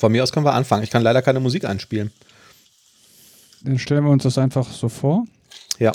Von 0.00 0.12
mir 0.12 0.22
aus 0.22 0.32
können 0.32 0.46
wir 0.46 0.54
anfangen. 0.54 0.82
Ich 0.82 0.88
kann 0.88 1.02
leider 1.02 1.20
keine 1.20 1.40
Musik 1.40 1.66
einspielen. 1.66 2.10
Dann 3.62 3.78
stellen 3.78 4.04
wir 4.04 4.10
uns 4.10 4.22
das 4.22 4.38
einfach 4.38 4.66
so 4.66 4.88
vor. 4.88 5.26
Ja. 5.78 5.92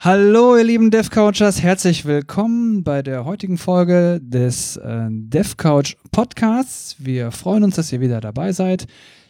Hallo, 0.00 0.56
ihr 0.56 0.64
lieben 0.64 0.90
DevCouchers, 0.90 1.62
herzlich 1.62 2.06
willkommen 2.06 2.84
bei 2.84 3.02
der 3.02 3.26
heutigen 3.26 3.58
Folge 3.58 4.18
des 4.22 4.78
äh, 4.78 5.08
DevCouch 5.10 5.96
Podcasts. 6.10 6.96
Wir 6.98 7.32
freuen 7.32 7.64
uns, 7.64 7.76
dass 7.76 7.92
ihr 7.92 8.00
wieder 8.00 8.22
dabei 8.22 8.52
seid. 8.52 8.86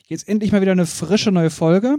Jetzt 0.07 0.29
endlich 0.29 0.53
mal 0.53 0.61
wieder 0.61 0.71
eine 0.71 0.87
frische 0.87 1.33
neue 1.33 1.51
Folge. 1.51 1.97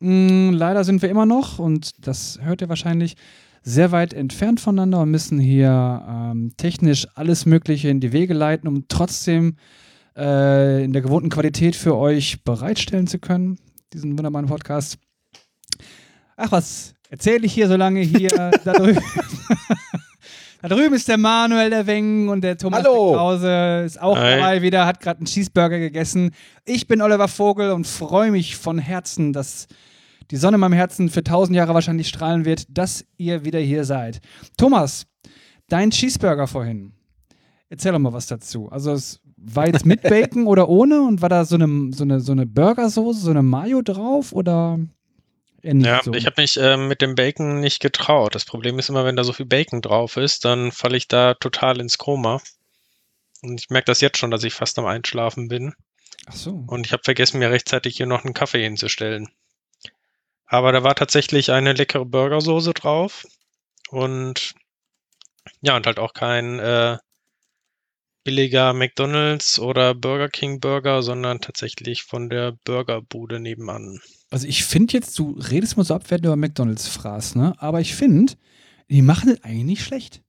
Hm, 0.00 0.52
leider 0.52 0.82
sind 0.82 1.00
wir 1.00 1.10
immer 1.10 1.26
noch, 1.26 1.60
und 1.60 2.08
das 2.08 2.40
hört 2.42 2.60
ihr 2.60 2.68
wahrscheinlich, 2.68 3.14
sehr 3.62 3.92
weit 3.92 4.12
entfernt 4.12 4.58
voneinander 4.58 5.00
und 5.00 5.12
müssen 5.12 5.38
hier 5.38 6.04
ähm, 6.08 6.50
technisch 6.56 7.06
alles 7.14 7.46
Mögliche 7.46 7.88
in 7.88 8.00
die 8.00 8.12
Wege 8.12 8.34
leiten, 8.34 8.66
um 8.66 8.88
trotzdem 8.88 9.56
äh, 10.16 10.84
in 10.84 10.92
der 10.92 11.02
gewohnten 11.02 11.28
Qualität 11.28 11.76
für 11.76 11.96
euch 11.96 12.42
bereitstellen 12.44 13.06
zu 13.06 13.18
können, 13.18 13.58
diesen 13.92 14.16
wunderbaren 14.16 14.46
Podcast. 14.46 14.98
Ach 16.36 16.50
was, 16.52 16.94
erzähle 17.10 17.46
ich 17.46 17.52
hier 17.52 17.68
so 17.68 17.76
lange 17.76 18.00
hier 18.00 18.30
da 18.64 18.72
drüben. 18.72 19.02
da 20.62 20.68
drüben 20.68 20.94
ist 20.94 21.08
der 21.08 21.18
Manuel 21.18 21.70
der 21.70 21.86
Weng 21.86 22.28
und 22.28 22.42
der 22.42 22.56
Thomas 22.56 22.82
Hallo. 22.82 23.12
Krause 23.12 23.82
ist 23.84 24.00
auch 24.00 24.16
Hi. 24.16 24.36
dabei 24.36 24.62
wieder, 24.62 24.86
hat 24.86 25.00
gerade 25.00 25.18
einen 25.18 25.26
Cheeseburger 25.26 25.78
gegessen. 25.78 26.32
Ich 26.64 26.86
bin 26.86 27.02
Oliver 27.02 27.28
Vogel 27.28 27.70
und 27.70 27.86
freue 27.86 28.30
mich 28.30 28.56
von 28.56 28.78
Herzen, 28.78 29.32
dass 29.32 29.66
die 30.30 30.36
Sonne 30.36 30.56
in 30.56 30.60
meinem 30.60 30.72
Herzen 30.72 31.10
für 31.10 31.22
tausend 31.22 31.56
Jahre 31.56 31.74
wahrscheinlich 31.74 32.08
strahlen 32.08 32.44
wird, 32.44 32.64
dass 32.68 33.04
ihr 33.16 33.44
wieder 33.44 33.60
hier 33.60 33.84
seid. 33.84 34.20
Thomas, 34.56 35.06
dein 35.68 35.90
Cheeseburger 35.90 36.46
vorhin. 36.46 36.92
Erzähl 37.68 37.92
doch 37.92 37.98
mal 37.98 38.12
was 38.12 38.26
dazu. 38.26 38.70
Also 38.70 38.92
es 38.92 39.20
war 39.46 39.66
jetzt 39.66 39.86
mit 39.86 40.02
Bacon 40.02 40.46
oder 40.46 40.68
ohne 40.68 41.02
und 41.02 41.22
war 41.22 41.28
da 41.28 41.44
so 41.44 41.56
eine, 41.56 41.92
so 41.92 42.04
eine, 42.04 42.20
so 42.20 42.32
eine 42.32 42.46
Burgersoße, 42.46 43.20
so 43.20 43.30
eine 43.30 43.42
Mayo 43.42 43.82
drauf 43.82 44.32
oder 44.32 44.78
Ja, 45.62 46.00
so? 46.02 46.12
ich 46.12 46.26
habe 46.26 46.40
mich 46.40 46.56
ähm, 46.56 46.88
mit 46.88 47.02
dem 47.02 47.14
Bacon 47.14 47.60
nicht 47.60 47.80
getraut. 47.80 48.34
Das 48.34 48.44
Problem 48.44 48.78
ist 48.78 48.88
immer, 48.88 49.04
wenn 49.04 49.16
da 49.16 49.24
so 49.24 49.32
viel 49.32 49.46
Bacon 49.46 49.82
drauf 49.82 50.16
ist, 50.16 50.44
dann 50.44 50.72
falle 50.72 50.96
ich 50.96 51.08
da 51.08 51.34
total 51.34 51.80
ins 51.80 51.98
Koma. 51.98 52.40
Und 53.42 53.60
ich 53.60 53.70
merke 53.70 53.86
das 53.86 54.00
jetzt 54.00 54.18
schon, 54.18 54.30
dass 54.30 54.44
ich 54.44 54.54
fast 54.54 54.78
am 54.78 54.86
Einschlafen 54.86 55.48
bin. 55.48 55.74
Ach 56.26 56.32
so. 56.32 56.64
Und 56.66 56.86
ich 56.86 56.92
habe 56.92 57.02
vergessen, 57.04 57.38
mir 57.38 57.50
rechtzeitig 57.50 57.96
hier 57.96 58.06
noch 58.06 58.24
einen 58.24 58.34
Kaffee 58.34 58.62
hinzustellen. 58.62 59.28
Aber 60.46 60.72
da 60.72 60.82
war 60.82 60.94
tatsächlich 60.94 61.52
eine 61.52 61.72
leckere 61.72 62.04
Burgersoße 62.06 62.72
drauf. 62.72 63.26
Und 63.90 64.54
ja, 65.60 65.76
und 65.76 65.86
halt 65.86 65.98
auch 65.98 66.14
kein 66.14 66.58
äh, 66.58 66.96
billiger 68.24 68.72
McDonald's 68.72 69.58
oder 69.58 69.94
Burger 69.94 70.28
King 70.28 70.58
Burger, 70.58 71.02
sondern 71.02 71.40
tatsächlich 71.40 72.02
von 72.02 72.30
der 72.30 72.52
Burgerbude 72.64 73.38
nebenan. 73.38 74.00
Also 74.30 74.48
ich 74.48 74.64
finde 74.64 74.94
jetzt, 74.94 75.18
du 75.18 75.38
redest 75.38 75.76
mal 75.76 75.84
so 75.84 75.94
abwertend 75.94 76.26
über 76.26 76.36
McDonalds 76.36 76.88
Fraß, 76.88 77.36
ne? 77.36 77.54
Aber 77.58 77.80
ich 77.80 77.94
finde, 77.94 78.32
die 78.88 79.02
machen 79.02 79.28
das 79.28 79.44
eigentlich 79.44 79.64
nicht 79.64 79.84
schlecht. 79.84 80.22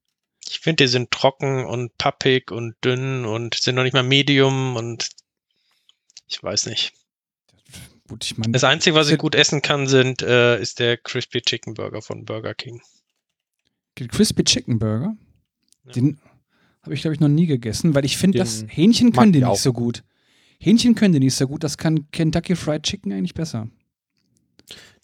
Ich 0.48 0.60
finde, 0.60 0.84
die 0.84 0.90
sind 0.90 1.10
trocken 1.10 1.66
und 1.66 1.98
pappig 1.98 2.52
und 2.52 2.76
dünn 2.84 3.26
und 3.26 3.56
sind 3.56 3.76
noch 3.76 3.84
nicht 3.84 3.94
mal 3.94 4.04
Medium 4.04 4.76
und 4.76 5.10
ich 6.28 6.42
weiß 6.44 6.68
nicht. 6.68 6.94
Gut, 8.08 8.26
ich 8.26 8.38
meine. 8.38 8.52
Das 8.52 8.64
Einzige, 8.64 8.96
was 8.96 9.10
ich 9.10 9.18
gut 9.18 9.34
essen 9.34 9.62
kann, 9.62 9.88
sind, 9.88 10.22
äh, 10.22 10.62
ist 10.62 10.80
der 10.80 10.98
Crispy 10.98 11.42
Chicken 11.42 11.74
Burger 11.74 12.02
von 12.02 12.26
Burger 12.26 12.54
King. 12.54 12.82
Crispy 13.96 14.44
Chicken 14.44 14.78
Burger. 14.78 15.16
Ja. 15.86 15.92
Den 15.94 16.20
habe 16.86 16.94
ich, 16.94 17.02
glaube 17.02 17.16
ich, 17.16 17.20
noch 17.20 17.28
nie 17.28 17.48
gegessen, 17.48 17.96
weil 17.96 18.06
ich 18.06 18.18
finde, 18.18 18.38
das 18.38 18.64
Hähnchen 18.68 19.12
können 19.12 19.34
die 19.34 19.40
ich 19.40 19.46
nicht 19.46 19.52
auch. 19.52 19.58
so 19.58 19.74
gut. 19.74 20.04
Hähnchen 20.60 20.96
können 20.96 21.14
die 21.14 21.20
nicht 21.20 21.36
so 21.36 21.48
gut. 21.48 21.64
Das 21.64 21.78
kann 21.78 22.10
Kentucky 22.12 22.56
Fried 22.56 22.84
Chicken 22.84 23.12
eigentlich 23.12 23.34
besser. 23.34 23.68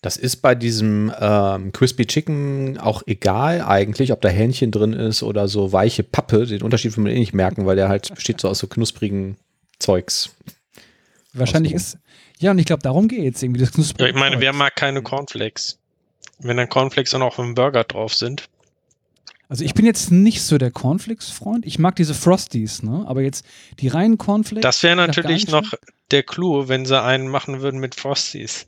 Das 0.01 0.17
ist 0.17 0.37
bei 0.37 0.55
diesem 0.55 1.11
ähm, 1.19 1.71
Crispy 1.71 2.05
Chicken 2.05 2.79
auch 2.79 3.03
egal 3.05 3.61
eigentlich, 3.61 4.11
ob 4.11 4.21
da 4.21 4.29
Hähnchen 4.29 4.71
drin 4.71 4.93
ist 4.93 5.21
oder 5.21 5.47
so 5.47 5.73
weiche 5.73 6.03
Pappe. 6.03 6.47
Den 6.47 6.63
Unterschied 6.63 6.95
will 6.97 7.03
man 7.03 7.13
eh 7.13 7.19
nicht 7.19 7.33
merken, 7.33 7.65
weil 7.65 7.75
der 7.75 7.89
halt 7.89 8.09
besteht 8.15 8.41
so 8.41 8.49
aus 8.49 8.59
so 8.59 8.67
knusprigen 8.67 9.37
Zeugs. 9.79 10.35
Wahrscheinlich 11.33 11.73
ist. 11.73 11.97
Ja, 12.39 12.51
und 12.51 12.59
ich 12.59 12.65
glaube, 12.65 12.81
darum 12.81 13.07
geht 13.07 13.35
es 13.35 13.43
irgendwie. 13.43 13.63
Das 13.63 13.93
Ja, 13.99 14.07
ich 14.07 14.15
meine, 14.15 14.39
wer 14.39 14.53
mag 14.53 14.75
keine 14.75 15.01
Cornflakes? 15.01 15.77
Wenn 16.39 16.57
dann 16.57 16.69
Cornflakes 16.69 17.13
auch 17.13 17.19
noch 17.19 17.27
auf 17.27 17.35
dem 17.35 17.53
Burger 17.53 17.83
drauf 17.83 18.13
sind. 18.13 18.49
Also 19.51 19.65
ich 19.65 19.73
bin 19.73 19.85
jetzt 19.85 20.13
nicht 20.13 20.43
so 20.43 20.57
der 20.57 20.71
Cornflakes-Freund. 20.71 21.65
Ich 21.65 21.77
mag 21.77 21.97
diese 21.97 22.13
Frosties, 22.13 22.83
ne? 22.83 23.03
Aber 23.05 23.21
jetzt 23.21 23.45
die 23.81 23.89
reinen 23.89 24.17
Cornflakes. 24.17 24.61
Das 24.61 24.81
wäre 24.81 24.95
natürlich 24.95 25.49
noch 25.49 25.73
der 26.09 26.23
Clou, 26.23 26.69
wenn 26.69 26.85
sie 26.85 26.97
einen 27.01 27.27
machen 27.27 27.59
würden 27.59 27.81
mit 27.81 27.93
Frosties. 27.93 28.67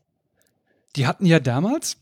Die 0.97 1.07
hatten 1.07 1.25
ja 1.25 1.39
damals, 1.39 1.95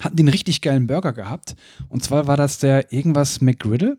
hatten 0.00 0.16
den 0.16 0.28
richtig 0.28 0.62
geilen 0.62 0.86
Burger 0.86 1.12
gehabt. 1.12 1.56
Und 1.90 2.02
zwar 2.02 2.26
war 2.26 2.38
das 2.38 2.58
der 2.58 2.90
irgendwas 2.90 3.42
McGriddle. 3.42 3.98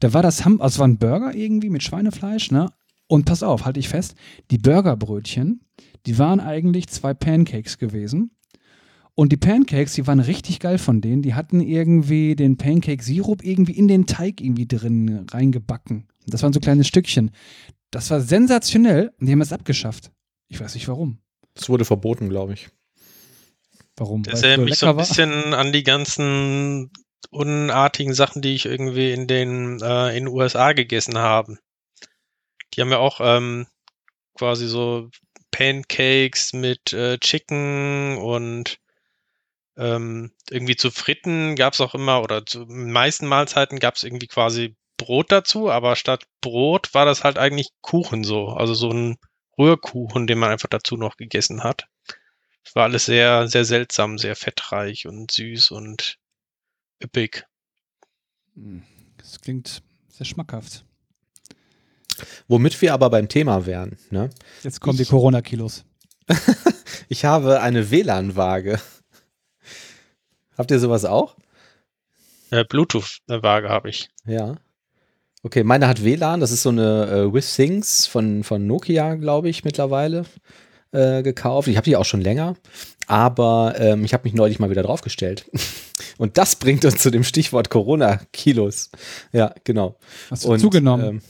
Da 0.00 0.14
war 0.14 0.22
das, 0.22 0.46
Ham 0.46 0.62
also 0.62 0.78
war 0.78 0.88
ein 0.88 0.96
Burger 0.96 1.34
irgendwie 1.34 1.68
mit 1.68 1.82
Schweinefleisch, 1.82 2.50
ne? 2.50 2.72
Und 3.08 3.26
pass 3.26 3.42
auf, 3.42 3.66
halte 3.66 3.78
ich 3.78 3.90
fest, 3.90 4.14
die 4.50 4.56
Burgerbrötchen, 4.56 5.60
die 6.06 6.16
waren 6.16 6.40
eigentlich 6.40 6.88
zwei 6.88 7.12
Pancakes 7.12 7.76
gewesen. 7.76 8.30
Und 9.16 9.30
die 9.30 9.36
Pancakes, 9.36 9.94
die 9.94 10.06
waren 10.06 10.18
richtig 10.20 10.58
geil 10.58 10.78
von 10.78 11.00
denen. 11.00 11.22
Die 11.22 11.34
hatten 11.34 11.60
irgendwie 11.60 12.34
den 12.34 12.56
Pancake-Sirup 12.56 13.44
irgendwie 13.44 13.76
in 13.76 13.86
den 13.86 14.06
Teig 14.06 14.40
irgendwie 14.40 14.66
drin 14.66 15.26
reingebacken. 15.30 16.08
Das 16.26 16.42
waren 16.42 16.52
so 16.52 16.60
kleine 16.60 16.84
Stückchen. 16.84 17.30
Das 17.90 18.10
war 18.10 18.20
sensationell 18.20 19.12
und 19.20 19.26
die 19.26 19.32
haben 19.32 19.40
es 19.40 19.52
abgeschafft. 19.52 20.10
Ich 20.48 20.58
weiß 20.58 20.74
nicht 20.74 20.88
warum. 20.88 21.18
Das 21.54 21.68
wurde 21.68 21.84
verboten, 21.84 22.28
glaube 22.28 22.54
ich. 22.54 22.70
Warum? 23.96 24.24
Das 24.24 24.40
es 24.40 24.42
erinnert 24.42 24.68
mich 24.68 24.78
so 24.78 24.86
ein 24.86 24.96
lecker 24.96 24.98
war? 24.98 25.06
bisschen 25.06 25.54
an 25.54 25.72
die 25.72 25.84
ganzen 25.84 26.90
unartigen 27.30 28.14
Sachen, 28.14 28.42
die 28.42 28.54
ich 28.54 28.66
irgendwie 28.66 29.12
in 29.12 29.28
den, 29.28 29.80
äh, 29.80 30.08
in 30.16 30.24
den 30.24 30.34
USA 30.34 30.72
gegessen 30.72 31.18
habe. 31.18 31.58
Die 32.74 32.80
haben 32.80 32.90
ja 32.90 32.98
auch 32.98 33.20
ähm, 33.22 33.66
quasi 34.36 34.66
so 34.66 35.08
Pancakes 35.52 36.52
mit 36.52 36.92
äh, 36.92 37.18
Chicken 37.18 38.18
und 38.18 38.78
ähm, 39.76 40.32
irgendwie 40.50 40.76
zu 40.76 40.90
Fritten 40.90 41.56
gab 41.56 41.72
es 41.74 41.80
auch 41.80 41.94
immer, 41.94 42.22
oder 42.22 42.44
zu 42.46 42.64
den 42.64 42.92
meisten 42.92 43.26
Mahlzeiten 43.26 43.78
gab 43.80 43.96
es 43.96 44.04
irgendwie 44.04 44.26
quasi 44.28 44.76
Brot 44.96 45.32
dazu, 45.32 45.70
aber 45.70 45.96
statt 45.96 46.24
Brot 46.40 46.94
war 46.94 47.04
das 47.04 47.24
halt 47.24 47.38
eigentlich 47.38 47.70
Kuchen 47.80 48.22
so, 48.24 48.48
also 48.48 48.74
so 48.74 48.90
ein 48.90 49.16
Rührkuchen, 49.58 50.26
den 50.26 50.38
man 50.38 50.50
einfach 50.50 50.68
dazu 50.68 50.96
noch 50.96 51.16
gegessen 51.16 51.62
hat. 51.64 51.86
Es 52.64 52.74
war 52.74 52.84
alles 52.84 53.04
sehr, 53.04 53.46
sehr 53.48 53.64
seltsam, 53.64 54.18
sehr 54.18 54.36
fettreich 54.36 55.06
und 55.06 55.30
süß 55.30 55.70
und 55.72 56.18
üppig. 57.02 57.44
Hm, 58.54 58.82
Das 59.18 59.40
klingt 59.40 59.82
sehr 60.08 60.24
schmackhaft. 60.26 60.84
Womit 62.46 62.80
wir 62.80 62.94
aber 62.94 63.10
beim 63.10 63.28
Thema 63.28 63.66
wären. 63.66 63.98
Ne? 64.10 64.30
Jetzt 64.62 64.80
kommen 64.80 64.96
die 64.96 65.02
Ich- 65.02 65.08
Corona-Kilos. 65.10 65.84
Ich 67.08 67.24
habe 67.26 67.60
eine 67.60 67.90
WLAN-Waage. 67.90 68.80
Habt 70.56 70.70
ihr 70.70 70.78
sowas 70.78 71.04
auch? 71.04 71.36
Äh, 72.50 72.64
Bluetooth-Waage 72.64 73.68
habe 73.68 73.88
ich. 73.88 74.08
Ja. 74.26 74.56
Okay, 75.42 75.64
meine 75.64 75.88
hat 75.88 76.04
WLAN. 76.04 76.40
Das 76.40 76.52
ist 76.52 76.62
so 76.62 76.70
eine 76.70 77.06
äh, 77.06 77.34
WithThings 77.34 78.06
von, 78.06 78.44
von 78.44 78.66
Nokia, 78.66 79.14
glaube 79.16 79.48
ich, 79.48 79.64
mittlerweile 79.64 80.24
äh, 80.92 81.22
gekauft. 81.22 81.68
Ich 81.68 81.76
habe 81.76 81.84
die 81.84 81.96
auch 81.96 82.04
schon 82.04 82.20
länger. 82.20 82.56
Aber 83.06 83.74
ähm, 83.78 84.04
ich 84.04 84.14
habe 84.14 84.24
mich 84.24 84.34
neulich 84.34 84.58
mal 84.58 84.70
wieder 84.70 84.82
draufgestellt. 84.82 85.50
Und 86.18 86.38
das 86.38 86.56
bringt 86.56 86.84
uns 86.84 86.96
zu 86.96 87.10
dem 87.10 87.24
Stichwort 87.24 87.68
Corona-Kilos. 87.68 88.90
Ja, 89.32 89.54
genau. 89.64 89.96
Hast 90.30 90.44
du 90.44 90.52
Und, 90.52 90.60
zugenommen? 90.60 91.20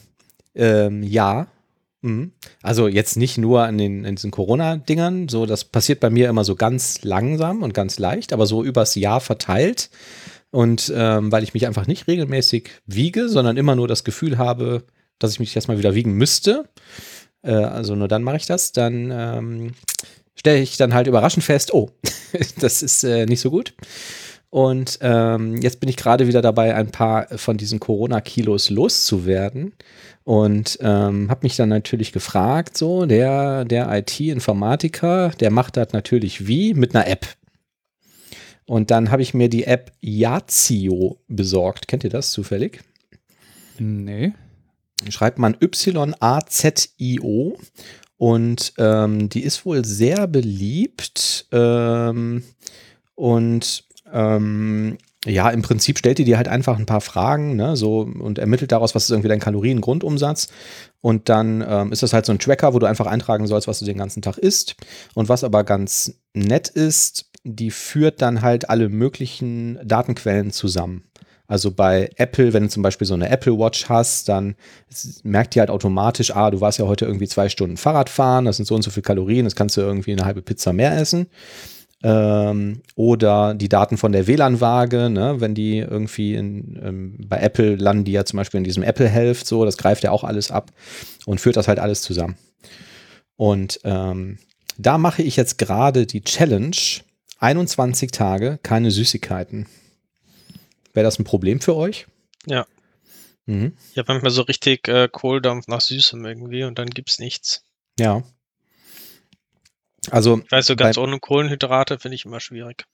Ähm, 0.54 1.02
ähm, 1.02 1.02
ja. 1.02 1.48
Mhm. 2.04 2.32
Also 2.62 2.86
jetzt 2.86 3.16
nicht 3.16 3.38
nur 3.38 3.62
an 3.62 3.78
den 3.78 4.04
in 4.04 4.16
diesen 4.16 4.30
Corona-Dingern, 4.30 5.30
so 5.30 5.46
das 5.46 5.64
passiert 5.64 6.00
bei 6.00 6.10
mir 6.10 6.28
immer 6.28 6.44
so 6.44 6.54
ganz 6.54 7.02
langsam 7.02 7.62
und 7.62 7.72
ganz 7.72 7.98
leicht, 7.98 8.34
aber 8.34 8.44
so 8.44 8.62
übers 8.62 8.94
Jahr 8.94 9.22
verteilt. 9.22 9.88
Und 10.50 10.92
ähm, 10.94 11.32
weil 11.32 11.42
ich 11.42 11.54
mich 11.54 11.66
einfach 11.66 11.86
nicht 11.86 12.06
regelmäßig 12.06 12.68
wiege, 12.84 13.30
sondern 13.30 13.56
immer 13.56 13.74
nur 13.74 13.88
das 13.88 14.04
Gefühl 14.04 14.36
habe, 14.36 14.84
dass 15.18 15.32
ich 15.32 15.40
mich 15.40 15.56
erstmal 15.56 15.78
wieder 15.78 15.94
wiegen 15.94 16.12
müsste, 16.12 16.68
äh, 17.42 17.52
also 17.52 17.94
nur 17.94 18.06
dann 18.06 18.22
mache 18.22 18.36
ich 18.36 18.46
das, 18.46 18.72
dann 18.72 19.10
ähm, 19.10 19.72
stelle 20.34 20.60
ich 20.60 20.76
dann 20.76 20.92
halt 20.92 21.06
überraschend 21.06 21.42
fest, 21.42 21.72
oh, 21.72 21.90
das 22.60 22.82
ist 22.82 23.02
äh, 23.04 23.24
nicht 23.24 23.40
so 23.40 23.50
gut. 23.50 23.72
Und 24.54 25.00
ähm, 25.00 25.56
jetzt 25.56 25.80
bin 25.80 25.88
ich 25.88 25.96
gerade 25.96 26.28
wieder 26.28 26.40
dabei, 26.40 26.76
ein 26.76 26.92
paar 26.92 27.26
von 27.36 27.56
diesen 27.56 27.80
Corona-Kilos 27.80 28.70
loszuwerden. 28.70 29.72
Und 30.22 30.78
ähm, 30.80 31.28
habe 31.28 31.40
mich 31.42 31.56
dann 31.56 31.70
natürlich 31.70 32.12
gefragt, 32.12 32.76
so, 32.76 33.04
der, 33.04 33.64
der 33.64 33.90
IT-Informatiker, 33.92 35.30
der 35.30 35.50
macht 35.50 35.76
das 35.76 35.92
natürlich 35.92 36.46
wie? 36.46 36.72
Mit 36.72 36.94
einer 36.94 37.08
App. 37.08 37.26
Und 38.64 38.92
dann 38.92 39.10
habe 39.10 39.22
ich 39.22 39.34
mir 39.34 39.48
die 39.48 39.64
App 39.64 39.90
Yazio 40.00 41.18
besorgt. 41.26 41.88
Kennt 41.88 42.04
ihr 42.04 42.10
das 42.10 42.30
zufällig? 42.30 42.78
nee. 43.80 44.34
schreibt 45.08 45.40
man 45.40 45.56
Y-A-Z-I-O. 45.60 45.98
Und 48.18 48.72
ähm, 48.78 49.28
die 49.28 49.42
ist 49.42 49.66
wohl 49.66 49.84
sehr 49.84 50.28
beliebt. 50.28 51.48
Ähm, 51.50 52.44
und 53.16 53.84
ähm, 54.12 54.98
ja, 55.26 55.48
im 55.50 55.62
Prinzip 55.62 55.98
stellt 55.98 56.18
die 56.18 56.24
dir 56.24 56.36
halt 56.36 56.48
einfach 56.48 56.78
ein 56.78 56.86
paar 56.86 57.00
Fragen, 57.00 57.56
ne, 57.56 57.76
so 57.76 58.00
und 58.00 58.38
ermittelt 58.38 58.72
daraus, 58.72 58.94
was 58.94 59.04
ist 59.04 59.10
irgendwie 59.10 59.28
dein 59.28 59.40
Kaloriengrundumsatz. 59.40 60.48
Und 61.00 61.28
dann 61.28 61.64
ähm, 61.66 61.92
ist 61.92 62.02
das 62.02 62.12
halt 62.12 62.26
so 62.26 62.32
ein 62.32 62.38
Tracker, 62.38 62.74
wo 62.74 62.78
du 62.78 62.86
einfach 62.86 63.06
eintragen 63.06 63.46
sollst, 63.46 63.66
was 63.66 63.78
du 63.78 63.84
den 63.84 63.98
ganzen 63.98 64.22
Tag 64.22 64.38
isst. 64.38 64.76
Und 65.14 65.28
was 65.28 65.44
aber 65.44 65.64
ganz 65.64 66.14
nett 66.34 66.68
ist, 66.68 67.30
die 67.44 67.70
führt 67.70 68.22
dann 68.22 68.42
halt 68.42 68.68
alle 68.68 68.88
möglichen 68.88 69.78
Datenquellen 69.84 70.50
zusammen. 70.50 71.04
Also 71.46 71.70
bei 71.70 72.10
Apple, 72.16 72.54
wenn 72.54 72.64
du 72.64 72.68
zum 72.70 72.82
Beispiel 72.82 73.06
so 73.06 73.12
eine 73.12 73.28
Apple 73.28 73.58
Watch 73.58 73.88
hast, 73.90 74.30
dann 74.30 74.56
merkt 75.22 75.54
die 75.54 75.60
halt 75.60 75.68
automatisch, 75.68 76.34
ah, 76.34 76.50
du 76.50 76.60
warst 76.62 76.78
ja 76.78 76.86
heute 76.86 77.04
irgendwie 77.04 77.28
zwei 77.28 77.50
Stunden 77.50 77.76
Fahrrad 77.76 78.08
fahren, 78.08 78.46
das 78.46 78.56
sind 78.56 78.64
so 78.64 78.74
und 78.74 78.82
so 78.82 78.90
viele 78.90 79.02
Kalorien, 79.02 79.44
das 79.44 79.54
kannst 79.54 79.76
du 79.76 79.82
irgendwie 79.82 80.12
eine 80.12 80.24
halbe 80.24 80.40
Pizza 80.40 80.72
mehr 80.72 80.96
essen. 80.96 81.26
Ähm, 82.06 82.82
oder 82.96 83.54
die 83.54 83.70
Daten 83.70 83.96
von 83.96 84.12
der 84.12 84.26
WLAN-Waage, 84.26 85.08
ne, 85.08 85.40
wenn 85.40 85.54
die 85.54 85.78
irgendwie 85.78 86.34
in, 86.34 86.78
ähm, 86.84 87.16
bei 87.26 87.38
Apple 87.38 87.76
landen 87.76 88.04
die 88.04 88.12
ja 88.12 88.26
zum 88.26 88.36
Beispiel 88.36 88.58
in 88.58 88.64
diesem 88.64 88.82
Apple 88.82 89.08
Health, 89.08 89.46
so, 89.46 89.64
das 89.64 89.78
greift 89.78 90.04
ja 90.04 90.10
auch 90.10 90.22
alles 90.22 90.50
ab 90.50 90.70
und 91.24 91.40
führt 91.40 91.56
das 91.56 91.66
halt 91.66 91.78
alles 91.78 92.02
zusammen. 92.02 92.36
Und 93.36 93.80
ähm, 93.84 94.38
da 94.76 94.98
mache 94.98 95.22
ich 95.22 95.36
jetzt 95.36 95.56
gerade 95.56 96.04
die 96.04 96.22
Challenge, 96.22 96.76
21 97.38 98.10
Tage 98.10 98.58
keine 98.62 98.90
Süßigkeiten. 98.90 99.66
Wäre 100.92 101.04
das 101.04 101.18
ein 101.18 101.24
Problem 101.24 101.60
für 101.60 101.74
euch? 101.74 102.06
Ja. 102.46 102.66
Mhm. 103.46 103.72
Ich 103.92 103.98
habe 103.98 104.12
manchmal 104.12 104.30
so 104.30 104.42
richtig 104.42 104.88
äh, 104.88 105.08
Kohldampf 105.10 105.68
nach 105.68 105.80
Süßem 105.80 106.22
irgendwie 106.24 106.64
und 106.64 106.78
dann 106.78 106.90
gibt 106.90 107.08
es 107.08 107.18
nichts. 107.18 107.64
Ja. 107.98 108.22
Also. 110.10 110.40
Ich 110.44 110.52
weiß 110.52 110.66
so 110.66 110.76
ganz 110.76 110.98
ohne 110.98 111.18
Kohlenhydrate 111.18 111.98
finde 111.98 112.16
ich 112.16 112.24
immer 112.24 112.40
schwierig. 112.40 112.84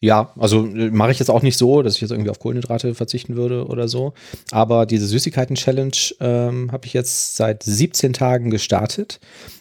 Ja, 0.00 0.32
also 0.38 0.64
äh, 0.64 0.90
mache 0.90 1.10
ich 1.10 1.18
jetzt 1.18 1.30
auch 1.30 1.42
nicht 1.42 1.56
so, 1.56 1.82
dass 1.82 1.96
ich 1.96 2.00
jetzt 2.02 2.12
irgendwie 2.12 2.30
auf 2.30 2.38
Kohlenhydrate 2.38 2.94
verzichten 2.94 3.34
würde 3.34 3.66
oder 3.66 3.88
so. 3.88 4.14
Aber 4.52 4.86
diese 4.86 5.06
Süßigkeiten-Challenge 5.06 5.96
ähm, 6.20 6.70
habe 6.70 6.86
ich 6.86 6.92
jetzt 6.92 7.36
seit 7.36 7.64
17 7.64 8.12
Tagen 8.12 8.50
gestartet. 8.50 9.18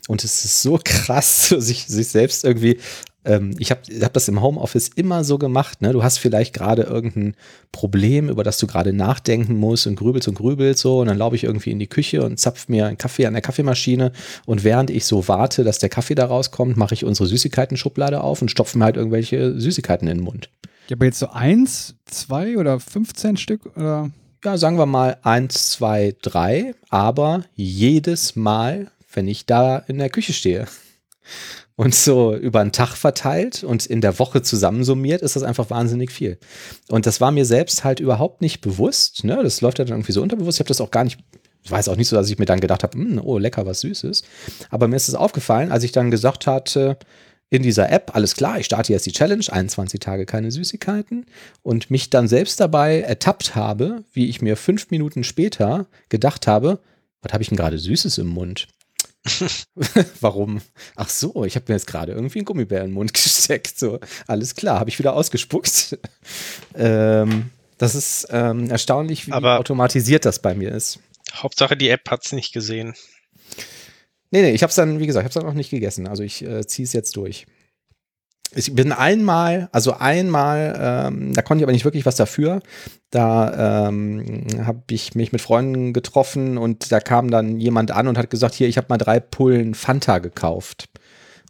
Und 0.08 0.24
es 0.24 0.46
ist 0.46 0.62
so 0.62 0.80
krass, 0.84 1.50
sich, 1.50 1.86
sich 1.88 2.08
selbst 2.10 2.44
irgendwie 2.44 2.80
ähm, 3.28 3.56
ich 3.60 3.72
habe 3.72 3.82
hab 4.02 4.14
das 4.14 4.28
im 4.30 4.42
Homeoffice 4.42 4.88
immer 4.88 5.24
so 5.24 5.38
gemacht. 5.38 5.82
Ne? 5.82 5.92
Du 5.92 6.02
hast 6.02 6.18
vielleicht 6.18 6.54
gerade 6.54 6.84
irgendein 6.84 7.36
Problem, 7.72 8.30
über 8.30 8.44
das 8.44 8.58
du 8.58 8.68
gerade 8.68 8.94
nachdenken 8.94 9.58
musst 9.58 9.86
und 9.86 9.98
grübelst 9.98 10.28
und 10.30 10.36
grübelst 10.36 10.80
so. 10.80 11.02
Und 11.02 11.08
dann 11.08 11.18
laufe 11.18 11.36
ich 11.36 11.44
irgendwie 11.44 11.72
in 11.72 11.80
die 11.80 11.88
Küche 11.88 12.24
und 12.24 12.40
zapf 12.40 12.70
mir 12.70 12.88
einen 12.88 12.98
Kaffee 12.98 13.26
an 13.26 13.34
der 13.34 13.42
Kaffeemaschine. 13.42 14.14
Und 14.46 14.64
während 14.64 14.90
ich 14.90 15.06
so 15.06 15.28
warte, 15.28 15.66
dass 15.66 15.80
der 15.80 15.90
Kaffee 15.90 16.16
da 16.16 16.26
rauskommt, 16.26 16.78
mache 16.78 16.94
ich 16.94 17.04
unsere 17.04 17.28
Süßigkeiten-Schublade 17.28 18.22
auf 18.22 18.42
und 18.42 18.50
stopfe 18.50 18.78
mir 18.78 18.86
halt 18.86 18.96
irgendwelche 18.96 19.60
Süßigkeiten 19.60 20.08
in 20.08 20.18
den 20.18 20.24
Mund. 20.24 20.50
Ja, 20.88 20.96
aber 20.96 21.06
jetzt 21.06 21.20
so 21.20 21.30
eins, 21.30 21.96
zwei 22.06 22.58
oder 22.58 22.80
15 22.80 23.36
Stück 23.36 23.66
oder? 23.76 24.10
Ja, 24.46 24.58
sagen 24.58 24.78
wir 24.78 24.86
mal 24.86 25.18
eins, 25.24 25.72
zwei, 25.72 26.16
drei. 26.22 26.74
Aber 26.90 27.44
jedes 27.56 28.38
Mal, 28.38 28.92
wenn 29.12 29.28
ich 29.28 29.46
da 29.46 29.80
in 29.80 29.98
der 29.98 30.10
Küche 30.10 30.32
stehe 30.32 30.68
und 31.78 31.94
so 31.94 32.36
über 32.36 32.60
einen 32.60 32.72
Tag 32.72 32.96
verteilt 32.96 33.64
und 33.64 33.86
in 33.86 34.02
der 34.02 34.18
Woche 34.18 34.42
zusammensummiert, 34.42 35.22
ist 35.22 35.36
das 35.36 35.44
einfach 35.44 35.70
wahnsinnig 35.70 36.12
viel. 36.12 36.40
Und 36.90 37.06
das 37.06 37.22
war 37.22 37.32
mir 37.32 37.46
selbst 37.46 37.84
halt 37.84 38.00
überhaupt 38.00 38.42
nicht 38.42 38.62
bewusst. 38.62 39.24
Ne? 39.24 39.40
Das 39.44 39.62
läuft 39.62 39.78
ja 39.78 39.86
dann 39.86 39.96
irgendwie 39.96 40.12
so 40.12 40.24
unterbewusst. 40.24 40.58
Ich 40.58 40.60
habe 40.60 40.70
das 40.70 40.82
auch 40.82 40.90
gar 40.90 41.04
nicht, 41.04 41.20
ich 41.64 41.70
weiß 41.70 41.88
auch 41.88 41.96
nicht 41.96 42.08
so, 42.08 42.16
dass 42.16 42.32
ich 42.32 42.40
mir 42.40 42.46
dann 42.46 42.60
gedacht 42.60 42.82
habe, 42.82 42.98
hm, 42.98 43.22
oh, 43.24 43.38
lecker, 43.38 43.68
was 43.68 43.82
Süßes. 43.82 44.24
Aber 44.72 44.88
mir 44.88 44.96
ist 44.96 45.08
es 45.08 45.14
aufgefallen, 45.14 45.72
als 45.72 45.84
ich 45.84 45.92
dann 45.92 46.10
gesagt 46.10 46.48
hatte, 46.48 46.98
in 47.52 47.62
dieser 47.62 47.92
App, 47.92 48.16
alles 48.16 48.36
klar, 48.36 48.60
ich 48.60 48.66
starte 48.66 48.92
jetzt 48.92 49.06
die 49.06 49.12
Challenge, 49.12 49.46
21 49.48 50.00
Tage 50.00 50.26
keine 50.26 50.52
Süßigkeiten 50.52 51.28
und 51.62 51.92
mich 51.92 52.10
dann 52.10 52.28
selbst 52.28 52.60
dabei 52.60 53.02
ertappt 53.02 53.56
habe, 53.56 54.04
wie 54.12 54.28
ich 54.28 54.42
mir 54.42 54.58
fünf 54.58 54.90
Minuten 54.90 55.24
später 55.24 55.86
gedacht 56.10 56.48
habe, 56.48 56.80
was 57.22 57.34
habe 57.34 57.44
ich 57.44 57.50
denn 57.50 57.58
gerade 57.58 57.78
Süßes 57.78 58.18
im 58.18 58.28
Mund? 58.28 58.68
Warum? 60.22 60.62
Ach 60.96 61.10
so, 61.10 61.44
ich 61.46 61.56
habe 61.56 61.66
mir 61.68 61.76
jetzt 61.76 61.88
gerade 61.88 62.12
irgendwie 62.14 62.40
einen 62.40 62.46
Gummibär 62.46 62.82
in 62.82 62.88
den 62.88 62.94
Mund 62.94 63.14
gesteckt. 63.14 63.78
So, 63.78 64.00
alles 64.28 64.56
klar, 64.56 64.80
habe 64.80 64.90
ich 64.90 65.00
wieder 65.00 65.14
ausgespuckt. 65.14 65.98
ähm, 66.76 67.52
das 67.78 67.96
ist 67.96 68.28
ähm, 68.32 68.70
erstaunlich, 68.70 69.28
wie 69.28 69.32
Aber 69.32 69.60
automatisiert 69.60 70.26
das 70.26 70.40
bei 70.40 70.56
mir 70.56 70.72
ist. 70.72 71.00
Hauptsache, 71.34 71.78
die 71.78 71.90
App 71.90 72.10
hat 72.10 72.26
es 72.26 72.32
nicht 72.32 72.54
gesehen. 72.54 72.96
Nee, 74.32 74.42
nee, 74.42 74.52
ich 74.52 74.64
habe 74.64 74.70
es 74.70 74.76
dann, 74.76 75.00
wie 75.00 75.08
gesagt, 75.08 75.24
ich 75.24 75.26
habe 75.26 75.40
es 75.40 75.42
dann 75.42 75.46
noch 75.46 75.58
nicht 75.58 75.70
gegessen. 75.70 76.08
Also 76.08 76.24
ich 76.24 76.44
äh, 76.44 76.66
ziehe 76.66 76.86
es 76.86 76.94
jetzt 76.94 77.16
durch 77.16 77.46
ich 78.56 78.74
bin 78.74 78.92
einmal, 78.92 79.70
also 79.72 79.94
einmal, 79.94 80.78
ähm, 80.80 81.34
da 81.34 81.42
konnte 81.42 81.62
ich 81.62 81.66
aber 81.66 81.74
nicht 81.74 81.86
wirklich 81.86 82.06
was 82.06 82.16
dafür. 82.16 82.62
Da 83.10 83.88
ähm, 83.88 84.46
habe 84.66 84.84
ich 84.92 85.16
mich 85.16 85.32
mit 85.32 85.42
Freunden 85.42 85.94
getroffen 85.94 86.58
und 86.58 86.92
da 86.92 87.00
kam 87.00 87.30
dann 87.30 87.60
jemand 87.60 87.92
an 87.92 88.08
und 88.08 88.18
hat 88.18 88.30
gesagt, 88.30 88.56
hier, 88.56 88.68
ich 88.68 88.78
habe 88.78 88.88
mal 88.90 88.98
drei 88.98 89.20
Pullen 89.20 89.76
Fanta 89.76 90.20
gekauft 90.20 90.90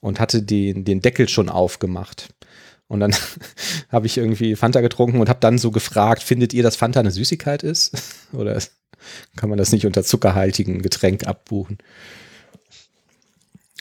und 0.01 0.19
hatte 0.19 0.41
den, 0.41 0.85
den 0.85 1.01
Deckel 1.01 1.29
schon 1.29 1.49
aufgemacht. 1.49 2.29
Und 2.87 2.99
dann 2.99 3.13
habe 3.89 4.07
ich 4.07 4.17
irgendwie 4.17 4.55
Fanta 4.55 4.81
getrunken 4.81 5.19
und 5.19 5.29
habe 5.29 5.39
dann 5.39 5.57
so 5.57 5.71
gefragt, 5.71 6.23
findet 6.23 6.53
ihr, 6.53 6.63
dass 6.63 6.75
Fanta 6.75 6.99
eine 6.99 7.11
Süßigkeit 7.11 7.63
ist? 7.63 7.91
Oder 8.33 8.59
kann 9.35 9.49
man 9.49 9.57
das 9.57 9.71
nicht 9.71 9.85
unter 9.85 10.03
zuckerhaltigen 10.03 10.81
Getränk 10.81 11.27
abbuchen? 11.27 11.77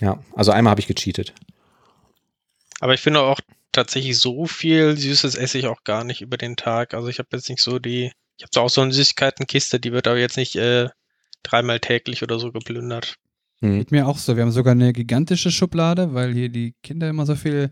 Ja, 0.00 0.22
also 0.34 0.52
einmal 0.52 0.72
habe 0.72 0.80
ich 0.80 0.86
gecheatet. 0.86 1.32
Aber 2.80 2.94
ich 2.94 3.00
finde 3.00 3.20
auch 3.20 3.40
tatsächlich 3.72 4.18
so 4.18 4.46
viel 4.46 4.96
Süßes 4.96 5.34
esse 5.34 5.58
ich 5.58 5.66
auch 5.66 5.84
gar 5.84 6.04
nicht 6.04 6.20
über 6.20 6.36
den 6.36 6.56
Tag. 6.56 6.94
Also 6.94 7.08
ich 7.08 7.18
habe 7.18 7.28
jetzt 7.32 7.48
nicht 7.48 7.62
so 7.62 7.78
die, 7.78 8.12
ich 8.36 8.44
habe 8.44 8.50
zwar 8.50 8.62
auch 8.64 8.70
so 8.70 8.80
eine 8.80 8.92
Süßigkeitenkiste, 8.92 9.80
die 9.80 9.92
wird 9.92 10.06
aber 10.06 10.18
jetzt 10.18 10.36
nicht 10.36 10.56
äh, 10.56 10.88
dreimal 11.42 11.80
täglich 11.80 12.22
oder 12.22 12.38
so 12.38 12.52
geplündert. 12.52 13.16
Hm. 13.60 13.78
Geht 13.78 13.90
mir 13.90 14.06
auch 14.06 14.18
so. 14.18 14.36
Wir 14.36 14.42
haben 14.42 14.52
sogar 14.52 14.72
eine 14.72 14.92
gigantische 14.92 15.50
Schublade, 15.50 16.12
weil 16.14 16.32
hier 16.34 16.48
die 16.48 16.74
Kinder 16.82 17.08
immer 17.08 17.26
so 17.26 17.36
viel 17.36 17.70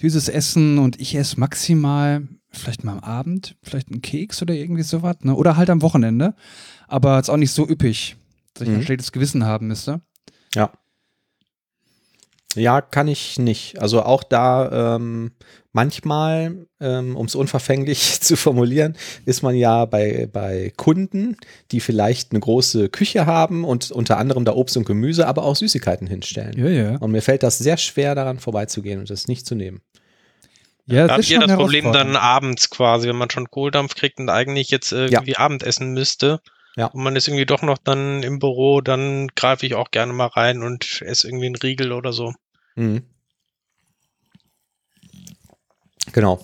Süßes 0.00 0.28
essen 0.28 0.78
und 0.78 1.00
ich 1.00 1.14
esse 1.14 1.38
maximal 1.38 2.26
vielleicht 2.50 2.84
mal 2.84 2.92
am 2.92 3.00
Abend, 3.00 3.56
vielleicht 3.62 3.90
einen 3.90 4.00
Keks 4.00 4.40
oder 4.40 4.54
irgendwie 4.54 4.82
sowas, 4.82 5.16
ne? 5.20 5.34
Oder 5.34 5.56
halt 5.56 5.68
am 5.68 5.82
Wochenende. 5.82 6.34
Aber 6.88 7.16
jetzt 7.16 7.28
auch 7.28 7.36
nicht 7.36 7.52
so 7.52 7.68
üppig, 7.68 8.16
dass 8.54 8.62
ich 8.62 8.68
mhm. 8.70 8.76
ein 8.76 8.82
schlechtes 8.82 9.12
Gewissen 9.12 9.44
haben 9.44 9.66
müsste. 9.66 10.00
Ja. 10.54 10.72
Ja, 12.56 12.80
kann 12.80 13.08
ich 13.08 13.38
nicht. 13.38 13.80
Also 13.80 14.02
auch 14.02 14.22
da 14.22 14.96
ähm, 14.96 15.32
manchmal, 15.72 16.66
ähm, 16.80 17.16
um 17.16 17.26
es 17.26 17.34
unverfänglich 17.34 18.20
zu 18.20 18.36
formulieren, 18.36 18.96
ist 19.24 19.42
man 19.42 19.54
ja 19.54 19.84
bei, 19.84 20.28
bei 20.32 20.72
Kunden, 20.76 21.36
die 21.70 21.80
vielleicht 21.80 22.32
eine 22.32 22.40
große 22.40 22.88
Küche 22.88 23.26
haben 23.26 23.64
und 23.64 23.90
unter 23.90 24.18
anderem 24.18 24.44
da 24.44 24.52
Obst 24.52 24.76
und 24.76 24.86
Gemüse, 24.86 25.28
aber 25.28 25.44
auch 25.44 25.54
Süßigkeiten 25.54 26.06
hinstellen. 26.06 26.58
Ja, 26.58 26.68
ja. 26.68 26.96
Und 26.96 27.12
mir 27.12 27.22
fällt 27.22 27.42
das 27.42 27.58
sehr 27.58 27.76
schwer, 27.76 28.14
daran 28.14 28.38
vorbeizugehen 28.38 28.98
und 28.98 29.10
das 29.10 29.28
nicht 29.28 29.46
zu 29.46 29.54
nehmen. 29.54 29.82
Ja, 30.86 31.08
da 31.08 31.14
habt 31.14 31.28
ihr 31.28 31.40
das 31.40 31.56
Problem 31.56 31.92
dann 31.92 32.16
abends 32.16 32.70
quasi, 32.70 33.08
wenn 33.08 33.16
man 33.16 33.30
schon 33.30 33.50
Kohldampf 33.50 33.96
kriegt 33.96 34.18
und 34.18 34.30
eigentlich 34.30 34.70
jetzt 34.70 34.92
irgendwie 34.92 35.32
ja. 35.32 35.38
Abendessen 35.38 35.92
müsste. 35.92 36.40
Ja. 36.76 36.86
Und 36.86 37.02
man 37.02 37.16
ist 37.16 37.26
irgendwie 37.26 37.46
doch 37.46 37.62
noch 37.62 37.78
dann 37.78 38.22
im 38.22 38.38
Büro, 38.38 38.80
dann 38.80 39.28
greife 39.34 39.66
ich 39.66 39.74
auch 39.74 39.90
gerne 39.90 40.12
mal 40.12 40.26
rein 40.26 40.62
und 40.62 41.02
esse 41.02 41.26
irgendwie 41.26 41.46
einen 41.46 41.56
Riegel 41.56 41.92
oder 41.92 42.12
so. 42.12 42.34
Mhm. 42.76 43.02
Genau. 46.12 46.42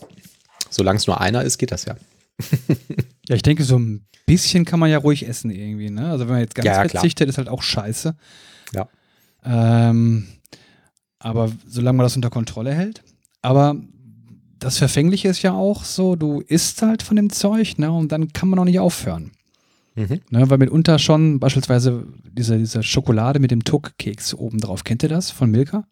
Solange 0.70 0.98
es 0.98 1.06
nur 1.06 1.20
einer 1.20 1.42
ist, 1.42 1.58
geht 1.58 1.70
das 1.70 1.84
ja. 1.84 1.96
ja, 3.28 3.36
ich 3.36 3.42
denke, 3.42 3.64
so 3.64 3.78
ein 3.78 4.06
bisschen 4.26 4.64
kann 4.64 4.80
man 4.80 4.90
ja 4.90 4.98
ruhig 4.98 5.26
essen 5.28 5.50
irgendwie. 5.50 5.90
Ne? 5.90 6.10
Also 6.10 6.24
wenn 6.26 6.34
man 6.34 6.40
jetzt 6.40 6.54
ganz 6.54 6.66
ja, 6.66 6.82
ja, 6.82 6.88
verzichtet, 6.88 7.28
ist 7.28 7.38
halt 7.38 7.48
auch 7.48 7.62
scheiße. 7.62 8.16
Ja. 8.72 8.88
Ähm, 9.44 10.26
aber 11.18 11.52
solange 11.66 11.98
man 11.98 12.04
das 12.04 12.16
unter 12.16 12.30
Kontrolle 12.30 12.74
hält. 12.74 13.02
Aber 13.42 13.76
das 14.58 14.78
Verfängliche 14.78 15.28
ist 15.28 15.42
ja 15.42 15.52
auch 15.52 15.84
so, 15.84 16.16
du 16.16 16.40
isst 16.40 16.82
halt 16.82 17.02
von 17.02 17.16
dem 17.16 17.30
Zeug, 17.30 17.78
ne? 17.78 17.90
Und 17.90 18.12
dann 18.12 18.32
kann 18.32 18.48
man 18.48 18.58
auch 18.58 18.64
nicht 18.64 18.78
aufhören. 18.78 19.32
Mhm. 19.94 20.20
Ne, 20.30 20.48
weil 20.48 20.58
mitunter 20.58 20.98
schon 20.98 21.38
beispielsweise 21.38 22.06
diese, 22.24 22.56
diese 22.56 22.82
Schokolade 22.82 23.40
mit 23.40 23.50
dem 23.50 23.64
Tuck-Keks 23.64 24.34
oben 24.34 24.58
drauf. 24.58 24.84
Kennt 24.84 25.02
ihr 25.02 25.08
das 25.08 25.30
von 25.30 25.50
Milka? 25.50 25.84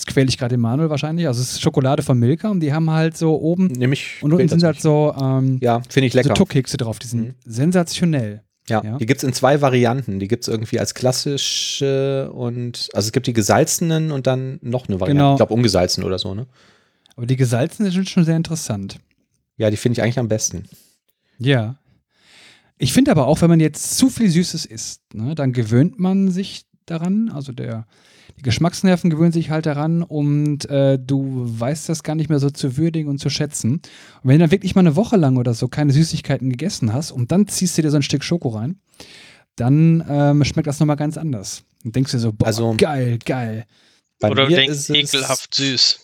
Jetzt 0.00 0.06
quäle 0.06 0.30
ich 0.30 0.38
gerade 0.38 0.54
Emanuel 0.54 0.88
wahrscheinlich. 0.88 1.26
Also 1.26 1.42
es 1.42 1.52
ist 1.52 1.60
Schokolade 1.60 2.02
von 2.02 2.18
Milka 2.18 2.48
und 2.48 2.60
die 2.60 2.72
haben 2.72 2.88
halt 2.90 3.18
so 3.18 3.38
oben 3.38 3.66
Nämlich 3.66 4.16
und 4.22 4.32
unten 4.32 4.48
sind 4.48 4.62
halt 4.62 4.80
so 4.80 5.14
ähm, 5.20 5.58
ja, 5.60 5.82
finde 5.90 6.06
ich 6.06 6.14
lecker. 6.14 6.28
So 6.28 6.34
Tuckkekse 6.34 6.78
drauf. 6.78 6.98
Die 6.98 7.06
sind 7.06 7.20
mhm. 7.20 7.34
sensationell. 7.44 8.42
Ja, 8.66 8.82
ja, 8.82 8.96
die 8.96 9.04
gibt 9.04 9.18
es 9.18 9.24
in 9.24 9.34
zwei 9.34 9.60
Varianten. 9.60 10.18
Die 10.18 10.26
gibt 10.26 10.44
es 10.44 10.48
irgendwie 10.48 10.80
als 10.80 10.94
klassische 10.94 12.30
und 12.32 12.88
also 12.94 13.08
es 13.08 13.12
gibt 13.12 13.26
die 13.26 13.34
gesalzenen 13.34 14.10
und 14.10 14.26
dann 14.26 14.58
noch 14.62 14.88
eine 14.88 15.00
Variante. 15.00 15.18
Genau. 15.18 15.32
Ich 15.32 15.36
glaube 15.36 15.52
ungesalzen 15.52 16.02
oder 16.02 16.18
so, 16.18 16.34
ne? 16.34 16.46
Aber 17.14 17.26
die 17.26 17.36
gesalzenen 17.36 17.92
sind 17.92 18.08
schon 18.08 18.24
sehr 18.24 18.36
interessant. 18.36 19.00
Ja, 19.58 19.68
die 19.68 19.76
finde 19.76 19.98
ich 19.98 20.02
eigentlich 20.02 20.18
am 20.18 20.28
besten. 20.28 20.64
Ja. 21.38 21.76
Ich 22.78 22.94
finde 22.94 23.10
aber 23.10 23.26
auch, 23.26 23.42
wenn 23.42 23.50
man 23.50 23.60
jetzt 23.60 23.98
zu 23.98 24.08
viel 24.08 24.30
Süßes 24.30 24.64
isst, 24.64 25.02
ne, 25.12 25.34
dann 25.34 25.52
gewöhnt 25.52 26.00
man 26.00 26.30
sich 26.30 26.64
daran. 26.86 27.28
Also 27.28 27.52
der, 27.52 27.86
die 28.38 28.42
Geschmacksnerven 28.42 29.10
gewöhnen 29.10 29.32
sich 29.32 29.50
halt 29.50 29.66
daran 29.66 30.02
und 30.02 30.68
äh, 30.70 30.98
du 30.98 31.44
weißt 31.58 31.88
das 31.88 32.02
gar 32.02 32.14
nicht 32.14 32.28
mehr 32.30 32.38
so 32.38 32.50
zu 32.50 32.76
würdigen 32.76 33.08
und 33.10 33.18
zu 33.18 33.30
schätzen. 33.30 33.74
Und 33.74 33.82
wenn 34.24 34.38
du 34.38 34.44
dann 34.44 34.50
wirklich 34.50 34.74
mal 34.74 34.80
eine 34.80 34.96
Woche 34.96 35.16
lang 35.16 35.36
oder 35.36 35.54
so 35.54 35.68
keine 35.68 35.92
Süßigkeiten 35.92 36.48
gegessen 36.50 36.92
hast 36.92 37.10
und 37.12 37.32
dann 37.32 37.46
ziehst 37.48 37.76
du 37.78 37.82
dir 37.82 37.90
so 37.90 37.96
ein 37.96 38.02
Stück 38.02 38.24
Schoko 38.24 38.50
rein, 38.50 38.78
dann 39.56 40.04
ähm, 40.08 40.44
schmeckt 40.44 40.66
das 40.66 40.80
nochmal 40.80 40.96
ganz 40.96 41.16
anders. 41.18 41.62
Und 41.84 41.94
denkst 41.96 42.12
dir 42.12 42.18
so, 42.18 42.32
boah, 42.32 42.46
Also- 42.46 42.74
geil, 42.76 43.18
geil. 43.24 43.66
Bei 44.20 44.30
Oder 44.30 44.48
mir 44.48 44.56
denkt 44.56 44.72
ist 44.72 44.90
es- 44.90 45.14
ekelhaft 45.14 45.54
süß. 45.54 46.00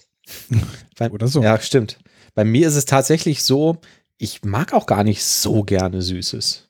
Bei, 0.99 1.11
Oder 1.11 1.29
so. 1.29 1.43
Ja, 1.43 1.61
stimmt. 1.61 1.99
Bei 2.35 2.45
mir 2.45 2.67
ist 2.69 2.75
es 2.77 2.85
tatsächlich 2.87 3.43
so, 3.45 3.79
ich 4.19 4.43
mag 4.45 4.73
auch 4.73 4.87
gar 4.87 5.05
nicht 5.05 5.23
so 5.25 5.63
gerne 5.63 6.03
Süßes. 6.03 6.66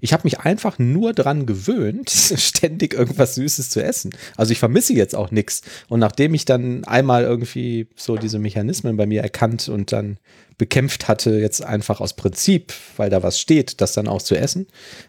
Ich 0.00 0.12
habe 0.12 0.22
mich 0.24 0.40
einfach 0.40 0.78
nur 0.78 1.12
dran 1.12 1.46
gewöhnt, 1.46 2.10
ständig 2.36 2.94
irgendwas 2.94 3.34
Süßes 3.34 3.70
zu 3.70 3.82
essen. 3.82 4.10
Also 4.36 4.52
ich 4.52 4.58
vermisse 4.58 4.94
jetzt 4.94 5.14
auch 5.14 5.30
nichts. 5.30 5.62
Und 5.88 6.00
nachdem 6.00 6.34
ich 6.34 6.44
dann 6.44 6.84
einmal 6.84 7.24
irgendwie 7.24 7.88
so 7.96 8.16
diese 8.16 8.38
Mechanismen 8.38 8.96
bei 8.96 9.06
mir 9.06 9.22
erkannt 9.22 9.68
und 9.68 9.92
dann 9.92 10.18
bekämpft 10.58 11.08
hatte, 11.08 11.38
jetzt 11.38 11.64
einfach 11.64 12.00
aus 12.00 12.14
Prinzip, 12.14 12.72
weil 12.96 13.10
da 13.10 13.22
was 13.22 13.40
steht, 13.40 13.80
das 13.80 13.92
dann 13.92 14.08
auch 14.08 14.22
zu 14.22 14.36
essen, 14.36 14.66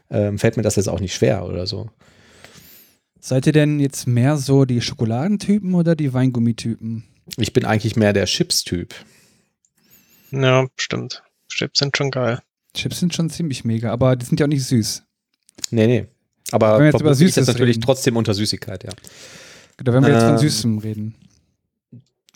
ähm, 0.09 0.39
fällt 0.39 0.57
mir 0.57 0.63
das 0.63 0.77
jetzt 0.77 0.87
auch 0.87 0.99
nicht 0.99 1.13
schwer 1.13 1.45
oder 1.45 1.67
so. 1.67 1.89
Seid 3.19 3.45
ihr 3.45 3.53
denn 3.53 3.79
jetzt 3.79 4.07
mehr 4.07 4.37
so 4.37 4.65
die 4.65 4.81
Schokoladentypen 4.81 5.75
oder 5.75 5.95
die 5.95 6.13
Weingummitypen? 6.13 7.03
Ich 7.37 7.53
bin 7.53 7.65
eigentlich 7.65 7.95
mehr 7.95 8.13
der 8.13 8.25
Chips-Typ. 8.25 8.95
Ja, 10.31 10.67
stimmt. 10.77 11.21
Chips 11.49 11.79
sind 11.79 11.95
schon 11.95 12.09
geil. 12.09 12.39
Chips 12.73 12.99
sind 12.99 13.13
schon 13.13 13.29
ziemlich 13.29 13.65
mega, 13.65 13.91
aber 13.91 14.15
die 14.15 14.25
sind 14.25 14.39
ja 14.39 14.45
auch 14.45 14.49
nicht 14.49 14.63
süß. 14.65 15.03
Nee, 15.71 15.87
nee. 15.87 16.07
Aber 16.51 16.73
Wenn 16.73 16.79
wir 16.79 16.85
jetzt 16.87 16.93
über 17.01 17.09
verbuche 17.09 17.25
ich 17.25 17.33
das 17.35 17.45
Süßes 17.45 17.47
natürlich 17.47 17.75
reden. 17.77 17.85
trotzdem 17.85 18.17
unter 18.17 18.33
Süßigkeit, 18.33 18.83
ja. 18.83 18.89
Oder 19.79 19.93
wenn 19.93 20.03
wir 20.03 20.11
jetzt 20.11 20.23
von 20.23 20.31
Ähm. 20.33 20.37
Süßem 20.37 20.77
reden. 20.79 21.15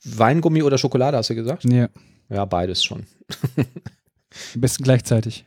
Weingummi 0.04 0.62
oder 0.64 0.78
Schokolade, 0.78 1.18
hast 1.18 1.30
du 1.30 1.36
gesagt? 1.36 1.64
Ja, 1.66 1.90
Ja, 2.30 2.46
beides 2.46 2.84
schon. 2.84 3.06
am 3.58 4.62
besten 4.62 4.84
gleichzeitig. 4.84 5.46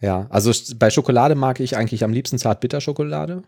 Ja, 0.00 0.26
also 0.30 0.52
bei 0.76 0.90
Schokolade 0.90 1.34
mag 1.34 1.60
ich 1.60 1.76
eigentlich 1.76 2.02
am 2.04 2.12
liebsten 2.12 2.38
Zartbitterschokolade. 2.38 3.42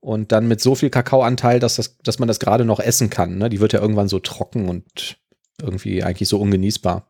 Und 0.00 0.32
dann 0.32 0.46
mit 0.48 0.60
so 0.60 0.74
viel 0.74 0.90
Kakaoanteil, 0.90 1.60
dass, 1.60 1.76
das, 1.76 1.96
dass 2.02 2.18
man 2.18 2.28
das 2.28 2.38
gerade 2.38 2.64
noch 2.66 2.78
essen 2.78 3.08
kann. 3.08 3.38
Ne? 3.38 3.48
Die 3.48 3.60
wird 3.60 3.72
ja 3.72 3.80
irgendwann 3.80 4.08
so 4.08 4.18
trocken 4.18 4.68
und 4.68 5.16
irgendwie 5.62 6.02
eigentlich 6.02 6.28
so 6.28 6.38
ungenießbar. 6.40 7.06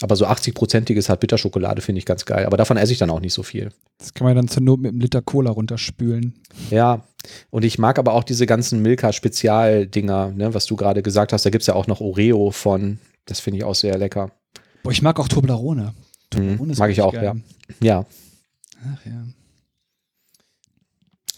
Aber 0.00 0.14
so 0.16 0.26
80-prozentige 0.26 1.02
Zartbitterschokolade 1.02 1.82
finde 1.82 1.98
ich 1.98 2.06
ganz 2.06 2.24
geil. 2.24 2.46
Aber 2.46 2.56
davon 2.56 2.76
esse 2.76 2.92
ich 2.92 2.98
dann 2.98 3.10
auch 3.10 3.20
nicht 3.20 3.32
so 3.34 3.42
viel. 3.42 3.70
Das 3.98 4.14
kann 4.14 4.26
man 4.26 4.36
dann 4.36 4.46
zur 4.48 4.62
Not 4.62 4.80
mit 4.80 4.90
einem 4.92 5.00
Liter 5.00 5.22
Cola 5.22 5.50
runterspülen. 5.50 6.34
Ja, 6.70 7.04
und 7.50 7.64
ich 7.64 7.78
mag 7.78 7.98
aber 7.98 8.12
auch 8.12 8.22
diese 8.24 8.46
ganzen 8.46 8.80
Milka-Spezialdinger, 8.82 10.30
ne, 10.30 10.54
was 10.54 10.66
du 10.66 10.76
gerade 10.76 11.02
gesagt 11.02 11.32
hast. 11.32 11.44
Da 11.44 11.50
gibt 11.50 11.62
es 11.62 11.66
ja 11.66 11.74
auch 11.74 11.86
noch 11.88 12.00
Oreo 12.00 12.50
von. 12.52 12.98
Das 13.24 13.40
finde 13.40 13.58
ich 13.58 13.64
auch 13.64 13.74
sehr 13.74 13.98
lecker. 13.98 14.30
Boah, 14.84 14.92
ich 14.92 15.02
mag 15.02 15.18
auch 15.18 15.28
Toblerone. 15.28 15.94
Mhm, 16.36 16.70
ist 16.70 16.78
mag 16.78 16.90
ich 16.90 17.02
auch, 17.02 17.12
geil. 17.12 17.24
ja. 17.24 17.34
Ja. 17.80 18.06
Ach 18.94 19.04
ja. 19.06 19.24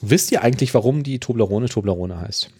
Wisst 0.03 0.33
ihr 0.33 0.43
eigentlich, 0.43 0.73
warum 0.75 1.03
die 1.03 1.19
Toblerone 1.19 1.69
Toblerone 1.69 2.21
heißt? 2.21 2.51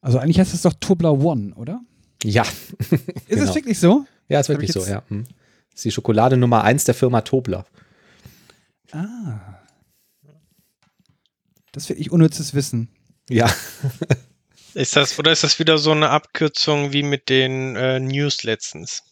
Also 0.00 0.18
eigentlich 0.18 0.38
heißt 0.38 0.54
es 0.54 0.62
doch 0.62 0.72
Tobler 0.78 1.18
One, 1.20 1.54
oder? 1.56 1.80
Ja, 2.22 2.42
Ist 2.42 2.90
Genau. 3.28 3.42
es 3.44 3.54
wirklich 3.54 3.78
so? 3.78 4.04
Ja, 4.28 4.40
ist 4.40 4.48
wirklich 4.48 4.70
ich 4.70 4.74
so, 4.74 4.86
ja. 4.86 5.02
Hm. 5.08 5.24
Das 5.70 5.80
ist 5.80 5.84
die 5.84 5.92
Schokolade 5.92 6.36
Nummer 6.36 6.64
eins 6.64 6.84
der 6.84 6.94
Firma 6.94 7.20
Tobler. 7.20 7.66
Ah. 8.92 9.60
Das 11.72 11.84
ist 11.84 11.88
wirklich 11.90 12.10
unnützes 12.10 12.54
Wissen. 12.54 12.88
Ja, 13.28 13.52
Ist 14.74 14.94
das, 14.94 15.18
oder 15.18 15.32
ist 15.32 15.42
das 15.42 15.58
wieder 15.58 15.78
so 15.78 15.90
eine 15.90 16.10
Abkürzung 16.10 16.92
wie 16.92 17.02
mit 17.02 17.30
den 17.30 17.76
äh, 17.76 17.98
News 17.98 18.42
letztens? 18.42 19.04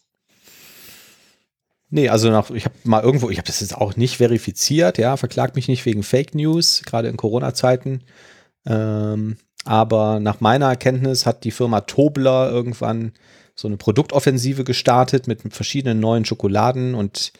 nee, 1.94 2.08
also 2.08 2.28
nach, 2.28 2.50
ich 2.50 2.64
habe 2.64 2.74
mal 2.82 3.02
irgendwo, 3.02 3.30
ich 3.30 3.38
habe 3.38 3.46
das 3.46 3.60
jetzt 3.60 3.76
auch 3.76 3.96
nicht 3.96 4.16
verifiziert, 4.16 4.98
ja, 4.98 5.16
verklagt 5.16 5.54
mich 5.54 5.68
nicht 5.68 5.86
wegen 5.86 6.02
Fake 6.02 6.34
News, 6.34 6.82
gerade 6.84 7.08
in 7.08 7.16
Corona-Zeiten. 7.16 8.02
Ähm, 8.66 9.36
aber 9.64 10.18
nach 10.18 10.40
meiner 10.40 10.66
Erkenntnis 10.66 11.24
hat 11.24 11.44
die 11.44 11.52
Firma 11.52 11.82
Tobler 11.82 12.50
irgendwann 12.50 13.12
so 13.54 13.68
eine 13.68 13.76
Produktoffensive 13.76 14.64
gestartet 14.64 15.26
mit 15.26 15.42
verschiedenen 15.54 16.00
neuen 16.00 16.24
Schokoladen 16.24 16.94
und 16.94 17.32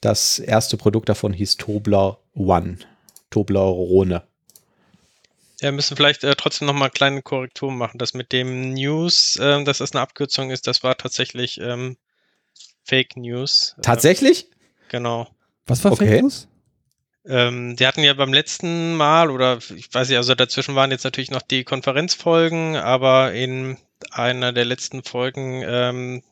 das 0.00 0.38
erste 0.38 0.76
Produkt 0.76 1.08
davon 1.08 1.32
hieß 1.32 1.56
Tobler 1.56 2.18
One. 2.34 2.78
Toblerone. 3.30 4.22
Ja, 5.60 5.68
wir 5.68 5.72
müssen 5.72 5.96
vielleicht 5.96 6.24
äh, 6.24 6.34
trotzdem 6.34 6.66
nochmal 6.66 6.90
kleine 6.90 7.22
Korrekturen 7.22 7.78
machen. 7.78 7.98
Das 7.98 8.14
mit 8.14 8.32
dem 8.32 8.74
News, 8.74 9.38
ähm, 9.40 9.64
dass 9.64 9.78
das 9.78 9.92
eine 9.92 10.00
Abkürzung 10.00 10.50
ist, 10.50 10.66
das 10.66 10.82
war 10.82 10.96
tatsächlich 10.96 11.60
ähm, 11.60 11.96
Fake 12.84 13.16
News. 13.16 13.76
Äh, 13.78 13.82
Tatsächlich? 13.82 14.48
genau. 14.88 15.28
Was 15.66 15.84
war 15.84 15.92
Okay. 15.92 16.08
Fake 16.08 16.22
News? 16.22 16.48
Ähm, 17.24 17.76
die 17.76 17.86
hatten 17.86 18.02
ja 18.02 18.14
beim 18.14 18.32
letzten 18.32 18.96
Mal, 18.96 19.30
oder 19.30 19.58
ich 19.76 19.94
weiß 19.94 20.08
nicht, 20.08 20.18
also 20.18 20.34
dazwischen 20.34 20.74
waren 20.74 20.90
jetzt 20.90 21.04
natürlich 21.04 21.30
noch 21.30 21.42
die 21.42 21.62
Konferenzfolgen, 21.62 22.74
aber 22.74 23.32
in 23.32 23.78
einer 24.12 24.52
der 24.52 24.64
letzten 24.64 25.02
Folgen 25.02 25.62
ähm, 25.66 26.22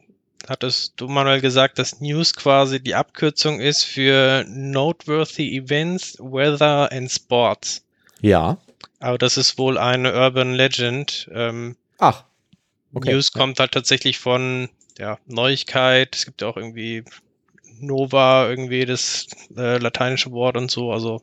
hattest 0.48 0.94
du, 0.96 1.08
Manuel, 1.08 1.40
gesagt, 1.40 1.78
dass 1.78 2.00
News 2.00 2.34
quasi 2.34 2.80
die 2.80 2.94
Abkürzung 2.94 3.60
ist 3.60 3.84
für 3.84 4.44
Noteworthy 4.48 5.56
Events, 5.56 6.18
Weather 6.18 6.90
and 6.92 7.10
Sports. 7.10 7.84
Ja. 8.20 8.58
Aber 9.00 9.18
das 9.18 9.36
ist 9.36 9.58
wohl 9.58 9.78
eine 9.78 10.14
Urban 10.14 10.54
Legend. 10.54 11.28
Ähm, 11.32 11.76
Ach. 11.98 12.24
Okay. 12.92 13.12
News 13.12 13.32
kommt 13.32 13.60
halt 13.60 13.72
tatsächlich 13.72 14.18
von 14.18 14.68
ja, 14.98 15.18
Neuigkeit. 15.26 16.14
Es 16.14 16.24
gibt 16.24 16.42
ja 16.42 16.48
auch 16.48 16.56
irgendwie 16.56 17.04
Nova, 17.78 18.48
irgendwie 18.48 18.84
das 18.84 19.26
äh, 19.56 19.78
lateinische 19.78 20.32
Wort 20.32 20.56
und 20.56 20.70
so. 20.70 20.92
Also 20.92 21.22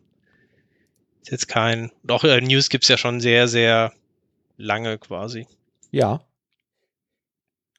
ist 1.22 1.32
jetzt 1.32 1.48
kein. 1.48 1.92
Doch, 2.04 2.24
äh, 2.24 2.40
News 2.42 2.70
gibt's 2.70 2.88
ja 2.88 2.98
schon 2.98 3.20
sehr, 3.20 3.48
sehr 3.48 3.94
lange 4.58 4.98
quasi. 4.98 5.48
Ja. 5.92 6.22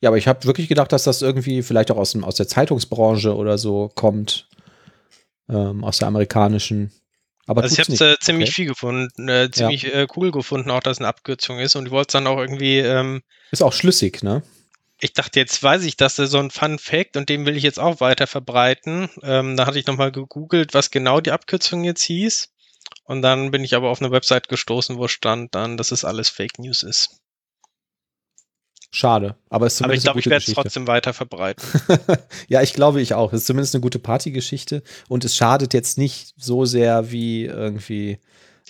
Ja, 0.00 0.10
aber 0.10 0.16
ich 0.18 0.28
habe 0.28 0.44
wirklich 0.44 0.68
gedacht, 0.68 0.92
dass 0.92 1.04
das 1.04 1.22
irgendwie 1.22 1.62
vielleicht 1.62 1.90
auch 1.90 1.96
aus, 1.96 2.12
dem, 2.12 2.24
aus 2.24 2.36
der 2.36 2.46
Zeitungsbranche 2.48 3.34
oder 3.34 3.58
so 3.58 3.90
kommt. 3.94 4.48
Ähm, 5.48 5.82
aus 5.82 5.98
der 5.98 6.08
amerikanischen. 6.08 6.92
Aber 7.46 7.62
also 7.62 7.72
ich 7.72 7.80
habe 7.80 7.90
nicht. 7.90 8.00
äh, 8.02 8.16
ziemlich 8.20 8.50
Okay. 8.50 8.54
viel 8.54 8.66
gefunden, 8.66 9.28
äh, 9.28 9.50
ziemlich 9.50 9.86
äh, 9.92 10.06
cool 10.16 10.30
gefunden, 10.30 10.70
auch 10.70 10.80
dass 10.80 10.98
es 10.98 10.98
eine 10.98 11.08
Abkürzung 11.08 11.58
ist. 11.58 11.74
Und 11.74 11.86
ich 11.86 11.90
wollte 11.90 12.08
es 12.08 12.12
dann 12.12 12.26
auch 12.26 12.38
irgendwie, 12.38 12.78
ähm, 12.80 13.22
Ist 13.50 13.62
auch 13.62 13.72
schlüssig, 13.72 14.22
ne? 14.22 14.42
ich 15.00 15.12
dachte, 15.12 15.38
jetzt 15.40 15.62
weiß 15.62 15.84
ich, 15.84 15.96
dass 15.96 16.16
das 16.16 16.30
so 16.30 16.38
ein 16.38 16.50
Fun 16.50 16.78
Fact 16.78 17.16
und 17.16 17.28
den 17.28 17.46
will 17.46 17.56
ich 17.56 17.62
jetzt 17.62 17.78
auch 17.78 18.00
weiter 18.00 18.26
verbreiten. 18.26 19.08
Ähm, 19.22 19.56
da 19.56 19.66
hatte 19.66 19.78
ich 19.78 19.86
nochmal 19.86 20.12
gegoogelt, 20.12 20.74
was 20.74 20.90
genau 20.90 21.20
die 21.20 21.30
Abkürzung 21.30 21.84
jetzt 21.84 22.02
hieß. 22.02 22.48
Und 23.04 23.22
dann 23.22 23.50
bin 23.50 23.64
ich 23.64 23.74
aber 23.74 23.90
auf 23.90 24.00
eine 24.02 24.10
Website 24.10 24.48
gestoßen, 24.48 24.98
wo 24.98 25.08
stand 25.08 25.54
dann, 25.54 25.76
dass 25.76 25.92
es 25.92 26.04
alles 26.04 26.28
Fake 26.28 26.58
News 26.58 26.82
ist. 26.82 27.20
Schade. 28.90 29.36
Aber 29.50 29.66
es 29.66 29.74
ist 29.74 29.82
aber 29.82 29.94
ich 29.94 30.00
zumindest 30.00 30.04
glaube, 30.04 30.20
ich 30.20 30.26
werde 30.26 30.44
es 30.46 30.54
trotzdem 30.54 30.86
weiter 30.86 31.12
verbreiten. 31.12 31.62
ja, 32.48 32.62
ich 32.62 32.72
glaube 32.72 33.02
ich 33.02 33.14
auch. 33.14 33.32
Es 33.32 33.40
ist 33.40 33.46
zumindest 33.46 33.74
eine 33.74 33.82
gute 33.82 33.98
Partygeschichte 33.98 34.82
und 35.08 35.24
es 35.24 35.36
schadet 35.36 35.74
jetzt 35.74 35.98
nicht 35.98 36.32
so 36.38 36.64
sehr 36.64 37.10
wie 37.10 37.44
irgendwie 37.44 38.18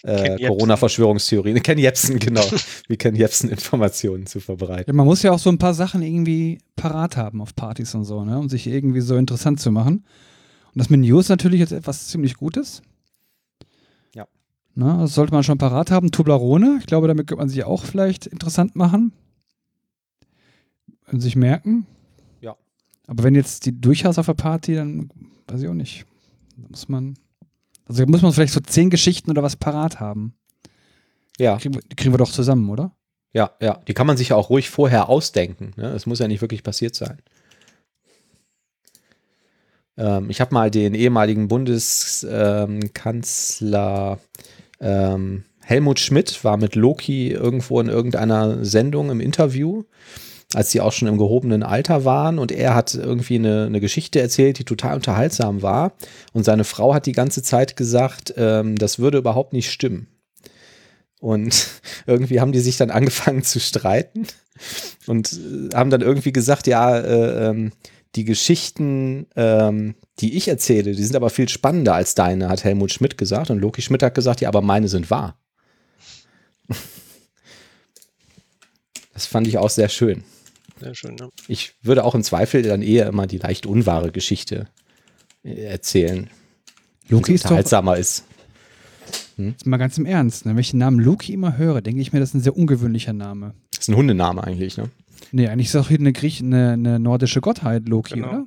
äh. 0.02 0.46
Corona-Verschwörungstheorien. 0.46 1.62
Ken 1.62 1.78
Jebsen, 1.78 2.18
genau. 2.18 2.44
wie 2.88 2.96
Ken 2.96 3.14
Jebsen 3.14 3.48
Informationen 3.48 4.26
zu 4.26 4.40
verbreiten. 4.40 4.84
Ja, 4.88 4.92
man 4.92 5.06
muss 5.06 5.22
ja 5.22 5.32
auch 5.32 5.38
so 5.38 5.50
ein 5.50 5.58
paar 5.58 5.74
Sachen 5.74 6.02
irgendwie 6.02 6.58
parat 6.74 7.16
haben 7.16 7.40
auf 7.40 7.54
Partys 7.54 7.94
und 7.94 8.04
so, 8.04 8.24
ne? 8.24 8.38
um 8.38 8.48
sich 8.48 8.66
irgendwie 8.66 9.00
so 9.00 9.16
interessant 9.16 9.60
zu 9.60 9.70
machen. 9.70 10.04
Und 10.74 10.78
das 10.78 10.90
mit 10.90 11.00
News 11.00 11.28
natürlich 11.28 11.60
jetzt 11.60 11.72
etwas 11.72 12.08
ziemlich 12.08 12.34
Gutes. 12.34 12.82
Ja. 14.14 14.26
Na, 14.74 15.02
das 15.02 15.14
sollte 15.14 15.32
man 15.32 15.44
schon 15.44 15.58
parat 15.58 15.90
haben. 15.90 16.10
Toblerone, 16.10 16.78
ich 16.80 16.86
glaube, 16.86 17.08
damit 17.08 17.26
könnte 17.26 17.40
man 17.40 17.48
sich 17.48 17.64
auch 17.64 17.84
vielleicht 17.84 18.26
interessant 18.26 18.74
machen. 18.76 19.12
Sich 21.12 21.36
merken. 21.36 21.86
Ja. 22.40 22.56
Aber 23.06 23.24
wenn 23.24 23.34
jetzt 23.34 23.66
die 23.66 23.80
durch 23.80 24.04
hast 24.04 24.18
auf 24.18 24.26
der 24.26 24.34
Party, 24.34 24.74
dann 24.74 25.10
weiß 25.46 25.62
ich 25.62 25.68
auch 25.68 25.74
nicht. 25.74 26.04
Da 26.56 26.68
muss 26.68 26.88
man. 26.88 27.14
Also 27.86 28.04
muss 28.06 28.22
man 28.22 28.32
vielleicht 28.32 28.52
so 28.52 28.60
zehn 28.60 28.90
Geschichten 28.90 29.30
oder 29.30 29.42
was 29.42 29.56
parat 29.56 30.00
haben. 30.00 30.34
Ja, 31.38 31.56
Kriegen 31.56 31.74
wir, 31.74 31.82
die 31.82 31.96
kriegen 31.96 32.12
wir 32.12 32.18
doch 32.18 32.30
zusammen, 32.30 32.68
oder? 32.68 32.92
ja, 33.32 33.52
ja. 33.60 33.80
Die 33.86 33.94
kann 33.94 34.06
man 34.06 34.16
sich 34.16 34.30
ja 34.30 34.36
auch 34.36 34.50
ruhig 34.50 34.70
vorher 34.70 35.08
ausdenken. 35.08 35.72
Ne? 35.76 35.88
Es 35.90 36.06
muss 36.06 36.18
ja 36.18 36.26
nicht 36.28 36.40
wirklich 36.40 36.62
passiert 36.62 36.94
sein. 36.94 37.18
Ähm, 39.96 40.30
ich 40.30 40.40
habe 40.40 40.54
mal 40.54 40.70
den 40.70 40.94
ehemaligen 40.94 41.48
Bundeskanzler 41.48 44.18
ähm, 44.80 45.44
Helmut 45.60 46.00
Schmidt 46.00 46.42
war 46.44 46.56
mit 46.56 46.76
Loki 46.76 47.30
irgendwo 47.30 47.80
in 47.80 47.88
irgendeiner 47.88 48.64
Sendung 48.64 49.10
im 49.10 49.20
Interview 49.20 49.84
als 50.54 50.70
die 50.70 50.80
auch 50.80 50.92
schon 50.92 51.08
im 51.08 51.18
gehobenen 51.18 51.62
Alter 51.62 52.04
waren 52.04 52.38
und 52.38 52.52
er 52.52 52.74
hat 52.74 52.94
irgendwie 52.94 53.34
eine, 53.34 53.66
eine 53.66 53.80
Geschichte 53.80 54.20
erzählt, 54.20 54.58
die 54.58 54.64
total 54.64 54.96
unterhaltsam 54.96 55.62
war 55.62 55.92
und 56.32 56.44
seine 56.44 56.64
Frau 56.64 56.94
hat 56.94 57.06
die 57.06 57.12
ganze 57.12 57.42
Zeit 57.42 57.76
gesagt, 57.76 58.34
ähm, 58.36 58.76
das 58.76 58.98
würde 58.98 59.18
überhaupt 59.18 59.52
nicht 59.52 59.70
stimmen. 59.70 60.08
Und 61.20 61.68
irgendwie 62.06 62.40
haben 62.40 62.52
die 62.52 62.60
sich 62.60 62.76
dann 62.76 62.90
angefangen 62.90 63.42
zu 63.42 63.60
streiten 63.60 64.26
und 65.06 65.32
äh, 65.32 65.74
haben 65.74 65.90
dann 65.90 66.00
irgendwie 66.00 66.32
gesagt, 66.32 66.66
ja, 66.66 66.98
äh, 66.98 67.48
ähm, 67.48 67.72
die 68.14 68.24
Geschichten, 68.24 69.26
ähm, 69.36 69.94
die 70.20 70.36
ich 70.36 70.48
erzähle, 70.48 70.92
die 70.92 71.04
sind 71.04 71.14
aber 71.14 71.28
viel 71.28 71.48
spannender 71.48 71.94
als 71.94 72.14
deine, 72.14 72.48
hat 72.48 72.64
Helmut 72.64 72.90
Schmidt 72.90 73.18
gesagt. 73.18 73.50
Und 73.50 73.58
Loki 73.58 73.82
Schmidt 73.82 74.02
hat 74.02 74.14
gesagt, 74.14 74.40
ja, 74.40 74.48
aber 74.48 74.62
meine 74.62 74.88
sind 74.88 75.10
wahr. 75.10 75.38
Das 79.14 79.26
fand 79.26 79.48
ich 79.48 79.58
auch 79.58 79.68
sehr 79.68 79.88
schön. 79.88 80.22
Sehr 80.80 80.94
schön, 80.94 81.16
ja. 81.18 81.28
Ich 81.48 81.74
würde 81.82 82.04
auch 82.04 82.14
im 82.14 82.22
Zweifel 82.22 82.62
dann 82.62 82.82
eher 82.82 83.06
immer 83.06 83.26
die 83.26 83.38
leicht 83.38 83.66
unwahre 83.66 84.12
Geschichte 84.12 84.68
äh, 85.42 85.64
erzählen. 85.64 86.28
Loki 87.08 87.32
die 87.32 87.34
ist 87.34 87.44
doch, 87.44 87.50
unterhaltsamer 87.50 87.96
ist. 87.96 88.24
jetzt 89.36 89.66
mal 89.66 89.76
ganz 89.78 89.96
im 89.98 90.06
Ernst, 90.06 90.46
ne? 90.46 90.52
wenn 90.52 90.58
ich 90.60 90.70
den 90.70 90.78
Namen 90.78 91.00
Loki 91.00 91.32
immer 91.32 91.56
höre, 91.56 91.80
denke 91.80 92.00
ich 92.00 92.12
mir, 92.12 92.20
das 92.20 92.30
ist 92.30 92.34
ein 92.34 92.40
sehr 92.42 92.56
ungewöhnlicher 92.56 93.12
Name. 93.12 93.54
Das 93.70 93.80
ist 93.80 93.88
ein 93.88 93.96
Hundename 93.96 94.44
eigentlich, 94.44 94.76
ne? 94.76 94.90
Nee, 95.32 95.48
eigentlich 95.48 95.68
ist 95.68 95.76
auch 95.76 95.88
hier 95.88 95.98
eine, 95.98 96.12
Griech 96.12 96.40
eine, 96.40 96.72
eine 96.72 96.98
nordische 96.98 97.40
Gottheit 97.40 97.88
Loki, 97.88 98.14
Genau. 98.14 98.28
oder? 98.28 98.44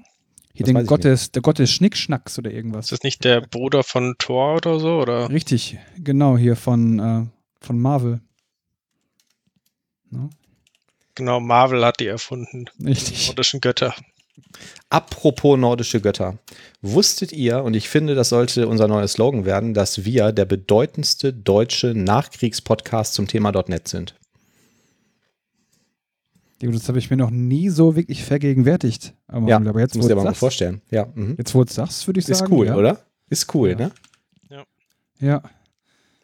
Hier 0.53 0.65
Das 0.65 0.73
den 0.73 0.85
Gott 0.85 1.03
des, 1.05 1.31
der 1.31 1.41
Gott 1.41 1.59
des 1.59 1.71
Schnickschnacks 1.71 2.37
oder 2.37 2.51
irgendwas. 2.51 2.85
Ist 2.85 2.91
das 2.91 3.03
nicht 3.03 3.23
der 3.23 3.41
Bruder 3.41 3.83
von 3.83 4.15
Thor 4.17 4.55
oder 4.55 4.79
so? 4.79 4.99
Oder? 4.99 5.29
Richtig, 5.29 5.77
genau, 5.97 6.37
hier 6.37 6.55
von, 6.55 6.99
äh, 6.99 7.25
von 7.61 7.79
Marvel. 7.79 8.19
Ne? 10.09 10.29
Genau, 11.15 11.39
Marvel 11.39 11.85
hat 11.85 11.99
die 11.99 12.07
erfunden. 12.07 12.65
Richtig. 12.83 13.27
Nordischen 13.27 13.61
Götter. 13.61 13.93
Apropos 14.89 15.57
nordische 15.57 16.01
Götter. 16.01 16.37
Wusstet 16.81 17.31
ihr, 17.31 17.63
und 17.63 17.73
ich 17.75 17.89
finde, 17.89 18.15
das 18.15 18.29
sollte 18.29 18.67
unser 18.67 18.87
neuer 18.87 19.07
Slogan 19.07 19.45
werden, 19.45 19.73
dass 19.73 20.03
wir 20.05 20.31
der 20.31 20.45
bedeutendste 20.45 21.33
deutsche 21.33 21.93
Nachkriegspodcast 21.93 23.13
zum 23.13 23.27
Thema 23.27 23.51
.NET 23.67 23.87
sind? 23.87 24.15
Ja, 26.61 26.69
Das 26.71 26.87
habe 26.87 26.99
ich 26.99 27.09
mir 27.09 27.17
noch 27.17 27.29
nie 27.31 27.69
so 27.69 27.95
wirklich 27.95 28.23
vergegenwärtigt. 28.23 29.13
Aber, 29.27 29.47
Ja, 29.47 29.57
aber 29.57 29.79
jetzt, 29.79 29.91
das 29.91 29.97
musst 29.97 30.09
du 30.09 30.13
dir 30.13 30.17
mal 30.17 30.23
sagst, 30.27 30.39
vorstellen. 30.39 30.81
Ja, 30.91 31.07
mhm. 31.13 31.35
jetzt, 31.37 31.55
wo 31.55 31.63
du 31.63 31.71
sagst, 31.71 32.07
würde 32.07 32.19
ich 32.19 32.27
ist 32.29 32.37
sagen. 32.39 32.53
cool, 32.53 32.67
ja. 32.67 32.75
oder? 32.75 32.99
Ist 33.29 33.53
cool, 33.55 33.69
Ja. 33.71 33.75
ne? 33.75 33.91
Ja. 35.19 35.43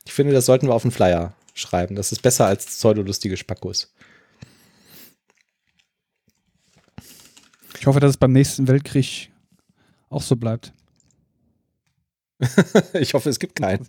Ich 0.05 0.13
finde, 0.13 0.33
das 0.33 0.45
sollten 0.47 0.67
wir 0.67 0.73
auf 0.73 0.81
den 0.81 0.91
Flyer 0.91 1.33
schreiben. 1.53 1.95
Das 1.95 2.11
ist 2.11 2.21
besser 2.21 2.47
als 2.47 2.65
pseudolustige 2.65 3.37
Spackos. 3.37 3.93
Ich 7.79 7.87
hoffe, 7.87 7.99
dass 7.99 8.11
es 8.11 8.17
beim 8.17 8.31
nächsten 8.31 8.67
Weltkrieg 8.67 9.31
auch 10.09 10.21
so 10.21 10.35
bleibt. 10.35 10.73
ich 12.93 13.13
hoffe, 13.13 13.29
es 13.29 13.39
gibt 13.39 13.55
keinen. 13.55 13.87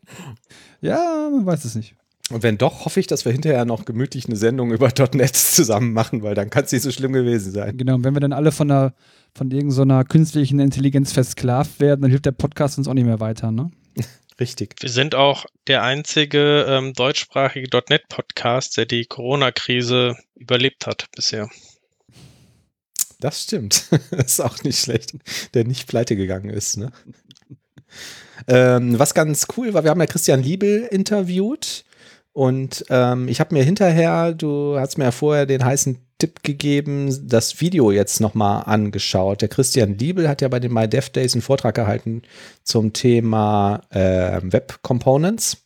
Ja, 0.80 1.28
man 1.30 1.44
weiß 1.46 1.64
es 1.64 1.74
nicht. 1.74 1.94
Und 2.30 2.42
wenn 2.42 2.58
doch, 2.58 2.84
hoffe 2.84 3.00
ich, 3.00 3.06
dass 3.06 3.24
wir 3.24 3.32
hinterher 3.32 3.64
noch 3.64 3.86
gemütlich 3.86 4.26
eine 4.26 4.36
Sendung 4.36 4.72
über 4.72 4.92
.NET 5.14 5.34
zusammen 5.34 5.92
machen, 5.92 6.22
weil 6.22 6.34
dann 6.34 6.50
kann 6.50 6.64
es 6.64 6.72
nicht 6.72 6.82
so 6.82 6.90
schlimm 6.90 7.12
gewesen 7.12 7.52
sein. 7.52 7.76
Genau, 7.76 7.94
und 7.94 8.04
wenn 8.04 8.14
wir 8.14 8.20
dann 8.20 8.32
alle 8.32 8.52
von 8.52 8.70
einer 8.70 8.94
von 9.34 9.50
irgendeiner 9.50 10.04
künstlichen 10.04 10.58
Intelligenz 10.58 11.12
versklavt 11.12 11.80
werden, 11.80 12.02
dann 12.02 12.10
hilft 12.10 12.26
der 12.26 12.32
Podcast 12.32 12.76
uns 12.78 12.88
auch 12.88 12.94
nicht 12.94 13.04
mehr 13.04 13.20
weiter, 13.20 13.50
ne? 13.50 13.70
Richtig. 14.40 14.76
Wir 14.80 14.88
sind 14.88 15.14
auch 15.14 15.46
der 15.66 15.82
einzige 15.82 16.64
ähm, 16.68 16.92
deutschsprachige 16.92 17.68
.NET-Podcast, 17.88 18.76
der 18.76 18.86
die 18.86 19.04
Corona-Krise 19.04 20.16
überlebt 20.36 20.86
hat 20.86 21.06
bisher. 21.14 21.48
Das 23.20 23.42
stimmt. 23.42 23.88
ist 24.10 24.40
auch 24.40 24.62
nicht 24.62 24.78
schlecht, 24.78 25.12
der 25.54 25.64
nicht 25.64 25.88
pleite 25.88 26.16
gegangen 26.16 26.50
ist. 26.50 26.76
Ne? 26.76 26.92
ähm, 28.48 28.98
was 28.98 29.14
ganz 29.14 29.46
cool 29.56 29.74
war, 29.74 29.84
wir 29.84 29.90
haben 29.90 30.00
ja 30.00 30.06
Christian 30.06 30.42
Liebel 30.42 30.82
interviewt 30.90 31.84
und 32.32 32.84
ähm, 32.90 33.26
ich 33.26 33.40
habe 33.40 33.54
mir 33.54 33.64
hinterher, 33.64 34.32
du 34.32 34.78
hast 34.78 34.98
mir 34.98 35.04
ja 35.04 35.10
vorher 35.10 35.46
den 35.46 35.64
heißen 35.64 35.98
Tipp 36.18 36.42
gegeben, 36.42 37.28
das 37.28 37.60
Video 37.60 37.90
jetzt 37.90 38.20
nochmal 38.20 38.64
angeschaut. 38.66 39.40
Der 39.40 39.48
Christian 39.48 39.98
Liebel 39.98 40.28
hat 40.28 40.40
ja 40.40 40.48
bei 40.48 40.60
den 40.60 40.72
My 40.72 40.88
Dev 40.88 41.10
Days 41.10 41.34
einen 41.34 41.42
Vortrag 41.42 41.74
gehalten 41.74 42.22
zum 42.62 42.92
Thema 42.92 43.82
äh, 43.90 44.40
Web 44.42 44.80
Components 44.82 45.64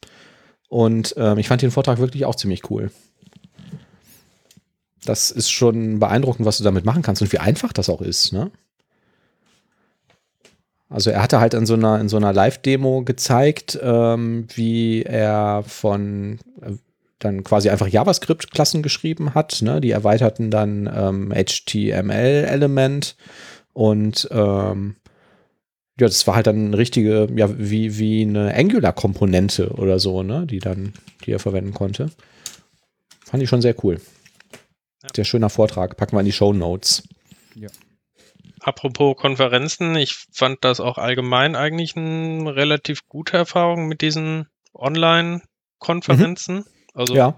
und 0.69 1.15
ähm, 1.19 1.38
ich 1.38 1.49
fand 1.49 1.61
den 1.61 1.71
Vortrag 1.71 1.99
wirklich 1.99 2.25
auch 2.25 2.35
ziemlich 2.35 2.71
cool. 2.71 2.91
Das 5.05 5.31
ist 5.31 5.51
schon 5.51 5.99
beeindruckend, 5.99 6.47
was 6.47 6.59
du 6.59 6.65
damit 6.65 6.85
machen 6.85 7.03
kannst 7.03 7.23
und 7.23 7.33
wie 7.33 7.38
einfach 7.38 7.73
das 7.73 7.88
auch 7.88 8.01
ist, 8.01 8.33
ne? 8.33 8.51
Also 10.88 11.11
er 11.11 11.23
hatte 11.23 11.41
halt 11.41 11.55
in 11.55 11.65
so 11.65 11.73
einer, 11.73 11.99
in 12.01 12.11
so 12.11 12.19
einer 12.19 12.35
Live-Demo 12.35 13.03
gezeigt, 13.03 13.79
ähm, 13.83 14.47
wie 14.55 15.03
er 15.03 15.65
von 15.67 16.38
äh, 16.61 16.73
dann 17.19 17.45
quasi 17.45 17.71
einfach 17.71 17.88
JavaScript-Klassen 17.88 18.83
geschrieben 18.83 19.35
hat. 19.35 19.62
Ne? 19.62 19.81
Die 19.81 19.91
erweiterten 19.91 20.51
dann 20.51 20.91
ähm, 20.95 21.33
HTML-Element 21.33 23.17
und 23.73 24.29
ähm, 24.31 24.97
ja, 26.01 26.07
das 26.07 26.27
war 26.27 26.35
halt 26.35 26.47
dann 26.47 26.67
eine 26.67 26.79
richtige, 26.79 27.29
ja, 27.37 27.49
wie, 27.59 27.99
wie 27.99 28.23
eine 28.23 28.55
Angular-Komponente 28.55 29.71
oder 29.73 29.99
so, 29.99 30.23
ne? 30.23 30.47
Die 30.47 30.59
dann, 30.59 30.95
die 31.25 31.33
er 31.33 31.38
verwenden 31.38 31.75
konnte. 31.75 32.11
Fand 33.25 33.43
ich 33.43 33.49
schon 33.49 33.62
sehr 33.62 33.75
cool. 33.85 34.01
Sehr 35.15 35.25
schöner 35.25 35.51
Vortrag. 35.51 35.97
Packen 35.97 36.17
wir 36.17 36.21
in 36.21 36.27
die 36.27 36.33
Show 36.33 36.53
Notes. 36.53 37.03
Apropos 38.61 39.17
Konferenzen, 39.17 39.97
ich 39.97 40.15
fand 40.33 40.65
das 40.65 40.79
auch 40.79 40.97
allgemein 40.97 41.57
eigentlich 41.57 41.97
eine 41.97 42.55
relativ 42.55 43.09
gute 43.09 43.37
Erfahrung 43.37 43.88
mit 43.88 44.01
diesen 44.01 44.47
Online-Konferenzen. 44.75 46.65
Also 46.95 47.17
Ja, 47.17 47.37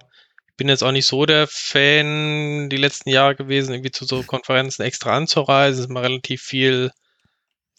ich 0.48 0.56
bin 0.56 0.68
jetzt 0.68 0.84
auch 0.84 0.92
nicht 0.92 1.06
so 1.06 1.24
der 1.24 1.46
Fan 1.48 2.68
die 2.68 2.76
letzten 2.76 3.08
Jahre 3.08 3.36
gewesen, 3.36 3.72
irgendwie 3.72 3.90
zu 3.90 4.04
so 4.04 4.22
Konferenzen 4.22 4.82
extra 4.82 5.16
anzureisen. 5.16 5.80
Es 5.80 5.86
ist 5.86 5.90
mal 5.90 6.02
relativ 6.02 6.42
viel, 6.42 6.90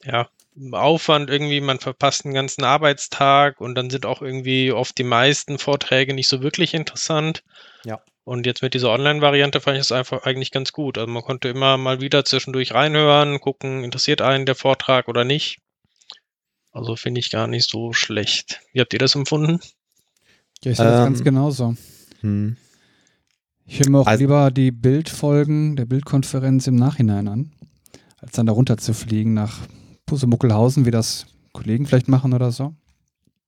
ja, 0.03 0.27
Aufwand 0.71 1.29
irgendwie. 1.29 1.61
Man 1.61 1.79
verpasst 1.79 2.25
einen 2.25 2.33
ganzen 2.33 2.63
Arbeitstag 2.63 3.61
und 3.61 3.75
dann 3.75 3.89
sind 3.89 4.05
auch 4.05 4.21
irgendwie 4.21 4.71
oft 4.71 4.97
die 4.97 5.03
meisten 5.03 5.59
Vorträge 5.59 6.13
nicht 6.13 6.27
so 6.27 6.41
wirklich 6.41 6.73
interessant. 6.73 7.43
Ja. 7.83 8.01
Und 8.25 8.45
jetzt 8.47 8.61
mit 8.63 8.73
dieser 8.73 8.89
Online-Variante 8.89 9.61
fand 9.61 9.77
ich 9.77 9.81
es 9.83 9.91
einfach 9.91 10.23
eigentlich 10.23 10.51
ganz 10.51 10.73
gut. 10.73 10.97
Also 10.97 11.09
man 11.11 11.21
konnte 11.23 11.47
immer 11.47 11.77
mal 11.77 12.01
wieder 12.01 12.25
zwischendurch 12.25 12.73
reinhören, 12.73 13.39
gucken, 13.39 13.83
interessiert 13.83 14.21
einen 14.21 14.45
der 14.47 14.55
Vortrag 14.55 15.07
oder 15.07 15.23
nicht. 15.23 15.59
Also 16.71 16.95
finde 16.95 17.19
ich 17.19 17.29
gar 17.29 17.47
nicht 17.47 17.69
so 17.69 17.93
schlecht. 17.93 18.61
Wie 18.73 18.81
habt 18.81 18.91
ihr 18.93 18.99
das 18.99 19.13
empfunden? 19.15 19.59
Ja, 20.63 20.71
ich 20.71 20.77
sehe 20.77 20.85
das 20.87 20.99
Ähm, 20.99 21.05
ganz 21.05 21.23
genauso. 21.23 21.75
hm. 22.21 22.57
Ich 23.67 23.79
höre 23.79 23.89
mir 23.89 23.99
auch 23.99 24.07
Also- 24.07 24.21
lieber 24.23 24.51
die 24.51 24.71
Bildfolgen 24.71 25.75
der 25.75 25.85
Bildkonferenz 25.85 26.65
im 26.67 26.75
Nachhinein 26.75 27.27
an, 27.27 27.51
als 28.17 28.31
dann 28.33 28.47
da 28.47 28.53
runter 28.53 28.77
zu 28.77 28.93
fliegen 28.93 29.33
nach 29.35 29.59
Pusemuckelhausen, 30.07 30.85
wie 30.85 30.91
das 30.91 31.27
Kollegen 31.53 31.85
vielleicht 31.85 32.07
machen 32.07 32.33
oder 32.33 32.51
so. 32.51 32.73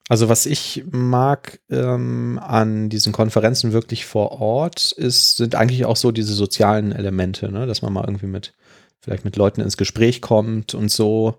Also 0.09 0.29
was 0.29 0.45
ich 0.45 0.85
mag 0.89 1.59
ähm, 1.69 2.39
an 2.41 2.89
diesen 2.89 3.11
Konferenzen 3.11 3.73
wirklich 3.73 4.05
vor 4.05 4.39
Ort 4.39 4.93
ist, 4.93 5.37
sind 5.37 5.55
eigentlich 5.55 5.85
auch 5.85 5.97
so 5.97 6.11
diese 6.11 6.33
sozialen 6.33 6.93
Elemente, 6.93 7.51
ne? 7.51 7.67
dass 7.67 7.81
man 7.81 7.91
mal 7.91 8.05
irgendwie 8.05 8.27
mit 8.27 8.53
vielleicht 9.01 9.25
mit 9.25 9.35
Leuten 9.35 9.61
ins 9.61 9.77
Gespräch 9.77 10.21
kommt 10.21 10.73
und 10.73 10.89
so. 10.89 11.35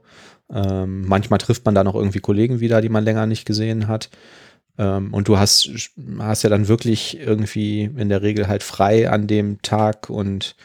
Ähm, 0.50 1.06
manchmal 1.06 1.38
trifft 1.38 1.64
man 1.64 1.74
da 1.74 1.84
noch 1.84 1.94
irgendwie 1.94 2.20
Kollegen 2.20 2.60
wieder, 2.60 2.80
die 2.80 2.88
man 2.88 3.04
länger 3.04 3.26
nicht 3.26 3.44
gesehen 3.44 3.88
hat. 3.88 4.10
Ähm, 4.78 5.12
und 5.12 5.28
du 5.28 5.38
hast, 5.38 5.70
hast 6.18 6.42
ja 6.42 6.50
dann 6.50 6.68
wirklich 6.68 7.18
irgendwie 7.18 7.84
in 7.84 8.08
der 8.08 8.22
Regel 8.22 8.48
halt 8.48 8.62
frei 8.62 9.10
an 9.10 9.26
dem 9.26 9.60
Tag 9.62 10.08
und 10.08 10.56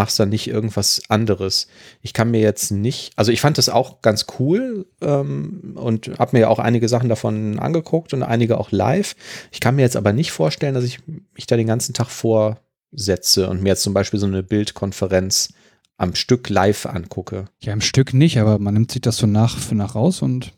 machst 0.00 0.18
dann 0.18 0.30
nicht 0.30 0.48
irgendwas 0.48 1.02
anderes. 1.10 1.66
Ich 2.00 2.14
kann 2.14 2.30
mir 2.30 2.40
jetzt 2.40 2.70
nicht, 2.70 3.12
also 3.16 3.32
ich 3.32 3.42
fand 3.42 3.58
das 3.58 3.68
auch 3.68 4.00
ganz 4.00 4.24
cool 4.38 4.86
ähm, 5.02 5.74
und 5.76 6.18
habe 6.18 6.38
mir 6.38 6.48
auch 6.48 6.58
einige 6.58 6.88
Sachen 6.88 7.10
davon 7.10 7.58
angeguckt 7.58 8.14
und 8.14 8.22
einige 8.22 8.56
auch 8.58 8.70
live. 8.72 9.14
Ich 9.52 9.60
kann 9.60 9.76
mir 9.76 9.82
jetzt 9.82 9.96
aber 9.96 10.14
nicht 10.14 10.32
vorstellen, 10.32 10.74
dass 10.74 10.84
ich 10.84 11.00
mich 11.34 11.46
da 11.46 11.58
den 11.58 11.66
ganzen 11.66 11.92
Tag 11.92 12.08
vorsetze 12.08 13.50
und 13.50 13.62
mir 13.62 13.68
jetzt 13.70 13.82
zum 13.82 13.92
Beispiel 13.92 14.18
so 14.18 14.24
eine 14.26 14.42
Bildkonferenz 14.42 15.52
am 15.98 16.14
Stück 16.14 16.48
live 16.48 16.86
angucke. 16.86 17.44
Ja, 17.60 17.74
im 17.74 17.82
Stück 17.82 18.14
nicht, 18.14 18.38
aber 18.38 18.58
man 18.58 18.72
nimmt 18.72 18.90
sich 18.90 19.02
das 19.02 19.18
so 19.18 19.26
nach 19.26 19.58
für 19.58 19.74
nach 19.74 19.94
raus 19.94 20.22
und 20.22 20.54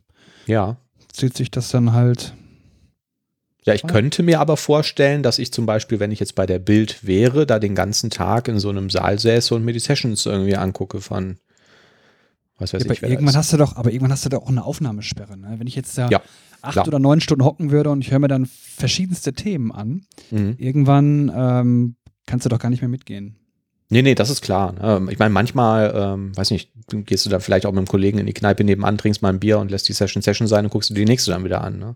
Ja. 0.47 0.77
zieht 1.13 1.37
sich 1.37 1.51
das 1.51 1.69
dann 1.71 1.93
halt. 1.93 2.35
Ja, 3.65 3.75
ich 3.75 3.85
Ah. 3.85 3.89
könnte 3.89 4.23
mir 4.23 4.41
aber 4.41 4.57
vorstellen, 4.57 5.23
dass 5.23 5.39
ich 5.39 5.53
zum 5.53 5.67
Beispiel, 5.67 6.01
wenn 6.01 6.11
ich 6.11 6.19
jetzt 6.21 6.35
bei 6.35 6.47
der 6.47 6.59
Bild 6.59 7.07
wäre, 7.07 7.47
da 7.47 7.59
den 7.61 7.75
ganzen 7.75 8.11
Tag 8.11 8.49
in 8.49 8.59
so 8.59 8.71
einem 8.71 8.91
Saal 8.91 9.19
säße 9.19 9.55
und 9.55 9.65
mir 9.65 9.73
die 9.73 9.79
Sessions 9.79 10.27
irgendwie 10.27 10.57
angucke 10.57 11.01
von 11.01 11.39
was 12.59 12.73
weiß 12.73 12.83
Ja, 12.83 12.87
aber 12.87 12.95
ich. 12.95 13.03
irgendwann 13.03 13.37
hast 13.37 13.53
du 13.53 13.57
doch, 13.57 13.77
aber 13.77 13.91
irgendwann 13.91 14.13
hast 14.13 14.25
du 14.25 14.29
doch 14.29 14.43
auch 14.43 14.49
eine 14.49 14.65
Aufnahmesperre. 14.65 15.37
Ne? 15.37 15.55
Wenn 15.59 15.67
ich 15.67 15.75
jetzt 15.75 15.97
da 15.99 16.09
Ja, 16.11 16.21
acht 16.61 16.73
klar. 16.75 16.87
oder 16.89 16.99
neun 16.99 17.21
Stunden 17.21 17.45
hocken 17.45 17.71
würde 17.71 17.91
und 17.91 18.03
ich 18.03 18.11
höre 18.13 18.19
mir 18.21 18.29
dann 18.29 18.47
verschiedenste 18.47 19.33
Themen 19.33 19.73
an, 19.73 20.03
Mhm. 20.31 20.55
irgendwann 20.59 21.33
ähm, 21.35 21.97
kannst 22.27 22.45
du 22.47 22.49
doch 22.51 22.59
gar 22.59 22.71
nicht 22.71 22.81
mehr 22.83 22.89
mitgehen. 22.89 23.37
Nee, 23.91 24.03
nee, 24.03 24.15
das 24.15 24.31
ist 24.31 24.43
klar. 24.43 24.75
Ähm, 24.83 25.09
ich 25.11 25.19
meine, 25.19 25.33
manchmal, 25.35 25.93
ähm, 25.95 26.37
weiß 26.37 26.51
nicht, 26.51 26.71
gehst 26.89 27.27
du 27.27 27.31
dann 27.31 27.41
vielleicht 27.41 27.67
auch 27.67 27.73
mit 27.73 27.79
einem 27.79 27.89
Kollegen 27.89 28.19
in 28.19 28.27
die 28.27 28.33
Kneipe 28.33 28.65
nebenan, 28.65 28.97
trinkst 28.97 29.23
mal 29.23 29.29
ein 29.29 29.41
Bier 29.41 29.59
und 29.59 29.71
lässt 29.71 29.89
die 29.89 29.93
Session 29.93 30.23
Session 30.23 30.47
sein 30.47 30.65
und 30.65 30.71
guckst 30.71 30.91
du 30.91 30.95
die 30.95 31.05
nächste 31.05 31.31
dann 31.33 31.45
wieder 31.45 31.63
an. 31.63 31.79
Ne? 31.79 31.95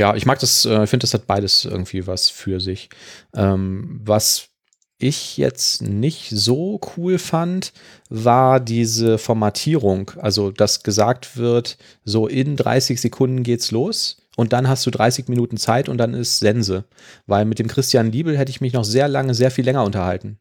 Ja, 0.00 0.14
ich 0.14 0.24
mag 0.24 0.38
das, 0.38 0.64
äh, 0.64 0.84
ich 0.84 0.88
finde, 0.88 1.04
das 1.04 1.12
hat 1.12 1.26
beides 1.26 1.66
irgendwie 1.66 2.06
was 2.06 2.30
für 2.30 2.58
sich. 2.58 2.88
Ähm, 3.34 4.00
was 4.02 4.48
ich 4.96 5.36
jetzt 5.36 5.82
nicht 5.82 6.30
so 6.30 6.80
cool 6.96 7.18
fand, 7.18 7.74
war 8.08 8.60
diese 8.60 9.18
Formatierung. 9.18 10.12
Also, 10.16 10.52
dass 10.52 10.84
gesagt 10.84 11.36
wird, 11.36 11.76
so 12.02 12.26
in 12.28 12.56
30 12.56 12.98
Sekunden 12.98 13.42
geht's 13.42 13.72
los 13.72 14.16
und 14.36 14.54
dann 14.54 14.70
hast 14.70 14.86
du 14.86 14.90
30 14.90 15.28
Minuten 15.28 15.58
Zeit 15.58 15.90
und 15.90 15.98
dann 15.98 16.14
ist 16.14 16.38
Sense. 16.38 16.84
Weil 17.26 17.44
mit 17.44 17.58
dem 17.58 17.68
Christian 17.68 18.10
Liebel 18.10 18.38
hätte 18.38 18.50
ich 18.50 18.62
mich 18.62 18.72
noch 18.72 18.84
sehr 18.84 19.06
lange, 19.06 19.34
sehr 19.34 19.50
viel 19.50 19.66
länger 19.66 19.84
unterhalten. 19.84 20.38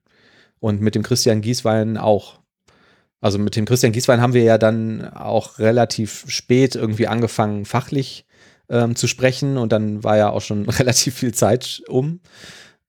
Und 0.61 0.79
mit 0.79 0.95
dem 0.95 1.03
Christian 1.03 1.41
Gieswein 1.41 1.97
auch. 1.97 2.39
Also 3.19 3.37
mit 3.39 3.57
dem 3.57 3.65
Christian 3.65 3.91
Gieswein 3.91 4.21
haben 4.21 4.33
wir 4.33 4.43
ja 4.43 4.57
dann 4.57 5.03
auch 5.13 5.59
relativ 5.59 6.23
spät 6.29 6.75
irgendwie 6.75 7.07
angefangen, 7.07 7.65
fachlich 7.65 8.25
ähm, 8.69 8.95
zu 8.95 9.07
sprechen 9.07 9.57
und 9.57 9.71
dann 9.71 10.03
war 10.03 10.17
ja 10.17 10.29
auch 10.29 10.41
schon 10.41 10.67
relativ 10.69 11.15
viel 11.15 11.33
Zeit 11.33 11.81
um. 11.87 12.19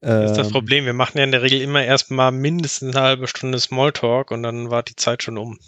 Das 0.03 0.31
ist 0.31 0.38
das 0.38 0.47
ähm, 0.47 0.53
Problem. 0.55 0.87
Wir 0.87 0.95
machen 0.95 1.19
ja 1.19 1.25
in 1.25 1.31
der 1.31 1.43
Regel 1.43 1.61
immer 1.61 1.85
erstmal 1.85 2.33
mindestens 2.33 2.97
eine 2.97 3.05
halbe 3.05 3.27
Stunde 3.27 3.59
Smalltalk 3.61 4.31
und 4.31 4.43
dann 4.43 4.71
war 4.71 4.83
die 4.83 4.97
Zeit 4.97 5.23
schon 5.23 5.37
um. 5.37 5.59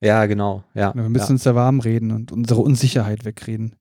Ja, 0.00 0.26
genau. 0.26 0.64
Ja, 0.74 0.92
wir 0.94 1.08
müssen 1.08 1.28
ja. 1.28 1.32
uns 1.34 1.44
da 1.44 1.54
warm 1.54 1.80
reden 1.80 2.10
und 2.10 2.32
unsere 2.32 2.60
Unsicherheit 2.60 3.24
wegreden. 3.24 3.76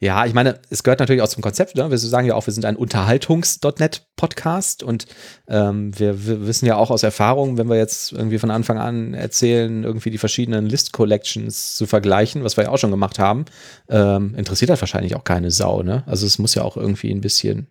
Ja, 0.00 0.26
ich 0.26 0.34
meine, 0.34 0.60
es 0.70 0.84
gehört 0.84 1.00
natürlich 1.00 1.22
auch 1.22 1.28
zum 1.28 1.42
Konzept. 1.42 1.74
Ne? 1.74 1.90
Wir 1.90 1.98
sagen 1.98 2.28
ja 2.28 2.36
auch, 2.36 2.46
wir 2.46 2.52
sind 2.52 2.64
ein 2.64 2.76
Unterhaltungs.net-Podcast 2.76 4.84
und 4.84 5.06
ähm, 5.48 5.98
wir, 5.98 6.24
wir, 6.24 6.46
wissen 6.46 6.66
ja 6.66 6.76
auch 6.76 6.92
aus 6.92 7.02
Erfahrung, 7.02 7.58
wenn 7.58 7.68
wir 7.68 7.76
jetzt 7.76 8.12
irgendwie 8.12 8.38
von 8.38 8.52
Anfang 8.52 8.78
an 8.78 9.14
erzählen, 9.14 9.82
irgendwie 9.82 10.10
die 10.10 10.18
verschiedenen 10.18 10.66
List-Collections 10.66 11.74
zu 11.74 11.86
vergleichen, 11.86 12.44
was 12.44 12.56
wir 12.56 12.62
ja 12.64 12.70
auch 12.70 12.78
schon 12.78 12.92
gemacht 12.92 13.18
haben, 13.18 13.46
ähm, 13.88 14.36
interessiert 14.36 14.70
halt 14.70 14.80
wahrscheinlich 14.80 15.16
auch 15.16 15.24
keine 15.24 15.50
Sau. 15.50 15.82
Ne? 15.82 16.04
Also 16.06 16.26
es 16.26 16.38
muss 16.38 16.54
ja 16.54 16.62
auch 16.62 16.76
irgendwie 16.76 17.10
ein 17.10 17.20
bisschen. 17.20 17.66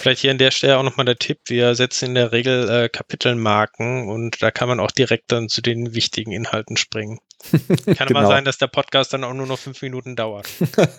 Vielleicht 0.00 0.22
hier 0.22 0.30
an 0.30 0.38
der 0.38 0.52
Stelle 0.52 0.78
auch 0.78 0.84
nochmal 0.84 1.04
der 1.04 1.18
Tipp: 1.18 1.40
Wir 1.46 1.74
setzen 1.74 2.06
in 2.06 2.14
der 2.14 2.32
Regel 2.32 2.66
äh, 2.70 2.88
Kapitelmarken 2.88 4.08
und 4.08 4.42
da 4.42 4.50
kann 4.50 4.68
man 4.68 4.80
auch 4.80 4.90
direkt 4.90 5.32
dann 5.32 5.50
zu 5.50 5.60
den 5.60 5.94
wichtigen 5.94 6.32
Inhalten 6.32 6.78
springen. 6.78 7.18
Kann 7.50 8.08
genau. 8.08 8.22
mal 8.22 8.26
sein, 8.26 8.44
dass 8.44 8.58
der 8.58 8.66
Podcast 8.66 9.12
dann 9.12 9.24
auch 9.24 9.34
nur 9.34 9.46
noch 9.46 9.58
fünf 9.58 9.80
Minuten 9.82 10.16
dauert. 10.16 10.48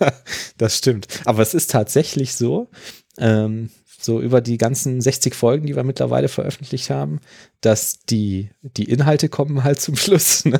das 0.58 0.78
stimmt. 0.78 1.06
Aber 1.24 1.42
es 1.42 1.54
ist 1.54 1.70
tatsächlich 1.70 2.34
so, 2.34 2.68
ähm, 3.18 3.70
so 4.00 4.20
über 4.20 4.40
die 4.40 4.56
ganzen 4.56 5.00
60 5.00 5.34
Folgen, 5.34 5.66
die 5.66 5.76
wir 5.76 5.84
mittlerweile 5.84 6.28
veröffentlicht 6.28 6.90
haben, 6.90 7.20
dass 7.60 8.00
die, 8.00 8.50
die 8.62 8.84
Inhalte 8.84 9.28
kommen 9.28 9.64
halt 9.64 9.80
zum 9.80 9.96
Schluss. 9.96 10.44
Ne? 10.44 10.58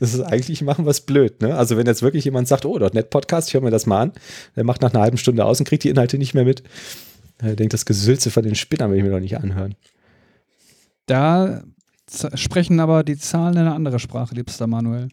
Das 0.00 0.14
ist 0.14 0.20
eigentlich 0.20 0.62
machen 0.62 0.86
was 0.86 1.02
blöd, 1.02 1.42
ne? 1.42 1.54
Also 1.54 1.76
wenn 1.76 1.86
jetzt 1.86 2.00
wirklich 2.00 2.24
jemand 2.24 2.48
sagt, 2.48 2.64
oh, 2.64 2.78
.NET 2.78 3.10
Podcast, 3.10 3.48
ich 3.48 3.54
höre 3.54 3.60
mir 3.60 3.70
das 3.70 3.84
mal 3.84 4.00
an, 4.00 4.12
der 4.56 4.64
macht 4.64 4.80
nach 4.80 4.94
einer 4.94 5.02
halben 5.02 5.18
Stunde 5.18 5.44
aus 5.44 5.60
und 5.60 5.68
kriegt 5.68 5.84
die 5.84 5.90
Inhalte 5.90 6.16
nicht 6.16 6.32
mehr 6.32 6.44
mit. 6.44 6.62
Er 7.38 7.56
denkt, 7.56 7.74
das 7.74 7.84
Gesülze 7.84 8.30
von 8.30 8.42
den 8.42 8.54
Spinnern 8.54 8.90
will 8.90 8.96
ich 8.98 9.04
mir 9.04 9.10
doch 9.10 9.20
nicht 9.20 9.36
anhören. 9.36 9.74
Da 11.04 11.62
sprechen 12.34 12.80
aber 12.80 13.04
die 13.04 13.16
Zahlen 13.16 13.56
eine 13.58 13.74
andere 13.74 13.98
Sprache, 13.98 14.34
liebster 14.34 14.66
Manuel. 14.66 15.08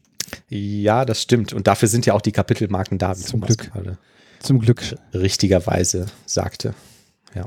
Ja, 0.49 1.05
das 1.05 1.21
stimmt. 1.21 1.53
Und 1.53 1.67
dafür 1.67 1.87
sind 1.87 2.05
ja 2.05 2.13
auch 2.13 2.21
die 2.21 2.31
Kapitelmarken 2.31 2.97
da, 2.97 3.17
wie 3.17 3.21
Zum 3.21 3.41
Glück. 3.41 3.71
Gerade 3.71 3.97
Zum 4.39 4.59
Glück. 4.59 4.81
Richtigerweise 5.13 6.07
sagte. 6.25 6.73
Ja. 7.35 7.45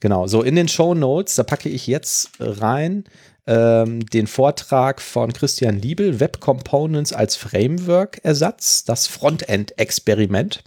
Genau. 0.00 0.26
So, 0.26 0.42
in 0.42 0.56
den 0.56 0.68
Show 0.68 0.94
Notes, 0.94 1.36
da 1.36 1.42
packe 1.42 1.68
ich 1.68 1.86
jetzt 1.86 2.30
rein 2.40 3.04
ähm, 3.46 4.04
den 4.06 4.26
Vortrag 4.26 5.00
von 5.00 5.32
Christian 5.32 5.78
Liebel, 5.78 6.20
Web 6.20 6.40
Components 6.40 7.12
als 7.12 7.36
Framework-Ersatz, 7.36 8.84
das 8.84 9.06
Frontend-Experiment. 9.06 10.64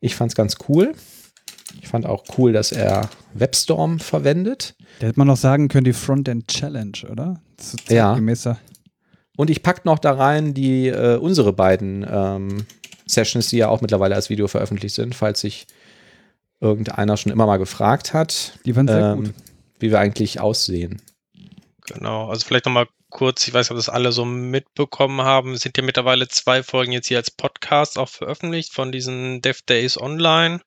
Ich 0.00 0.16
fand 0.16 0.32
es 0.32 0.36
ganz 0.36 0.56
cool. 0.68 0.94
Ich 1.80 1.88
fand 1.88 2.06
auch 2.06 2.24
cool, 2.38 2.52
dass 2.52 2.72
er 2.72 3.08
WebStorm 3.34 3.98
verwendet. 3.98 4.74
Da 4.98 5.08
hätte 5.08 5.18
man 5.18 5.28
noch 5.28 5.36
sagen 5.36 5.68
können, 5.68 5.84
die 5.84 5.92
Frontend 5.92 6.48
Challenge, 6.48 6.98
oder? 7.10 7.40
ja. 7.88 8.18
Und 9.36 9.50
ich 9.50 9.62
packe 9.62 9.82
noch 9.84 9.98
da 9.98 10.12
rein 10.12 10.54
die 10.54 10.88
äh, 10.88 11.16
unsere 11.16 11.52
beiden 11.52 12.06
ähm, 12.08 12.66
Sessions, 13.06 13.48
die 13.48 13.58
ja 13.58 13.68
auch 13.68 13.80
mittlerweile 13.80 14.14
als 14.14 14.30
Video 14.30 14.48
veröffentlicht 14.48 14.94
sind, 14.94 15.14
falls 15.14 15.40
sich 15.40 15.66
irgendeiner 16.60 17.16
schon 17.16 17.32
immer 17.32 17.46
mal 17.46 17.56
gefragt 17.56 18.12
hat. 18.12 18.58
Die 18.64 18.76
waren 18.76 18.88
sehr 18.88 19.12
ähm, 19.12 19.24
gut. 19.24 19.34
Wie 19.78 19.90
wir 19.90 19.98
eigentlich 19.98 20.40
aussehen. 20.40 21.00
Genau, 21.86 22.28
also 22.28 22.46
vielleicht 22.46 22.66
nochmal 22.66 22.86
kurz, 23.08 23.48
ich 23.48 23.54
weiß 23.54 23.66
nicht, 23.66 23.70
ob 23.72 23.78
das 23.78 23.88
alle 23.88 24.12
so 24.12 24.24
mitbekommen 24.24 25.22
haben, 25.22 25.56
sind 25.56 25.76
ja 25.76 25.82
mittlerweile 25.82 26.28
zwei 26.28 26.62
Folgen 26.62 26.92
jetzt 26.92 27.08
hier 27.08 27.16
als 27.16 27.30
Podcast 27.30 27.98
auch 27.98 28.08
veröffentlicht 28.08 28.72
von 28.72 28.92
diesen 28.92 29.40
Dev 29.40 29.60
Days 29.66 29.98
Online 29.98 30.60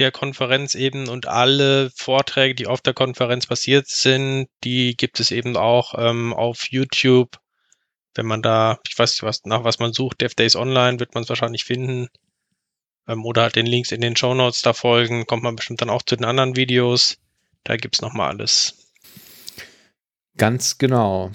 der 0.00 0.10
Konferenz 0.10 0.74
eben 0.74 1.08
und 1.08 1.26
alle 1.26 1.90
Vorträge, 1.94 2.54
die 2.54 2.66
auf 2.66 2.80
der 2.80 2.94
Konferenz 2.94 3.46
passiert 3.46 3.88
sind, 3.88 4.48
die 4.64 4.96
gibt 4.96 5.20
es 5.20 5.30
eben 5.30 5.56
auch 5.56 5.94
ähm, 5.96 6.32
auf 6.32 6.70
YouTube. 6.70 7.38
Wenn 8.14 8.26
man 8.26 8.42
da, 8.42 8.80
ich 8.88 8.98
weiß 8.98 9.12
nicht, 9.12 9.22
was, 9.22 9.44
nach 9.44 9.64
was 9.64 9.78
man 9.78 9.92
sucht, 9.92 10.20
Dev 10.20 10.34
Days 10.34 10.56
Online, 10.56 10.98
wird 10.98 11.14
man 11.14 11.22
es 11.22 11.28
wahrscheinlich 11.28 11.64
finden. 11.64 12.08
Ähm, 13.06 13.24
oder 13.24 13.42
halt 13.42 13.56
den 13.56 13.66
Links 13.66 13.92
in 13.92 14.00
den 14.00 14.16
Show 14.16 14.34
Notes 14.34 14.62
da 14.62 14.72
folgen, 14.72 15.26
kommt 15.26 15.42
man 15.42 15.56
bestimmt 15.56 15.80
dann 15.82 15.90
auch 15.90 16.02
zu 16.02 16.16
den 16.16 16.24
anderen 16.24 16.56
Videos. 16.56 17.18
Da 17.64 17.76
gibt 17.76 17.96
es 17.96 18.02
nochmal 18.02 18.30
alles. 18.30 18.74
Ganz 20.36 20.78
genau. 20.78 21.30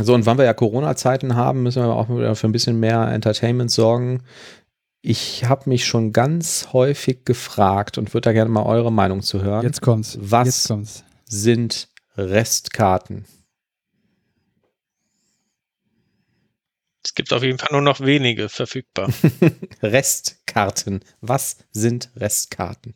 So, 0.00 0.12
und 0.12 0.26
wann 0.26 0.38
wir 0.38 0.44
ja 0.44 0.54
Corona-Zeiten 0.54 1.36
haben, 1.36 1.62
müssen 1.62 1.82
wir 1.82 1.94
auch 1.94 2.08
wieder 2.08 2.34
für 2.34 2.48
ein 2.48 2.52
bisschen 2.52 2.80
mehr 2.80 3.08
Entertainment 3.08 3.70
sorgen. 3.70 4.24
Ich 5.06 5.44
habe 5.44 5.68
mich 5.68 5.84
schon 5.84 6.14
ganz 6.14 6.68
häufig 6.72 7.26
gefragt 7.26 7.98
und 7.98 8.14
würde 8.14 8.22
da 8.22 8.32
gerne 8.32 8.50
mal 8.50 8.64
eure 8.64 8.90
Meinung 8.90 9.20
zu 9.20 9.42
hören. 9.42 9.62
Jetzt 9.62 9.82
kommt's. 9.82 10.16
Was 10.18 10.46
Jetzt 10.46 10.68
kommt's. 10.68 11.04
sind 11.26 11.90
Restkarten? 12.16 13.26
Es 17.04 17.12
gibt 17.12 17.34
auf 17.34 17.42
jeden 17.42 17.58
Fall 17.58 17.68
nur 17.72 17.82
noch 17.82 18.00
wenige 18.00 18.48
verfügbar. 18.48 19.12
Restkarten. 19.82 21.04
Was 21.20 21.58
sind 21.70 22.08
Restkarten? 22.16 22.94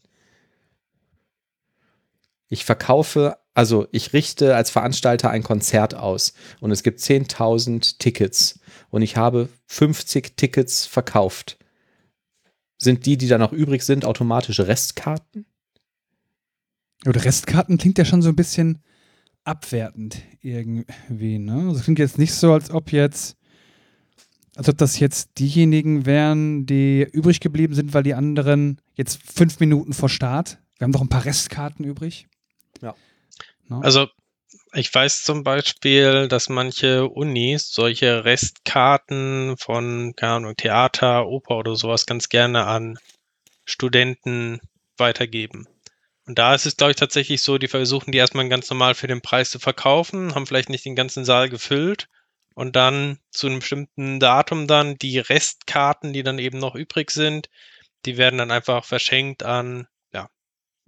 Ich 2.48 2.64
verkaufe, 2.64 3.36
also 3.52 3.86
ich 3.92 4.14
richte 4.14 4.56
als 4.56 4.70
Veranstalter 4.70 5.28
ein 5.28 5.42
Konzert 5.42 5.94
aus 5.94 6.32
und 6.60 6.70
es 6.70 6.82
gibt 6.82 7.00
10.000 7.00 7.98
Tickets 7.98 8.60
und 8.88 9.02
ich 9.02 9.18
habe 9.18 9.50
50 9.66 10.38
Tickets 10.38 10.86
verkauft 10.86 11.58
sind 12.78 13.06
die, 13.06 13.16
die 13.16 13.28
da 13.28 13.38
noch 13.38 13.52
übrig 13.52 13.82
sind, 13.82 14.04
automatische 14.04 14.66
Restkarten? 14.66 15.46
Oder 17.06 17.24
Restkarten 17.24 17.78
klingt 17.78 17.98
ja 17.98 18.04
schon 18.04 18.22
so 18.22 18.28
ein 18.28 18.36
bisschen 18.36 18.78
abwertend 19.44 20.22
irgendwie, 20.40 21.38
ne? 21.38 21.68
Also 21.68 21.82
klingt 21.82 21.98
jetzt 21.98 22.18
nicht 22.18 22.34
so, 22.34 22.52
als 22.52 22.70
ob 22.70 22.92
jetzt, 22.92 23.36
als 24.56 24.68
ob 24.68 24.78
das 24.78 24.98
jetzt 24.98 25.38
diejenigen 25.38 26.06
wären, 26.06 26.66
die 26.66 27.06
übrig 27.12 27.40
geblieben 27.40 27.74
sind, 27.74 27.94
weil 27.94 28.02
die 28.02 28.14
anderen 28.14 28.80
jetzt 28.94 29.20
fünf 29.22 29.60
Minuten 29.60 29.92
vor 29.92 30.08
Start, 30.08 30.58
wir 30.76 30.84
haben 30.84 30.92
doch 30.92 31.00
ein 31.00 31.08
paar 31.08 31.24
Restkarten 31.24 31.84
übrig. 31.84 32.28
Ja. 32.82 32.94
Ne? 33.68 33.80
Also 33.82 34.06
ich 34.72 34.92
weiß 34.92 35.22
zum 35.22 35.44
Beispiel, 35.44 36.28
dass 36.28 36.48
manche 36.48 37.08
Unis 37.08 37.70
solche 37.70 38.24
Restkarten 38.24 39.56
von, 39.56 40.14
keine 40.16 40.32
Ahnung, 40.32 40.56
Theater, 40.56 41.26
Oper 41.26 41.56
oder 41.56 41.76
sowas 41.76 42.06
ganz 42.06 42.28
gerne 42.28 42.66
an 42.66 42.98
Studenten 43.64 44.60
weitergeben. 44.96 45.66
Und 46.26 46.38
da 46.38 46.54
ist 46.54 46.66
es, 46.66 46.76
glaube 46.76 46.90
ich, 46.90 46.96
tatsächlich 46.96 47.40
so, 47.40 47.56
die 47.56 47.68
versuchen 47.68 48.12
die 48.12 48.18
erstmal 48.18 48.48
ganz 48.48 48.68
normal 48.68 48.94
für 48.94 49.06
den 49.06 49.22
Preis 49.22 49.50
zu 49.50 49.58
verkaufen, 49.58 50.34
haben 50.34 50.46
vielleicht 50.46 50.68
nicht 50.68 50.84
den 50.84 50.96
ganzen 50.96 51.24
Saal 51.24 51.48
gefüllt 51.48 52.08
und 52.54 52.76
dann 52.76 53.18
zu 53.30 53.46
einem 53.46 53.60
bestimmten 53.60 54.20
Datum 54.20 54.66
dann 54.66 54.96
die 54.96 55.18
Restkarten, 55.18 56.12
die 56.12 56.22
dann 56.22 56.38
eben 56.38 56.58
noch 56.58 56.74
übrig 56.74 57.10
sind, 57.10 57.48
die 58.04 58.18
werden 58.18 58.38
dann 58.38 58.50
einfach 58.50 58.84
verschenkt 58.84 59.42
an 59.42 59.86
ja, 60.12 60.28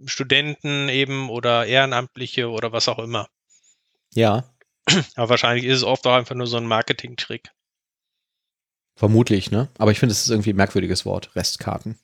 Studenten 0.04 0.90
eben 0.90 1.30
oder 1.30 1.66
Ehrenamtliche 1.66 2.50
oder 2.50 2.72
was 2.72 2.88
auch 2.88 2.98
immer. 2.98 3.28
Ja. 4.14 4.44
Aber 5.14 5.30
wahrscheinlich 5.30 5.64
ist 5.64 5.78
es 5.78 5.84
oft 5.84 6.06
auch 6.06 6.14
einfach 6.14 6.34
nur 6.34 6.46
so 6.46 6.56
ein 6.56 6.66
Marketing-Trick. 6.66 7.50
Vermutlich, 8.96 9.50
ne? 9.50 9.68
Aber 9.78 9.92
ich 9.92 9.98
finde, 9.98 10.12
es 10.12 10.22
ist 10.22 10.30
irgendwie 10.30 10.52
ein 10.52 10.56
merkwürdiges 10.56 11.06
Wort, 11.06 11.34
Restkarten. 11.34 11.98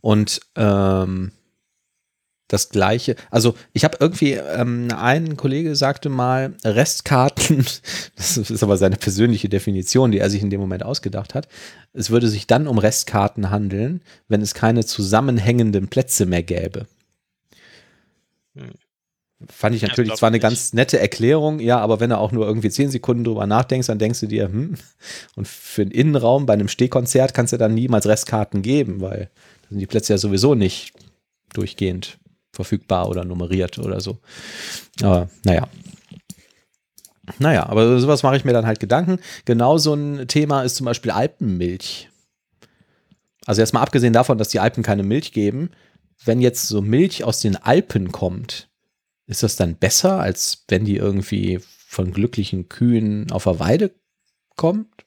Und 0.00 0.40
ähm, 0.56 1.32
das 2.48 2.68
gleiche, 2.68 3.16
also 3.30 3.54
ich 3.72 3.84
habe 3.84 3.96
irgendwie, 3.98 4.32
ähm, 4.32 4.88
ein 4.94 5.38
Kollege 5.38 5.74
sagte 5.74 6.10
mal, 6.10 6.54
Restkarten, 6.64 7.64
das 8.16 8.36
ist 8.36 8.62
aber 8.62 8.76
seine 8.76 8.96
persönliche 8.96 9.48
Definition, 9.48 10.12
die 10.12 10.18
er 10.18 10.28
sich 10.28 10.42
in 10.42 10.50
dem 10.50 10.60
Moment 10.60 10.82
ausgedacht 10.82 11.34
hat, 11.34 11.48
es 11.94 12.10
würde 12.10 12.28
sich 12.28 12.46
dann 12.46 12.66
um 12.66 12.76
Restkarten 12.76 13.48
handeln, 13.48 14.02
wenn 14.28 14.42
es 14.42 14.52
keine 14.52 14.84
zusammenhängenden 14.84 15.88
Plätze 15.88 16.26
mehr 16.26 16.42
gäbe. 16.42 16.86
Hm. 18.54 18.72
Fand 19.50 19.74
ich 19.74 19.82
natürlich 19.82 20.10
ja, 20.10 20.16
zwar 20.16 20.28
eine 20.28 20.36
nicht. 20.36 20.42
ganz 20.42 20.72
nette 20.72 20.98
Erklärung, 20.98 21.60
ja, 21.60 21.78
aber 21.78 22.00
wenn 22.00 22.10
du 22.10 22.18
auch 22.18 22.32
nur 22.32 22.46
irgendwie 22.46 22.70
zehn 22.70 22.90
Sekunden 22.90 23.24
drüber 23.24 23.46
nachdenkst, 23.46 23.86
dann 23.86 23.98
denkst 23.98 24.20
du 24.20 24.26
dir, 24.26 24.44
hm, 24.44 24.74
und 25.36 25.48
für 25.48 25.84
den 25.84 25.92
Innenraum 25.92 26.46
bei 26.46 26.52
einem 26.52 26.68
Stehkonzert 26.68 27.34
kannst 27.34 27.52
du 27.52 27.56
dann 27.56 27.74
niemals 27.74 28.06
Restkarten 28.06 28.62
geben, 28.62 29.00
weil 29.00 29.30
da 29.62 29.68
sind 29.70 29.78
die 29.78 29.86
Plätze 29.86 30.12
ja 30.12 30.18
sowieso 30.18 30.54
nicht 30.54 30.92
durchgehend 31.52 32.18
verfügbar 32.52 33.08
oder 33.08 33.24
nummeriert 33.24 33.78
oder 33.78 34.00
so. 34.00 34.18
Aber 35.02 35.28
naja. 35.44 35.68
Naja, 37.38 37.66
aber 37.66 37.98
sowas 37.98 38.22
mache 38.22 38.36
ich 38.36 38.44
mir 38.44 38.52
dann 38.52 38.66
halt 38.66 38.80
Gedanken. 38.80 39.18
Genau 39.44 39.78
so 39.78 39.94
ein 39.94 40.26
Thema 40.28 40.62
ist 40.62 40.76
zum 40.76 40.86
Beispiel 40.86 41.12
Alpenmilch. 41.12 42.10
Also 43.46 43.60
erstmal 43.60 43.82
abgesehen 43.82 44.12
davon, 44.12 44.38
dass 44.38 44.48
die 44.48 44.60
Alpen 44.60 44.82
keine 44.82 45.02
Milch 45.02 45.32
geben, 45.32 45.70
wenn 46.24 46.40
jetzt 46.40 46.68
so 46.68 46.80
Milch 46.80 47.24
aus 47.24 47.40
den 47.40 47.56
Alpen 47.56 48.12
kommt, 48.12 48.68
ist 49.32 49.42
das 49.42 49.56
dann 49.56 49.76
besser, 49.76 50.20
als 50.20 50.64
wenn 50.68 50.84
die 50.84 50.96
irgendwie 50.96 51.60
von 51.86 52.12
glücklichen 52.12 52.68
Kühen 52.68 53.32
auf 53.32 53.44
der 53.44 53.58
Weide 53.58 53.94
kommt? 54.56 55.04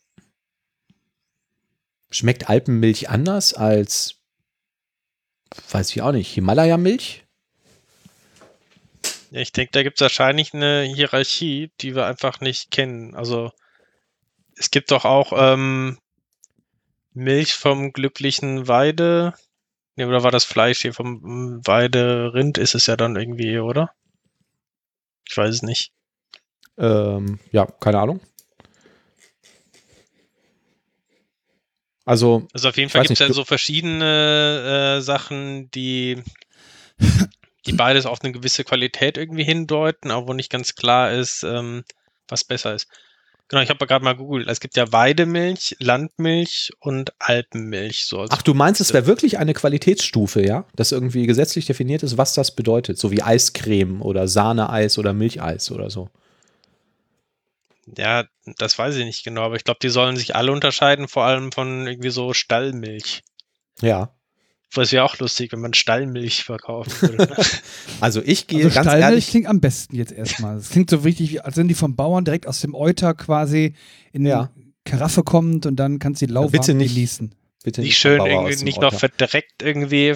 Schmeckt 2.09 2.49
Alpenmilch 2.49 3.09
anders 3.09 3.53
als, 3.53 4.15
weiß 5.69 5.91
ich 5.91 6.01
auch 6.01 6.11
nicht, 6.11 6.33
Himalaya-Milch? 6.33 7.23
Ich 9.31 9.51
denke, 9.51 9.71
da 9.73 9.83
gibt 9.83 9.97
es 9.97 10.01
wahrscheinlich 10.01 10.53
eine 10.53 10.83
Hierarchie, 10.83 11.71
die 11.81 11.95
wir 11.95 12.05
einfach 12.05 12.39
nicht 12.39 12.71
kennen. 12.71 13.15
Also 13.15 13.51
es 14.57 14.71
gibt 14.71 14.91
doch 14.91 15.05
auch 15.05 15.33
ähm, 15.35 15.99
Milch 17.13 17.53
vom 17.53 17.91
glücklichen 17.93 18.67
Weide. 18.67 19.33
Ne, 19.97 20.07
oder 20.07 20.23
war 20.23 20.31
das 20.31 20.45
Fleisch 20.45 20.81
hier 20.81 20.93
vom 20.93 21.61
Weiderind? 21.65 22.57
Ist 22.57 22.73
es 22.73 22.87
ja 22.87 22.95
dann 22.95 23.17
irgendwie, 23.17 23.59
oder? 23.59 23.93
Ich 25.27 25.35
weiß 25.35 25.53
es 25.53 25.61
nicht. 25.61 25.91
Ähm, 26.77 27.39
ja, 27.51 27.65
keine 27.65 27.99
Ahnung. 27.99 28.19
Also, 32.05 32.47
also 32.53 32.69
auf 32.69 32.77
jeden 32.77 32.89
Fall 32.89 33.01
gibt 33.01 33.19
es 33.19 33.19
ja 33.19 33.33
so 33.33 33.43
verschiedene 33.43 34.97
äh, 34.97 35.01
Sachen, 35.01 35.71
die, 35.71 36.21
die 37.65 37.73
beides 37.73 38.05
auf 38.05 38.21
eine 38.21 38.31
gewisse 38.31 38.63
Qualität 38.63 39.17
irgendwie 39.17 39.43
hindeuten, 39.43 40.11
aber 40.11 40.27
wo 40.27 40.33
nicht 40.33 40.51
ganz 40.51 40.75
klar 40.75 41.11
ist, 41.11 41.43
ähm, 41.43 41.83
was 42.27 42.43
besser 42.43 42.75
ist. 42.75 42.87
Genau, 43.47 43.61
ich 43.61 43.69
habe 43.69 43.85
gerade 43.85 44.03
mal 44.03 44.15
googelt. 44.15 44.49
Es 44.49 44.59
gibt 44.59 44.75
ja 44.75 44.91
Weidemilch, 44.91 45.75
Landmilch 45.79 46.71
und 46.79 47.13
Alpenmilch. 47.19 48.05
So 48.07 48.25
Ach, 48.27 48.41
du 48.41 48.55
meinst, 48.55 48.81
es 48.81 48.91
wäre 48.91 49.05
wirklich 49.05 49.37
eine 49.37 49.53
Qualitätsstufe, 49.53 50.43
ja? 50.43 50.65
Dass 50.75 50.91
irgendwie 50.91 51.27
gesetzlich 51.27 51.65
definiert 51.65 52.01
ist, 52.01 52.17
was 52.17 52.33
das 52.33 52.55
bedeutet. 52.55 52.97
So 52.97 53.11
wie 53.11 53.21
Eiscreme 53.21 54.01
oder 54.01 54.27
Sahneeis 54.27 54.97
oder 54.97 55.13
Milcheis 55.13 55.69
oder 55.69 55.91
so. 55.91 56.09
Ja, 57.95 58.25
das 58.57 58.79
weiß 58.79 58.95
ich 58.95 59.05
nicht 59.05 59.23
genau, 59.23 59.43
aber 59.43 59.57
ich 59.57 59.63
glaube, 59.63 59.79
die 59.79 59.89
sollen 59.89 60.17
sich 60.17 60.35
alle 60.35 60.51
unterscheiden, 60.51 61.07
vor 61.07 61.25
allem 61.25 61.51
von 61.51 61.85
irgendwie 61.85 62.09
so 62.09 62.33
Stallmilch. 62.33 63.23
Ja. 63.81 64.14
Das 64.73 64.91
wäre 64.91 65.05
auch 65.05 65.17
lustig, 65.19 65.51
wenn 65.51 65.61
man 65.61 65.73
Stallmilch 65.73 66.43
verkaufen 66.43 67.09
würde. 67.09 67.33
Ne? 67.33 67.35
also 68.01 68.21
ich 68.23 68.47
gehe 68.47 68.65
also 68.65 68.75
ganz 68.75 68.87
Stallmilch 68.87 69.09
ehrlich. 69.09 69.27
klingt 69.29 69.47
am 69.47 69.61
besten 69.61 69.95
jetzt 69.95 70.11
erstmal. 70.11 70.57
Es 70.57 70.69
klingt 70.69 70.89
so 70.89 70.97
richtig, 70.97 71.45
als 71.45 71.55
wenn 71.55 71.67
die 71.67 71.75
vom 71.75 71.95
Bauern 71.95 72.25
direkt 72.25 72.47
aus 72.47 72.59
dem 72.61 72.75
Euter 72.75 73.13
quasi 73.13 73.75
in 74.11 74.25
ja. 74.25 74.51
Karaffe 74.83 75.23
kommt 75.23 75.65
und 75.65 75.77
dann 75.77 75.99
kannst 75.99 76.21
du 76.21 76.27
die 76.27 76.33
lauwarm 76.33 76.51
bitte 76.51 76.73
nicht, 76.73 76.93
genießen. 76.93 77.33
Bitte 77.63 77.81
nicht, 77.81 77.89
nicht 77.89 77.97
schön 77.97 78.25
irgendwie, 78.25 78.63
nicht 78.63 78.81
noch 78.81 78.93
verdreckt 78.93 79.63
irgendwie 79.63 80.15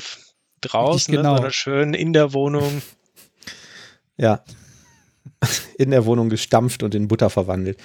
draußen, 0.61 1.13
ne, 1.13 1.17
genau. 1.17 1.35
sondern 1.35 1.53
schön 1.53 1.93
in 1.93 2.13
der 2.13 2.33
Wohnung. 2.33 2.81
Ja. 4.21 4.43
In 5.77 5.91
der 5.91 6.05
Wohnung 6.05 6.27
gestampft 6.27 6.83
und 6.83 6.93
in 6.93 7.07
Butter 7.07 7.29
verwandelt. 7.29 7.79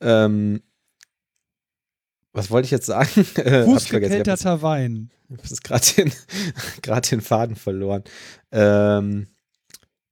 Ähm, 0.00 0.62
was 2.32 2.50
wollte 2.50 2.66
ich 2.66 2.70
jetzt 2.70 2.86
sagen? 2.86 3.24
Fußgekelterter 3.64 4.62
Wein. 4.62 5.10
Ich 5.28 5.50
habe 5.50 5.60
gerade 5.62 5.86
den, 5.96 6.12
den 7.10 7.20
Faden 7.20 7.56
verloren. 7.56 8.04
Ähm, 8.50 9.28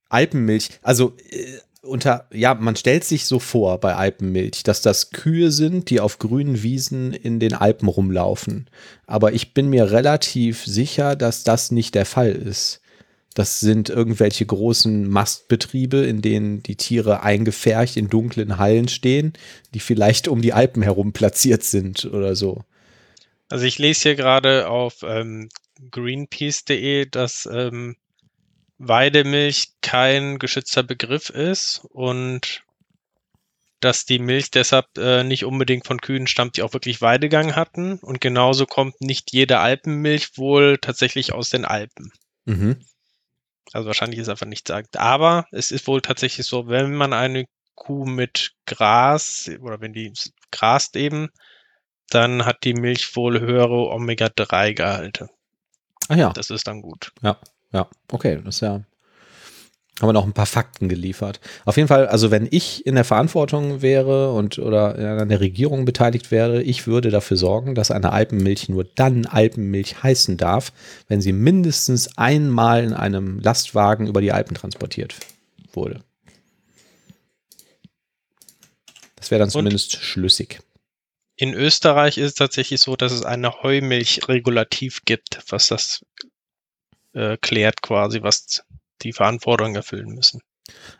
Alpenmilch, 0.08 0.70
also 0.82 1.16
äh, 1.30 1.58
unter, 1.82 2.26
ja, 2.32 2.54
man 2.54 2.76
stellt 2.76 3.04
sich 3.04 3.24
so 3.24 3.38
vor 3.38 3.78
bei 3.78 3.94
Alpenmilch, 3.94 4.62
dass 4.62 4.82
das 4.82 5.10
Kühe 5.10 5.50
sind, 5.50 5.88
die 5.88 6.00
auf 6.00 6.18
grünen 6.18 6.62
Wiesen 6.62 7.12
in 7.12 7.40
den 7.40 7.54
Alpen 7.54 7.88
rumlaufen. 7.88 8.68
Aber 9.06 9.32
ich 9.32 9.54
bin 9.54 9.70
mir 9.70 9.90
relativ 9.90 10.64
sicher, 10.64 11.16
dass 11.16 11.42
das 11.42 11.70
nicht 11.70 11.94
der 11.94 12.06
Fall 12.06 12.32
ist. 12.32 12.80
Das 13.34 13.60
sind 13.60 13.90
irgendwelche 13.90 14.44
großen 14.44 15.08
Mastbetriebe, 15.08 15.98
in 15.98 16.20
denen 16.20 16.62
die 16.62 16.76
Tiere 16.76 17.22
eingefärcht 17.22 17.96
in 17.96 18.08
dunklen 18.08 18.58
Hallen 18.58 18.88
stehen, 18.88 19.34
die 19.72 19.80
vielleicht 19.80 20.26
um 20.26 20.42
die 20.42 20.52
Alpen 20.52 20.82
herum 20.82 21.12
platziert 21.12 21.62
sind 21.62 22.06
oder 22.06 22.34
so. 22.34 22.64
Also 23.48 23.64
ich 23.64 23.78
lese 23.78 24.02
hier 24.02 24.14
gerade 24.16 24.68
auf 24.68 25.02
ähm, 25.02 25.48
greenpeace.de, 25.90 27.06
dass 27.06 27.48
ähm, 27.50 27.96
Weidemilch 28.78 29.72
kein 29.82 30.38
geschützter 30.38 30.82
Begriff 30.82 31.30
ist 31.30 31.82
und 31.90 32.62
dass 33.80 34.04
die 34.04 34.18
Milch 34.18 34.50
deshalb 34.50 34.98
äh, 34.98 35.24
nicht 35.24 35.44
unbedingt 35.44 35.86
von 35.86 36.00
Kühen 36.00 36.26
stammt, 36.26 36.56
die 36.56 36.62
auch 36.62 36.74
wirklich 36.74 37.00
Weidegang 37.00 37.56
hatten. 37.56 37.98
Und 37.98 38.20
genauso 38.20 38.66
kommt 38.66 39.00
nicht 39.00 39.32
jede 39.32 39.58
Alpenmilch 39.58 40.36
wohl 40.36 40.78
tatsächlich 40.78 41.32
aus 41.32 41.50
den 41.50 41.64
Alpen. 41.64 42.12
Mhm. 42.44 42.76
Also 43.72 43.86
wahrscheinlich 43.86 44.18
ist 44.18 44.28
einfach 44.28 44.46
nicht 44.46 44.68
sagt. 44.68 44.96
Aber 44.96 45.46
es 45.52 45.70
ist 45.70 45.86
wohl 45.86 46.00
tatsächlich 46.00 46.46
so, 46.46 46.68
wenn 46.68 46.94
man 46.94 47.12
eine 47.12 47.46
Kuh 47.74 48.04
mit 48.04 48.52
Gras 48.66 49.50
oder 49.60 49.80
wenn 49.80 49.92
die 49.92 50.12
grast 50.50 50.96
eben, 50.96 51.30
dann 52.10 52.44
hat 52.44 52.64
die 52.64 52.74
Milch 52.74 53.14
wohl 53.16 53.40
höhere 53.40 53.90
Omega-3-Gehalte. 53.90 55.30
Ah 56.08 56.16
ja. 56.16 56.32
Das 56.32 56.50
ist 56.50 56.66
dann 56.66 56.82
gut. 56.82 57.12
Ja, 57.22 57.38
ja, 57.72 57.88
okay, 58.10 58.40
das 58.44 58.56
ist 58.56 58.60
ja. 58.62 58.82
Haben 59.98 60.08
wir 60.08 60.12
noch 60.14 60.24
ein 60.24 60.32
paar 60.32 60.46
Fakten 60.46 60.88
geliefert. 60.88 61.40
Auf 61.66 61.76
jeden 61.76 61.88
Fall, 61.88 62.06
also 62.06 62.30
wenn 62.30 62.48
ich 62.50 62.86
in 62.86 62.94
der 62.94 63.04
Verantwortung 63.04 63.82
wäre 63.82 64.32
und 64.32 64.58
oder 64.58 65.20
an 65.20 65.28
der 65.28 65.40
Regierung 65.40 65.84
beteiligt 65.84 66.30
wäre, 66.30 66.62
ich 66.62 66.86
würde 66.86 67.10
dafür 67.10 67.36
sorgen, 67.36 67.74
dass 67.74 67.90
eine 67.90 68.10
Alpenmilch 68.12 68.70
nur 68.70 68.84
dann 68.84 69.26
Alpenmilch 69.26 70.02
heißen 70.02 70.38
darf, 70.38 70.72
wenn 71.08 71.20
sie 71.20 71.32
mindestens 71.32 72.16
einmal 72.16 72.82
in 72.82 72.94
einem 72.94 73.40
Lastwagen 73.40 74.06
über 74.06 74.22
die 74.22 74.32
Alpen 74.32 74.54
transportiert 74.54 75.14
wurde. 75.72 76.00
Das 79.16 79.30
wäre 79.30 79.38
dann 79.38 79.50
zumindest 79.50 79.96
und? 79.96 80.02
schlüssig. 80.02 80.60
In 81.36 81.54
Österreich 81.54 82.18
ist 82.18 82.26
es 82.26 82.34
tatsächlich 82.34 82.80
so, 82.80 82.96
dass 82.96 83.12
es 83.12 83.22
eine 83.22 83.62
Heumilchregulativ 83.62 85.04
gibt, 85.04 85.40
was 85.48 85.68
das 85.68 86.04
äh, 87.12 87.36
klärt 87.38 87.82
quasi, 87.82 88.22
was 88.22 88.62
die 89.02 89.12
Verantwortung 89.12 89.74
erfüllen 89.74 90.14
müssen. 90.14 90.40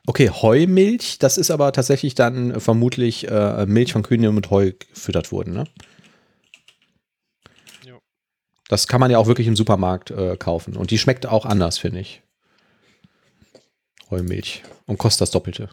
Okay, 0.06 0.30
Heumilch, 0.30 1.18
das 1.18 1.38
ist 1.38 1.50
aber 1.50 1.72
tatsächlich 1.72 2.14
dann 2.14 2.60
vermutlich 2.60 3.28
äh, 3.28 3.66
Milch 3.66 3.92
von 3.92 4.02
Kühen, 4.02 4.22
die 4.22 4.28
mit 4.28 4.50
Heu 4.50 4.72
gefüttert 4.72 5.30
wurden, 5.30 5.52
ne? 5.52 5.64
Jo. 7.84 8.00
Das 8.68 8.88
kann 8.88 9.00
man 9.00 9.10
ja 9.10 9.18
auch 9.18 9.26
wirklich 9.26 9.46
im 9.46 9.56
Supermarkt 9.56 10.10
äh, 10.10 10.36
kaufen. 10.36 10.76
Und 10.76 10.90
die 10.90 10.98
schmeckt 10.98 11.26
auch 11.26 11.46
anders, 11.46 11.78
finde 11.78 12.00
ich. 12.00 12.22
Heumilch. 14.10 14.62
Und 14.86 14.98
kostet 14.98 15.20
das 15.22 15.30
Doppelte 15.30 15.68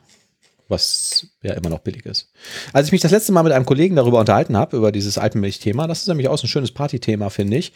was 0.67 1.27
ja 1.41 1.53
immer 1.53 1.69
noch 1.69 1.79
billig 1.79 2.05
ist. 2.05 2.31
Als 2.73 2.87
ich 2.87 2.91
mich 2.91 3.01
das 3.01 3.11
letzte 3.11 3.31
Mal 3.31 3.43
mit 3.43 3.53
einem 3.53 3.65
Kollegen 3.65 3.95
darüber 3.95 4.19
unterhalten 4.19 4.57
habe, 4.57 4.77
über 4.77 4.91
dieses 4.91 5.17
Alpenmilch-Thema, 5.17 5.87
das 5.87 6.01
ist 6.01 6.07
nämlich 6.07 6.27
auch 6.27 6.37
so 6.37 6.45
ein 6.45 6.49
schönes 6.49 6.71
Partythema, 6.71 7.29
finde 7.29 7.57
ich, 7.57 7.73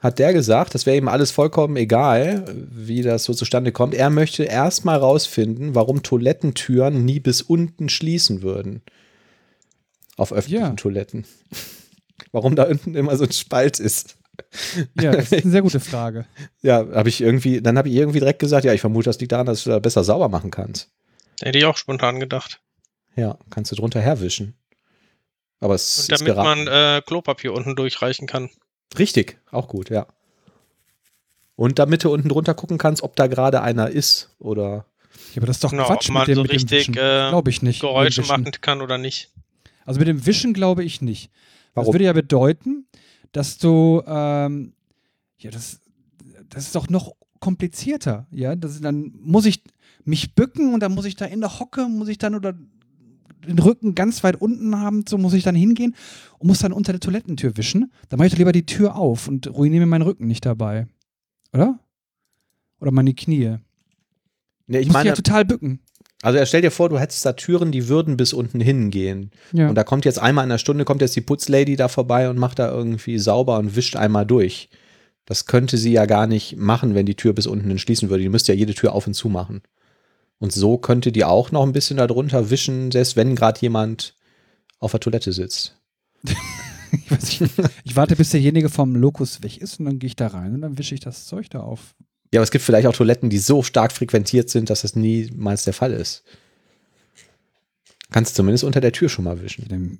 hat 0.00 0.18
der 0.18 0.32
gesagt, 0.32 0.74
das 0.74 0.86
wäre 0.86 0.96
ihm 0.96 1.08
alles 1.08 1.30
vollkommen 1.30 1.76
egal, 1.76 2.44
wie 2.70 3.02
das 3.02 3.24
so 3.24 3.34
zustande 3.34 3.72
kommt. 3.72 3.94
Er 3.94 4.10
möchte 4.10 4.44
erstmal 4.44 4.98
rausfinden, 4.98 5.74
warum 5.74 6.02
Toilettentüren 6.02 7.04
nie 7.04 7.20
bis 7.20 7.42
unten 7.42 7.88
schließen 7.88 8.42
würden. 8.42 8.82
Auf 10.16 10.32
öffentlichen 10.32 10.64
ja. 10.64 10.72
Toiletten. 10.74 11.24
warum 12.32 12.56
da 12.56 12.64
unten 12.64 12.94
immer 12.94 13.16
so 13.16 13.24
ein 13.24 13.32
Spalt 13.32 13.80
ist. 13.80 14.16
Ja, 15.00 15.12
das 15.12 15.32
ist 15.32 15.44
eine 15.44 15.50
sehr 15.50 15.62
gute 15.62 15.80
Frage. 15.80 16.26
ja, 16.62 16.86
habe 16.92 17.08
ich 17.08 17.20
irgendwie, 17.20 17.60
dann 17.60 17.78
habe 17.78 17.88
ich 17.88 17.94
irgendwie 17.94 18.18
direkt 18.18 18.38
gesagt, 18.38 18.64
ja, 18.64 18.72
ich 18.72 18.80
vermute, 18.80 19.06
das 19.06 19.18
liegt 19.18 19.32
daran, 19.32 19.46
dass 19.46 19.64
du 19.64 19.70
da 19.70 19.78
besser 19.78 20.04
sauber 20.04 20.28
machen 20.28 20.50
kannst. 20.50 20.90
Hätte 21.42 21.58
ich 21.58 21.64
auch 21.64 21.76
spontan 21.76 22.20
gedacht. 22.20 22.60
Ja, 23.14 23.38
kannst 23.50 23.72
du 23.72 23.76
drunter 23.76 24.00
herwischen. 24.00 24.54
Aber 25.60 25.74
es 25.74 26.08
Und 26.08 26.20
damit 26.20 26.36
man 26.36 26.66
äh, 26.66 27.02
Klopapier 27.04 27.52
unten 27.52 27.76
durchreichen 27.76 28.26
kann. 28.26 28.50
Richtig, 28.98 29.38
auch 29.50 29.68
gut, 29.68 29.90
ja. 29.90 30.06
Und 31.56 31.78
damit 31.78 32.04
du 32.04 32.12
unten 32.12 32.28
drunter 32.28 32.54
gucken 32.54 32.76
kannst, 32.76 33.02
ob 33.02 33.16
da 33.16 33.26
gerade 33.26 33.62
einer 33.62 33.88
ist 33.88 34.34
oder. 34.38 34.86
Ja, 35.32 35.38
aber 35.38 35.46
das 35.46 35.56
ist 35.56 35.64
doch 35.64 35.70
genau, 35.70 35.86
Quatsch 35.86 36.10
ob 36.10 36.14
man 36.14 36.20
mit 36.22 36.28
dem, 36.28 36.34
so 36.36 36.42
mit 36.42 36.52
richtig 36.52 36.88
äh, 36.90 36.92
glaube 37.30 37.48
ich 37.48 37.62
nicht. 37.62 37.80
Geräusche 37.80 38.22
machen 38.22 38.50
kann 38.60 38.82
oder 38.82 38.98
nicht. 38.98 39.30
Also 39.86 39.98
mit 39.98 40.08
dem 40.08 40.26
Wischen 40.26 40.52
glaube 40.52 40.84
ich 40.84 41.00
nicht. 41.00 41.30
Warum? 41.72 41.86
Das 41.86 41.94
würde 41.94 42.04
ja 42.04 42.12
bedeuten, 42.12 42.86
dass 43.32 43.56
du 43.56 44.02
ähm, 44.06 44.74
ja 45.38 45.50
das 45.50 45.80
das 46.50 46.64
ist 46.64 46.74
doch 46.74 46.88
noch 46.90 47.16
komplizierter. 47.40 48.26
Ja, 48.30 48.54
das, 48.54 48.80
dann 48.80 49.12
muss 49.20 49.46
ich 49.46 49.62
mich 50.06 50.34
bücken 50.34 50.72
und 50.72 50.80
dann 50.80 50.94
muss 50.94 51.04
ich 51.04 51.16
da 51.16 51.24
in 51.24 51.40
der 51.40 51.58
Hocke, 51.58 51.88
muss 51.88 52.08
ich 52.08 52.18
dann 52.18 52.34
oder 52.34 52.54
den 53.46 53.58
Rücken 53.58 53.94
ganz 53.94 54.24
weit 54.24 54.40
unten 54.40 54.78
haben, 54.78 55.04
so 55.08 55.18
muss 55.18 55.34
ich 55.34 55.44
dann 55.44 55.54
hingehen 55.54 55.94
und 56.38 56.48
muss 56.48 56.60
dann 56.60 56.72
unter 56.72 56.92
der 56.92 57.00
Toilettentür 57.00 57.56
wischen. 57.56 57.92
Dann 58.08 58.18
mache 58.18 58.26
ich 58.26 58.32
doch 58.32 58.38
lieber 58.38 58.52
die 58.52 58.66
Tür 58.66 58.96
auf 58.96 59.28
und 59.28 59.46
ruiniere 59.48 59.80
mir 59.80 59.86
meinen 59.86 60.02
Rücken 60.02 60.26
nicht 60.26 60.44
dabei. 60.44 60.86
Oder? 61.52 61.78
Oder 62.80 62.90
meine 62.90 63.14
Knie. 63.14 63.56
Nee, 64.66 64.78
ich 64.78 64.86
muss 64.86 64.94
meine, 64.94 65.10
ja 65.10 65.14
total 65.14 65.44
bücken. 65.44 65.80
also 66.22 66.44
stell 66.44 66.62
dir 66.62 66.70
vor, 66.70 66.88
du 66.88 66.98
hättest 66.98 67.24
da 67.24 67.34
Türen, 67.34 67.72
die 67.72 67.88
würden 67.88 68.16
bis 68.16 68.32
unten 68.32 68.60
hingehen. 68.60 69.30
Ja. 69.52 69.68
Und 69.68 69.76
da 69.76 69.84
kommt 69.84 70.04
jetzt 70.04 70.18
einmal 70.18 70.44
in 70.44 70.50
der 70.50 70.58
Stunde, 70.58 70.84
kommt 70.84 71.02
jetzt 71.02 71.16
die 71.16 71.20
Putzlady 71.20 71.76
da 71.76 71.88
vorbei 71.88 72.28
und 72.28 72.38
macht 72.38 72.58
da 72.58 72.70
irgendwie 72.70 73.18
sauber 73.18 73.58
und 73.58 73.76
wischt 73.76 73.96
einmal 73.96 74.26
durch. 74.26 74.68
Das 75.24 75.46
könnte 75.46 75.76
sie 75.76 75.92
ja 75.92 76.06
gar 76.06 76.26
nicht 76.26 76.56
machen, 76.56 76.94
wenn 76.94 77.06
die 77.06 77.16
Tür 77.16 77.32
bis 77.32 77.46
unten 77.46 77.68
hin 77.68 77.78
schließen 77.78 78.10
würde. 78.10 78.22
Die 78.22 78.28
müsste 78.28 78.52
ja 78.52 78.58
jede 78.58 78.74
Tür 78.74 78.92
auf 78.92 79.06
und 79.06 79.14
zu 79.14 79.28
machen. 79.28 79.62
Und 80.38 80.52
so 80.52 80.78
könnte 80.78 81.12
die 81.12 81.24
auch 81.24 81.50
noch 81.50 81.62
ein 81.62 81.72
bisschen 81.72 81.96
darunter 81.96 82.50
wischen, 82.50 82.90
selbst 82.90 83.16
wenn 83.16 83.36
gerade 83.36 83.60
jemand 83.60 84.14
auf 84.78 84.90
der 84.90 85.00
Toilette 85.00 85.32
sitzt. 85.32 85.78
ich, 86.24 87.10
weiß 87.10 87.40
nicht, 87.40 87.54
ich 87.84 87.96
warte, 87.96 88.16
bis 88.16 88.30
derjenige 88.30 88.68
vom 88.68 88.94
Lokus 88.94 89.42
weg 89.42 89.58
ist 89.58 89.80
und 89.80 89.86
dann 89.86 89.98
gehe 89.98 90.08
ich 90.08 90.16
da 90.16 90.28
rein 90.28 90.54
und 90.54 90.60
dann 90.60 90.78
wische 90.78 90.94
ich 90.94 91.00
das 91.00 91.26
Zeug 91.26 91.48
da 91.50 91.60
auf. 91.60 91.94
Ja, 92.32 92.40
aber 92.40 92.44
es 92.44 92.50
gibt 92.50 92.64
vielleicht 92.64 92.86
auch 92.86 92.94
Toiletten, 92.94 93.30
die 93.30 93.38
so 93.38 93.62
stark 93.62 93.92
frequentiert 93.92 94.50
sind, 94.50 94.68
dass 94.68 94.82
das 94.82 94.96
niemals 94.96 95.64
der 95.64 95.72
Fall 95.72 95.92
ist. 95.92 96.24
Kannst 98.10 98.34
zumindest 98.34 98.64
unter 98.64 98.80
der 98.80 98.92
Tür 98.92 99.08
schon 99.08 99.24
mal 99.24 99.40
wischen. 99.42 99.66
Dann, 99.68 99.98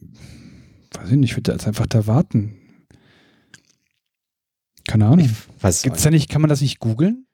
weiß 0.92 1.10
ich 1.10 1.16
nicht, 1.16 1.30
ich 1.30 1.36
würde 1.36 1.52
jetzt 1.52 1.66
einfach 1.66 1.86
da 1.86 2.06
warten. 2.06 2.58
Keine 4.86 5.06
Ahnung. 5.06 5.30
Gibt's 5.82 6.02
da 6.02 6.10
nicht, 6.10 6.28
kann 6.28 6.40
man 6.40 6.48
das 6.48 6.60
nicht 6.60 6.78
googeln? 6.78 7.25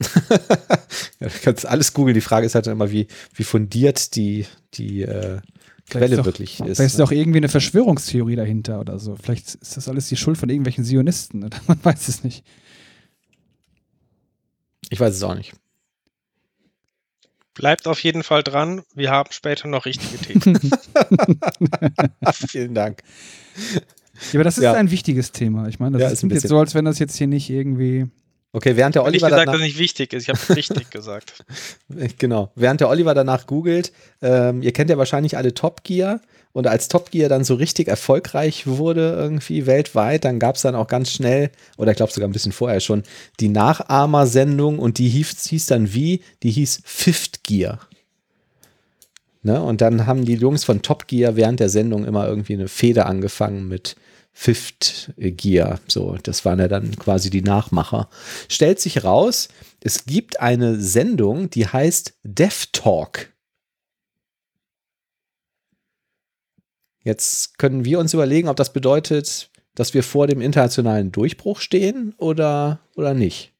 Ja, 0.00 1.28
du 1.28 1.34
kannst 1.42 1.66
alles 1.66 1.92
googeln. 1.92 2.14
Die 2.14 2.20
Frage 2.20 2.46
ist 2.46 2.54
halt 2.54 2.66
immer, 2.66 2.90
wie, 2.90 3.08
wie 3.34 3.44
fundiert 3.44 4.14
die, 4.16 4.46
die 4.74 5.02
äh, 5.02 5.40
Quelle 5.90 6.16
doch, 6.16 6.24
wirklich 6.26 6.60
ist. 6.60 6.76
Vielleicht 6.76 6.80
ist 6.80 6.98
ne? 6.98 7.04
doch 7.04 7.12
irgendwie 7.12 7.38
eine 7.38 7.48
Verschwörungstheorie 7.48 8.36
dahinter 8.36 8.78
oder 8.80 8.98
so. 8.98 9.16
Vielleicht 9.16 9.54
ist 9.54 9.76
das 9.76 9.88
alles 9.88 10.08
die 10.08 10.16
Schuld 10.16 10.36
von 10.36 10.50
irgendwelchen 10.50 10.84
Zionisten. 10.84 11.44
Oder? 11.44 11.58
Man 11.66 11.82
weiß 11.82 12.08
es 12.08 12.22
nicht. 12.24 12.44
Ich 14.90 15.00
weiß 15.00 15.14
es 15.14 15.22
auch 15.22 15.34
nicht. 15.34 15.54
Bleibt 17.54 17.86
auf 17.88 18.02
jeden 18.04 18.22
Fall 18.22 18.42
dran. 18.42 18.82
Wir 18.94 19.10
haben 19.10 19.32
später 19.32 19.66
noch 19.66 19.86
richtige 19.86 20.18
Themen. 20.18 20.60
Vielen 22.32 22.74
Dank. 22.74 23.02
Ja, 24.32 24.34
aber 24.34 24.44
das 24.44 24.58
ist 24.58 24.64
Ja. 24.64 24.74
ein 24.74 24.90
wichtiges 24.90 25.32
Thema. 25.32 25.68
Ich 25.68 25.78
meine, 25.80 25.92
das 25.94 26.02
Ja, 26.02 26.06
ist 26.08 26.12
ist 26.14 26.22
ein 26.22 26.30
jetzt 26.30 26.42
bisschen- 26.42 26.48
so, 26.50 26.58
als 26.58 26.74
wenn 26.74 26.84
das 26.84 26.98
jetzt 26.98 27.16
hier 27.16 27.26
nicht 27.26 27.50
irgendwie. 27.50 28.06
Okay, 28.52 28.76
während 28.76 28.94
der 28.94 29.02
Ich 29.02 29.08
Oliver 29.08 29.28
gesagt, 29.28 29.48
dass 29.48 29.60
nicht 29.60 29.78
wichtig 29.78 30.12
ist. 30.14 30.22
Ich 30.22 30.28
habe 30.30 30.56
richtig 30.56 30.90
gesagt. 30.90 31.44
genau, 32.18 32.50
während 32.54 32.80
der 32.80 32.88
Oliver 32.88 33.14
danach 33.14 33.46
googelt, 33.46 33.92
ähm, 34.22 34.62
ihr 34.62 34.72
kennt 34.72 34.88
ja 34.88 34.96
wahrscheinlich 34.96 35.36
alle 35.36 35.52
Top 35.52 35.84
Gear 35.84 36.20
und 36.52 36.66
als 36.66 36.88
Top 36.88 37.10
Gear 37.10 37.28
dann 37.28 37.44
so 37.44 37.54
richtig 37.54 37.88
erfolgreich 37.88 38.66
wurde 38.66 39.12
irgendwie 39.12 39.66
weltweit, 39.66 40.24
dann 40.24 40.38
gab 40.38 40.56
es 40.56 40.62
dann 40.62 40.74
auch 40.74 40.86
ganz 40.86 41.12
schnell, 41.12 41.50
oder 41.76 41.90
ich 41.90 41.96
glaube 41.98 42.12
sogar 42.12 42.28
ein 42.28 42.32
bisschen 42.32 42.52
vorher 42.52 42.80
schon, 42.80 43.02
die 43.38 43.50
Nachahmersendung 43.50 44.78
und 44.78 44.98
die 44.98 45.08
hieß, 45.08 45.46
hieß 45.46 45.66
dann 45.66 45.92
wie? 45.92 46.22
Die 46.42 46.50
hieß 46.50 46.80
Fifth 46.84 47.44
Gear. 47.44 47.80
Ne? 49.42 49.62
Und 49.62 49.82
dann 49.82 50.06
haben 50.06 50.24
die 50.24 50.34
Jungs 50.34 50.64
von 50.64 50.82
Top 50.82 51.06
Gear 51.06 51.36
während 51.36 51.60
der 51.60 51.68
Sendung 51.68 52.04
immer 52.06 52.26
irgendwie 52.26 52.54
eine 52.54 52.68
Feder 52.68 53.06
angefangen 53.06 53.68
mit 53.68 53.96
Fifth 54.40 55.12
Gear. 55.16 55.80
So, 55.88 56.16
das 56.22 56.44
waren 56.44 56.60
ja 56.60 56.68
dann 56.68 56.94
quasi 56.94 57.28
die 57.28 57.42
Nachmacher. 57.42 58.08
Stellt 58.48 58.78
sich 58.78 59.02
raus, 59.02 59.48
es 59.80 60.06
gibt 60.06 60.38
eine 60.38 60.78
Sendung, 60.78 61.50
die 61.50 61.66
heißt 61.66 62.20
Dev 62.22 62.66
Talk. 62.70 63.32
Jetzt 67.02 67.58
können 67.58 67.84
wir 67.84 67.98
uns 67.98 68.14
überlegen, 68.14 68.46
ob 68.46 68.54
das 68.54 68.72
bedeutet, 68.72 69.50
dass 69.74 69.92
wir 69.92 70.04
vor 70.04 70.28
dem 70.28 70.40
internationalen 70.40 71.10
Durchbruch 71.10 71.58
stehen 71.58 72.14
oder, 72.16 72.78
oder 72.94 73.14
nicht. 73.14 73.52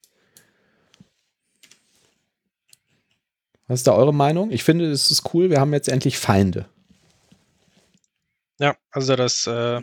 Was 3.67 3.81
ist 3.81 3.88
da 3.88 3.95
eure 3.95 4.14
Meinung? 4.14 4.53
Ich 4.53 4.62
finde, 4.62 4.93
es 4.93 5.11
ist 5.11 5.35
cool, 5.35 5.51
wir 5.51 5.59
haben 5.59 5.73
jetzt 5.73 5.88
endlich 5.88 6.19
Feinde. 6.19 6.69
Ja, 8.61 8.77
also 8.93 9.17
das 9.17 9.49
äh, 9.49 9.81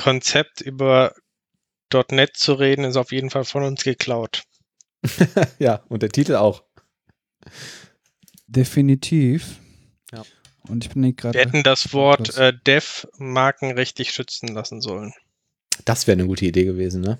Konzept 0.00 0.62
über 0.62 1.14
.NET 2.10 2.34
zu 2.34 2.54
reden 2.54 2.84
ist 2.84 2.96
auf 2.96 3.12
jeden 3.12 3.28
Fall 3.28 3.44
von 3.44 3.64
uns 3.64 3.84
geklaut. 3.84 4.44
ja, 5.58 5.84
und 5.90 6.02
der 6.02 6.08
Titel 6.08 6.36
auch. 6.36 6.64
Definitiv. 8.46 9.58
Ja. 10.10 10.22
Und 10.68 10.84
ich 10.84 10.90
bin 10.90 11.02
nicht 11.02 11.18
gerade. 11.18 11.36
Wir 11.36 11.44
hätten 11.44 11.62
das 11.62 11.92
Wort 11.92 12.34
äh, 12.38 12.54
Dev 12.66 13.08
markenrechtlich 13.18 14.12
schützen 14.12 14.48
lassen 14.48 14.80
sollen. 14.80 15.12
Das 15.84 16.06
wäre 16.06 16.16
eine 16.18 16.26
gute 16.26 16.46
Idee 16.46 16.64
gewesen, 16.64 17.02
ne? 17.02 17.18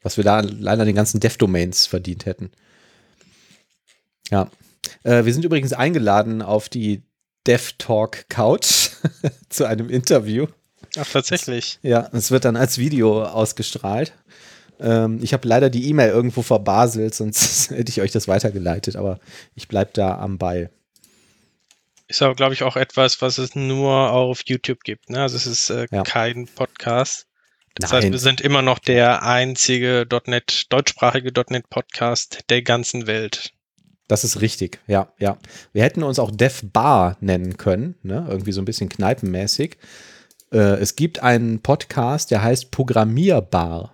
Was 0.00 0.16
wir 0.16 0.24
da 0.24 0.40
leider 0.40 0.86
den 0.86 0.94
ganzen 0.94 1.20
Dev-Domains 1.20 1.84
verdient 1.84 2.24
hätten. 2.24 2.52
Ja. 4.30 4.50
Äh, 5.02 5.26
wir 5.26 5.34
sind 5.34 5.44
übrigens 5.44 5.74
eingeladen 5.74 6.40
auf 6.40 6.70
die 6.70 7.02
Dev 7.46 7.72
Talk 7.76 8.30
Couch 8.30 8.92
zu 9.50 9.66
einem 9.66 9.90
Interview. 9.90 10.46
Ach, 10.98 11.08
tatsächlich. 11.10 11.78
Ja, 11.82 12.08
es 12.12 12.30
wird 12.30 12.44
dann 12.44 12.56
als 12.56 12.78
Video 12.78 13.24
ausgestrahlt. 13.24 14.12
Ähm, 14.80 15.20
ich 15.22 15.32
habe 15.32 15.46
leider 15.46 15.70
die 15.70 15.88
E-Mail 15.88 16.10
irgendwo 16.10 16.42
verbaselt, 16.42 17.14
sonst 17.14 17.70
hätte 17.70 17.90
ich 17.90 18.00
euch 18.00 18.12
das 18.12 18.28
weitergeleitet, 18.28 18.96
aber 18.96 19.18
ich 19.54 19.68
bleibe 19.68 19.90
da 19.92 20.18
am 20.18 20.38
Ball. 20.38 20.70
Ist 22.06 22.22
aber, 22.22 22.34
glaube 22.34 22.54
ich, 22.54 22.62
auch 22.62 22.76
etwas, 22.76 23.22
was 23.22 23.38
es 23.38 23.54
nur 23.54 24.10
auf 24.12 24.42
YouTube 24.44 24.84
gibt. 24.84 25.10
Ne? 25.10 25.20
Also 25.22 25.36
es 25.36 25.46
ist 25.46 25.70
äh, 25.70 25.86
Ja. 25.90 26.02
kein 26.02 26.46
Podcast. 26.46 27.26
Das 27.76 27.90
Nein. 27.90 28.02
heißt, 28.02 28.12
wir 28.12 28.18
sind 28.18 28.40
immer 28.40 28.62
noch 28.62 28.78
der 28.78 29.22
einzige 29.22 30.06
.NET, 30.26 30.66
deutschsprachige 30.68 31.32
.NET 31.48 31.68
Podcast 31.70 32.44
der 32.50 32.62
ganzen 32.62 33.06
Welt. 33.06 33.52
Das 34.06 34.22
ist 34.22 34.42
richtig, 34.42 34.80
ja, 34.86 35.12
ja. 35.18 35.38
Wir 35.72 35.82
hätten 35.82 36.02
uns 36.02 36.18
auch 36.18 36.30
Dev 36.30 36.60
Bar 36.72 37.16
nennen 37.20 37.56
können, 37.56 37.94
ne? 38.02 38.26
irgendwie 38.28 38.52
so 38.52 38.60
ein 38.60 38.66
bisschen 38.66 38.90
kneipenmäßig. 38.90 39.78
Äh, 40.54 40.76
es 40.80 40.96
gibt 40.96 41.22
einen 41.22 41.60
Podcast, 41.60 42.30
der 42.30 42.42
heißt 42.42 42.70
Programmierbar. 42.70 43.92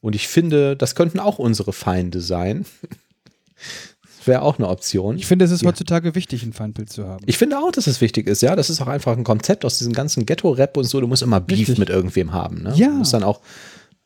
Und 0.00 0.14
ich 0.14 0.28
finde, 0.28 0.76
das 0.76 0.94
könnten 0.94 1.18
auch 1.18 1.38
unsere 1.38 1.72
Feinde 1.72 2.20
sein. 2.20 2.64
Wäre 4.24 4.42
auch 4.42 4.58
eine 4.58 4.68
Option. 4.68 5.16
Ich 5.16 5.26
finde, 5.26 5.44
es 5.44 5.52
ist 5.52 5.62
Ja. 5.62 5.68
heutzutage 5.68 6.14
wichtig, 6.16 6.42
ein 6.42 6.52
Feindbild 6.52 6.90
zu 6.90 7.06
haben. 7.06 7.24
Ich 7.26 7.38
finde 7.38 7.58
auch, 7.58 7.70
dass 7.70 7.86
es 7.86 8.00
wichtig 8.00 8.26
ist, 8.26 8.42
ja. 8.42 8.56
Das 8.56 8.70
ist 8.70 8.80
auch 8.80 8.88
einfach 8.88 9.16
ein 9.16 9.22
Konzept 9.24 9.64
aus 9.64 9.78
diesem 9.78 9.92
ganzen 9.92 10.26
Ghetto-Rap 10.26 10.76
und 10.76 10.84
so. 10.84 11.00
Du 11.00 11.06
musst 11.06 11.22
immer 11.22 11.40
Beef 11.40 11.60
Richtig. 11.60 11.78
mit 11.78 11.90
irgendwem 11.90 12.32
haben. 12.32 12.62
Ne? 12.62 12.72
Ja. 12.74 12.88
Du 12.88 12.94
musst 12.94 13.12
dann 13.14 13.22
auch 13.22 13.40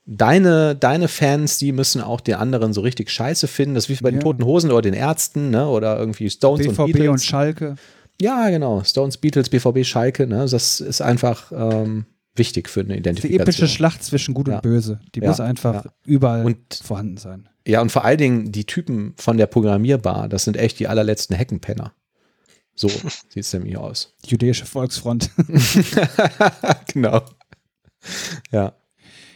deine, 0.05 0.75
deine 0.77 1.09
Fans, 1.09 1.57
die 1.57 1.73
müssen 1.73 2.03
auch 2.03 2.21
den 2.21 2.35
anderen 2.35 2.75
so 2.75 2.83
richtig 2.83 3.11
scheiße 3.11 3.49
finden. 3.49 3.75
Das 3.77 3.85
ist 3.85 3.91
wie 3.99 4.03
bei 4.03 4.11
den 4.11 4.21
Ja. 4.21 4.25
Toten 4.25 4.45
Hosen 4.45 4.71
oder 4.71 4.83
den 4.83 4.95
Ärzten, 4.95 5.51
ne? 5.51 5.67
Oder 5.67 5.99
irgendwie 5.99 6.29
Stones 6.29 6.67
und 6.67 6.77
BVB 6.77 6.93
Beatles. 6.93 7.09
und 7.11 7.23
Schalke. 7.23 7.75
Ja, 8.21 8.51
genau. 8.51 8.83
Stones, 8.85 9.17
Beatles, 9.17 9.49
BVB, 9.49 9.85
Schalke. 9.85 10.27
Ne? 10.27 10.47
Das 10.51 10.81
ist 10.81 11.01
einfach 11.01 11.51
ähm, 11.55 12.05
wichtig 12.35 12.69
für 12.69 12.81
eine 12.81 12.95
Die 12.95 12.99
Identifikation. 13.01 13.41
epische 13.43 13.69
Schlacht 13.69 14.05
zwischen 14.05 14.35
Gut 14.35 14.49
Ja. 14.49 14.57
und 14.57 14.63
Böse. 14.63 15.01
Die 15.15 15.21
Ja, 15.21 15.29
muss 15.29 15.41
einfach 15.41 15.85
ja. 15.87 15.93
überall 16.05 16.45
Und- 16.45 16.75
vorhanden 16.83 17.17
sein. 17.17 17.49
Ja, 17.67 17.81
und 17.83 17.93
vor 17.93 18.05
allen 18.05 18.19
Dingen 18.19 18.53
die 18.53 18.65
Typen 18.65 19.15
von 19.17 19.37
der 19.37 19.47
Programmierbar, 19.47 20.29
das 20.29 20.45
sind 20.45 20.57
echt 20.57 20.79
die 20.81 20.89
allerletzten 20.89 21.37
Heckenpenner. 21.37 21.93
So 22.75 22.89
sieht 23.29 23.37
es 23.37 23.53
nämlich 23.53 23.77
aus. 23.77 24.15
Die 24.25 24.31
Jüdische 24.31 24.65
Volksfront. 24.67 25.31
genau. 26.93 27.23
Ja. 28.51 28.75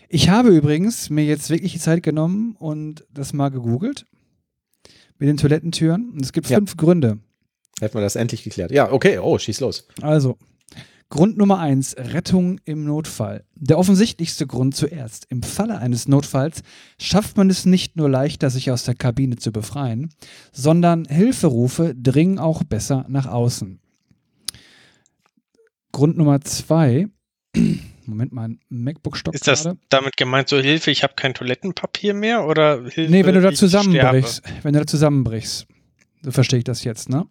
Ich 0.09 0.29
habe 0.29 0.51
übrigens 0.51 1.11
mir 1.11 1.25
jetzt 1.25 1.51
wirklich 1.51 1.73
die 1.73 1.79
Zeit 1.79 2.03
genommen 2.03 2.57
und 2.59 3.05
das 3.13 3.33
mal 3.33 3.51
gegoogelt 3.51 4.07
mit 5.19 5.29
den 5.29 5.37
Toilettentüren. 5.37 6.11
Und 6.11 6.23
es 6.23 6.33
gibt 6.33 6.49
Ja. 6.49 6.59
fünf 6.59 6.77
Gründe. 6.77 7.19
Hätten 7.81 7.95
wir 7.95 8.03
das 8.03 8.17
endlich 8.17 8.45
geklärt. 8.45 8.71
Ja, 8.71 8.91
okay. 8.93 9.19
Oh, 9.19 9.39
schieß 9.39 9.61
los. 9.61 9.87
Also, 10.01 10.39
Grund 11.11 11.37
Nummer 11.37 11.59
eins, 11.59 11.95
Rettung 11.97 12.59
im 12.65 12.85
Notfall. 12.85 13.45
Der 13.55 13.79
offensichtlichste 13.79 14.47
Grund 14.47 14.75
zuerst. 14.75 15.27
Im 15.29 15.43
Falle 15.43 15.79
eines 15.79 16.09
Notfalls 16.09 16.63
schafft 16.99 17.37
man 17.37 17.51
es 17.51 17.67
nicht 17.67 17.97
nur 17.97 18.09
leichter, 18.09 18.51
sich 18.51 18.71
aus 18.71 18.85
der 18.85 18.95
Kabine 18.95 19.37
zu 19.37 19.53
befreien, 19.53 20.13
sondern 20.53 21.05
Hilferufe 21.05 21.95
dringen 21.95 22.39
auch 22.39 22.65
besser 22.65 23.05
nach 23.09 23.27
außen. 23.27 23.81
Grund 25.93 26.17
Nummer 26.17 26.41
zwei, 26.41 27.07
Moment, 28.07 28.33
mein 28.33 28.59
MacBook 28.69 29.17
stockt 29.17 29.37
Ist 29.37 29.47
das 29.47 29.63
gerade. 29.63 29.79
damit 29.91 30.17
gemeint, 30.17 30.49
so 30.49 30.59
Hilfe, 30.59 30.91
ich 30.91 31.03
habe 31.05 31.15
kein 31.15 31.35
Toilettenpapier 31.35 32.13
mehr 32.15 32.47
oder 32.47 32.83
Hilfe? 32.89 33.13
Nee, 33.13 33.25
wenn 33.25 33.35
du 33.35 33.41
da 33.41 33.51
ich 33.51 33.59
zusammenbrichst. 33.59 34.43
Wenn 34.63 34.73
du 34.73 34.81
da 34.81 34.87
zusammenbrichst. 34.87 35.67
So 36.25 36.31
verstehe 36.33 36.59
ich 36.59 36.65
das 36.65 36.85
jetzt, 36.85 37.11
ne? 37.11 37.27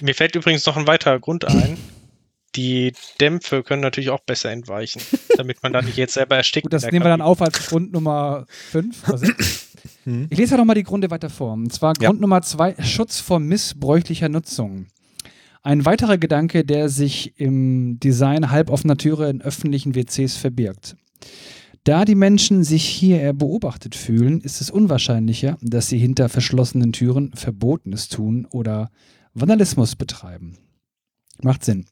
Mir 0.00 0.14
fällt 0.14 0.34
übrigens 0.34 0.66
noch 0.66 0.76
ein 0.76 0.88
weiterer 0.88 1.20
Grund 1.20 1.44
ein. 1.44 1.78
Die 2.56 2.92
Dämpfe 3.20 3.62
können 3.62 3.80
natürlich 3.80 4.10
auch 4.10 4.20
besser 4.20 4.50
entweichen, 4.50 5.00
damit 5.36 5.62
man 5.62 5.72
da 5.72 5.82
nicht 5.82 5.96
jetzt 5.96 6.14
selber 6.14 6.36
erstickt. 6.36 6.64
Gut, 6.64 6.72
das 6.72 6.84
nehmen 6.84 7.04
wir 7.04 7.10
dann 7.10 7.22
auf 7.22 7.40
als 7.40 7.66
Grund 7.68 7.92
Nummer 7.92 8.46
5. 8.48 9.02
Hm. 10.04 10.26
Ich 10.30 10.38
lese 10.38 10.52
ja 10.52 10.56
noch 10.58 10.64
mal 10.64 10.74
die 10.74 10.82
Gründe 10.82 11.10
weiter 11.10 11.30
vor. 11.30 11.52
Und 11.52 11.72
zwar 11.72 11.94
Ja. 12.00 12.08
Grund 12.08 12.20
Nummer 12.20 12.42
zwei, 12.42 12.74
Schutz 12.82 13.20
vor 13.20 13.38
missbräuchlicher 13.38 14.28
Nutzung. 14.28 14.86
Ein 15.62 15.84
weiterer 15.86 16.18
Gedanke, 16.18 16.64
der 16.64 16.90
sich 16.90 17.38
im 17.38 17.98
Design 18.00 18.50
halboffener 18.50 18.96
Türe 18.98 19.30
in 19.30 19.40
öffentlichen 19.40 19.94
WCs 19.94 20.36
verbirgt. 20.36 20.96
Da 21.84 22.06
die 22.06 22.14
Menschen 22.14 22.64
sich 22.64 22.82
hier 22.82 23.20
eher 23.20 23.34
beobachtet 23.34 23.94
fühlen, 23.94 24.40
ist 24.40 24.62
es 24.62 24.70
unwahrscheinlicher, 24.70 25.58
dass 25.60 25.88
sie 25.88 25.98
hinter 25.98 26.30
verschlossenen 26.30 26.94
Türen 26.94 27.30
Verbotenes 27.34 28.08
tun 28.08 28.46
oder 28.50 28.90
Vandalismus 29.34 29.94
betreiben. 29.94 30.56
Macht 31.42 31.62
Sinn. 31.62 31.84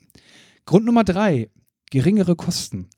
Grund 0.64 0.86
Nummer 0.86 1.04
drei, 1.04 1.50
geringere 1.90 2.36
Kosten. 2.36 2.88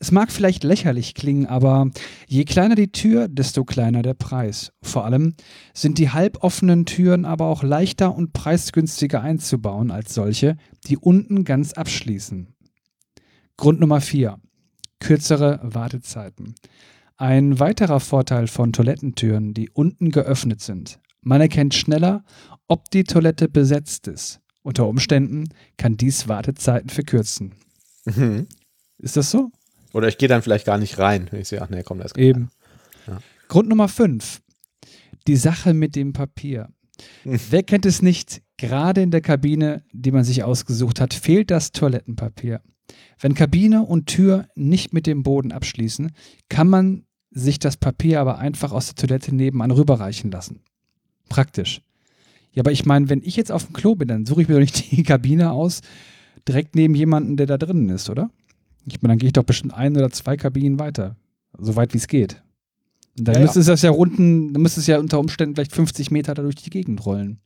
Es 0.00 0.10
mag 0.10 0.32
vielleicht 0.32 0.64
lächerlich 0.64 1.14
klingen, 1.14 1.46
aber 1.46 1.90
je 2.26 2.44
kleiner 2.44 2.74
die 2.74 2.90
Tür, 2.90 3.28
desto 3.28 3.64
kleiner 3.64 4.02
der 4.02 4.14
Preis. 4.14 4.72
Vor 4.82 5.04
allem 5.04 5.34
sind 5.72 5.98
die 5.98 6.10
halboffenen 6.10 6.84
Türen 6.84 7.26
aber 7.26 7.44
auch 7.46 7.62
leichter 7.62 8.12
und 8.12 8.32
preisgünstiger 8.32 9.20
einzubauen 9.20 9.92
als 9.92 10.14
solche, 10.14 10.56
die 10.88 10.96
unten 10.96 11.44
ganz 11.44 11.74
abschließen. 11.74 12.48
Grund 13.56 13.78
Nummer 13.78 14.00
4. 14.00 14.40
Kürzere 15.00 15.58
Wartezeiten. 15.62 16.54
Ein 17.16 17.58
weiterer 17.58 18.00
Vorteil 18.00 18.46
von 18.46 18.72
Toilettentüren, 18.72 19.52
die 19.52 19.68
unten 19.70 20.10
geöffnet 20.10 20.60
sind. 20.60 21.00
Man 21.22 21.40
erkennt 21.40 21.74
schneller, 21.74 22.24
ob 22.68 22.90
die 22.90 23.04
Toilette 23.04 23.48
besetzt 23.48 24.08
ist. 24.08 24.40
Unter 24.62 24.86
Umständen 24.86 25.48
kann 25.76 25.96
dies 25.96 26.28
Wartezeiten 26.28 26.88
verkürzen. 26.88 27.54
Mhm. 28.04 28.46
Ist 28.98 29.16
das 29.16 29.30
so? 29.30 29.50
Oder 29.92 30.08
ich 30.08 30.18
gehe 30.18 30.28
dann 30.28 30.42
vielleicht 30.42 30.66
gar 30.66 30.78
nicht 30.78 30.98
rein, 30.98 31.28
wenn 31.30 31.40
ich 31.40 31.48
sehe, 31.48 31.60
ach 31.60 31.70
nee, 31.70 31.82
komm, 31.82 31.98
da 31.98 32.04
ist 32.04 32.16
Eben. 32.16 32.50
Ja. 33.06 33.18
Grund 33.48 33.68
Nummer 33.68 33.88
5. 33.88 34.40
Die 35.26 35.36
Sache 35.36 35.74
mit 35.74 35.96
dem 35.96 36.12
Papier. 36.12 36.68
Hm. 37.24 37.40
Wer 37.50 37.62
kennt 37.62 37.86
es 37.86 38.02
nicht? 38.02 38.42
Gerade 38.56 39.00
in 39.02 39.10
der 39.10 39.22
Kabine, 39.22 39.82
die 39.92 40.12
man 40.12 40.24
sich 40.24 40.44
ausgesucht 40.44 41.00
hat, 41.00 41.14
fehlt 41.14 41.50
das 41.50 41.72
Toilettenpapier. 41.72 42.60
Wenn 43.18 43.34
Kabine 43.34 43.82
und 43.82 44.06
Tür 44.06 44.46
nicht 44.54 44.92
mit 44.92 45.06
dem 45.06 45.22
Boden 45.22 45.52
abschließen, 45.52 46.12
kann 46.48 46.68
man 46.68 47.04
sich 47.30 47.58
das 47.58 47.76
Papier 47.76 48.20
aber 48.20 48.38
einfach 48.38 48.72
aus 48.72 48.86
der 48.86 48.96
Toilette 48.96 49.34
nebenan 49.34 49.70
rüberreichen 49.70 50.30
lassen. 50.30 50.60
Praktisch. 51.28 51.82
Ja, 52.52 52.62
aber 52.62 52.72
ich 52.72 52.84
meine, 52.84 53.08
wenn 53.08 53.22
ich 53.22 53.36
jetzt 53.36 53.52
auf 53.52 53.66
dem 53.66 53.72
Klo 53.72 53.94
bin, 53.94 54.08
dann 54.08 54.26
suche 54.26 54.42
ich 54.42 54.48
mir 54.48 54.54
doch 54.54 54.60
nicht 54.60 54.90
die 54.90 55.02
Kabine 55.02 55.52
aus, 55.52 55.80
direkt 56.48 56.74
neben 56.74 56.94
jemanden, 56.94 57.36
der 57.36 57.46
da 57.46 57.58
drinnen 57.58 57.88
ist, 57.90 58.10
oder? 58.10 58.30
Ich 58.86 59.02
meine, 59.02 59.12
dann 59.12 59.18
gehe 59.18 59.28
ich 59.28 59.32
doch 59.34 59.44
bestimmt 59.44 59.74
ein 59.74 59.96
oder 59.96 60.10
zwei 60.10 60.36
Kabinen 60.36 60.78
weiter. 60.78 61.16
So 61.58 61.76
weit 61.76 61.92
wie 61.92 61.98
es 61.98 62.08
geht. 62.08 62.42
Und 63.18 63.28
dann 63.28 63.34
Ja, 63.34 63.40
ja. 63.40 63.46
müsste 63.46 63.60
es 63.60 63.66
das 63.66 63.82
ja 63.82 63.90
runden, 63.90 64.52
dann 64.52 64.62
müsste 64.62 64.80
es 64.80 64.86
ja 64.86 64.98
unter 64.98 65.20
Umständen 65.20 65.54
vielleicht 65.54 65.74
50 65.74 66.10
Meter 66.10 66.34
da 66.34 66.42
durch 66.42 66.54
die 66.56 66.70
Gegend 66.70 67.04
rollen. 67.04 67.38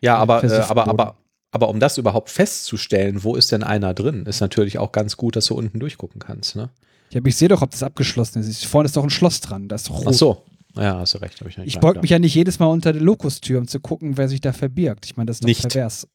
Ja, 0.00 0.16
aber, 0.16 0.42
äh, 0.44 0.60
aber, 0.60 0.86
aber, 0.88 1.16
aber 1.50 1.68
um 1.68 1.80
das 1.80 1.98
überhaupt 1.98 2.30
festzustellen, 2.30 3.24
wo 3.24 3.34
ist 3.34 3.52
denn 3.52 3.62
einer 3.62 3.94
drin, 3.94 4.26
ist 4.26 4.40
natürlich 4.40 4.78
auch 4.78 4.92
ganz 4.92 5.16
gut, 5.16 5.36
dass 5.36 5.46
du 5.46 5.54
unten 5.54 5.80
durchgucken 5.80 6.20
kannst. 6.20 6.56
Ne? 6.56 6.70
Ja, 7.10 7.20
aber 7.20 7.28
ich 7.28 7.36
sehe 7.36 7.48
doch, 7.48 7.62
ob 7.62 7.70
das 7.70 7.82
abgeschlossen 7.82 8.40
ist. 8.40 8.64
Vorne 8.64 8.86
ist 8.86 8.96
doch 8.96 9.02
ein 9.02 9.10
Schloss 9.10 9.40
dran. 9.40 9.68
Da 9.68 9.76
ist 9.76 9.88
doch 9.88 9.98
rot. 9.98 10.06
Ach 10.08 10.12
so. 10.12 10.44
Ja, 10.76 10.98
hast 10.98 11.14
du 11.14 11.18
recht. 11.18 11.42
Ich 11.46 11.58
Ich 11.58 11.80
beug 11.80 12.00
mich 12.00 12.10
ja 12.10 12.20
nicht 12.20 12.34
jedes 12.34 12.60
Mal 12.60 12.66
unter 12.66 12.92
der 12.92 13.02
Lokustür, 13.02 13.58
um 13.58 13.66
zu 13.66 13.80
gucken, 13.80 14.16
wer 14.16 14.28
sich 14.28 14.40
da 14.40 14.52
verbirgt. 14.52 15.06
Ich 15.06 15.16
meine, 15.16 15.26
das 15.26 15.36
ist 15.36 15.42
doch 15.42 15.48
Nicht. 15.48 15.62
pervers. 15.62 16.06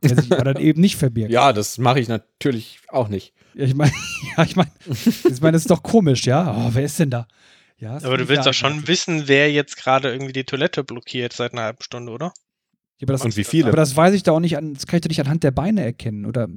Wer 0.00 0.22
sich 0.22 0.32
aber 0.32 0.44
dann 0.44 0.56
eben 0.62 0.80
nicht 0.80 0.96
verbirgt. 0.96 1.32
Ja, 1.32 1.52
das 1.52 1.78
mache 1.78 1.98
ich 1.98 2.06
natürlich 2.06 2.78
auch 2.88 3.08
nicht. 3.08 3.32
Ja, 3.54 3.64
ich 3.64 3.74
meine, 3.74 3.92
ja, 4.36 4.44
ich 4.44 4.54
meine, 4.54 4.70
ich 4.88 5.40
meine, 5.40 5.52
das 5.52 5.62
ist 5.62 5.70
doch 5.70 5.82
komisch, 5.82 6.24
ja. 6.26 6.54
Oh, 6.56 6.70
wer 6.72 6.84
ist 6.84 7.00
denn 7.00 7.10
da? 7.10 7.26
Ja, 7.78 7.94
das 7.94 8.04
Aber 8.04 8.16
du 8.16 8.28
willst 8.28 8.46
doch 8.46 8.54
schon 8.54 8.86
wissen, 8.86 9.24
wer 9.26 9.50
jetzt 9.50 9.76
gerade 9.76 10.12
irgendwie 10.12 10.32
die 10.32 10.44
Toilette 10.44 10.84
blockiert 10.84 11.32
seit 11.32 11.52
einer 11.52 11.62
halben 11.62 11.82
Stunde, 11.82 12.12
oder? 12.12 12.32
Ja, 12.98 13.04
aber 13.06 13.12
das, 13.14 13.22
Und 13.24 13.36
wie 13.36 13.44
viele? 13.44 13.68
Aber 13.68 13.76
das 13.76 13.96
weiß 13.96 14.14
ich 14.14 14.22
doch 14.22 14.34
auch 14.36 14.40
nicht 14.40 14.56
an, 14.56 14.74
das 14.74 14.86
kann 14.86 14.98
ich 14.98 15.02
doch 15.02 15.08
nicht 15.08 15.20
anhand 15.20 15.42
der 15.42 15.50
Beine 15.50 15.82
erkennen. 15.84 16.26
Oder 16.26 16.48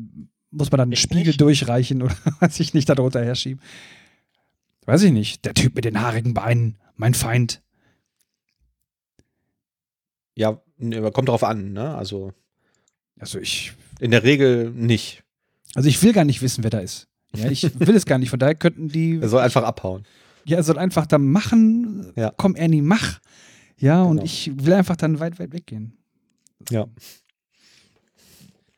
muss 0.51 0.71
man 0.71 0.77
dann 0.77 0.89
einen 0.89 0.95
Spiegel 0.95 1.27
nicht? 1.27 1.41
durchreichen 1.41 2.01
oder 2.01 2.15
weiß 2.39 2.59
ich 2.59 2.73
nicht, 2.73 2.87
da 2.89 2.95
drunter 2.95 3.23
herschieben? 3.23 3.61
Weiß 4.85 5.01
ich 5.03 5.11
nicht. 5.11 5.43
Der 5.45 5.53
Typ 5.53 5.75
mit 5.75 5.83
den 5.85 5.99
haarigen 5.99 6.33
Beinen, 6.33 6.77
mein 6.95 7.13
Feind. 7.13 7.61
Ja, 10.35 10.61
ne, 10.77 11.11
kommt 11.11 11.29
drauf 11.29 11.43
an, 11.43 11.73
ne? 11.73 11.95
Also 11.95 12.33
Also 13.19 13.39
ich, 13.39 13.73
in 13.99 14.11
der 14.11 14.23
Regel 14.23 14.69
nicht. 14.71 15.23
also 15.73 15.89
ich 15.89 16.01
will 16.03 16.13
gar 16.13 16.25
nicht 16.25 16.41
wissen, 16.41 16.63
wer 16.63 16.69
da 16.69 16.79
ist. 16.79 17.07
Ja, 17.35 17.49
ich 17.49 17.63
will 17.79 17.95
es 17.95 18.05
gar 18.05 18.19
nicht. 18.19 18.29
Von 18.29 18.39
daher 18.39 18.55
könnten 18.55 18.87
die. 18.89 19.17
Er 19.19 19.29
soll 19.29 19.41
einfach 19.41 19.63
abhauen. 19.63 20.03
Ja, 20.45 20.57
er 20.57 20.63
soll 20.63 20.77
einfach 20.77 21.07
da 21.07 21.17
machen. 21.17 22.13
Ja. 22.15 22.31
Komm, 22.37 22.55
Ernie, 22.55 22.81
mach. 22.81 23.19
Ja, 23.77 24.03
und 24.03 24.17
Genau. 24.17 24.23
ich 24.25 24.51
will 24.55 24.73
einfach 24.73 24.95
dann 24.95 25.19
weit, 25.19 25.39
weit 25.39 25.51
weggehen. 25.51 25.96
Ja. 26.69 26.87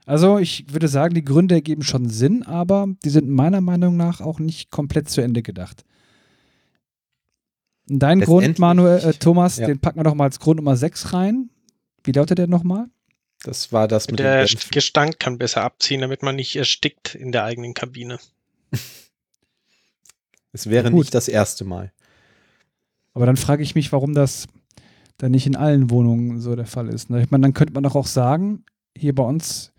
Also, 0.06 0.40
ich 0.40 0.74
würde 0.74 0.88
sagen, 0.88 1.14
die 1.14 1.24
Gründe 1.24 1.56
ergeben 1.56 1.84
schon 1.84 2.10
Sinn, 2.10 2.44
aber 2.44 2.88
die 3.04 3.10
sind 3.10 3.30
meiner 3.30 3.62
Meinung 3.62 3.96
nach 3.96 4.22
auch 4.22 4.40
nicht 4.40 4.72
komplett 4.72 5.10
zu 5.10 5.22
Ende 5.22 5.44
gedacht. 5.44 5.84
Dein 7.88 8.22
Grund, 8.22 8.60
Manuel, 8.60 9.00
äh, 9.04 9.14
Thomas, 9.14 9.58
Ja. 9.58 9.68
den 9.68 9.80
packen 9.80 10.00
wir 10.00 10.04
doch 10.04 10.16
mal 10.16 10.26
als 10.26 10.40
Grund 10.40 10.58
Nummer 10.58 10.78
6 10.78 11.14
rein. 11.14 11.50
Wie 12.04 12.12
lautet 12.12 12.38
der 12.38 12.48
nochmal? 12.48 12.88
Das 13.44 13.72
war 13.72 13.88
das 13.88 14.08
mit 14.10 14.20
Der 14.20 14.46
Gestank 14.46 15.20
kann 15.20 15.38
besser 15.38 15.64
abziehen, 15.64 16.02
damit 16.02 16.24
man 16.24 16.36
nicht 16.36 16.56
erstickt 16.56 17.16
in 17.16 17.32
der 17.32 17.44
eigenen 17.44 17.74
Kabine. 17.74 18.20
Es 20.52 20.68
wäre 20.68 20.90
nicht 20.90 21.14
das 21.14 21.28
erste 21.28 21.64
Mal. 21.64 21.94
Aber 23.14 23.28
dann 23.28 23.38
frage 23.38 23.62
ich 23.62 23.76
mich, 23.76 23.92
warum 23.92 24.16
das 24.16 24.48
dann 25.20 25.32
nicht 25.32 25.46
in 25.46 25.56
allen 25.56 25.92
Wohnungen 25.92 26.40
so 26.40 26.56
der 26.56 26.66
Fall 26.66 26.90
ist. 26.90 27.12
Ne? 27.12 27.22
Ich 27.22 27.30
meine, 27.30 27.44
dann 27.44 27.54
könnte 27.54 27.74
man 27.74 27.84
doch 27.84 27.96
auch 27.96 28.08
sagen, 28.08 28.64
hier 28.98 29.14
bei 29.14 29.24
uns 29.24 29.72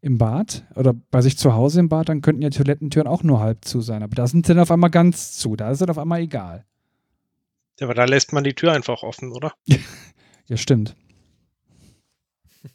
im 0.00 0.16
Bad 0.16 0.64
oder 0.76 0.94
bei 1.10 1.20
sich 1.20 1.36
zu 1.36 1.54
Hause 1.54 1.80
im 1.80 1.88
Bad, 1.88 2.08
dann 2.08 2.22
könnten 2.22 2.42
ja 2.42 2.50
Toilettentüren 2.50 3.08
auch 3.08 3.24
nur 3.24 3.40
halb 3.40 3.64
zu 3.64 3.80
sein. 3.80 4.04
Aber 4.04 4.14
da 4.14 4.26
sind 4.28 4.46
sie 4.46 4.54
dann 4.54 4.62
auf 4.62 4.70
einmal 4.70 4.90
ganz 4.90 5.32
zu. 5.36 5.56
Da 5.56 5.70
ist 5.70 5.82
es 5.82 5.88
auf 5.88 5.98
einmal 5.98 6.20
egal. 6.20 6.64
Aber 7.80 7.94
da 7.94 8.04
lässt 8.04 8.32
man 8.32 8.44
die 8.44 8.54
Tür 8.54 8.72
einfach 8.72 9.02
offen, 9.02 9.32
oder? 9.32 9.52
Ja, 10.48 10.56
stimmt. 10.56 10.94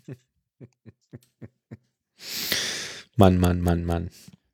Mann, 3.15 3.37
Mann, 3.37 3.61
Mann, 3.61 3.85
Mann. 3.85 4.09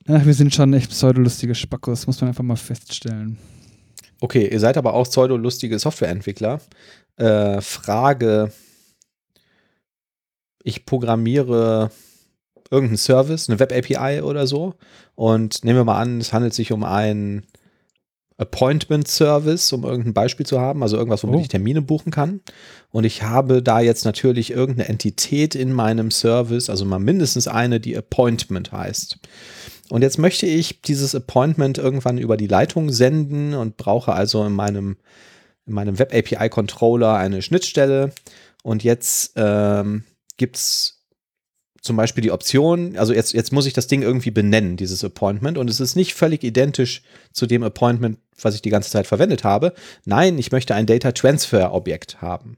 Ach, 0.08 0.24
wir 0.24 0.36
sind 0.36 0.54
schon 0.54 0.72
echt 0.74 0.92
pseudolustige 0.92 1.56
Spackos, 1.56 2.06
muss 2.06 2.22
man 2.22 2.28
einfach 2.28 2.44
mal 2.44 2.58
feststellen. 2.58 3.40
Okay, 4.20 4.48
ihr 4.48 4.60
seid 4.60 4.78
aber 4.78 4.94
auch 4.94 5.08
pseudo-lustige 5.08 5.80
Softwareentwickler. 5.80 6.60
Äh, 7.18 7.62
Frage: 7.62 8.52
Ich 10.64 10.86
programmiere 10.86 11.92
irgendeinen 12.70 12.98
Service, 12.98 13.50
eine 13.50 13.60
Web-API 13.60 14.22
oder 14.22 14.48
so. 14.48 14.76
Und 15.16 15.64
nehmen 15.64 15.80
wir 15.80 15.86
mal 15.86 16.00
an, 16.02 16.20
es 16.20 16.34
handelt 16.34 16.54
sich 16.54 16.72
um 16.72 16.84
einen 16.84 17.46
Appointment-Service, 18.38 19.74
um 19.74 19.84
irgendein 19.84 20.14
Beispiel 20.14 20.46
zu 20.46 20.60
haben, 20.60 20.84
also 20.84 20.96
irgendwas, 20.98 21.24
womit 21.24 21.38
Oh. 21.38 21.42
ich 21.42 21.48
Termine 21.48 21.82
buchen 21.82 22.12
kann. 22.12 22.42
Und 22.92 23.04
ich 23.04 23.24
habe 23.24 23.64
da 23.64 23.80
jetzt 23.80 24.06
natürlich 24.06 24.52
irgendeine 24.52 24.90
Entität 24.90 25.56
in 25.56 25.74
meinem 25.74 26.12
Service, 26.12 26.70
also 26.70 26.86
mal 26.86 27.00
mindestens 27.00 27.48
eine, 27.48 27.80
die 27.80 27.98
Appointment 27.98 28.72
heißt. 28.72 29.18
Und 29.90 30.02
jetzt 30.02 30.20
möchte 30.20 30.46
ich 30.46 30.82
dieses 30.82 31.16
Appointment 31.16 31.78
irgendwann 31.78 32.18
über 32.18 32.38
die 32.38 32.48
Leitung 32.48 32.92
senden 32.92 33.54
und 33.54 33.78
brauche 33.78 34.14
also 34.14 34.46
in 34.46 34.54
meinem, 34.54 34.98
in 35.68 35.74
meinem 35.74 36.00
Web 36.00 36.14
API 36.14 36.50
Controller 36.50 37.16
eine 37.16 37.42
Schnittstelle. 37.42 38.14
Und 38.64 38.84
jetzt 38.84 39.34
ähm, 39.36 40.04
gibt 40.38 40.56
es 40.56 40.98
zum 41.82 41.96
Beispiel 41.96 42.22
die 42.22 42.32
Option, 42.32 42.98
also 42.98 43.14
jetzt, 43.14 43.34
jetzt 43.34 43.54
muss 43.54 43.66
ich 43.66 43.74
das 43.74 43.88
Ding 43.88 44.02
irgendwie 44.02 44.32
benennen, 44.32 44.78
dieses 44.78 45.04
Appointment. 45.04 45.58
Und 45.58 45.70
es 45.70 45.80
ist 45.80 45.96
nicht 45.96 46.14
völlig 46.14 46.44
identisch 46.44 47.02
zu 47.32 47.46
dem 47.46 47.64
Appointment, 47.64 48.20
was 48.42 48.56
ich 48.56 48.62
die 48.62 48.70
ganze 48.70 48.90
Zeit 48.90 49.08
verwendet 49.08 49.44
habe. 49.44 49.74
Nein, 50.06 50.38
ich 50.38 50.52
möchte 50.52 50.76
ein 50.76 50.86
Data 50.86 51.12
Transfer 51.12 51.74
Objekt 51.74 52.22
haben. 52.22 52.58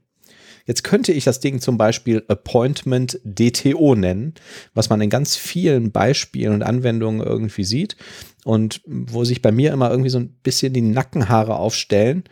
Jetzt 0.66 0.84
könnte 0.84 1.12
ich 1.12 1.24
das 1.24 1.40
Ding 1.40 1.60
zum 1.60 1.78
Beispiel 1.78 2.24
Appointment 2.28 3.18
DTO 3.24 3.94
nennen, 3.94 4.34
was 4.74 4.90
man 4.90 5.00
in 5.00 5.10
ganz 5.10 5.36
vielen 5.36 5.90
Beispielen 5.90 6.54
und 6.54 6.62
Anwendungen 6.62 7.26
irgendwie 7.26 7.64
sieht 7.64 7.96
und 8.44 8.80
wo 8.86 9.24
sich 9.24 9.42
bei 9.42 9.52
mir 9.52 9.72
immer 9.72 9.90
irgendwie 9.90 10.10
so 10.10 10.18
ein 10.18 10.36
bisschen 10.42 10.72
die 10.72 10.80
Nackenhaare 10.80 11.56
aufstellen, 11.56 12.24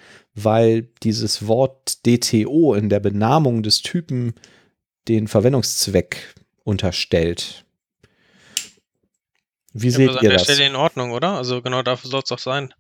weil 0.45 0.89
dieses 1.03 1.47
Wort 1.47 2.07
DTO 2.07 2.75
in 2.75 2.89
der 2.89 3.01
Benamung 3.01 3.63
des 3.63 3.83
Typen 3.83 4.35
den 5.09 5.29
Verwendungszweck 5.29 6.35
unterstellt. 6.65 7.65
Wie 9.73 9.91
Ja, 9.91 9.97
seht 9.97 10.17
an 10.17 10.23
ihr 10.23 10.29
der 10.29 10.39
das? 10.39 10.43
Stelle 10.45 10.67
in 10.67 10.77
Ordnung, 10.77 11.13
oder? 11.13 11.33
Also 11.37 11.63
genau 11.63 11.83
dafür 11.83 12.11
soll 12.11 12.21
es 12.23 12.29
doch 12.29 12.39
sein. 12.39 12.73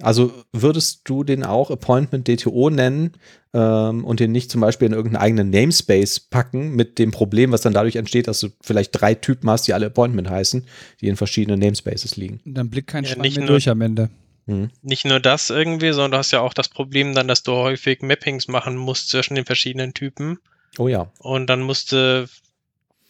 Also 0.00 0.32
würdest 0.52 1.02
du 1.04 1.22
den 1.22 1.44
auch 1.44 1.70
Appointment 1.70 2.26
DTO 2.26 2.70
nennen 2.70 3.12
ähm, 3.54 4.04
und 4.04 4.18
den 4.18 4.32
nicht 4.32 4.50
zum 4.50 4.60
Beispiel 4.60 4.86
in 4.88 4.94
irgendeinen 4.94 5.22
eigenen 5.22 5.50
Namespace 5.50 6.18
packen 6.20 6.74
mit 6.74 6.98
dem 6.98 7.12
Problem, 7.12 7.52
was 7.52 7.60
dann 7.60 7.72
dadurch 7.74 7.96
entsteht, 7.96 8.26
dass 8.26 8.40
du 8.40 8.48
vielleicht 8.62 8.90
drei 9.00 9.14
Typen 9.14 9.48
hast, 9.48 9.68
die 9.68 9.74
alle 9.74 9.86
Appointment 9.86 10.28
heißen, 10.28 10.66
die 11.00 11.08
in 11.08 11.16
verschiedenen 11.16 11.60
Namespaces 11.60 12.16
liegen. 12.16 12.40
Und 12.44 12.54
dann 12.54 12.68
blickt 12.70 12.88
kein 12.88 13.04
Ja, 13.04 13.10
Schwein 13.10 13.22
nicht 13.22 13.36
mehr 13.36 13.46
durch 13.46 13.68
am 13.68 13.80
Ende. 13.80 14.10
Mhm. 14.46 14.70
Nicht 14.82 15.04
nur 15.04 15.20
das 15.20 15.50
irgendwie, 15.50 15.92
sondern 15.92 16.12
du 16.12 16.18
hast 16.18 16.32
ja 16.32 16.40
auch 16.40 16.54
das 16.54 16.68
Problem 16.68 17.14
dann, 17.14 17.28
dass 17.28 17.42
du 17.42 17.52
häufig 17.52 18.02
Mappings 18.02 18.48
machen 18.48 18.76
musst 18.76 19.08
zwischen 19.10 19.34
den 19.36 19.44
verschiedenen 19.44 19.94
Typen. 19.94 20.38
Oh 20.78 20.88
ja. 20.88 21.10
Und 21.18 21.46
dann 21.48 21.60
musste 21.60 22.28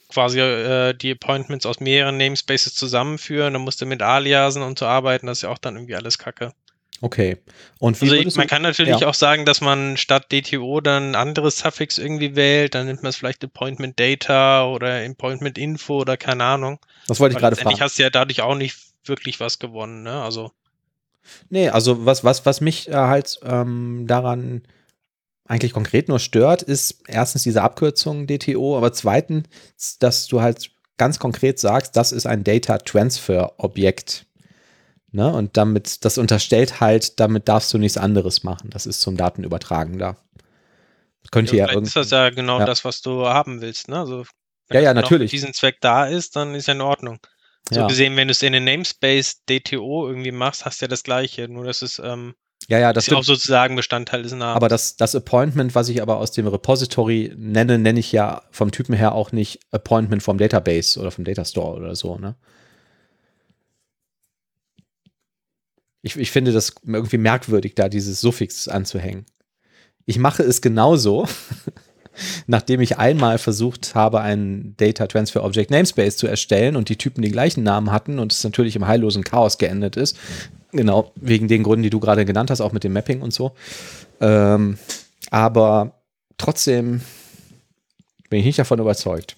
quasi 0.09 0.41
äh, 0.41 0.93
die 0.95 1.13
Appointments 1.13 1.65
aus 1.65 1.81
mehreren 1.81 2.19
Namespaces 2.19 2.75
zusammenführen. 2.75 3.55
Dann 3.55 3.63
musste 3.63 3.87
mit 3.87 4.03
Aliasen 4.03 4.63
und 4.63 4.79
so 4.79 4.87
arbeiten. 4.87 5.27
Das 5.27 5.39
ist 5.39 5.43
ja 5.43 5.49
auch 5.49 5.59
dann 5.59 5.77
irgendwie 5.77 5.97
alles 5.97 6.19
kacke. 6.19 6.53
Okay. 7.01 7.39
Und 7.79 8.01
wie 8.01 8.05
Also 8.11 8.15
ich, 8.17 8.37
man 8.37 8.47
du- 8.47 8.51
kann 8.51 8.63
natürlich 8.63 9.01
ja. 9.01 9.09
auch 9.09 9.15
sagen, 9.15 9.45
dass 9.45 9.61
man 9.61 9.97
statt 9.97 10.31
DTO 10.31 10.81
dann 10.81 11.13
ein 11.13 11.15
anderes 11.15 11.59
Suffix 11.59 11.99
irgendwie 11.99 12.37
wählt. 12.37 12.75
Dann 12.75 12.87
nimmt 12.87 13.03
man 13.03 13.11
es 13.11 13.17
vielleicht 13.17 13.43
Appointment 13.43 13.99
Data 13.99 14.67
oder 14.67 15.03
Appointment 15.05 15.57
Info 15.59 15.99
oder 16.01 16.17
keine 16.17 16.45
Ahnung. 16.45 16.79
Das 17.09 17.19
wollte 17.19 17.33
ich 17.35 17.41
gerade 17.41 17.55
letztendlich 17.55 17.79
fragen. 17.79 17.85
hast 17.87 17.99
du 17.99 18.03
ja 18.03 18.11
dadurch 18.11 18.43
auch 18.43 18.55
nicht 18.55 18.77
wirklich 19.05 19.41
was 19.41 19.59
gewonnen. 19.59 20.03
Ne? 20.05 20.23
Also 20.23 20.53
Nee, 21.51 21.69
also 21.69 22.05
was, 22.05 22.25
was, 22.25 22.45
was 22.47 22.61
mich 22.61 22.89
äh, 22.89 22.95
halt 22.95 23.41
ähm, 23.45 24.05
daran 24.07 24.63
eigentlich 25.47 25.73
konkret 25.73 26.09
nur 26.09 26.19
stört, 26.19 26.63
ist 26.63 27.03
erstens 27.07 27.43
diese 27.43 27.63
Abkürzung 27.63 28.27
DTO, 28.27 28.77
aber 28.77 28.93
zweitens, 28.93 29.47
dass 29.99 30.27
du 30.27 30.41
halt 30.41 30.71
ganz 30.99 31.19
konkret 31.19 31.59
sagst, 31.59 31.97
das 31.97 32.13
ist 32.13 32.27
ein 32.27 32.45
Data 32.45 32.79
Transfer 32.79 33.55
Objekt. 33.59 34.27
Ne? 35.11 35.31
Und 35.33 35.57
damit, 35.57 36.05
das 36.05 36.17
unterstellt 36.17 36.81
halt, 36.81 37.21
damit 37.21 37.49
darfst 37.49 37.73
du 37.75 37.79
nichts 37.79 37.99
anderes 37.99 38.45
machen. 38.45 38.71
Das 38.71 38.87
ist 38.87 39.01
zum 39.01 39.17
Datenübertragen 39.17 39.99
da. 39.99 40.17
Könnte 41.31 41.57
ja, 41.57 41.69
irgendwie. 41.69 41.89
ist 41.89 41.97
das 41.97 42.11
ja 42.11 42.31
genau 42.31 42.59
ja. 42.59 42.65
das, 42.65 42.85
was 42.85 43.03
du 43.03 43.27
haben 43.27 43.61
willst. 43.61 43.89
Ne? 43.89 43.99
Also, 43.99 44.25
wenn 44.69 44.77
Ja, 44.77 44.81
ja, 44.81 44.95
natürlich. 44.95 45.31
Für 45.31 45.37
diesen 45.37 45.55
Zweck 45.55 45.79
da 45.81 46.07
ist, 46.07 46.37
dann 46.37 46.55
ist 46.55 46.67
ja 46.67 46.75
in 46.75 46.81
Ordnung. 46.81 47.19
So 47.71 47.81
ja. 47.81 47.87
gesehen, 47.87 48.17
wenn 48.17 48.29
du 48.29 48.33
es 48.33 48.43
in 48.43 48.53
den 48.53 48.65
Namespace 48.65 49.45
DTO 49.49 50.09
irgendwie 50.09 50.33
machst, 50.33 50.65
hast 50.65 50.81
du 50.81 50.85
ja 50.85 50.89
das 50.89 51.03
gleiche. 51.03 51.49
Nur 51.49 51.65
das 51.65 51.83
ist, 51.83 52.01
ähm, 52.05 52.35
ja, 52.69 52.79
ja, 52.79 52.93
das 52.93 53.07
ist 53.07 53.15
auch 53.15 53.25
sozusagen 53.25 53.77
Bestandteil 53.77 54.23
des 54.23 54.33
Namens. 54.33 54.57
Aber 54.57 54.69
das, 54.69 54.97
das 54.97 55.15
Appointment, 55.15 55.75
was 55.75 55.89
ich 55.89 56.03
aber 56.03 56.19
aus 56.19 56.33
dem 56.33 56.47
Repository 56.47 57.33
nenne, 57.37 57.79
nenne 57.79 58.01
ich 58.01 58.13
ja 58.13 58.43
vom 58.51 58.71
Typen 58.71 58.95
her 58.95 59.15
auch 59.15 59.33
nicht 59.33 59.61
Appointment 59.71 60.23
vom 60.23 60.39
Database 60.39 60.99
oder 61.01 61.11
vom 61.11 61.25
Data 61.25 61.45
Store 61.45 61.77
oder 61.77 61.95
so, 61.97 62.19
ne? 62.19 62.37
Ich, 66.05 66.17
ich 66.17 66.33
finde 66.33 66.53
das 66.53 66.75
irgendwie 66.85 67.19
merkwürdig, 67.19 67.77
da 67.77 67.89
dieses 67.89 68.21
Suffix 68.21 68.67
anzuhängen. 68.67 69.25
Ich 70.05 70.19
mache 70.19 70.43
es 70.43 70.61
genauso, 70.61 71.29
nachdem 72.47 72.81
ich 72.81 72.99
einmal 72.99 73.39
versucht 73.39 73.95
habe, 73.95 74.21
einen 74.21 74.77
Data 74.77 75.07
Transfer 75.07 75.45
Object 75.45 75.71
Namespace 75.71 76.17
zu 76.17 76.27
erstellen 76.27 76.77
und 76.77 76.89
die 76.89 76.97
Typen 76.97 77.23
den 77.23 77.33
gleichen 77.33 77.63
Namen 77.63 77.91
hatten 77.91 78.19
und 78.19 78.33
es 78.33 78.45
natürlich 78.45 78.77
im 78.77 78.87
heillosen 78.87 79.25
Chaos 79.25 79.59
geendet 79.59 79.97
ist. 79.97 80.17
Genau, 80.73 81.13
wegen 81.17 81.49
den 81.49 81.63
Gründen, 81.63 81.83
die 81.83 81.91
du 81.91 82.01
gerade 82.01 82.25
genannt 82.25 82.51
hast, 82.51 82.61
auch 82.61 82.73
mit 82.73 82.85
dem 82.85 82.93
Mapping 82.93 83.21
und 83.21 83.33
so. 83.35 83.53
Ähm, 84.21 84.79
aber 85.31 86.01
trotzdem 86.39 87.03
bin 88.31 88.41
ich 88.41 88.47
nicht 88.47 88.59
davon 88.59 88.79
überzeugt. 88.79 89.37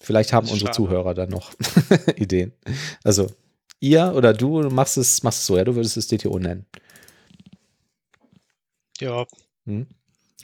Vielleicht 0.00 0.32
haben 0.32 0.48
unsere 0.48 0.68
schade. 0.68 0.76
Zuhörer 0.76 1.14
dann 1.14 1.28
noch 1.28 1.52
Ideen. 2.16 2.52
Also, 3.04 3.30
ihr 3.78 4.12
oder 4.16 4.32
du 4.32 4.62
machst 4.70 4.96
es, 4.96 5.22
machst 5.22 5.40
es 5.40 5.46
so, 5.46 5.56
ja, 5.56 5.64
du 5.64 5.74
würdest 5.74 5.96
es 5.96 6.08
DTO 6.08 6.38
nennen. 6.38 6.66
ja, 9.00 9.26
Hm? 9.66 9.86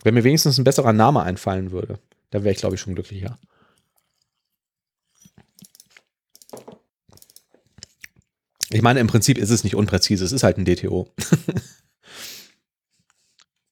Wenn 0.05 0.15
mir 0.15 0.23
wenigstens 0.23 0.59
ein 0.59 0.65
besserer 0.65 0.93
Name 0.93 1.23
einfallen 1.23 1.73
würde, 1.73 1.99
dann 2.31 2.45
wäre 2.45 2.53
ich, 2.53 2.61
glaube 2.61 2.77
ich, 2.77 2.81
schon 2.81 2.95
glücklicher. 2.95 3.39
Ich 8.71 8.83
meine, 8.83 9.01
im 9.01 9.07
Prinzip 9.07 9.39
ist 9.39 9.51
es 9.51 9.65
nicht 9.65 9.75
unpräzise, 9.75 10.25
es 10.25 10.33
ist 10.33 10.43
halt 10.43 10.59
ein 10.59 10.65
DTO. 10.67 11.11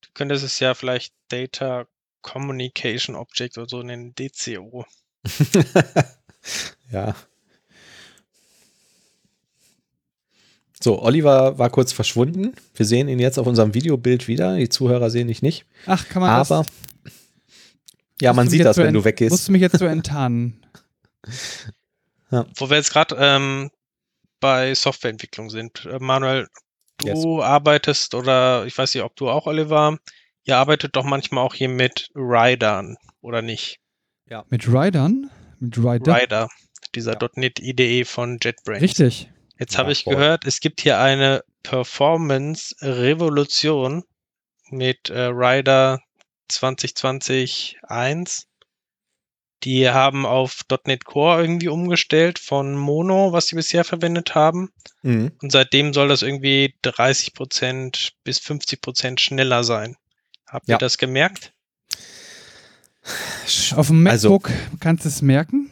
du 0.00 0.08
könntest 0.14 0.44
es 0.44 0.58
ja 0.58 0.74
vielleicht 0.74 1.14
Data 1.28 1.86
Communication 2.22 3.14
Object 3.14 3.58
oder 3.58 3.68
so 3.68 3.82
nennen, 3.82 4.14
DCO. 4.14 4.86
ja. 6.90 7.14
So, 10.82 11.00
Oliver 11.00 11.58
war 11.58 11.70
kurz 11.70 11.92
verschwunden. 11.92 12.54
Wir 12.74 12.86
sehen 12.86 13.08
ihn 13.08 13.20
jetzt 13.20 13.38
auf 13.38 13.46
unserem 13.46 13.72
Videobild 13.72 14.26
wieder. 14.26 14.56
Die 14.56 14.68
Zuhörer 14.68 15.10
sehen 15.10 15.28
dich 15.28 15.40
nicht. 15.40 15.64
Ach, 15.86 16.08
kann 16.08 16.22
man 16.22 16.30
Aber 16.30 16.64
das? 17.04 17.14
ja, 18.20 18.32
man 18.32 18.48
sieht 18.48 18.64
das, 18.64 18.76
wenn 18.78 18.92
du 18.92 19.04
weggehst. 19.04 19.30
Musst 19.30 19.46
du 19.46 19.52
mich 19.52 19.62
jetzt 19.62 19.78
so 19.78 19.84
enttarnen. 19.84 20.60
Wo 22.30 22.68
wir 22.68 22.78
jetzt 22.78 22.92
gerade 22.92 23.14
ähm, 23.18 23.70
bei 24.40 24.74
Softwareentwicklung 24.74 25.50
sind. 25.50 25.86
Äh, 25.86 25.98
Manuel, 26.00 26.48
du 26.98 27.42
arbeitest 27.42 28.14
oder 28.14 28.66
ich 28.66 28.76
weiß 28.76 28.94
nicht, 28.94 29.04
ob 29.04 29.14
du 29.14 29.28
auch, 29.28 29.46
Oliver, 29.46 29.98
ihr 30.44 30.56
arbeitet 30.56 30.96
doch 30.96 31.04
manchmal 31.04 31.44
auch 31.44 31.54
hier 31.54 31.68
mit 31.68 32.10
Ridern, 32.16 32.96
oder 33.20 33.40
nicht? 33.40 33.78
Mit 34.48 34.66
Ridern? 34.66 35.30
Mit 35.60 35.78
Rider? 35.78 36.20
Rider, 36.20 36.48
dieser 36.94 37.18
.NET 37.36 37.60
IDE 37.60 38.04
von 38.04 38.38
JetBrains. 38.42 38.82
Richtig. 38.82 39.28
Jetzt 39.62 39.78
habe 39.78 39.92
ich 39.92 40.04
gehört, 40.04 40.44
es 40.44 40.58
gibt 40.58 40.80
hier 40.80 40.98
eine 40.98 41.44
Performance-Revolution 41.62 44.02
mit 44.70 45.08
äh, 45.08 45.20
Rider 45.26 46.00
2020.1. 46.50 48.46
Die 49.62 49.88
haben 49.88 50.26
auf 50.26 50.62
.NET 50.84 51.04
Core 51.04 51.42
irgendwie 51.42 51.68
umgestellt 51.68 52.40
von 52.40 52.76
Mono, 52.76 53.32
was 53.32 53.46
sie 53.46 53.54
bisher 53.54 53.84
verwendet 53.84 54.34
haben. 54.34 54.72
Mhm. 55.02 55.30
Und 55.40 55.52
seitdem 55.52 55.94
soll 55.94 56.08
das 56.08 56.22
irgendwie 56.22 56.74
30% 56.82 58.10
bis 58.24 58.40
50% 58.40 59.20
schneller 59.20 59.62
sein. 59.62 59.94
Habt 60.48 60.66
Ja. 60.66 60.74
ihr 60.74 60.78
das 60.78 60.98
gemerkt? 60.98 61.52
Auf 63.76 63.86
dem 63.86 64.04
Also- 64.08 64.30
MacBook 64.30 64.50
kannst 64.80 65.04
du 65.04 65.08
es 65.08 65.22
merken. 65.22 65.70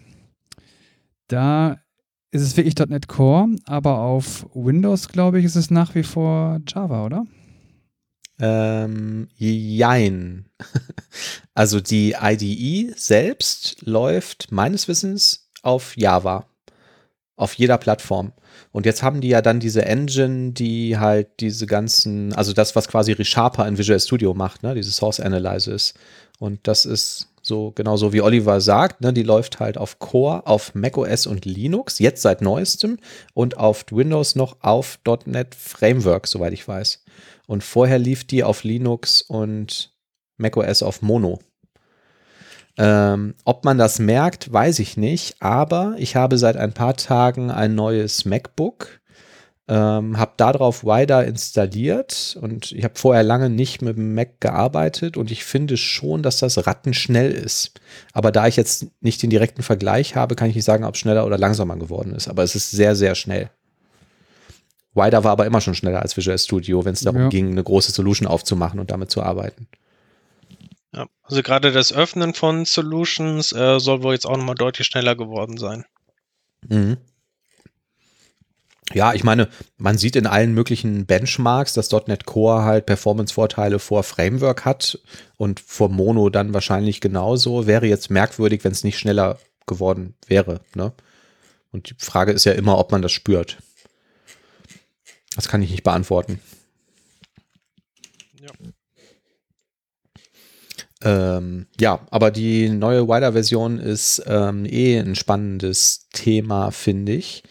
Da 1.26 1.80
ist 2.30 2.42
es 2.42 2.56
wirklich 2.56 2.76
.NET 2.76 3.08
Core, 3.08 3.48
aber 3.66 3.98
auf 3.98 4.46
Windows, 4.54 5.08
glaube 5.08 5.40
ich, 5.40 5.44
ist 5.44 5.56
es 5.56 5.70
nach 5.70 5.94
wie 5.94 6.02
vor 6.02 6.60
Java, 6.66 7.04
oder? 7.04 7.26
Ähm, 8.38 9.28
jein. 9.36 10.46
Also 11.52 11.80
die 11.80 12.14
IDE 12.18 12.94
selbst 12.96 13.82
läuft 13.82 14.50
meines 14.50 14.88
Wissens 14.88 15.50
auf 15.62 15.94
Java. 15.96 16.46
Auf 17.36 17.54
jeder 17.54 17.76
Plattform. 17.76 18.32
Und 18.72 18.86
jetzt 18.86 19.02
haben 19.02 19.20
die 19.20 19.28
ja 19.28 19.42
dann 19.42 19.60
diese 19.60 19.84
Engine, 19.84 20.52
die 20.52 20.96
halt 20.96 21.40
diese 21.40 21.66
ganzen, 21.66 22.32
also 22.32 22.52
das, 22.52 22.76
was 22.76 22.88
quasi 22.88 23.12
ReSharper 23.12 23.66
in 23.66 23.76
Visual 23.76 24.00
Studio 24.00 24.32
macht, 24.32 24.62
ne, 24.62 24.74
diese 24.74 24.92
Source 24.92 25.20
Analysis. 25.20 25.92
Und 26.38 26.60
das 26.66 26.86
ist 26.86 27.29
so 27.50 27.72
genauso 27.72 28.12
wie 28.12 28.22
Oliver 28.22 28.60
sagt, 28.60 29.00
ne, 29.00 29.12
die 29.12 29.24
läuft 29.24 29.58
halt 29.58 29.76
auf 29.76 29.98
Core, 29.98 30.46
auf 30.46 30.74
macOS 30.76 31.26
und 31.26 31.44
Linux, 31.44 31.98
jetzt 31.98 32.22
seit 32.22 32.42
neuestem 32.42 32.98
und 33.34 33.58
auf 33.58 33.84
Windows 33.90 34.36
noch 34.36 34.58
auf 34.60 35.00
.NET 35.26 35.56
Framework, 35.56 36.28
soweit 36.28 36.52
ich 36.52 36.66
weiß. 36.66 37.04
Und 37.48 37.64
vorher 37.64 37.98
lief 37.98 38.24
die 38.24 38.44
auf 38.44 38.62
Linux 38.62 39.20
und 39.20 39.92
macOS 40.36 40.84
auf 40.84 41.02
Mono. 41.02 41.40
Ähm, 42.78 43.34
ob 43.44 43.64
man 43.64 43.78
das 43.78 43.98
merkt, 43.98 44.52
weiß 44.52 44.78
ich 44.78 44.96
nicht, 44.96 45.42
aber 45.42 45.96
ich 45.98 46.14
habe 46.14 46.38
seit 46.38 46.56
ein 46.56 46.72
paar 46.72 46.96
Tagen 46.96 47.50
ein 47.50 47.74
neues 47.74 48.24
MacBook, 48.24 48.99
ähm, 49.70 50.18
habe 50.18 50.32
darauf 50.36 50.82
Wider 50.82 51.24
installiert 51.24 52.36
und 52.40 52.72
ich 52.72 52.82
habe 52.82 52.94
vorher 52.96 53.22
lange 53.22 53.48
nicht 53.48 53.82
mit 53.82 53.96
dem 53.96 54.16
Mac 54.16 54.40
gearbeitet 54.40 55.16
und 55.16 55.30
ich 55.30 55.44
finde 55.44 55.76
schon, 55.76 56.24
dass 56.24 56.38
das 56.38 56.66
rattenschnell 56.66 57.30
ist. 57.30 57.80
Aber 58.12 58.32
da 58.32 58.48
ich 58.48 58.56
jetzt 58.56 58.88
nicht 59.00 59.22
den 59.22 59.30
direkten 59.30 59.62
Vergleich 59.62 60.16
habe, 60.16 60.34
kann 60.34 60.48
ich 60.50 60.56
nicht 60.56 60.64
sagen, 60.64 60.82
ob 60.82 60.94
es 60.94 61.00
schneller 61.00 61.24
oder 61.24 61.38
langsamer 61.38 61.76
geworden 61.76 62.12
ist. 62.16 62.26
Aber 62.26 62.42
es 62.42 62.56
ist 62.56 62.72
sehr, 62.72 62.96
sehr 62.96 63.14
schnell. 63.14 63.48
Wider 64.94 65.22
war 65.22 65.30
aber 65.30 65.46
immer 65.46 65.60
schon 65.60 65.76
schneller 65.76 66.02
als 66.02 66.16
Visual 66.16 66.36
Studio, 66.36 66.84
wenn 66.84 66.94
es 66.94 67.02
darum 67.02 67.22
Ja. 67.22 67.28
ging, 67.28 67.52
eine 67.52 67.62
große 67.62 67.92
Solution 67.92 68.26
aufzumachen 68.26 68.80
und 68.80 68.90
damit 68.90 69.12
zu 69.12 69.22
arbeiten. 69.22 69.68
Ja. 70.92 71.06
Also 71.22 71.44
gerade 71.44 71.70
das 71.70 71.92
Öffnen 71.92 72.34
von 72.34 72.64
Solutions 72.64 73.52
äh, 73.52 73.78
soll 73.78 74.02
wohl 74.02 74.14
jetzt 74.14 74.26
auch 74.26 74.36
nochmal 74.36 74.56
deutlich 74.56 74.88
schneller 74.88 75.14
geworden 75.14 75.58
sein. 75.58 75.84
Mhm. 76.68 76.96
Ja, 78.92 79.14
ich 79.14 79.22
meine, 79.22 79.48
man 79.76 79.98
sieht 79.98 80.16
in 80.16 80.26
allen 80.26 80.52
möglichen 80.52 81.06
Benchmarks, 81.06 81.74
dass 81.74 81.92
.NET 81.92 82.26
Core 82.26 82.64
halt 82.64 82.86
Performance-Vorteile 82.86 83.78
vor 83.78 84.02
Framework 84.02 84.64
hat 84.64 84.98
und 85.36 85.60
vor 85.60 85.88
Mono 85.88 86.28
dann 86.28 86.54
wahrscheinlich 86.54 87.00
genauso. 87.00 87.66
Wäre 87.68 87.86
jetzt 87.86 88.10
merkwürdig, 88.10 88.64
wenn 88.64 88.72
es 88.72 88.82
nicht 88.82 88.98
schneller 88.98 89.38
geworden 89.66 90.14
wäre. 90.26 90.60
Ne? 90.74 90.92
Und 91.70 91.90
die 91.90 91.94
Frage 91.98 92.32
ist 92.32 92.44
ja 92.44 92.52
immer, 92.52 92.78
ob 92.78 92.90
man 92.90 93.02
das 93.02 93.12
spürt. 93.12 93.58
Das 95.36 95.46
kann 95.46 95.62
ich 95.62 95.70
nicht 95.70 95.84
beantworten. 95.84 96.40
Ja. 98.42 98.50
Ähm, 101.02 101.66
ja, 101.78 102.06
aber 102.10 102.32
die 102.32 102.68
neue 102.68 103.06
Wider-Version 103.06 103.78
ist 103.78 104.22
ähm, 104.26 104.66
eh 104.66 104.98
ein 104.98 105.14
spannendes 105.14 106.08
Thema, 106.12 106.72
finde 106.72 107.12
ich. 107.12 107.44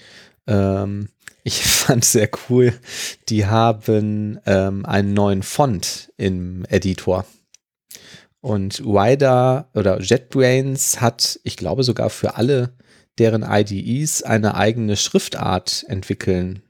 Ähm, 0.45 1.09
Ich 1.43 1.63
fand 1.63 2.05
sehr 2.05 2.29
cool, 2.49 2.73
die 3.29 3.45
haben 3.45 4.39
ähm, 4.45 4.85
einen 4.85 5.13
neuen 5.13 5.43
Font 5.43 6.11
im 6.17 6.65
Editor. 6.69 7.25
Und 8.41 8.79
Wider 8.85 9.69
oder 9.73 9.99
JetBrains 9.99 11.01
hat, 11.01 11.39
ich 11.43 11.57
glaube 11.57 11.83
sogar 11.83 12.09
für 12.09 12.35
alle 12.35 12.73
deren 13.17 13.43
IDEs 13.43 14.23
eine 14.23 14.55
eigene 14.55 14.95
Schriftart 14.95 15.83
entwickeln 15.89 16.63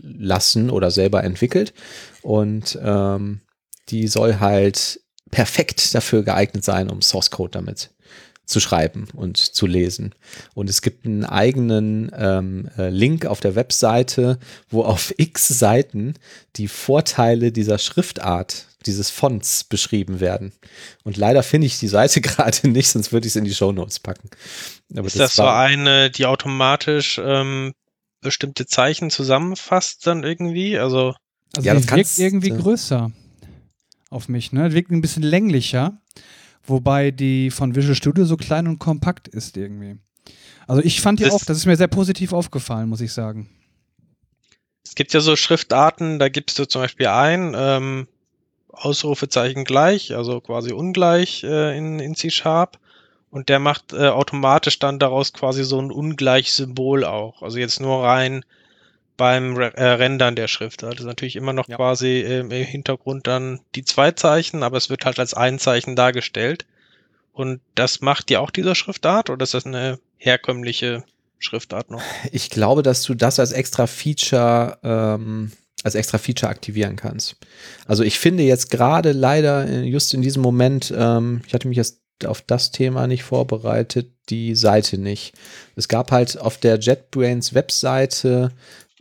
lassen 0.00 0.68
oder 0.68 0.90
selber 0.90 1.22
entwickelt. 1.22 1.74
Und 2.22 2.76
ähm, 2.82 3.40
die 3.88 4.08
soll 4.08 4.40
halt 4.40 5.00
perfekt 5.30 5.94
dafür 5.94 6.24
geeignet 6.24 6.64
sein, 6.64 6.90
um 6.90 7.02
Source 7.02 7.30
Code 7.30 7.52
damit 7.52 7.90
zu 8.44 8.60
schreiben 8.60 9.08
und 9.14 9.36
zu 9.36 9.66
lesen. 9.66 10.14
Und 10.54 10.68
es 10.68 10.82
gibt 10.82 11.06
einen 11.06 11.24
eigenen 11.24 12.10
ähm, 12.16 12.68
äh, 12.76 12.90
Link 12.90 13.26
auf 13.26 13.40
der 13.40 13.54
Webseite, 13.54 14.38
wo 14.68 14.82
auf 14.82 15.14
x 15.16 15.48
Seiten 15.48 16.14
die 16.56 16.68
Vorteile 16.68 17.52
dieser 17.52 17.78
Schriftart, 17.78 18.66
dieses 18.86 19.10
Fonts 19.10 19.64
beschrieben 19.64 20.20
werden. 20.20 20.52
Und 21.04 21.16
leider 21.16 21.42
finde 21.42 21.66
ich 21.66 21.78
die 21.78 21.88
Seite 21.88 22.20
gerade 22.22 22.68
nicht, 22.68 22.88
sonst 22.88 23.12
würde 23.12 23.26
ich 23.26 23.32
es 23.32 23.36
in 23.36 23.44
die 23.44 23.54
Show 23.54 23.72
Notes 23.72 24.00
packen. 24.00 24.28
Aber 24.96 25.06
ist 25.06 25.18
das, 25.18 25.30
das 25.30 25.36
so 25.36 25.46
eine, 25.46 26.10
die 26.10 26.26
automatisch 26.26 27.20
ähm, 27.22 27.72
bestimmte 28.20 28.66
Zeichen 28.66 29.10
zusammenfasst 29.10 30.06
dann 30.06 30.24
irgendwie? 30.24 30.78
Also, 30.78 31.14
also 31.54 31.66
ja, 31.66 31.74
das 31.74 31.90
wirkt 31.90 32.18
irgendwie 32.18 32.50
größer 32.50 33.10
auf 34.10 34.28
mich, 34.28 34.52
ne? 34.52 34.72
Wirkt 34.72 34.90
ein 34.90 35.00
bisschen 35.00 35.22
länglicher. 35.22 35.98
Wobei 36.64 37.10
die 37.10 37.50
von 37.50 37.74
Visual 37.74 37.94
Studio 37.94 38.24
so 38.24 38.36
klein 38.36 38.68
und 38.68 38.78
kompakt 38.78 39.28
ist 39.28 39.56
irgendwie. 39.56 39.98
Also 40.66 40.82
ich 40.82 41.00
fand 41.00 41.18
die 41.18 41.24
das 41.24 41.34
auch, 41.34 41.44
das 41.44 41.56
ist 41.56 41.66
mir 41.66 41.76
sehr 41.76 41.88
positiv 41.88 42.32
aufgefallen, 42.32 42.88
muss 42.88 43.00
ich 43.00 43.12
sagen. 43.12 43.50
Es 44.84 44.94
gibt 44.94 45.12
ja 45.12 45.20
so 45.20 45.36
Schriftarten, 45.36 46.18
da 46.18 46.28
gibst 46.28 46.58
du 46.58 46.66
zum 46.66 46.82
Beispiel 46.82 47.06
ein, 47.08 47.54
ähm, 47.56 48.06
Ausrufezeichen 48.72 49.64
gleich, 49.64 50.14
also 50.14 50.40
quasi 50.40 50.72
ungleich 50.72 51.44
äh, 51.44 51.76
in, 51.76 51.98
in 51.98 52.14
C-Sharp. 52.14 52.78
Und 53.30 53.48
der 53.48 53.58
macht 53.58 53.92
äh, 53.92 54.08
automatisch 54.08 54.78
dann 54.78 54.98
daraus 54.98 55.32
quasi 55.32 55.64
so 55.64 55.80
ein 55.80 55.90
Ungleich-Symbol 55.90 57.04
auch. 57.04 57.42
Also 57.42 57.58
jetzt 57.58 57.80
nur 57.80 58.04
rein 58.04 58.44
beim 59.22 59.56
äh, 59.56 59.84
Rendern 59.84 60.34
der 60.34 60.48
Schrift. 60.48 60.82
Das 60.82 60.96
ist 60.96 61.04
natürlich 61.04 61.36
immer 61.36 61.52
noch 61.52 61.68
ja. 61.68 61.76
quasi 61.76 62.22
im 62.22 62.50
Hintergrund 62.50 63.28
dann 63.28 63.60
die 63.76 63.84
zwei 63.84 64.10
Zeichen, 64.10 64.64
aber 64.64 64.76
es 64.76 64.90
wird 64.90 65.04
halt 65.04 65.20
als 65.20 65.32
ein 65.32 65.60
Zeichen 65.60 65.94
dargestellt. 65.94 66.66
Und 67.32 67.60
das 67.76 68.00
macht 68.00 68.30
dir 68.30 68.40
auch 68.40 68.50
diese 68.50 68.74
Schriftart 68.74 69.30
oder 69.30 69.44
ist 69.44 69.54
das 69.54 69.64
eine 69.64 70.00
herkömmliche 70.16 71.04
Schriftart 71.38 71.88
noch? 71.92 72.02
Ich 72.32 72.50
glaube, 72.50 72.82
dass 72.82 73.04
du 73.04 73.14
das 73.14 73.38
als 73.38 73.52
extra 73.52 73.86
Feature 73.86 74.78
ähm, 74.82 75.52
als 75.84 75.94
extra 75.94 76.18
Feature 76.18 76.50
aktivieren 76.50 76.96
kannst. 76.96 77.36
Also 77.86 78.02
ich 78.02 78.18
finde 78.18 78.42
jetzt 78.42 78.72
gerade 78.72 79.12
leider 79.12 79.68
äh, 79.68 79.82
just 79.82 80.14
in 80.14 80.22
diesem 80.22 80.42
Moment, 80.42 80.92
ähm, 80.96 81.42
ich 81.46 81.54
hatte 81.54 81.68
mich 81.68 81.76
jetzt 81.76 82.02
auf 82.26 82.42
das 82.42 82.72
Thema 82.72 83.06
nicht 83.06 83.22
vorbereitet, 83.22 84.10
die 84.28 84.54
Seite 84.54 84.98
nicht. 84.98 85.34
Es 85.76 85.88
gab 85.88 86.10
halt 86.10 86.38
auf 86.38 86.58
der 86.58 86.78
JetBrains 86.78 87.54
Webseite 87.54 88.50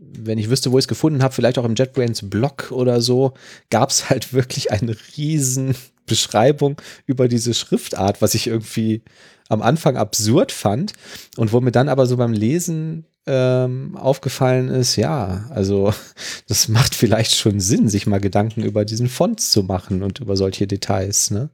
wenn 0.02 0.38
ich 0.38 0.50
wüsste, 0.50 0.72
wo 0.72 0.78
ich 0.78 0.84
es 0.84 0.90
gefunden 0.90 1.22
habe, 1.22 1.34
vielleicht 1.34 1.58
auch 1.58 1.66
im 1.66 1.76
JetBrains 1.76 2.30
Blog 2.30 2.72
oder 2.72 3.02
so, 3.02 3.34
gab 3.70 3.90
es 3.90 4.10
halt 4.10 4.34
wirklich 4.34 4.72
eine 4.72 4.96
riesen 5.16 5.76
Beschreibung 6.06 6.82
über 7.06 7.28
diese 7.28 7.54
Schriftart, 7.54 8.22
was 8.22 8.34
ich 8.34 8.48
irgendwie 8.48 9.04
am 9.48 9.62
Anfang 9.62 9.98
absurd 9.98 10.52
fand 10.52 10.94
und 11.38 11.54
wo 11.54 11.62
mir 11.62 11.72
dann 11.72 11.90
aber 11.90 12.06
so 12.06 12.18
beim 12.18 12.34
Lesen 12.34 13.06
ähm, 13.28 13.96
aufgefallen 13.98 14.70
ist, 14.70 14.96
ja, 14.96 15.46
also 15.50 15.94
das 16.48 16.68
macht 16.68 16.96
vielleicht 16.96 17.36
schon 17.36 17.60
Sinn, 17.60 17.88
sich 17.88 18.08
mal 18.08 18.20
Gedanken 18.20 18.64
über 18.64 18.84
diesen 18.84 19.10
Font 19.10 19.40
zu 19.40 19.64
machen 19.64 20.02
und 20.04 20.20
über 20.20 20.36
solche 20.36 20.68
Details. 20.68 21.32
Ne? 21.32 21.50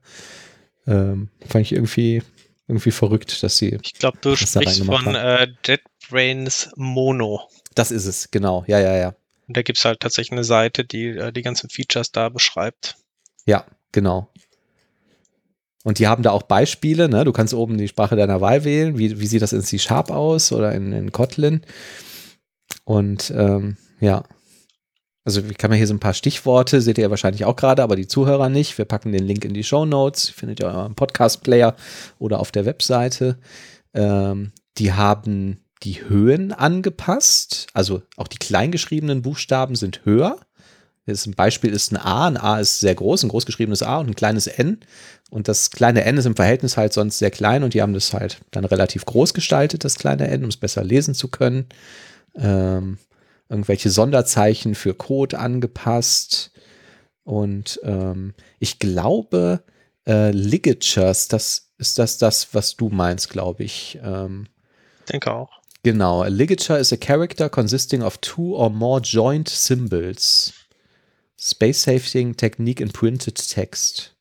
Ähm, 0.88 1.30
fand 1.46 1.66
ich 1.66 1.74
irgendwie 1.74 2.24
irgendwie 2.68 2.92
verrückt, 2.92 3.44
dass 3.44 3.58
sie. 3.58 3.78
Ich 3.84 3.94
glaube, 3.94 4.18
du 4.22 4.36
sprichst 4.36 4.84
von 4.84 5.16
äh, 5.16 5.48
JetBrains 5.66 6.70
Mono. 6.76 7.42
Das 7.78 7.92
ist 7.92 8.08
es, 8.08 8.32
genau. 8.32 8.64
Ja, 8.66 8.80
ja, 8.80 8.96
ja. 8.96 9.16
Und 9.48 9.56
da 9.56 9.62
gibt 9.62 9.78
es 9.78 9.86
halt 9.86 10.00
tatsächlich 10.00 10.32
eine 10.32 10.44
Seite, 10.44 10.84
die 10.84 11.10
äh, 11.10 11.32
die 11.32 11.44
ganzen 11.44 11.70
Features 11.70 12.12
da 12.12 12.30
beschreibt. 12.30 12.96
Ja, 13.46 13.66
genau. 13.92 14.30
Und 15.84 16.00
die 16.00 16.08
haben 16.08 16.24
da 16.24 16.32
auch 16.32 16.42
Beispiele, 16.42 17.08
ne? 17.08 17.24
Du 17.24 17.32
kannst 17.32 17.54
oben 17.54 17.78
die 17.78 17.88
Sprache 17.88 18.16
deiner 18.16 18.42
Wahl 18.42 18.64
wählen. 18.64 18.98
Wie, 18.98 19.20
wie 19.20 19.28
sieht 19.28 19.44
das 19.44 19.54
in 19.54 19.62
C-Sharp 19.62 20.10
aus 20.10 20.52
oder 20.52 20.74
in, 20.74 20.92
in 20.92 21.12
Kotlin? 21.12 21.62
Und 22.84 23.32
ähm, 23.36 23.78
ja. 24.00 24.24
Also 25.24 25.42
ich 25.42 25.58
kann 25.58 25.70
mir 25.70 25.78
hier 25.78 25.88
so 25.88 25.94
ein 25.94 26.00
paar 26.00 26.16
Stichworte, 26.16 26.82
seht 26.82 26.98
ihr 26.98 27.12
wahrscheinlich 27.12 27.46
auch 27.46 27.56
gerade, 27.56 27.84
aber 27.84 27.96
die 27.96 28.08
Zuhörer 28.08 28.50
nicht. 28.50 28.78
Wir 28.78 28.86
packen 28.86 29.12
den 29.12 29.24
Link 29.24 29.46
in 29.46 29.54
die 29.54 29.64
Show 29.64 29.86
Notes, 29.86 30.30
findet 30.30 30.62
ihr 30.62 30.86
im 30.86 30.96
Podcast-Player 30.96 31.76
oder 32.18 32.40
auf 32.40 32.52
der 32.52 32.66
Webseite. 32.66 33.38
Ähm, 33.94 34.52
die 34.78 34.94
haben 34.94 35.60
die 35.84 36.08
Höhen 36.08 36.52
angepasst. 36.52 37.68
Also 37.74 38.02
auch 38.16 38.28
die 38.28 38.38
kleingeschriebenen 38.38 39.22
Buchstaben 39.22 39.76
sind 39.76 40.06
höher. 40.06 40.40
Das 41.06 41.26
ein 41.26 41.36
Beispiel 41.36 41.72
ist 41.72 41.92
ein 41.92 41.98
A. 41.98 42.28
Ein 42.28 42.38
A 42.38 42.60
ist 42.60 42.80
sehr 42.82 42.94
groß, 42.94 43.24
ein 43.24 43.30
großgeschriebenes 43.30 43.82
A 43.82 43.98
und 43.98 44.10
ein 44.10 44.16
kleines 44.16 44.48
N. 44.48 44.80
Und 45.30 45.48
das 45.48 45.72
kleine 45.72 46.04
N 46.04 46.18
ist 46.18 46.26
im 46.26 46.36
Verhältnis 46.36 46.78
halt 46.78 46.94
sonst 46.94 47.18
sehr 47.18 47.32
klein 47.32 47.64
und 47.64 47.74
die 47.74 47.82
haben 47.82 47.94
das 47.94 48.14
halt 48.14 48.40
dann 48.52 48.66
relativ 48.66 49.06
groß 49.06 49.34
gestaltet, 49.34 49.84
das 49.84 49.96
kleine 49.96 50.28
N, 50.28 50.44
um 50.44 50.50
es 50.50 50.58
besser 50.58 50.84
lesen 50.84 51.14
zu 51.14 51.30
können. 51.30 51.68
Ähm, 52.36 52.98
irgendwelche 53.50 53.90
Sonderzeichen 53.90 54.76
für 54.76 54.94
Code 54.94 55.40
angepasst. 55.40 56.52
Und 57.24 57.80
ähm, 57.84 58.34
ich 58.60 58.80
glaube, 58.80 59.64
äh, 60.06 60.32
Ligatures, 60.32 61.28
das 61.28 61.72
ist 61.78 62.00
das, 62.00 62.18
das, 62.18 62.54
was 62.54 62.76
du 62.76 62.90
meinst, 62.90 63.30
glaube 63.30 63.64
ich. 63.64 64.00
Ähm, 64.04 64.48
denke 65.10 65.34
auch. 65.34 65.57
Genau. 65.88 66.22
A 66.22 66.28
ligature 66.28 66.78
is 66.78 66.92
a 66.92 66.98
character 66.98 67.48
consisting 67.48 68.04
of 68.04 68.20
two 68.20 68.54
or 68.54 68.70
more 68.70 69.00
joint 69.00 69.48
symbols. 69.48 70.52
Space 71.40 71.82
Safety 71.84 72.34
Technique 72.34 72.82
in 72.82 72.90
Printed 72.90 73.36
Text. 73.36 74.14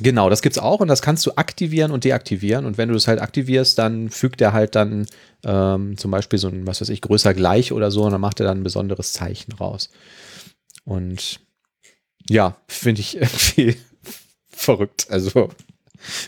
Genau, 0.00 0.28
das 0.28 0.42
gibt's 0.42 0.58
auch 0.58 0.80
und 0.80 0.88
das 0.88 1.02
kannst 1.02 1.24
du 1.24 1.36
aktivieren 1.36 1.92
und 1.92 2.02
deaktivieren. 2.02 2.66
Und 2.66 2.78
wenn 2.78 2.88
du 2.88 2.94
das 2.94 3.06
halt 3.06 3.20
aktivierst, 3.20 3.78
dann 3.78 4.10
fügt 4.10 4.40
er 4.40 4.52
halt 4.52 4.74
dann 4.74 5.06
ähm, 5.44 5.96
zum 5.96 6.10
Beispiel 6.10 6.40
so 6.40 6.48
ein, 6.48 6.66
was 6.66 6.80
weiß 6.80 6.88
ich, 6.88 7.00
größer 7.00 7.32
gleich 7.32 7.70
oder 7.70 7.92
so 7.92 8.02
und 8.02 8.10
dann 8.10 8.20
macht 8.20 8.40
er 8.40 8.46
dann 8.46 8.58
ein 8.58 8.64
besonderes 8.64 9.12
Zeichen 9.12 9.52
raus. 9.52 9.88
Und 10.82 11.38
ja, 12.28 12.56
finde 12.66 13.02
ich 13.02 13.16
irgendwie 13.20 13.76
verrückt. 14.48 15.06
Also 15.10 15.50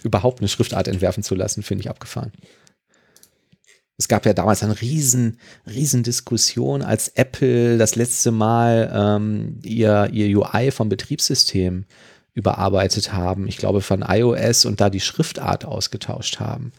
überhaupt 0.04 0.38
eine 0.38 0.48
Schriftart 0.48 0.86
entwerfen 0.86 1.24
zu 1.24 1.34
lassen, 1.34 1.64
finde 1.64 1.80
ich 1.80 1.90
abgefahren. 1.90 2.30
Es 4.02 4.08
gab 4.08 4.26
ja 4.26 4.32
damals 4.32 4.64
eine 4.64 4.80
riesen, 4.80 5.38
riesen 5.64 6.02
Diskussion, 6.02 6.82
als 6.82 7.06
Apple 7.06 7.78
das 7.78 7.94
letzte 7.94 8.32
Mal 8.32 8.90
ähm, 8.92 9.60
ihr, 9.62 10.08
ihr 10.12 10.40
UI 10.40 10.72
vom 10.72 10.88
Betriebssystem 10.88 11.84
überarbeitet 12.34 13.12
haben. 13.12 13.46
Ich 13.46 13.58
glaube 13.58 13.80
von 13.80 14.02
iOS 14.02 14.64
und 14.64 14.80
da 14.80 14.90
die 14.90 14.98
Schriftart 14.98 15.64
ausgetauscht 15.64 16.40
haben. 16.40 16.72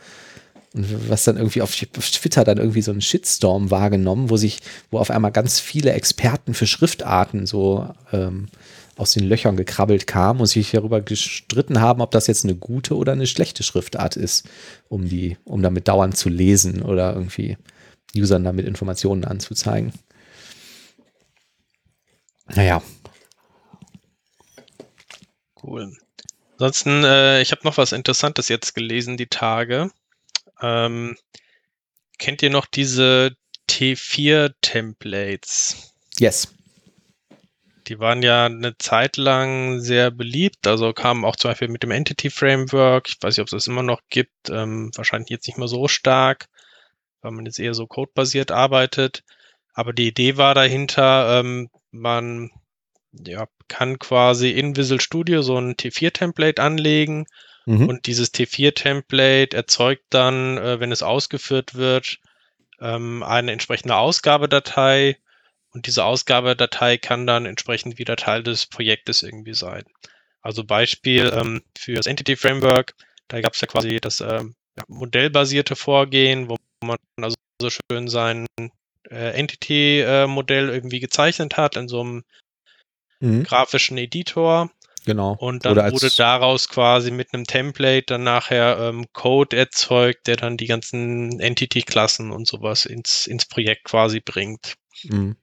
Und 0.74 1.10
was 1.10 1.24
dann 1.24 1.38
irgendwie 1.38 1.62
auf 1.62 1.74
Twitter 1.74 2.44
dann 2.44 2.58
irgendwie 2.58 2.82
so 2.82 2.92
einen 2.92 3.00
Shitstorm 3.00 3.72
wahrgenommen, 3.72 4.30
wo 4.30 4.36
sich, 4.36 4.60
wo 4.92 5.00
auf 5.00 5.10
einmal 5.10 5.32
ganz 5.32 5.62
viele 5.62 5.94
Experten 5.94 6.54
für 6.54 6.68
Schriftarten 6.68 7.46
so 7.46 7.88
ähm, 8.12 8.48
aus 8.96 9.14
den 9.14 9.24
Löchern 9.24 9.58
gekrabbelt 9.58 10.08
kam 10.08 10.40
und 10.40 10.48
sich 10.48 10.72
darüber 10.72 11.02
gestritten 11.02 11.82
haben, 11.82 12.02
ob 12.02 12.12
das 12.12 12.28
jetzt 12.28 12.44
eine 12.44 12.56
gute 12.56 12.96
oder 12.96 13.14
eine 13.14 13.28
schlechte 13.28 13.64
Schriftart 13.64 14.16
ist, 14.16 14.48
um 14.88 15.10
die, 15.10 15.38
um 15.46 15.64
damit 15.64 15.88
dauernd 15.88 16.16
zu 16.16 16.30
lesen 16.30 16.84
oder 16.84 17.14
irgendwie 17.14 17.58
Usern 18.16 18.44
damit 18.44 18.68
Informationen 18.68 19.26
anzuzeigen. 19.26 19.92
Naja. 22.48 22.84
Cool. 25.62 25.92
Ansonsten, 26.54 27.04
äh, 27.04 27.42
ich 27.42 27.52
habe 27.52 27.62
noch 27.64 27.78
was 27.78 27.92
Interessantes 27.94 28.50
jetzt 28.50 28.76
gelesen, 28.76 29.18
die 29.18 29.28
Tage. 29.28 29.90
Ähm, 30.62 31.18
kennt 32.20 32.44
ihr 32.44 32.52
noch 32.52 32.68
diese 32.68 33.36
T4-Templates? 33.70 35.94
Yes. 36.20 36.54
Die 37.88 38.00
waren 38.00 38.24
ja 38.24 38.46
eine 38.46 38.78
Zeit 38.78 39.18
lang 39.18 39.80
sehr 39.80 40.12
beliebt, 40.12 40.68
also 40.68 40.94
kamen 40.94 41.26
auch 41.26 41.36
zum 41.36 41.52
Beispiel 41.52 41.68
mit 41.68 41.84
dem 41.84 41.92
Entity 41.92 42.30
Framework. 42.30 43.10
Ich 43.10 43.18
weiß 43.22 43.36
nicht, 43.36 43.42
ob 43.42 43.48
es 43.48 43.52
das 43.52 43.68
immer 43.68 43.84
noch 43.84 44.02
gibt. 44.10 44.50
Ähm, 44.50 44.92
wahrscheinlich 44.96 45.30
jetzt 45.30 45.48
nicht 45.48 45.58
mehr 45.58 45.68
so 45.68 45.88
stark, 45.88 46.48
weil 47.22 47.32
man 47.32 47.46
jetzt 47.46 47.60
eher 47.60 47.74
so 47.74 47.88
codebasiert 47.88 48.52
arbeitet. 48.52 49.24
Aber 49.74 49.94
die 49.94 50.08
Idee 50.08 50.38
war 50.38 50.54
dahinter, 50.56 51.40
ähm, 51.40 51.70
man 51.92 52.52
ja, 53.12 53.48
kann 53.68 54.00
quasi 54.00 54.52
in 54.52 54.76
Visual 54.76 55.02
Studio 55.02 55.42
so 55.42 55.58
ein 55.58 55.76
T4-Template 55.76 56.62
anlegen 56.62 57.26
mhm. 57.66 57.88
und 57.88 58.08
dieses 58.08 58.34
T4-Template 58.34 59.56
erzeugt 59.56 60.06
dann, 60.10 60.58
äh, 60.58 60.80
wenn 60.80 60.92
es 60.92 61.04
ausgeführt 61.04 61.76
wird, 61.76 62.20
ähm, 62.80 63.24
eine 63.24 63.52
entsprechende 63.52 63.96
Ausgabedatei 63.96 65.18
und 65.74 65.88
diese 65.88 66.06
Ausgabedatei 66.06 66.98
kann 66.98 67.28
dann 67.28 67.46
entsprechend 67.46 67.98
wieder 67.98 68.16
Teil 68.16 68.44
des 68.44 68.68
Projektes 68.68 69.24
irgendwie 69.24 69.56
sein. 69.56 69.84
Also 70.42 70.64
Beispiel 70.64 71.32
ähm, 71.34 71.64
für 71.78 71.94
das 71.94 72.06
Entity 72.06 72.36
Framework, 72.36 72.94
da 73.28 73.42
gab 73.42 73.54
es 73.54 73.62
ja 73.62 73.68
quasi 73.68 73.98
das 74.00 74.22
ähm, 74.22 74.56
modellbasierte 74.88 75.76
Vorgehen, 75.76 76.50
wo 76.50 76.58
man 76.84 76.98
also 77.22 77.36
so 77.62 77.70
schön 77.70 78.08
sein 78.08 78.46
äh, 79.10 79.32
Entity-Modell 79.40 80.70
äh, 80.70 80.74
irgendwie 80.74 81.00
gezeichnet 81.00 81.58
hat 81.58 81.76
in 81.76 81.88
so 81.88 82.02
einem 82.02 82.24
mhm. 83.20 83.44
grafischen 83.44 83.98
Editor. 83.98 84.70
Genau. 85.06 85.36
Und 85.38 85.66
dann 85.66 85.76
wurde 85.92 86.10
daraus 86.16 86.70
quasi 86.70 87.12
mit 87.12 87.34
einem 87.34 87.46
Template 87.46 88.06
dann 88.08 88.24
nachher 88.24 88.78
ähm, 88.80 89.06
Code 89.12 89.56
erzeugt, 89.56 90.28
der 90.28 90.38
dann 90.38 90.56
die 90.56 90.68
ganzen 90.68 91.40
Entity-Klassen 91.40 92.32
und 92.32 92.48
sowas 92.48 92.86
ins, 92.86 93.28
ins 93.28 93.46
Projekt 93.46 93.84
quasi 93.84 94.22
bringt. 94.22 94.76
Mhm. 95.04 95.36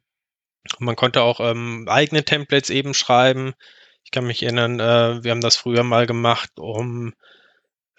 Man 0.78 0.96
konnte 0.96 1.22
auch 1.22 1.40
ähm, 1.40 1.86
eigene 1.88 2.24
Templates 2.24 2.70
eben 2.70 2.94
schreiben. 2.94 3.54
Ich 4.04 4.10
kann 4.10 4.26
mich 4.26 4.42
erinnern, 4.42 4.80
äh, 4.80 5.24
wir 5.24 5.30
haben 5.30 5.40
das 5.40 5.56
früher 5.56 5.82
mal 5.82 6.06
gemacht, 6.06 6.50
um 6.58 7.14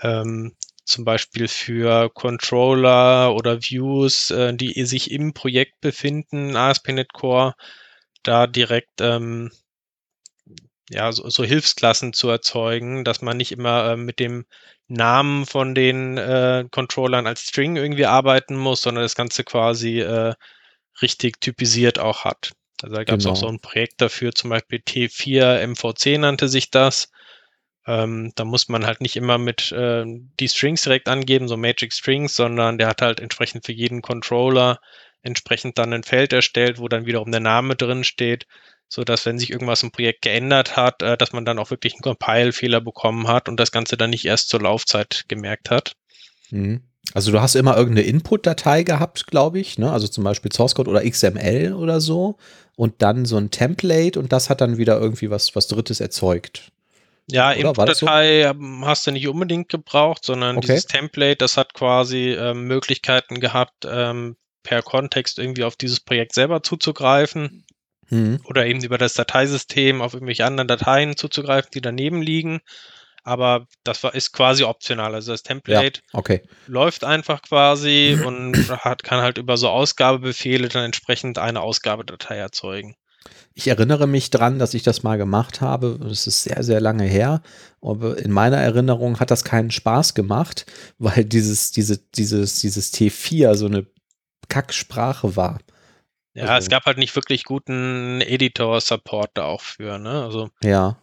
ähm, 0.01 0.55
zum 0.83 1.05
Beispiel 1.05 1.47
für 1.47 2.09
Controller 2.09 3.33
oder 3.35 3.61
Views, 3.61 4.31
äh, 4.31 4.53
die 4.53 4.85
sich 4.85 5.11
im 5.11 5.33
Projekt 5.33 5.79
befinden, 5.81 6.55
ASP.NET 6.55 7.13
Core, 7.13 7.55
da 8.23 8.47
direkt 8.47 9.01
ähm, 9.01 9.51
ja, 10.89 11.11
so, 11.11 11.29
so, 11.29 11.43
Hilfsklassen 11.43 12.13
zu 12.13 12.29
erzeugen, 12.29 13.03
dass 13.05 13.21
man 13.21 13.37
nicht 13.37 13.51
immer 13.53 13.91
äh, 13.91 13.97
mit 13.97 14.19
dem 14.19 14.45
Namen 14.87 15.45
von 15.45 15.73
den 15.73 16.17
äh, 16.17 16.65
Controllern 16.69 17.27
als 17.27 17.41
String 17.43 17.77
irgendwie 17.77 18.05
arbeiten 18.05 18.57
muss, 18.57 18.81
sondern 18.81 19.03
das 19.03 19.15
Ganze 19.15 19.43
quasi 19.45 20.01
äh, 20.01 20.33
richtig 21.01 21.39
typisiert 21.41 21.99
auch 21.99 22.25
hat. 22.25 22.51
Also 22.81 22.95
da 22.95 23.03
gab 23.03 23.19
es 23.19 23.23
genau. 23.23 23.33
auch 23.33 23.39
so 23.39 23.47
ein 23.47 23.59
Projekt 23.59 24.01
dafür, 24.01 24.33
zum 24.33 24.49
Beispiel 24.49 24.79
T4 24.79 25.67
MVC 25.67 26.19
nannte 26.19 26.47
sich 26.47 26.71
das. 26.71 27.11
Ähm, 27.87 28.31
da 28.35 28.45
muss 28.45 28.69
man 28.69 28.85
halt 28.85 29.01
nicht 29.01 29.15
immer 29.15 29.37
mit 29.37 29.71
äh, 29.71 30.05
die 30.39 30.47
Strings 30.47 30.83
direkt 30.83 31.07
angeben, 31.07 31.47
so 31.47 31.57
Magic 31.57 31.93
Strings, 31.93 32.35
sondern 32.35 32.77
der 32.77 32.87
hat 32.87 33.01
halt 33.01 33.19
entsprechend 33.19 33.65
für 33.65 33.71
jeden 33.71 34.01
Controller 34.01 34.79
entsprechend 35.23 35.77
dann 35.77 35.93
ein 35.93 36.03
Feld 36.03 36.33
erstellt, 36.33 36.79
wo 36.79 36.87
dann 36.87 37.05
wiederum 37.05 37.31
der 37.31 37.41
Name 37.41 37.75
drin 37.75 38.03
steht, 38.03 38.47
so 38.87 39.03
dass 39.03 39.25
wenn 39.25 39.39
sich 39.39 39.51
irgendwas 39.51 39.83
im 39.83 39.91
Projekt 39.91 40.23
geändert 40.23 40.75
hat, 40.75 41.01
äh, 41.01 41.17
dass 41.17 41.33
man 41.33 41.45
dann 41.45 41.59
auch 41.59 41.71
wirklich 41.71 41.93
einen 41.93 42.01
Compile-Fehler 42.01 42.81
bekommen 42.81 43.27
hat 43.27 43.49
und 43.49 43.59
das 43.59 43.71
Ganze 43.71 43.97
dann 43.97 44.09
nicht 44.11 44.25
erst 44.25 44.49
zur 44.49 44.61
Laufzeit 44.61 45.25
gemerkt 45.27 45.69
hat. 45.69 45.95
Mhm. 46.49 46.90
Also 47.13 47.31
du 47.31 47.41
hast 47.41 47.55
immer 47.55 47.77
irgendeine 47.77 48.07
Input-Datei 48.07 48.83
gehabt, 48.83 49.27
glaube 49.27 49.59
ich, 49.59 49.77
ne? 49.77 49.91
also 49.91 50.07
zum 50.07 50.23
Beispiel 50.23 50.51
Source 50.51 50.75
Code 50.75 50.89
oder 50.89 51.07
XML 51.07 51.73
oder 51.73 51.99
so 52.01 52.37
und 52.75 53.01
dann 53.01 53.25
so 53.25 53.37
ein 53.37 53.51
Template 53.51 54.19
und 54.19 54.31
das 54.31 54.49
hat 54.49 54.61
dann 54.61 54.77
wieder 54.77 54.99
irgendwie 54.99 55.29
was, 55.29 55.55
was 55.55 55.67
Drittes 55.67 55.99
erzeugt. 55.99 56.71
Ja, 57.27 57.51
Input-Datei 57.51 58.53
so? 58.53 58.85
hast 58.85 59.07
du 59.07 59.11
nicht 59.11 59.27
unbedingt 59.27 59.69
gebraucht, 59.69 60.25
sondern 60.25 60.57
okay. 60.57 60.67
dieses 60.67 60.85
Template, 60.85 61.37
das 61.37 61.57
hat 61.57 61.73
quasi 61.73 62.31
ähm, 62.31 62.65
Möglichkeiten 62.65 63.39
gehabt, 63.39 63.87
ähm, 63.89 64.35
per 64.63 64.81
Kontext 64.81 65.39
irgendwie 65.39 65.63
auf 65.63 65.75
dieses 65.75 65.99
Projekt 65.99 66.33
selber 66.33 66.63
zuzugreifen. 66.63 67.65
Mhm. 68.09 68.41
Oder 68.45 68.65
eben 68.65 68.83
über 68.83 68.97
das 68.97 69.13
Dateisystem 69.13 70.01
auf 70.01 70.13
irgendwelche 70.13 70.45
anderen 70.45 70.67
Dateien 70.67 71.15
zuzugreifen, 71.15 71.71
die 71.73 71.81
daneben 71.81 72.21
liegen 72.21 72.61
aber 73.23 73.67
das 73.83 74.03
war, 74.03 74.15
ist 74.15 74.31
quasi 74.31 74.63
optional. 74.63 75.13
Also 75.13 75.31
das 75.31 75.43
Template 75.43 76.01
ja, 76.11 76.19
okay. 76.19 76.41
läuft 76.67 77.03
einfach 77.03 77.41
quasi 77.41 78.19
und 78.25 78.55
hat, 78.83 79.03
kann 79.03 79.21
halt 79.21 79.37
über 79.37 79.57
so 79.57 79.69
Ausgabebefehle 79.69 80.69
dann 80.69 80.85
entsprechend 80.85 81.37
eine 81.37 81.61
Ausgabedatei 81.61 82.37
erzeugen. 82.37 82.95
Ich 83.53 83.67
erinnere 83.67 84.07
mich 84.07 84.31
dran, 84.31 84.57
dass 84.57 84.73
ich 84.73 84.81
das 84.81 85.03
mal 85.03 85.17
gemacht 85.17 85.61
habe. 85.61 85.99
Das 86.01 86.25
ist 86.25 86.43
sehr, 86.43 86.63
sehr 86.63 86.81
lange 86.81 87.03
her. 87.03 87.41
Aber 87.81 88.17
in 88.17 88.31
meiner 88.31 88.57
Erinnerung 88.57 89.19
hat 89.19 89.29
das 89.29 89.43
keinen 89.43 89.71
Spaß 89.71 90.13
gemacht, 90.13 90.65
weil 90.97 91.25
dieses, 91.25 91.71
diese, 91.71 91.97
dieses, 91.97 92.59
dieses 92.59 92.93
T4 92.93 93.55
so 93.55 93.67
eine 93.67 93.85
Kacksprache 94.49 95.35
war. 95.35 95.59
Ja, 96.33 96.45
also, 96.45 96.65
es 96.65 96.69
gab 96.69 96.85
halt 96.85 96.97
nicht 96.97 97.15
wirklich 97.15 97.43
guten 97.43 98.21
Editor-Support 98.21 99.31
da 99.33 99.45
auch 99.45 99.61
für, 99.61 99.99
ne? 99.99 100.23
Also, 100.23 100.49
ja. 100.63 100.97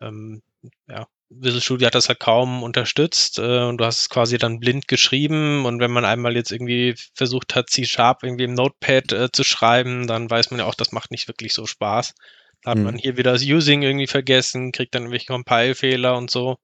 Ähm, 0.00 0.42
ja, 0.86 1.06
Visual 1.40 1.60
Studio 1.60 1.86
hat 1.86 1.94
das 1.94 2.08
halt 2.08 2.20
kaum 2.20 2.62
unterstützt 2.62 3.38
äh, 3.38 3.64
und 3.64 3.78
du 3.78 3.84
hast 3.84 4.00
es 4.00 4.08
quasi 4.08 4.38
dann 4.38 4.60
blind 4.60 4.88
geschrieben 4.88 5.66
und 5.66 5.80
wenn 5.80 5.90
man 5.90 6.04
einmal 6.04 6.36
jetzt 6.36 6.52
irgendwie 6.52 6.94
versucht 7.14 7.54
hat, 7.54 7.70
C-Sharp 7.70 8.22
irgendwie 8.22 8.44
im 8.44 8.54
Notepad 8.54 9.12
äh, 9.12 9.32
zu 9.32 9.44
schreiben, 9.44 10.06
dann 10.06 10.30
weiß 10.30 10.50
man 10.50 10.60
ja 10.60 10.66
auch, 10.66 10.74
das 10.74 10.92
macht 10.92 11.10
nicht 11.10 11.28
wirklich 11.28 11.54
so 11.54 11.66
Spaß. 11.66 12.14
Da 12.62 12.70
hat 12.70 12.78
hm. 12.78 12.84
man 12.84 12.98
hier 12.98 13.16
wieder 13.16 13.32
das 13.32 13.42
Using 13.42 13.82
irgendwie 13.82 14.06
vergessen, 14.06 14.72
kriegt 14.72 14.94
dann 14.94 15.02
irgendwelche 15.02 15.26
Compile-Fehler 15.26 16.16
und 16.16 16.30
so. 16.30 16.56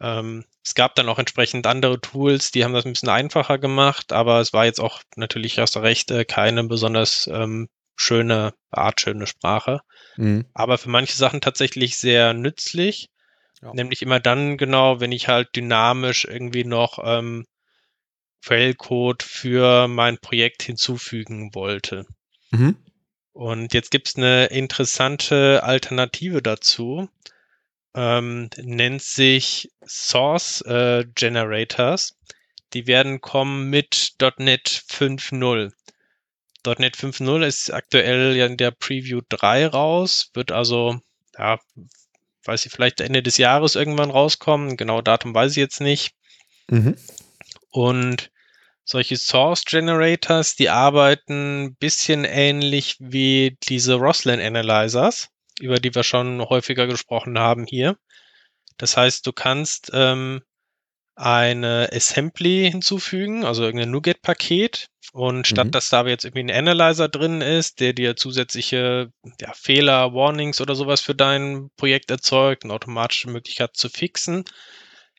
Ähm, 0.00 0.44
es 0.64 0.74
gab 0.74 0.94
dann 0.94 1.08
auch 1.08 1.18
entsprechend 1.18 1.66
andere 1.66 2.00
Tools, 2.00 2.50
die 2.50 2.64
haben 2.64 2.72
das 2.72 2.86
ein 2.86 2.92
bisschen 2.92 3.08
einfacher 3.08 3.58
gemacht, 3.58 4.12
aber 4.12 4.40
es 4.40 4.52
war 4.52 4.64
jetzt 4.64 4.80
auch 4.80 5.02
natürlich, 5.16 5.56
du 5.56 5.78
recht, 5.82 6.10
äh, 6.10 6.24
keine 6.24 6.64
besonders 6.64 7.28
ähm, 7.32 7.68
schöne, 7.96 8.54
artschöne 8.70 9.26
Sprache. 9.26 9.80
Mhm. 10.16 10.46
Aber 10.54 10.78
für 10.78 10.88
manche 10.88 11.16
Sachen 11.16 11.40
tatsächlich 11.40 11.98
sehr 11.98 12.32
nützlich. 12.32 13.10
Ja. 13.62 13.74
Nämlich 13.74 14.02
immer 14.02 14.20
dann 14.20 14.56
genau, 14.56 15.00
wenn 15.00 15.12
ich 15.12 15.28
halt 15.28 15.54
dynamisch 15.54 16.24
irgendwie 16.24 16.64
noch 16.64 16.98
ähm, 17.02 17.46
Quellcode 18.42 19.22
für 19.22 19.86
mein 19.86 20.18
Projekt 20.18 20.62
hinzufügen 20.62 21.54
wollte. 21.54 22.06
Mhm. 22.50 22.76
Und 23.32 23.74
jetzt 23.74 23.90
gibt 23.90 24.08
es 24.08 24.16
eine 24.16 24.46
interessante 24.46 25.62
Alternative 25.62 26.42
dazu. 26.42 27.08
Ähm, 27.94 28.48
nennt 28.56 29.02
sich 29.02 29.70
Source 29.86 30.62
äh, 30.62 31.04
Generators. 31.14 32.16
Die 32.72 32.86
werden 32.86 33.20
kommen 33.20 33.68
mit 33.68 34.14
.NET 34.38 34.68
5.0. 34.68 35.72
.NET 36.78 36.96
5.0 36.96 37.46
ist 37.46 37.72
aktuell 37.72 38.36
ja 38.36 38.46
in 38.46 38.56
der 38.56 38.70
Preview 38.70 39.20
3 39.28 39.66
raus, 39.66 40.30
wird 40.34 40.52
also 40.52 41.00
ja, 41.36 41.58
weiß 42.50 42.66
ich, 42.66 42.72
vielleicht 42.72 43.00
Ende 43.00 43.22
des 43.22 43.36
Jahres 43.38 43.76
irgendwann 43.76 44.10
rauskommen. 44.10 44.76
Genau 44.76 45.02
Datum 45.02 45.34
weiß 45.34 45.52
ich 45.52 45.58
jetzt 45.58 45.80
nicht. 45.80 46.14
Mhm. 46.68 46.96
Und 47.70 48.32
solche 48.84 49.16
Source 49.16 49.64
Generators, 49.64 50.56
die 50.56 50.68
arbeiten 50.68 51.66
ein 51.66 51.74
bisschen 51.76 52.24
ähnlich 52.24 52.96
wie 52.98 53.56
diese 53.68 53.94
Roslyn 53.94 54.40
Analyzers, 54.40 55.28
über 55.60 55.78
die 55.78 55.94
wir 55.94 56.02
schon 56.02 56.40
häufiger 56.40 56.88
gesprochen 56.88 57.38
haben 57.38 57.66
hier. 57.68 57.96
Das 58.78 58.96
heißt, 58.96 59.24
du 59.24 59.32
kannst 59.32 59.92
ähm, 59.94 60.42
eine 61.20 61.90
Assembly 61.92 62.70
hinzufügen, 62.70 63.44
also 63.44 63.62
irgendein 63.62 63.90
NuGet-Paket. 63.90 64.88
Und 65.12 65.48
statt 65.48 65.66
mhm. 65.66 65.70
dass 65.72 65.88
da 65.88 66.06
jetzt 66.06 66.24
irgendwie 66.24 66.52
ein 66.52 66.56
Analyzer 66.56 67.08
drin 67.08 67.40
ist, 67.40 67.80
der 67.80 67.92
dir 67.92 68.14
zusätzliche 68.14 69.10
ja, 69.40 69.52
Fehler, 69.54 70.14
Warnings 70.14 70.60
oder 70.60 70.76
sowas 70.76 71.00
für 71.00 71.16
dein 71.16 71.70
Projekt 71.76 72.12
erzeugt, 72.12 72.62
eine 72.64 72.72
automatische 72.72 73.28
Möglichkeit 73.28 73.76
zu 73.76 73.88
fixen, 73.88 74.44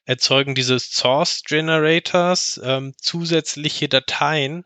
erzeugen 0.06 0.56
diese 0.56 0.80
Source 0.80 1.44
Generators 1.46 2.60
ähm, 2.64 2.94
zusätzliche 2.98 3.90
Dateien, 3.90 4.64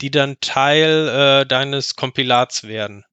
die 0.00 0.10
dann 0.10 0.38
Teil 0.40 1.08
äh, 1.42 1.46
deines 1.46 1.94
Kompilats 1.94 2.64
werden. 2.64 3.04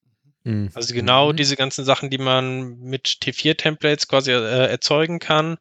Mhm. 0.45 0.71
Also 0.73 0.93
genau 0.93 1.33
mhm. 1.33 1.35
diese 1.35 1.57
ganzen 1.57 1.83
Sachen, 1.83 2.09
die 2.09 2.17
man 2.19 2.79
mit 2.79 3.17
T4-Templates 3.21 4.07
quasi 4.07 4.31
äh, 4.31 4.69
erzeugen 4.69 5.19
kann, 5.19 5.57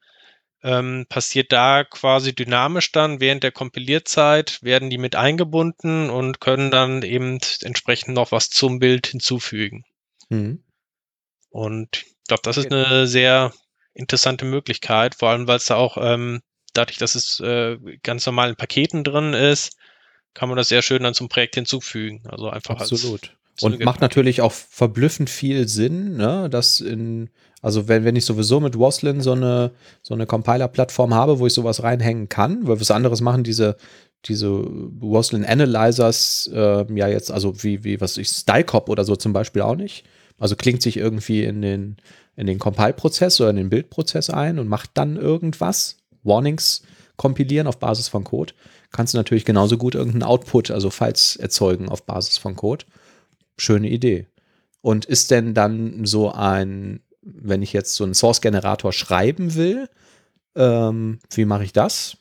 ähm, 0.63 1.07
passiert 1.09 1.53
da 1.53 1.85
quasi 1.85 2.35
dynamisch 2.35 2.93
dann 2.93 3.21
während 3.21 3.43
der 3.43 3.53
Kompilierzeit, 3.53 4.63
werden 4.63 4.91
die 4.91 4.99
mit 4.99 5.15
eingebunden 5.15 6.11
und 6.11 6.41
können 6.41 6.71
dann 6.71 7.03
eben 7.03 7.39
entsprechend 7.63 8.15
noch 8.15 8.33
was 8.33 8.51
zum 8.51 8.79
Bild 8.79 9.07
hinzufügen. 9.07 9.85
Mhm. 10.29 10.65
Und 11.51 12.05
ich 12.05 12.25
glaube, 12.29 12.43
das 12.43 12.57
ist 12.57 12.73
eine 12.73 13.07
sehr 13.07 13.53
interessante 13.95 14.45
Möglichkeit, 14.45 15.15
vor 15.15 15.31
allem 15.31 15.47
weil 15.47 15.57
es 15.57 15.67
da 15.67 15.77
auch 15.77 15.97
ähm, 16.01 16.41
dadurch, 16.73 16.99
dass 16.99 17.15
es 17.15 17.41
äh, 17.41 17.79
ganz 18.03 18.27
normal 18.27 18.51
in 18.51 18.57
Paketen 18.57 19.05
drin 19.05 19.33
ist, 19.33 19.77
kann 20.35 20.49
man 20.49 20.57
das 20.57 20.69
sehr 20.69 20.83
schön 20.83 21.03
dann 21.03 21.15
zum 21.15 21.29
Projekt 21.29 21.55
hinzufügen. 21.55 22.23
Also 22.29 22.51
einfach 22.51 22.81
Absolut. 22.81 23.23
Als, 23.23 23.38
und 23.63 23.85
macht 23.85 24.01
natürlich 24.01 24.41
auch 24.41 24.53
verblüffend 24.53 25.31
viel 25.31 25.69
Sinn, 25.69 26.17
ne, 26.17 26.49
dass 26.51 26.81
in, 26.81 27.31
also 27.61 27.89
wenn, 27.89 28.05
wenn 28.05 28.17
ich 28.17 28.25
sowieso 28.25 28.61
mit 28.61 28.79
Waslin 28.79 29.21
so 29.21 29.33
eine, 29.33 29.73
so 30.03 30.15
eine 30.15 30.27
Compiler-Plattform 30.27 31.15
habe, 31.15 31.39
wo 31.39 31.47
ich 31.47 31.55
sowas 31.55 31.83
reinhängen 31.83 32.29
kann, 32.29 32.67
weil 32.67 32.81
was 32.81 32.91
anderes 32.91 33.21
machen 33.21 33.45
diese, 33.45 33.77
diese 34.27 34.49
Waslin 34.51 35.45
Analyzers 35.45 36.51
äh, 36.53 36.85
ja 36.95 37.09
jetzt, 37.09 37.31
also 37.31 37.63
wie, 37.63 37.85
wie, 37.85 38.01
was 38.01 38.17
ich, 38.17 38.29
Stylecop 38.29 38.89
oder 38.89 39.05
so 39.05 39.17
zum 39.17 39.33
Beispiel 39.33 39.63
auch 39.63 39.77
nicht. 39.77 40.05
Also 40.39 40.55
klingt 40.55 40.83
sich 40.83 40.97
irgendwie 40.97 41.45
in 41.45 41.63
den, 41.63 41.97
in 42.37 42.47
den 42.47 42.61
Compile-Prozess 42.61 43.41
oder 43.41 43.51
in 43.51 43.57
den 43.57 43.71
Bildprozess 43.71 44.31
ein 44.31 44.59
und 44.59 44.69
macht 44.69 44.91
dann 44.95 45.17
irgendwas, 45.17 45.97
Warnings 46.23 46.83
kompilieren 47.17 47.67
auf 47.67 47.79
Basis 47.79 48.09
von 48.09 48.25
Code. 48.25 48.55
kannst 48.93 49.13
du 49.13 49.19
natürlich 49.19 49.45
genauso 49.45 49.77
gut 49.77 49.95
irgendeinen 49.95 50.23
Output, 50.23 50.71
also 50.71 50.91
Files 50.91 51.37
erzeugen 51.37 51.89
auf 51.89 52.05
Basis 52.05 52.39
von 52.39 52.55
Code. 52.55 52.85
Schöne 53.59 53.89
Idee. 53.89 54.27
Und 54.81 55.05
ist 55.05 55.31
denn 55.31 55.55
dann 55.55 56.07
so 56.07 56.33
ein, 56.33 57.01
wenn 57.21 57.63
ich 57.63 57.73
jetzt 57.73 57.95
so 57.95 58.05
einen 58.05 58.15
Source-Generator 58.15 58.93
schreiben 58.93 59.55
will, 59.55 59.89
ähm, 60.55 61.19
wie 61.31 61.45
mache 61.45 61.65
ich 61.65 61.73
das? 61.73 62.17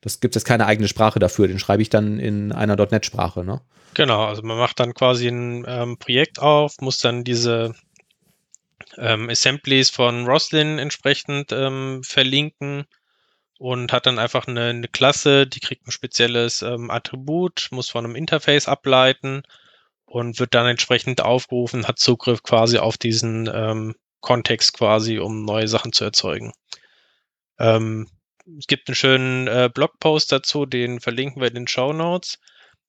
Das 0.00 0.20
gibt 0.20 0.34
es 0.34 0.44
keine 0.44 0.66
eigene 0.66 0.88
Sprache 0.88 1.18
dafür, 1.18 1.46
den 1.46 1.58
schreibe 1.58 1.82
ich 1.82 1.90
dann 1.90 2.18
in 2.18 2.52
einer 2.52 2.76
.NET-Sprache, 2.76 3.44
ne? 3.44 3.60
Genau, 3.94 4.24
also 4.24 4.42
man 4.42 4.56
macht 4.56 4.80
dann 4.80 4.94
quasi 4.94 5.28
ein 5.28 5.64
ähm, 5.66 5.98
Projekt 5.98 6.38
auf, 6.38 6.80
muss 6.80 6.98
dann 6.98 7.24
diese 7.24 7.74
ähm, 8.96 9.28
Assemblies 9.28 9.90
von 9.90 10.26
Roslyn 10.26 10.78
entsprechend 10.78 11.52
ähm, 11.52 12.02
verlinken 12.04 12.84
und 13.58 13.92
hat 13.92 14.06
dann 14.06 14.18
einfach 14.18 14.46
eine, 14.46 14.66
eine, 14.66 14.88
Klasse, 14.88 15.46
die 15.46 15.60
kriegt 15.60 15.86
ein 15.86 15.90
spezielles 15.90 16.62
ähm, 16.62 16.90
Attribut, 16.90 17.68
muss 17.72 17.90
von 17.90 18.04
einem 18.04 18.16
Interface 18.16 18.68
ableiten 18.68 19.42
und 20.10 20.40
wird 20.40 20.54
dann 20.54 20.66
entsprechend 20.66 21.20
aufgerufen, 21.20 21.86
hat 21.86 22.00
Zugriff 22.00 22.42
quasi 22.42 22.78
auf 22.78 22.98
diesen 22.98 23.48
ähm, 23.52 23.94
Kontext 24.20 24.72
quasi, 24.72 25.20
um 25.20 25.44
neue 25.44 25.68
Sachen 25.68 25.92
zu 25.92 26.02
erzeugen. 26.02 26.52
Ähm, 27.60 28.08
es 28.58 28.66
gibt 28.66 28.88
einen 28.88 28.96
schönen 28.96 29.46
äh, 29.46 29.70
Blogpost 29.72 30.32
dazu, 30.32 30.66
den 30.66 30.98
verlinken 30.98 31.40
wir 31.40 31.46
in 31.46 31.54
den 31.54 31.68
Show 31.68 31.92
Notes. 31.92 32.40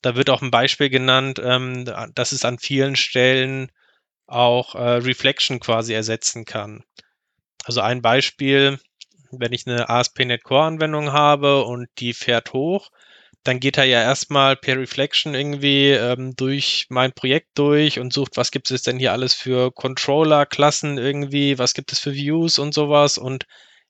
Da 0.01 0.15
wird 0.15 0.31
auch 0.31 0.41
ein 0.41 0.49
Beispiel 0.49 0.89
genannt, 0.89 1.39
ähm, 1.43 1.85
dass 2.15 2.31
es 2.31 2.43
an 2.43 2.57
vielen 2.57 2.95
Stellen 2.95 3.71
auch 4.25 4.73
äh, 4.73 4.79
Reflection 4.79 5.59
quasi 5.59 5.93
ersetzen 5.93 6.43
kann. 6.43 6.83
Also 7.65 7.81
ein 7.81 8.01
Beispiel, 8.01 8.79
wenn 9.29 9.53
ich 9.53 9.67
eine 9.67 9.89
ASP.NET 9.89 10.43
Core 10.43 10.63
Anwendung 10.63 11.11
habe 11.11 11.65
und 11.65 11.87
die 11.99 12.13
fährt 12.13 12.51
hoch, 12.51 12.89
dann 13.43 13.59
geht 13.59 13.77
er 13.77 13.85
ja 13.85 14.01
erstmal 14.01 14.55
per 14.55 14.77
Reflection 14.77 15.33
irgendwie 15.33 15.89
ähm, 15.89 16.35
durch 16.35 16.85
mein 16.89 17.11
Projekt 17.11 17.49
durch 17.55 17.99
und 17.99 18.13
sucht, 18.13 18.37
was 18.37 18.51
gibt 18.51 18.69
es 18.69 18.83
denn 18.83 18.99
hier 18.99 19.11
alles 19.11 19.33
für 19.33 19.71
Controller-Klassen 19.71 20.97
irgendwie, 20.97 21.57
was 21.57 21.73
gibt 21.73 21.91
es 21.91 21.99
für 21.99 22.13
Views 22.13 22.59
und 22.59 22.73
sowas 22.73 23.17
und 23.17 23.47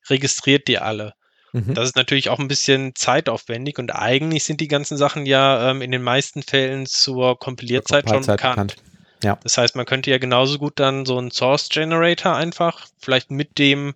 registriert 0.10 0.68
die 0.68 0.80
alle. 0.80 1.14
Mhm. 1.52 1.74
Das 1.74 1.90
ist 1.90 1.96
natürlich 1.98 2.30
auch 2.30 2.40
ein 2.40 2.48
bisschen 2.48 2.96
zeitaufwendig 2.96 3.78
und 3.78 3.94
eigentlich 3.94 4.46
sind 4.46 4.62
die 4.62 4.70
ganzen 4.70 4.98
Sachen 4.98 5.26
ja 5.26 5.70
ähm, 5.70 5.82
in 5.82 5.92
den 5.92 6.02
meisten 6.02 6.44
Fällen 6.44 6.86
zur 6.86 7.38
Kompilierzeit 7.38 8.08
schon 8.08 8.26
bekannt. 8.26 8.56
bekannt. 8.56 8.76
Ja. 9.24 9.38
Das 9.44 9.58
heißt, 9.58 9.76
man 9.76 9.86
könnte 9.86 10.10
ja 10.12 10.18
genauso 10.18 10.58
gut 10.58 10.80
dann 10.80 11.06
so 11.06 11.18
einen 11.18 11.32
Source 11.32 11.70
Generator 11.70 12.36
einfach 12.36 12.88
vielleicht 13.00 13.32
mit 13.32 13.60
dem 13.60 13.94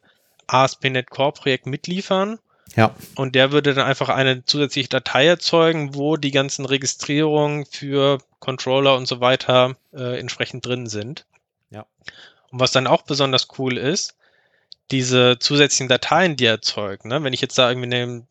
ASP.NET 0.48 1.10
Core 1.10 1.32
Projekt 1.32 1.66
mitliefern. 1.66 2.40
Ja. 2.76 2.96
Und 3.16 3.36
der 3.36 3.52
würde 3.52 3.74
dann 3.74 3.86
einfach 3.86 4.10
eine 4.10 4.44
zusätzliche 4.46 4.90
Datei 4.90 5.28
erzeugen, 5.28 5.96
wo 5.96 6.18
die 6.18 6.32
ganzen 6.32 6.66
Registrierungen 6.66 7.66
für 7.66 8.20
Controller 8.40 8.96
und 8.96 9.08
so 9.08 9.22
weiter 9.22 9.76
äh, 9.94 10.20
entsprechend 10.20 10.66
drin 10.66 10.88
sind. 10.88 11.26
Ja. 11.70 11.86
Und 12.52 12.60
was 12.60 12.72
dann 12.72 12.88
auch 12.88 13.04
besonders 13.04 13.48
cool 13.58 13.78
ist, 13.78 14.16
diese 14.92 15.38
zusätzlichen 15.40 15.88
Dateien, 15.88 16.36
die 16.36 16.46
er 16.46 16.54
erzeugt, 16.54 17.06
ne? 17.06 17.24
wenn 17.24 17.34
ich 17.34 17.42
jetzt 17.42 17.58
da 17.58 17.70
irgendwie 17.70 17.96
eine, 17.96 18.28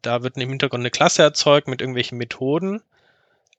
da 0.00 0.22
wird 0.22 0.36
im 0.36 0.48
Hintergrund 0.48 0.80
eine 0.80 0.90
Klasse 0.90 1.22
erzeugt 1.22 1.68
mit 1.68 1.80
irgendwelchen 1.80 2.16
Methoden, 2.16 2.80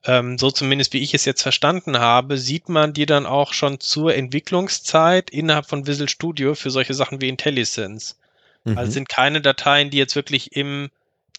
ähm, 0.05 0.37
so 0.37 0.51
zumindest 0.51 0.93
wie 0.93 1.03
ich 1.03 1.13
es 1.13 1.25
jetzt 1.25 1.43
verstanden 1.43 1.99
habe, 1.99 2.37
sieht 2.37 2.69
man 2.69 2.93
die 2.93 3.05
dann 3.05 3.25
auch 3.25 3.53
schon 3.53 3.79
zur 3.79 4.15
Entwicklungszeit 4.15 5.29
innerhalb 5.29 5.67
von 5.67 5.85
Visual 5.85 6.09
Studio 6.09 6.55
für 6.55 6.71
solche 6.71 6.93
Sachen 6.93 7.21
wie 7.21 7.29
IntelliSense. 7.29 8.15
Mhm. 8.63 8.77
Also 8.77 8.91
sind 8.91 9.09
keine 9.09 9.41
Dateien, 9.41 9.89
die 9.89 9.97
jetzt 9.97 10.15
wirklich 10.15 10.55
im 10.55 10.89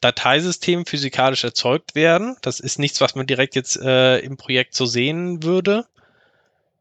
Dateisystem 0.01 0.85
physikalisch 0.85 1.45
erzeugt 1.45 1.95
werden. 1.95 2.37
Das 2.43 2.61
ist 2.61 2.79
nichts, 2.79 3.01
was 3.01 3.15
man 3.15 3.27
direkt 3.27 3.55
jetzt 3.55 3.81
äh, 3.81 4.19
im 4.19 4.37
Projekt 4.37 4.75
so 4.75 4.85
sehen 4.85 5.43
würde, 5.43 5.87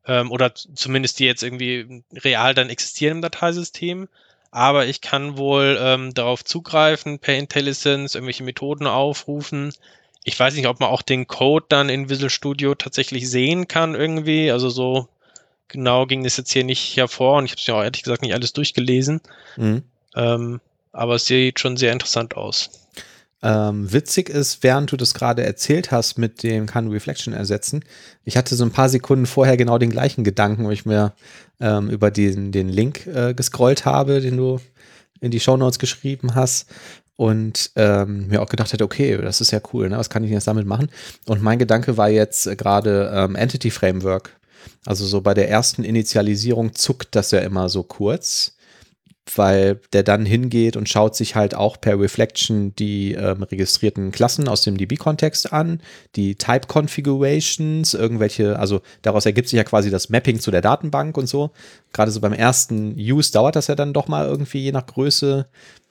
ähm, 0.05 0.31
oder 0.31 0.53
zumindest 0.53 1.19
die 1.19 1.25
jetzt 1.25 1.43
irgendwie 1.43 2.03
real 2.13 2.53
dann 2.53 2.69
existieren 2.69 3.17
im 3.17 3.21
Dateisystem. 3.21 4.09
Aber 4.51 4.85
ich 4.85 5.01
kann 5.01 5.37
wohl 5.37 5.79
ähm, 5.81 6.13
darauf 6.13 6.43
zugreifen, 6.43 7.17
per 7.17 7.35
IntelliSense 7.35 8.17
irgendwelche 8.17 8.43
Methoden 8.43 8.87
aufrufen. 8.87 9.73
Ich 10.25 10.39
weiß 10.39 10.55
nicht, 10.55 10.67
ob 10.67 10.79
man 10.79 10.89
auch 10.89 11.01
den 11.01 11.25
Code 11.25 11.65
dann 11.69 11.89
in 11.89 12.09
Visual 12.09 12.29
Studio 12.29 12.75
tatsächlich 12.75 13.29
sehen 13.29 13.67
kann 13.67 13.95
irgendwie. 13.95 14.51
Also 14.51 14.69
so 14.69 15.07
genau 15.69 16.05
ging 16.05 16.23
das 16.23 16.37
jetzt 16.37 16.51
hier 16.51 16.63
nicht 16.63 16.95
hervor 16.97 17.37
und 17.37 17.45
ich 17.45 17.51
habe 17.51 17.59
es 17.61 17.67
ja 17.67 17.75
auch 17.75 17.83
ehrlich 17.83 18.03
gesagt 18.03 18.21
nicht 18.21 18.33
alles 18.33 18.53
durchgelesen. 18.53 19.21
Mhm. 19.57 19.83
Ähm, 20.15 20.59
aber 20.91 21.15
es 21.15 21.25
sieht 21.25 21.59
schon 21.59 21.77
sehr 21.77 21.91
interessant 21.91 22.37
aus. 22.37 22.69
Ähm, 23.41 23.91
witzig 23.91 24.29
ist, 24.29 24.63
während 24.63 24.91
du 24.91 24.95
das 24.95 25.13
gerade 25.13 25.43
erzählt 25.43 25.91
hast 25.91 26.17
mit 26.17 26.43
dem 26.43 26.65
Can 26.65 26.87
Reflection 26.87 27.33
ersetzen, 27.33 27.83
ich 28.23 28.37
hatte 28.37 28.55
so 28.55 28.63
ein 28.63 28.71
paar 28.71 28.87
Sekunden 28.87 29.25
vorher 29.25 29.57
genau 29.57 29.77
den 29.77 29.89
gleichen 29.89 30.23
Gedanken, 30.23 30.63
wo 30.63 30.71
ich 30.71 30.85
mir 30.85 31.13
ähm, 31.59 31.89
über 31.89 32.09
den, 32.09 32.53
den 32.53 32.69
Link 32.69 33.05
äh, 33.05 33.33
gescrollt 33.33 33.83
habe, 33.83 34.21
den 34.21 34.37
du 34.37 34.61
in 35.19 35.31
die 35.31 35.41
Show 35.41 35.57
Notes 35.57 35.77
geschrieben 35.77 36.35
hast 36.35 36.67
und 37.17 37.71
ähm, 37.75 38.27
mir 38.27 38.41
auch 38.41 38.49
gedacht 38.49 38.71
hätte, 38.71 38.85
okay, 38.85 39.17
das 39.17 39.41
ist 39.41 39.51
ja 39.51 39.59
cool, 39.73 39.89
ne? 39.89 39.97
was 39.97 40.09
kann 40.09 40.23
ich 40.23 40.31
jetzt 40.31 40.47
damit 40.47 40.65
machen? 40.65 40.89
Und 41.25 41.41
mein 41.41 41.59
Gedanke 41.59 41.97
war 41.97 42.09
jetzt 42.09 42.47
äh, 42.47 42.55
gerade 42.55 43.11
ähm, 43.13 43.35
Entity 43.35 43.71
Framework. 43.71 44.37
Also 44.85 45.05
so 45.05 45.19
bei 45.19 45.33
der 45.33 45.49
ersten 45.49 45.83
Initialisierung 45.83 46.75
zuckt 46.75 47.15
das 47.15 47.31
ja 47.31 47.39
immer 47.39 47.67
so 47.67 47.83
kurz 47.83 48.55
weil 49.35 49.79
der 49.93 50.03
dann 50.03 50.25
hingeht 50.25 50.75
und 50.75 50.89
schaut 50.89 51.15
sich 51.15 51.35
halt 51.35 51.55
auch 51.55 51.79
per 51.79 51.99
Reflection 51.99 52.75
die 52.75 53.13
ähm, 53.13 53.43
registrierten 53.43 54.11
Klassen 54.11 54.47
aus 54.47 54.63
dem 54.63 54.77
DB-Kontext 54.77 55.53
an, 55.53 55.81
die 56.15 56.35
Type 56.35 56.67
Configurations, 56.67 57.93
irgendwelche, 57.93 58.59
also 58.59 58.81
daraus 59.01 59.25
ergibt 59.25 59.47
sich 59.47 59.57
ja 59.57 59.63
quasi 59.63 59.89
das 59.89 60.09
Mapping 60.09 60.39
zu 60.39 60.51
der 60.51 60.61
Datenbank 60.61 61.17
und 61.17 61.27
so. 61.27 61.51
Gerade 61.93 62.11
so 62.11 62.19
beim 62.19 62.33
ersten 62.33 62.95
Use 62.97 63.31
dauert 63.31 63.55
das 63.55 63.67
ja 63.67 63.75
dann 63.75 63.93
doch 63.93 64.07
mal 64.07 64.27
irgendwie 64.27 64.59
je 64.59 64.71
nach 64.71 64.85
Größe 64.85 65.45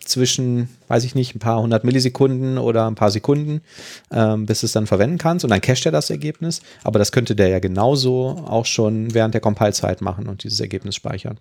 zwischen, 0.04 0.68
weiß 0.88 1.04
ich 1.04 1.14
nicht, 1.14 1.34
ein 1.34 1.38
paar 1.38 1.60
hundert 1.60 1.84
Millisekunden 1.84 2.58
oder 2.58 2.86
ein 2.86 2.96
paar 2.96 3.10
Sekunden, 3.10 3.62
ähm, 4.10 4.46
bis 4.46 4.62
es 4.62 4.72
dann 4.72 4.86
verwenden 4.86 5.18
kannst 5.18 5.44
und 5.44 5.50
dann 5.50 5.60
cached 5.60 5.86
er 5.86 5.92
das 5.92 6.10
Ergebnis. 6.10 6.60
Aber 6.84 6.98
das 6.98 7.12
könnte 7.12 7.34
der 7.34 7.48
ja 7.48 7.60
genauso 7.60 8.44
auch 8.46 8.66
schon 8.66 9.14
während 9.14 9.34
der 9.34 9.40
Compile-Zeit 9.40 10.00
machen 10.02 10.28
und 10.28 10.44
dieses 10.44 10.60
Ergebnis 10.60 10.96
speichern. 10.96 11.38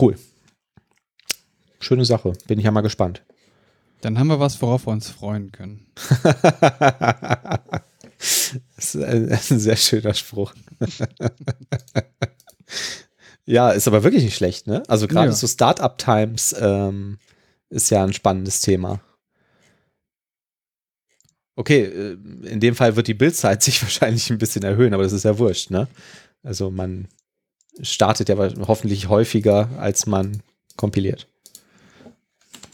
Cool. 0.00 0.16
Schöne 1.80 2.04
Sache. 2.04 2.32
Bin 2.46 2.58
ich 2.58 2.64
ja 2.64 2.70
mal 2.70 2.80
gespannt. 2.80 3.22
Dann 4.00 4.18
haben 4.18 4.28
wir 4.28 4.40
was, 4.40 4.60
worauf 4.60 4.86
wir 4.86 4.92
uns 4.92 5.08
freuen 5.08 5.50
können. 5.52 5.86
das 8.18 8.60
ist 8.76 8.96
ein, 8.96 9.30
ein 9.30 9.38
sehr 9.38 9.76
schöner 9.76 10.14
Spruch. 10.14 10.54
ja, 13.46 13.70
ist 13.70 13.88
aber 13.88 14.02
wirklich 14.04 14.24
nicht 14.24 14.36
schlecht, 14.36 14.66
ne? 14.66 14.82
Also 14.88 15.08
gerade 15.08 15.28
ja. 15.28 15.32
so 15.32 15.46
Startup-Times 15.46 16.54
ähm, 16.58 17.18
ist 17.70 17.90
ja 17.90 18.04
ein 18.04 18.12
spannendes 18.12 18.60
Thema. 18.60 19.00
Okay, 21.56 21.84
äh, 21.84 22.18
in 22.48 22.60
dem 22.60 22.74
Fall 22.74 22.96
wird 22.96 23.08
die 23.08 23.14
Bildzeit 23.14 23.62
sich 23.64 23.82
wahrscheinlich 23.82 24.30
ein 24.30 24.38
bisschen 24.38 24.62
erhöhen, 24.62 24.94
aber 24.94 25.02
das 25.02 25.12
ist 25.12 25.24
ja 25.24 25.38
wurscht, 25.38 25.70
ne? 25.70 25.88
Also 26.42 26.70
man 26.70 27.08
startet 27.80 28.28
ja 28.28 28.36
hoffentlich 28.66 29.08
häufiger, 29.08 29.68
als 29.78 30.06
man 30.06 30.42
kompiliert. 30.76 31.28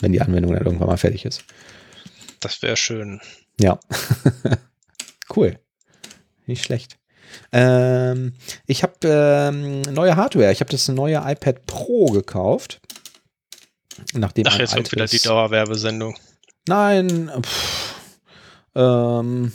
Wenn 0.01 0.13
die 0.13 0.21
Anwendung 0.21 0.53
dann 0.53 0.65
irgendwann 0.65 0.89
mal 0.89 0.97
fertig 0.97 1.25
ist. 1.25 1.45
Das 2.41 2.63
wäre 2.63 2.77
schön. 2.77 3.21
Ja. 3.61 3.79
cool. 5.37 5.59
Nicht 6.47 6.65
schlecht. 6.65 6.97
Ähm, 7.53 8.35
ich 8.67 8.83
habe 8.83 8.95
ähm, 9.05 9.83
neue 9.83 10.17
Hardware. 10.17 10.51
Ich 10.53 10.61
habe 10.61 10.71
das 10.71 10.89
neue 10.89 11.23
iPad 11.25 11.67
Pro 11.67 12.07
gekauft. 12.07 12.81
Nachdem 14.15 14.47
Ach, 14.47 14.59
jetzt 14.59 14.75
kommt 14.75 14.91
wieder 14.91 15.07
die 15.07 15.19
Dauerwerbesendung. 15.19 16.17
Nein. 16.67 17.31
Pff, 17.43 17.95
ähm, 18.75 19.53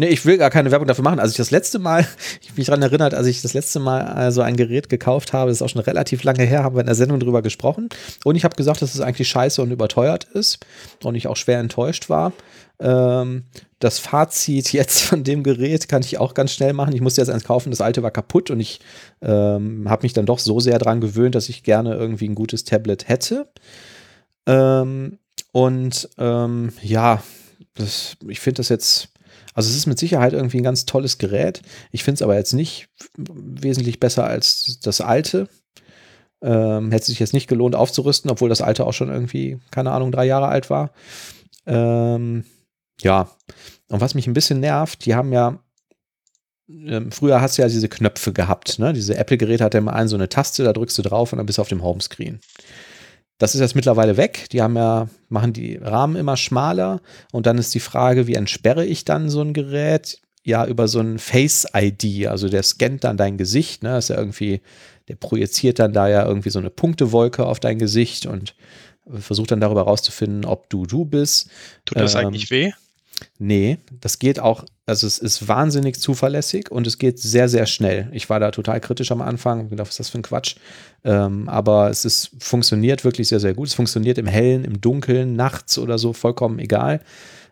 Nee, 0.00 0.10
ich 0.10 0.24
will 0.24 0.38
gar 0.38 0.50
keine 0.50 0.70
Werbung 0.70 0.86
dafür 0.86 1.02
machen. 1.02 1.18
Also 1.18 1.32
ich 1.32 1.38
das 1.38 1.50
letzte 1.50 1.80
Mal, 1.80 2.06
ich 2.40 2.56
mich 2.56 2.66
daran 2.66 2.82
erinnert, 2.82 3.14
als 3.14 3.26
ich 3.26 3.42
das 3.42 3.52
letzte 3.52 3.80
Mal 3.80 4.02
also 4.02 4.42
ein 4.42 4.56
Gerät 4.56 4.88
gekauft 4.88 5.32
habe, 5.32 5.50
das 5.50 5.58
ist 5.58 5.62
auch 5.62 5.70
schon 5.70 5.80
relativ 5.80 6.22
lange 6.22 6.44
her, 6.44 6.62
haben 6.62 6.76
wir 6.76 6.82
in 6.82 6.86
der 6.86 6.94
Sendung 6.94 7.18
drüber 7.18 7.42
gesprochen. 7.42 7.88
Und 8.22 8.36
ich 8.36 8.44
habe 8.44 8.54
gesagt, 8.54 8.80
dass 8.80 8.94
es 8.94 9.00
eigentlich 9.00 9.28
scheiße 9.28 9.60
und 9.60 9.72
überteuert 9.72 10.22
ist 10.22 10.64
und 11.02 11.16
ich 11.16 11.26
auch 11.26 11.36
schwer 11.36 11.58
enttäuscht 11.58 12.08
war. 12.08 12.32
Ähm, 12.78 13.46
das 13.80 13.98
Fazit 13.98 14.72
jetzt 14.72 15.00
von 15.00 15.24
dem 15.24 15.42
Gerät 15.42 15.88
kann 15.88 16.02
ich 16.02 16.18
auch 16.18 16.32
ganz 16.32 16.52
schnell 16.52 16.74
machen. 16.74 16.94
Ich 16.94 17.00
musste 17.00 17.20
jetzt 17.20 17.30
eins 17.30 17.42
kaufen, 17.42 17.70
das 17.70 17.80
alte 17.80 18.04
war 18.04 18.12
kaputt 18.12 18.52
und 18.52 18.60
ich 18.60 18.78
ähm, 19.20 19.90
habe 19.90 20.04
mich 20.04 20.12
dann 20.12 20.26
doch 20.26 20.38
so 20.38 20.60
sehr 20.60 20.78
daran 20.78 21.00
gewöhnt, 21.00 21.34
dass 21.34 21.48
ich 21.48 21.64
gerne 21.64 21.96
irgendwie 21.96 22.28
ein 22.28 22.36
gutes 22.36 22.62
Tablet 22.62 23.08
hätte. 23.08 23.48
Ähm, 24.46 25.18
und 25.50 26.08
ähm, 26.18 26.70
ja, 26.82 27.20
das, 27.74 28.16
ich 28.28 28.38
finde 28.38 28.58
das 28.58 28.68
jetzt 28.68 29.08
also 29.58 29.70
es 29.70 29.76
ist 29.76 29.86
mit 29.86 29.98
Sicherheit 29.98 30.34
irgendwie 30.34 30.58
ein 30.58 30.62
ganz 30.62 30.86
tolles 30.86 31.18
Gerät. 31.18 31.62
Ich 31.90 32.04
finde 32.04 32.14
es 32.14 32.22
aber 32.22 32.36
jetzt 32.36 32.52
nicht 32.52 32.90
wesentlich 33.16 33.98
besser 33.98 34.22
als 34.22 34.78
das 34.80 35.00
alte. 35.00 35.48
Ähm, 36.40 36.92
hätte 36.92 37.06
sich 37.06 37.18
jetzt 37.18 37.32
nicht 37.32 37.48
gelohnt 37.48 37.74
aufzurüsten, 37.74 38.30
obwohl 38.30 38.48
das 38.48 38.62
alte 38.62 38.86
auch 38.86 38.92
schon 38.92 39.08
irgendwie, 39.08 39.58
keine 39.72 39.90
Ahnung, 39.90 40.12
drei 40.12 40.26
Jahre 40.26 40.46
alt 40.46 40.70
war. 40.70 40.92
Ähm, 41.66 42.44
ja, 43.00 43.32
und 43.88 44.00
was 44.00 44.14
mich 44.14 44.28
ein 44.28 44.32
bisschen 44.32 44.60
nervt, 44.60 45.04
die 45.04 45.16
haben 45.16 45.32
ja, 45.32 45.58
ähm, 46.68 47.10
früher 47.10 47.40
hast 47.40 47.58
du 47.58 47.62
ja 47.62 47.68
diese 47.68 47.88
Knöpfe 47.88 48.32
gehabt, 48.32 48.78
ne? 48.78 48.92
Diese 48.92 49.16
Apple-Geräte 49.16 49.64
hat 49.64 49.74
ja 49.74 49.78
immer 49.78 49.94
einen 49.94 50.08
so 50.08 50.14
eine 50.14 50.28
Taste, 50.28 50.62
da 50.62 50.72
drückst 50.72 50.96
du 50.98 51.02
drauf 51.02 51.32
und 51.32 51.38
dann 51.38 51.46
bist 51.46 51.58
du 51.58 51.62
auf 51.62 51.68
dem 51.68 51.82
Homescreen. 51.82 52.38
Das 53.38 53.54
ist 53.54 53.60
jetzt 53.60 53.76
mittlerweile 53.76 54.16
weg. 54.16 54.48
Die 54.52 54.62
haben 54.62 54.76
ja, 54.76 55.08
machen 55.28 55.52
die 55.52 55.76
Rahmen 55.76 56.16
immer 56.16 56.36
schmaler 56.36 57.00
und 57.32 57.46
dann 57.46 57.56
ist 57.56 57.74
die 57.74 57.80
Frage, 57.80 58.26
wie 58.26 58.34
entsperre 58.34 58.84
ich 58.84 59.04
dann 59.04 59.28
so 59.28 59.40
ein 59.40 59.52
Gerät? 59.52 60.20
Ja, 60.44 60.66
über 60.66 60.88
so 60.88 61.00
ein 61.00 61.18
Face-ID, 61.18 62.26
also 62.26 62.48
der 62.48 62.62
scannt 62.62 63.04
dann 63.04 63.16
dein 63.16 63.36
Gesicht, 63.36 63.82
ne? 63.82 63.98
Ist 63.98 64.08
ja 64.08 64.16
irgendwie, 64.16 64.62
der 65.08 65.16
projiziert 65.16 65.78
dann 65.78 65.92
da 65.92 66.08
ja 66.08 66.24
irgendwie 66.24 66.50
so 66.50 66.58
eine 66.58 66.70
Punktewolke 66.70 67.44
auf 67.44 67.60
dein 67.60 67.78
Gesicht 67.78 68.26
und 68.26 68.54
versucht 69.18 69.50
dann 69.50 69.60
darüber 69.60 69.82
rauszufinden, 69.82 70.44
ob 70.44 70.68
du 70.70 70.86
du 70.86 71.04
bist. 71.04 71.50
Tut 71.84 71.98
das 71.98 72.14
Ähm, 72.14 72.26
eigentlich 72.26 72.50
weh? 72.50 72.72
Nee, 73.38 73.78
das 74.00 74.18
geht 74.18 74.40
auch, 74.40 74.64
also 74.86 75.06
es 75.06 75.18
ist 75.18 75.48
wahnsinnig 75.48 76.00
zuverlässig 76.00 76.70
und 76.70 76.86
es 76.86 76.98
geht 76.98 77.18
sehr, 77.18 77.48
sehr 77.48 77.66
schnell. 77.66 78.08
Ich 78.12 78.28
war 78.30 78.40
da 78.40 78.50
total 78.50 78.80
kritisch 78.80 79.12
am 79.12 79.22
Anfang, 79.22 79.60
hab 79.60 79.70
gedacht, 79.70 79.88
was 79.88 79.94
ist 79.94 80.00
das 80.00 80.08
für 80.10 80.18
ein 80.18 80.22
Quatsch? 80.22 80.56
Ähm, 81.04 81.48
aber 81.48 81.90
es 81.90 82.04
ist, 82.04 82.30
funktioniert 82.40 83.04
wirklich 83.04 83.28
sehr, 83.28 83.40
sehr 83.40 83.54
gut. 83.54 83.68
Es 83.68 83.74
funktioniert 83.74 84.18
im 84.18 84.26
Hellen, 84.26 84.64
im 84.64 84.80
Dunkeln, 84.80 85.36
nachts 85.36 85.78
oder 85.78 85.98
so, 85.98 86.12
vollkommen 86.12 86.58
egal. 86.58 87.00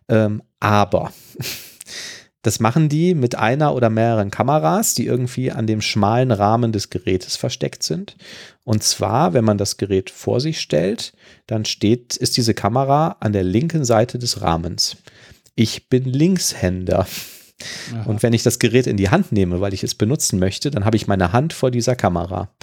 Ähm, 0.09 0.43
aber 0.61 1.13
das 2.43 2.61
machen 2.61 2.89
die 2.89 3.15
mit 3.15 3.37
einer 3.37 3.75
oder 3.75 3.91
mehreren 3.91 4.31
Kameras, 4.31 4.95
die 4.95 5.07
irgendwie 5.07 5.51
an 5.51 5.67
dem 5.67 5.81
schmalen 5.81 6.31
Rahmen 6.31 6.73
des 6.73 6.91
Gerätes 6.91 7.37
versteckt 7.37 7.83
sind. 7.83 8.17
Und 8.65 8.83
zwar, 8.83 9.35
wenn 9.35 9.45
man 9.45 9.59
das 9.59 9.77
Gerät 9.77 10.11
vor 10.11 10.41
sich 10.41 10.61
stellt, 10.61 11.13
dann 11.47 11.65
steht, 11.65 12.17
ist 12.17 12.37
diese 12.37 12.55
Kamera 12.55 13.17
an 13.21 13.33
der 13.33 13.45
linken 13.45 13.85
Seite 13.85 14.19
des 14.19 14.43
Rahmens. 14.43 14.97
Ich 15.57 15.89
bin 15.89 16.05
Linkshänder. 16.05 17.07
Aha. 17.93 18.03
Und 18.05 18.23
wenn 18.23 18.35
ich 18.35 18.43
das 18.43 18.59
Gerät 18.59 18.87
in 18.87 18.99
die 18.99 19.09
Hand 19.09 19.33
nehme, 19.33 19.61
weil 19.61 19.75
ich 19.75 19.83
es 19.83 19.95
benutzen 19.95 20.39
möchte, 20.39 20.71
dann 20.71 20.85
habe 20.85 20.97
ich 20.97 21.09
meine 21.09 21.33
Hand 21.33 21.55
vor 21.55 21.71
dieser 21.71 21.97
Kamera. 21.97 22.55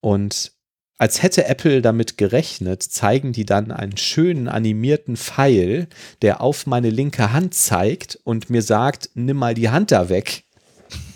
Und 0.00 0.52
als 0.98 1.22
hätte 1.22 1.46
Apple 1.46 1.80
damit 1.80 2.18
gerechnet, 2.18 2.82
zeigen 2.82 3.32
die 3.32 3.46
dann 3.46 3.72
einen 3.72 3.96
schönen 3.96 4.46
animierten 4.46 5.16
Pfeil, 5.16 5.88
der 6.20 6.42
auf 6.42 6.66
meine 6.66 6.90
linke 6.90 7.32
Hand 7.32 7.54
zeigt 7.54 8.20
und 8.22 8.50
mir 8.50 8.62
sagt, 8.62 9.10
nimm 9.14 9.38
mal 9.38 9.54
die 9.54 9.70
Hand 9.70 9.90
da 9.90 10.10
weg. 10.10 10.44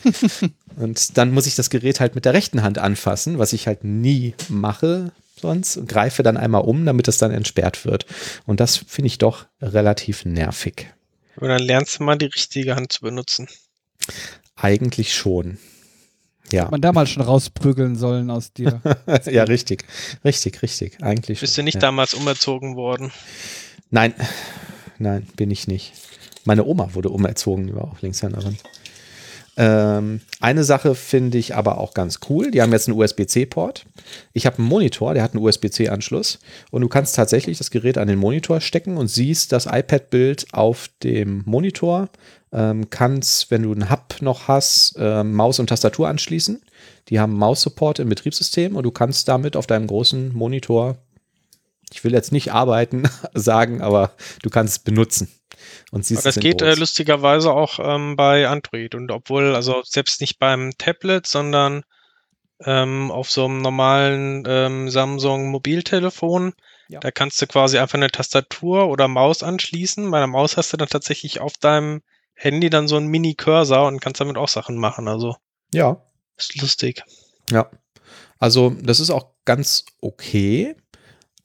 und 0.76 1.18
dann 1.18 1.32
muss 1.32 1.47
ich 1.47 1.57
das 1.57 1.68
Gerät 1.68 2.01
halt 2.01 2.14
mit 2.14 2.24
der 2.24 2.32
rechten 2.32 2.62
Hand 2.62 2.78
anfassen, 2.78 3.38
was 3.38 3.53
ich 3.53 3.66
halt 3.66 3.84
nie 3.84 4.34
mache 4.49 5.12
sonst 5.47 5.76
und 5.76 5.88
greife 5.88 6.22
dann 6.22 6.36
einmal 6.36 6.62
um, 6.62 6.84
damit 6.84 7.09
es 7.09 7.18
dann 7.18 7.30
entsperrt 7.30 7.84
wird. 7.84 8.07
Und 8.47 8.61
das 8.61 8.76
finde 8.76 9.07
ich 9.07 9.18
doch 9.18 9.47
relativ 9.62 10.24
nervig. 10.24 10.88
Und 11.36 11.49
dann 11.49 11.62
lernst 11.62 11.99
du 11.99 12.05
mal 12.05 12.16
die 12.16 12.26
richtige 12.26 12.74
Hand 12.74 12.92
zu 12.92 13.03
benutzen. 13.03 13.47
Eigentlich 14.57 15.14
schon. 15.14 15.59
Ja. 16.51 16.68
Man 16.70 16.80
damals 16.80 17.11
schon 17.11 17.22
rausprügeln 17.22 17.97
sollen 17.97 18.30
aus 18.30 18.53
dir. 18.53 18.80
ja, 19.26 19.44
richtig. 19.44 19.84
Richtig, 20.24 20.62
richtig. 20.62 21.03
Eigentlich. 21.03 21.40
Bist 21.40 21.55
du 21.55 21.59
schon, 21.59 21.64
nicht 21.64 21.74
ja. 21.74 21.80
damals 21.80 22.14
umerzogen 22.14 22.76
worden? 22.76 23.12
Nein. 23.90 24.14
Nein, 24.99 25.26
bin 25.36 25.51
ich 25.51 25.66
nicht. 25.66 25.92
Meine 26.44 26.64
Oma 26.64 26.94
wurde 26.94 27.11
umerzogen, 27.11 27.66
die 27.66 27.74
war 27.74 27.84
auch 27.84 28.01
Linkshänderin. 28.01 28.57
Ähm, 29.59 30.21
eine 30.41 30.65
Sache 30.65 30.95
finde 30.95 31.39
ich 31.39 31.55
aber 31.55 31.79
auch 31.79 31.95
ganz 31.95 32.21
cool. 32.29 32.51
Die 32.51 32.61
haben 32.61 32.73
jetzt 32.73 32.89
einen 32.89 32.99
USB-C-Port. 32.99 33.87
Ich 34.35 34.45
habe 34.45 34.59
einen 34.59 34.69
Monitor, 34.69 35.15
der 35.15 35.23
hat 35.23 35.33
einen 35.33 35.43
USB-C-Anschluss. 35.43 36.39
Und 36.71 36.83
du 36.83 36.89
kannst 36.89 37.17
tatsächlich 37.17 37.59
das 37.59 37.71
Gerät 37.71 37.97
an 37.97 38.09
den 38.09 38.19
Monitor 38.19 38.61
stecken 38.61 38.99
und 38.99 39.09
siehst 39.09 39.53
das 39.53 39.67
iPad-Bild 39.67 40.49
auf 40.53 40.91
dem 41.03 41.43
Monitor. 41.47 42.09
Ähm, 42.53 42.91
kannst, 42.91 43.51
wenn 43.51 43.63
du 43.63 43.73
einen 43.73 43.91
Hub 43.91 44.17
noch 44.21 44.47
hast, 44.47 44.95
ähm, 44.99 45.33
Maus 45.33 45.59
und 45.59 45.69
Tastatur 45.69 46.09
anschließen. 46.09 46.63
Die 47.09 47.19
haben 47.19 47.35
Maus-Support 47.35 47.99
im 47.99 48.09
Betriebssystem 48.09 48.77
und 48.77 48.83
du 48.83 48.91
kannst 48.91 49.29
damit 49.29 49.57
auf 49.57 49.67
deinem 49.67 49.87
großen 49.87 50.35
Monitor, 50.35 50.99
ich 51.93 52.05
will 52.05 52.12
jetzt 52.12 52.32
nicht 52.32 52.53
arbeiten 52.53 53.09
sagen, 53.34 53.80
aber 53.82 54.12
du 54.43 54.51
kannst 54.51 54.76
es 54.76 54.78
benutzen. 54.82 55.28
Und 55.91 56.05
siehst 56.05 56.20
Aber 56.26 56.32
das 56.34 56.43
geht 56.43 56.62
äh, 56.62 56.66
groß. 56.70 56.78
lustigerweise 56.78 57.53
auch 57.53 57.78
ähm, 57.80 58.16
bei 58.16 58.49
Android. 58.49 58.95
Und 58.95 59.11
obwohl, 59.11 59.55
also 59.55 59.82
selbst 59.84 60.20
nicht 60.20 60.39
beim 60.39 60.72
Tablet, 60.78 61.26
sondern 61.26 61.82
ähm, 62.64 63.11
auf 63.11 63.30
so 63.30 63.45
einem 63.45 63.62
normalen 63.62 64.45
ähm, 64.47 64.91
Samsung 64.91 65.51
Mobiltelefon, 65.51 66.55
Ja. 66.89 67.01
da 67.01 67.11
kannst 67.11 67.41
du 67.41 67.47
quasi 67.47 67.78
einfach 67.78 67.95
eine 67.95 68.11
Tastatur 68.11 68.89
oder 68.89 69.09
Maus 69.09 69.43
anschließen. 69.43 70.11
Bei 70.11 70.18
der 70.18 70.26
Maus 70.26 70.57
hast 70.57 70.72
du 70.72 70.76
dann 70.76 70.89
tatsächlich 70.89 71.41
auf 71.41 71.55
deinem 71.59 72.03
Handy 72.34 72.68
dann 72.68 72.89
so 72.89 72.97
einen 72.97 73.07
Mini-Cursor 73.09 73.87
und 73.87 74.01
kannst 74.01 74.20
damit 74.20 74.37
auch 74.37 74.49
Sachen 74.49 74.76
machen. 74.76 75.09
Also 75.09 75.37
Ja, 75.72 76.03
ist 76.37 76.61
lustig. 76.61 77.03
Ja, 77.51 77.70
also 78.39 78.70
das 78.82 79.01
ist 79.01 79.11
auch 79.11 79.30
ganz 79.45 79.84
okay, 80.01 80.76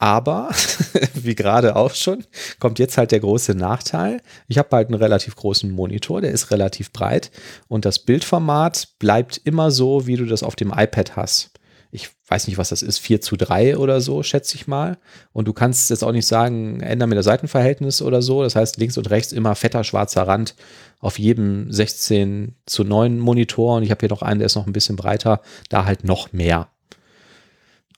aber 0.01 0.49
wie 1.13 1.35
gerade 1.35 1.75
auch 1.75 1.93
schon, 1.93 2.25
kommt 2.59 2.79
jetzt 2.79 2.97
halt 2.97 3.11
der 3.11 3.19
große 3.19 3.53
Nachteil. 3.53 4.21
Ich 4.47 4.57
habe 4.57 4.75
halt 4.75 4.87
einen 4.87 4.99
relativ 4.99 5.35
großen 5.35 5.69
Monitor, 5.69 6.21
der 6.21 6.31
ist 6.31 6.49
relativ 6.49 6.91
breit 6.91 7.29
und 7.67 7.85
das 7.85 7.99
Bildformat 7.99 8.97
bleibt 8.97 9.39
immer 9.43 9.69
so, 9.69 10.07
wie 10.07 10.15
du 10.15 10.25
das 10.25 10.41
auf 10.41 10.55
dem 10.55 10.73
iPad 10.75 11.15
hast. 11.15 11.51
Ich 11.91 12.09
weiß 12.27 12.47
nicht, 12.47 12.57
was 12.57 12.69
das 12.69 12.81
ist, 12.81 12.97
4 12.97 13.21
zu 13.21 13.35
3 13.35 13.77
oder 13.77 14.01
so, 14.01 14.23
schätze 14.23 14.55
ich 14.55 14.65
mal. 14.65 14.97
Und 15.33 15.47
du 15.47 15.53
kannst 15.53 15.89
jetzt 15.91 16.03
auch 16.03 16.13
nicht 16.13 16.25
sagen, 16.25 16.79
ändern 16.79 17.09
mir 17.09 17.15
das 17.15 17.25
Seitenverhältnis 17.25 18.01
oder 18.01 18.21
so. 18.21 18.41
Das 18.41 18.55
heißt, 18.55 18.77
links 18.77 18.97
und 18.97 19.09
rechts 19.09 19.33
immer 19.33 19.55
fetter 19.55 19.83
schwarzer 19.83 20.25
Rand 20.25 20.55
auf 20.99 21.19
jedem 21.19 21.69
16 21.69 22.55
zu 22.65 22.85
9 22.85 23.19
Monitor. 23.19 23.75
Und 23.75 23.83
ich 23.83 23.91
habe 23.91 23.99
hier 23.99 24.09
noch 24.09 24.21
einen, 24.21 24.39
der 24.39 24.45
ist 24.45 24.55
noch 24.55 24.67
ein 24.67 24.73
bisschen 24.73 24.95
breiter, 24.95 25.41
da 25.67 25.83
halt 25.83 26.05
noch 26.05 26.31
mehr. 26.31 26.69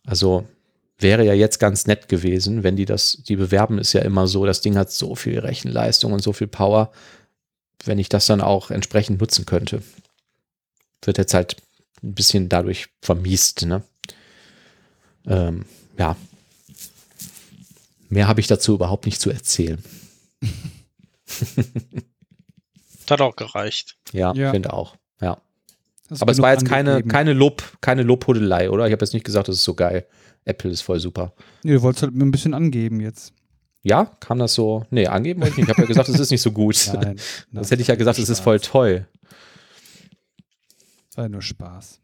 Also 0.08 0.46
wäre 1.00 1.26
ja 1.26 1.34
jetzt 1.34 1.60
ganz 1.60 1.88
nett 1.88 2.08
gewesen, 2.08 2.64
wenn 2.64 2.76
die 2.76 2.86
das, 2.86 3.18
die 3.28 3.36
bewerben 3.36 3.78
ist 3.80 3.94
ja 3.94 4.02
immer 4.02 4.28
so, 4.28 4.46
das 4.46 4.62
Ding 4.62 4.78
hat 4.78 4.92
so 4.92 5.16
viel 5.16 5.40
Rechenleistung 5.40 6.14
und 6.14 6.22
so 6.22 6.34
viel 6.34 6.48
Power, 6.48 6.92
wenn 7.86 8.00
ich 8.00 8.10
das 8.10 8.26
dann 8.26 8.42
auch 8.42 8.72
entsprechend 8.72 9.20
nutzen 9.20 9.46
könnte. 9.46 9.82
Wird 11.04 11.18
jetzt 11.18 11.34
halt 11.34 11.58
ein 12.02 12.14
bisschen 12.14 12.48
dadurch 12.50 12.88
vermiest, 13.02 13.66
ne? 13.66 13.84
Ähm, 15.26 15.66
ja. 15.98 16.16
Mehr 18.10 18.28
habe 18.28 18.40
ich 18.42 18.48
dazu 18.48 18.76
überhaupt 18.76 19.06
nicht 19.06 19.20
zu 19.20 19.30
erzählen. 19.32 19.84
Das 21.26 21.56
hat 23.10 23.22
auch 23.22 23.36
gereicht. 23.36 23.98
Ja, 24.12 24.34
Ja. 24.34 24.52
finde 24.52 24.74
auch. 24.74 24.96
Ja. 25.20 25.38
Aber 26.20 26.32
es 26.32 26.40
war 26.42 26.52
jetzt 26.52 26.66
keine, 26.66 27.04
keine 27.04 27.34
Lob, 27.34 27.64
keine 27.82 28.04
Lobhudelei, 28.04 28.70
oder? 28.70 28.86
Ich 28.86 28.92
habe 28.92 29.04
jetzt 29.04 29.14
nicht 29.14 29.26
gesagt, 29.26 29.48
das 29.48 29.56
ist 29.56 29.64
so 29.64 29.74
geil. 29.74 30.06
Apple 30.46 30.72
ist 30.72 30.82
voll 30.82 31.00
super. 31.00 31.34
Nee, 31.64 31.74
du 31.74 31.82
wolltest 31.82 32.04
halt 32.04 32.16
ein 32.16 32.32
bisschen 32.32 32.54
angeben 32.54 33.00
jetzt. 33.00 33.34
Ja, 33.84 34.06
kam 34.20 34.40
das 34.40 34.54
so? 34.54 34.86
Nee, 34.92 35.08
angeben 35.08 35.42
wollte 35.42 35.52
ich 35.52 35.58
nicht. 35.58 35.68
Ich 35.68 35.74
habe 35.74 35.82
ja 35.82 35.88
gesagt, 35.88 36.10
es 36.10 36.20
ist 36.20 36.32
nicht 36.32 36.42
so 36.42 36.52
gut. 36.52 36.90
Nein. 36.94 37.20
Das 37.52 37.70
hätte 37.70 37.82
ich 37.82 37.90
ja 37.90 37.96
gesagt, 37.96 38.18
es 38.18 38.30
ist 38.30 38.40
voll 38.40 38.60
toll. 38.60 39.08
Das 41.10 41.18
war 41.18 41.30
nur 41.30 41.42
Spaß. 41.42 42.00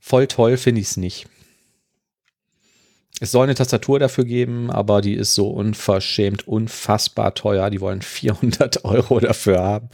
Voll 0.00 0.26
toll 0.26 0.56
finde 0.56 0.80
ich 0.80 0.88
es 0.88 0.96
nicht. 0.96 1.26
Es 3.20 3.30
soll 3.30 3.44
eine 3.44 3.54
Tastatur 3.54 3.98
dafür 3.98 4.24
geben, 4.24 4.70
aber 4.70 5.00
die 5.00 5.14
ist 5.14 5.34
so 5.34 5.48
unverschämt, 5.48 6.48
unfassbar 6.48 7.34
teuer. 7.34 7.70
Die 7.70 7.80
wollen 7.80 8.02
400 8.02 8.84
Euro 8.84 9.20
dafür 9.20 9.62
haben, 9.62 9.88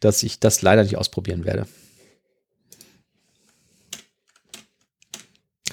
dass 0.00 0.22
ich 0.22 0.40
das 0.40 0.62
leider 0.62 0.82
nicht 0.82 0.96
ausprobieren 0.96 1.44
werde. 1.44 1.66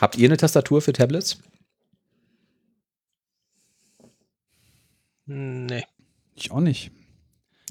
Habt 0.03 0.17
ihr 0.17 0.27
eine 0.27 0.35
Tastatur 0.35 0.81
für 0.81 0.91
Tablets? 0.91 1.39
Nee. 5.25 5.85
Ich 6.35 6.51
auch 6.51 6.59
nicht. 6.59 6.91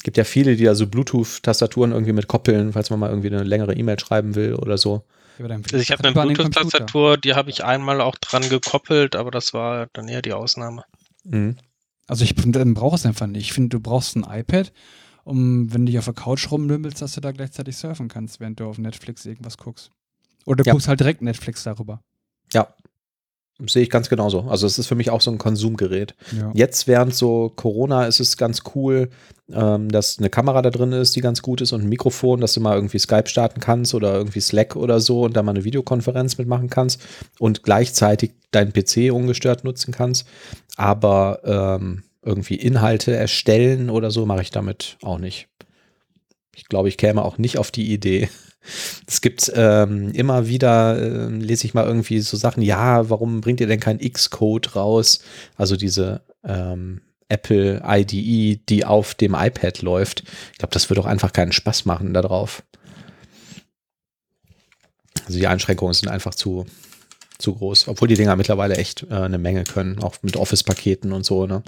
Gibt 0.02 0.16
ja 0.16 0.24
viele, 0.24 0.56
die 0.56 0.64
da 0.64 0.74
so 0.74 0.86
Bluetooth-Tastaturen 0.86 1.92
irgendwie 1.92 2.14
mit 2.14 2.28
koppeln, 2.28 2.72
falls 2.72 2.88
man 2.88 3.00
mal 3.00 3.10
irgendwie 3.10 3.28
eine 3.28 3.42
längere 3.42 3.74
E-Mail 3.74 4.00
schreiben 4.00 4.34
will 4.34 4.54
oder 4.54 4.78
so. 4.78 5.04
Also 5.38 5.76
ich 5.76 5.90
habe 5.90 6.04
eine. 6.04 6.12
Bluetooth-Tastatur, 6.14 7.18
die 7.18 7.34
habe 7.34 7.50
ich 7.50 7.64
einmal 7.64 8.00
auch 8.00 8.16
dran 8.16 8.48
gekoppelt, 8.48 9.14
aber 9.14 9.30
das 9.30 9.52
war 9.52 9.88
dann 9.92 10.08
eher 10.08 10.22
die 10.22 10.32
Ausnahme. 10.32 10.84
Mhm. 11.24 11.58
Also 12.06 12.24
ich 12.24 12.32
finde, 12.32 12.60
dann 12.60 12.72
brauchst 12.72 13.04
du 13.04 13.08
es 13.08 13.10
einfach 13.10 13.26
nicht. 13.26 13.42
Ich 13.42 13.52
finde, 13.52 13.68
du 13.76 13.80
brauchst 13.80 14.16
ein 14.16 14.24
iPad, 14.26 14.72
um, 15.24 15.70
wenn 15.74 15.84
du 15.84 15.92
dich 15.92 15.98
auf 15.98 16.06
der 16.06 16.14
Couch 16.14 16.50
rumlümmelst, 16.50 17.02
dass 17.02 17.12
du 17.12 17.20
da 17.20 17.32
gleichzeitig 17.32 17.76
surfen 17.76 18.08
kannst, 18.08 18.40
während 18.40 18.58
du 18.58 18.64
auf 18.64 18.78
Netflix 18.78 19.26
irgendwas 19.26 19.58
guckst. 19.58 19.90
Oder 20.46 20.64
du 20.64 20.68
Ja. 20.68 20.72
guckst 20.72 20.88
halt 20.88 21.00
direkt 21.00 21.20
Netflix 21.20 21.62
darüber. 21.64 22.02
Ja. 22.52 22.74
sehe 23.66 23.82
ich 23.82 23.90
ganz 23.90 24.08
genauso. 24.08 24.42
Also 24.42 24.66
es 24.66 24.78
ist 24.78 24.86
für 24.86 24.94
mich 24.94 25.10
auch 25.10 25.20
so 25.20 25.30
ein 25.30 25.38
Konsumgerät. 25.38 26.14
Ja. 26.36 26.50
Jetzt 26.54 26.86
während 26.86 27.14
so 27.14 27.52
Corona 27.54 28.06
ist 28.06 28.20
es 28.20 28.36
ganz 28.36 28.62
cool, 28.74 29.10
ähm, 29.52 29.88
dass 29.90 30.18
eine 30.18 30.30
Kamera 30.30 30.62
da 30.62 30.70
drin 30.70 30.92
ist, 30.92 31.14
die 31.16 31.20
ganz 31.20 31.42
gut 31.42 31.60
ist 31.60 31.72
und 31.72 31.82
ein 31.82 31.88
Mikrofon, 31.88 32.40
dass 32.40 32.54
du 32.54 32.60
mal 32.60 32.74
irgendwie 32.74 32.98
Skype 32.98 33.28
starten 33.28 33.60
kannst 33.60 33.94
oder 33.94 34.14
irgendwie 34.14 34.40
Slack 34.40 34.76
oder 34.76 35.00
so 35.00 35.22
und 35.22 35.36
da 35.36 35.42
mal 35.42 35.52
eine 35.52 35.64
Videokonferenz 35.64 36.38
mitmachen 36.38 36.70
kannst 36.70 37.00
und 37.38 37.62
gleichzeitig 37.62 38.32
deinen 38.50 38.72
PC 38.72 39.12
ungestört 39.12 39.64
nutzen 39.64 39.92
kannst. 39.92 40.26
Aber 40.76 41.40
ähm, 41.44 42.04
irgendwie 42.22 42.54
Inhalte 42.56 43.14
erstellen 43.14 43.90
oder 43.90 44.10
so 44.10 44.26
mache 44.26 44.42
ich 44.42 44.50
damit 44.50 44.96
auch 45.02 45.18
nicht. 45.18 45.48
Ich 46.54 46.68
glaube, 46.68 46.88
ich 46.88 46.96
käme 46.96 47.24
auch 47.24 47.38
nicht 47.38 47.58
auf 47.58 47.70
die 47.70 47.92
Idee. 47.92 48.28
Es 49.06 49.20
gibt 49.20 49.52
ähm, 49.54 50.12
immer 50.12 50.46
wieder, 50.46 50.96
äh, 50.98 51.28
lese 51.28 51.66
ich 51.66 51.74
mal 51.74 51.86
irgendwie 51.86 52.20
so 52.20 52.36
Sachen, 52.36 52.62
ja, 52.62 53.10
warum 53.10 53.40
bringt 53.40 53.60
ihr 53.60 53.66
denn 53.66 53.80
kein 53.80 53.98
Xcode 53.98 54.76
raus? 54.76 55.20
Also 55.56 55.76
diese 55.76 56.22
ähm, 56.44 57.00
Apple 57.28 57.82
IDE, 57.84 58.60
die 58.68 58.84
auf 58.84 59.14
dem 59.14 59.34
iPad 59.34 59.82
läuft. 59.82 60.24
Ich 60.52 60.58
glaube, 60.58 60.74
das 60.74 60.90
würde 60.90 61.00
auch 61.00 61.06
einfach 61.06 61.32
keinen 61.32 61.52
Spaß 61.52 61.86
machen 61.86 62.14
da 62.14 62.22
drauf. 62.22 62.62
Also 65.26 65.38
die 65.38 65.46
Einschränkungen 65.46 65.94
sind 65.94 66.08
einfach 66.08 66.34
zu, 66.34 66.66
zu 67.38 67.54
groß, 67.54 67.88
obwohl 67.88 68.08
die 68.08 68.16
Dinger 68.16 68.36
mittlerweile 68.36 68.76
echt 68.76 69.06
äh, 69.10 69.14
eine 69.14 69.38
Menge 69.38 69.64
können, 69.64 70.02
auch 70.02 70.16
mit 70.22 70.36
Office-Paketen 70.36 71.12
und 71.12 71.24
so, 71.24 71.46
ne? 71.46 71.62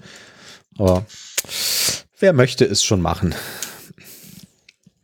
Aber 0.76 1.06
wer 2.18 2.32
möchte 2.32 2.64
es 2.64 2.84
schon 2.84 3.00
machen? 3.00 3.34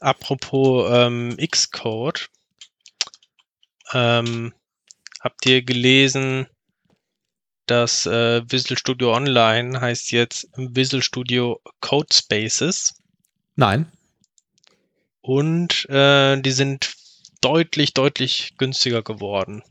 Apropos 0.01 0.91
ähm, 0.91 1.37
Xcode, 1.37 2.29
ähm, 3.93 4.55
habt 5.21 5.47
ihr 5.47 5.63
gelesen, 5.63 6.47
dass 7.67 8.07
äh, 8.07 8.43
Visual 8.51 8.79
Studio 8.79 9.15
Online 9.15 9.81
heißt 9.81 10.11
jetzt 10.11 10.49
Visual 10.57 11.03
Studio 11.03 11.61
Code 11.81 12.09
Spaces 12.13 12.95
Nein. 13.55 13.93
und 15.21 15.89
äh, 15.89 16.41
die 16.41 16.51
sind 16.51 16.95
deutlich, 17.41 17.95
deutlich 17.95 18.55
günstiger 18.59 19.03
geworden. 19.03 19.63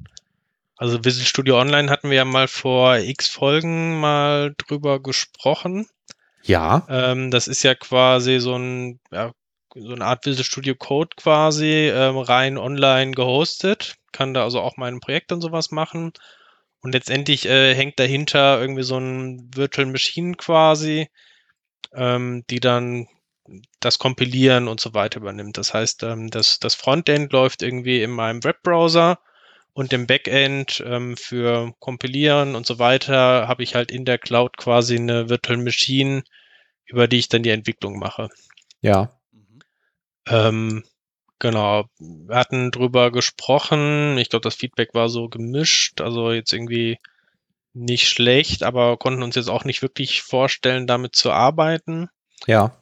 Also 0.78 1.04
Visual 1.04 1.26
Studio 1.26 1.60
Online 1.60 1.90
hatten 1.90 2.10
wir 2.10 2.18
ja 2.18 2.26
mal 2.26 2.48
vor 2.48 2.98
x 2.98 3.28
Folgen 3.28 4.00
mal 4.00 4.56
drüber 4.58 5.02
gesprochen. 5.02 5.88
Ja. 6.44 6.86
Ähm, 6.88 7.32
das 7.32 7.50
ist 7.50 7.64
ja 7.64 7.76
quasi 7.76 8.40
so 8.40 8.56
ein, 8.56 9.02
ja, 9.12 9.34
so 9.76 9.94
eine 9.94 10.06
Art 10.06 10.26
Visual 10.26 10.44
Studio 10.44 10.76
Code 10.76 11.16
quasi, 11.16 11.90
ähm, 11.94 12.18
rein 12.18 12.58
online 12.58 13.12
gehostet. 13.12 13.98
Kann 14.12 14.34
da 14.34 14.44
also 14.44 14.62
auch 14.62 14.78
mein 14.78 15.00
Projekt 15.00 15.32
und 15.32 15.42
sowas 15.42 15.72
machen. 15.72 16.14
Und 16.82 16.94
letztendlich 16.94 17.46
äh, 17.46 17.76
hängt 17.76 18.00
dahinter 18.00 18.60
irgendwie 18.60 18.84
so 18.84 18.98
ein 18.98 19.50
Virtual 19.54 19.88
Machine 19.88 20.36
quasi, 20.36 21.10
ähm, 21.94 22.44
die 22.50 22.60
dann 22.60 23.08
das 23.80 24.00
Kompilieren 24.00 24.68
und 24.68 24.80
so 24.80 24.94
weiter 24.94 25.20
übernimmt. 25.20 25.58
Das 25.58 25.74
heißt, 25.74 26.04
ähm, 26.04 26.30
das, 26.30 26.60
das 26.60 26.76
Frontend 26.76 27.34
läuft 27.34 27.62
irgendwie 27.62 28.02
in 28.02 28.12
meinem 28.12 28.44
Webbrowser 28.44 29.20
und 29.74 29.94
im 29.94 30.08
Backend 30.08 30.84
ähm, 30.86 31.18
für 31.18 31.74
Kompilieren 31.80 32.56
und 32.56 32.66
so 32.66 32.80
weiter 32.80 33.48
habe 33.48 33.64
ich 33.64 33.76
halt 33.76 33.92
in 33.92 34.06
der 34.06 34.18
Cloud 34.18 34.58
quasi 34.58 34.96
eine 34.96 35.30
Virtual 35.30 35.58
Machine, 35.58 36.24
über 36.86 37.08
die 37.08 37.18
ich 37.18 37.30
dann 37.30 37.44
die 37.44 37.50
Entwicklung 37.50 37.98
mache. 38.00 38.30
Ja. 38.82 39.19
Ähm, 40.30 40.84
genau, 41.40 41.86
wir 42.00 42.36
hatten 42.36 42.72
drüber 42.72 43.12
gesprochen. 43.12 44.18
Ich 44.18 44.30
glaube, 44.30 44.44
das 44.44 44.56
Feedback 44.56 44.94
war 44.94 45.10
so 45.10 45.28
gemischt, 45.28 46.02
also 46.02 46.32
jetzt 46.32 46.54
irgendwie 46.54 47.00
nicht 47.74 48.08
schlecht, 48.10 48.64
aber 48.64 48.98
konnten 48.98 49.24
uns 49.24 49.36
jetzt 49.36 49.50
auch 49.50 49.64
nicht 49.64 49.82
wirklich 49.82 50.22
vorstellen, 50.22 50.88
damit 50.88 51.16
zu 51.16 51.32
arbeiten. 51.32 52.10
Ja. 52.48 52.76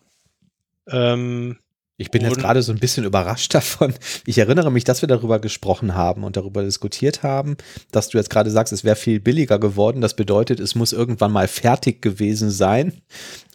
Ähm, 0.87 1.59
Ich 1.99 2.11
bin 2.11 2.21
jetzt 2.21 2.35
Und- 2.35 2.41
gerade 2.43 2.61
so 2.61 2.71
ein 2.71 2.77
bisschen 2.77 3.05
überrascht 3.05 3.53
davon. 3.55 3.93
Ich 4.27 4.37
erinnere 4.37 4.71
mich, 4.71 4.83
dass 4.83 5.01
wir 5.01 5.07
darüber 5.07 5.39
gesprochen 5.39 5.95
haben 5.95 6.23
und 6.23 6.37
darüber 6.37 6.61
diskutiert 6.63 7.23
haben, 7.23 7.57
dass 7.91 8.09
du 8.09 8.19
jetzt 8.19 8.29
gerade 8.29 8.51
sagst, 8.51 8.71
es 8.71 8.83
wäre 8.83 8.95
viel 8.95 9.19
billiger 9.19 9.57
geworden. 9.57 10.01
Das 10.01 10.15
bedeutet, 10.15 10.59
es 10.59 10.75
muss 10.75 10.93
irgendwann 10.93 11.31
mal 11.31 11.47
fertig 11.47 12.01
gewesen 12.03 12.51
sein 12.51 13.01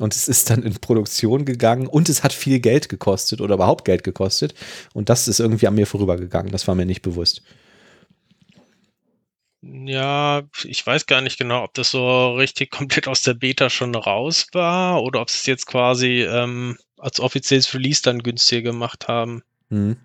und 0.00 0.16
es 0.16 0.26
ist 0.26 0.50
dann 0.50 0.64
in 0.64 0.74
Produktion 0.74 1.44
gegangen 1.44 1.86
und 1.86 2.08
es 2.08 2.24
hat 2.24 2.32
viel 2.32 2.58
Geld 2.58 2.88
gekostet 2.88 3.40
oder 3.40 3.54
überhaupt 3.54 3.84
Geld 3.84 4.02
gekostet. 4.02 4.54
Und 4.92 5.08
das 5.08 5.28
ist 5.28 5.38
irgendwie 5.38 5.68
an 5.68 5.76
mir 5.76 5.86
vorübergegangen. 5.86 6.50
Das 6.50 6.66
war 6.66 6.74
mir 6.74 6.86
nicht 6.86 7.02
bewusst. 7.02 7.42
ja, 9.64 10.42
ich 10.64 10.84
weiß 10.84 11.06
gar 11.06 11.20
nicht 11.20 11.38
genau, 11.38 11.62
ob 11.62 11.74
das 11.74 11.92
so 11.92 12.34
richtig 12.34 12.70
komplett 12.72 13.06
aus 13.06 13.22
der 13.22 13.34
Beta 13.34 13.70
schon 13.70 13.94
raus 13.94 14.46
war 14.52 15.00
oder 15.04 15.20
ob 15.20 15.28
es 15.28 15.46
jetzt 15.46 15.66
quasi 15.66 16.22
ähm, 16.24 16.76
als 17.02 17.20
offizielles 17.20 17.74
Release 17.74 18.00
dann 18.02 18.22
günstiger 18.22 18.62
gemacht 18.62 19.08
haben. 19.08 19.42
Hm. 19.70 19.96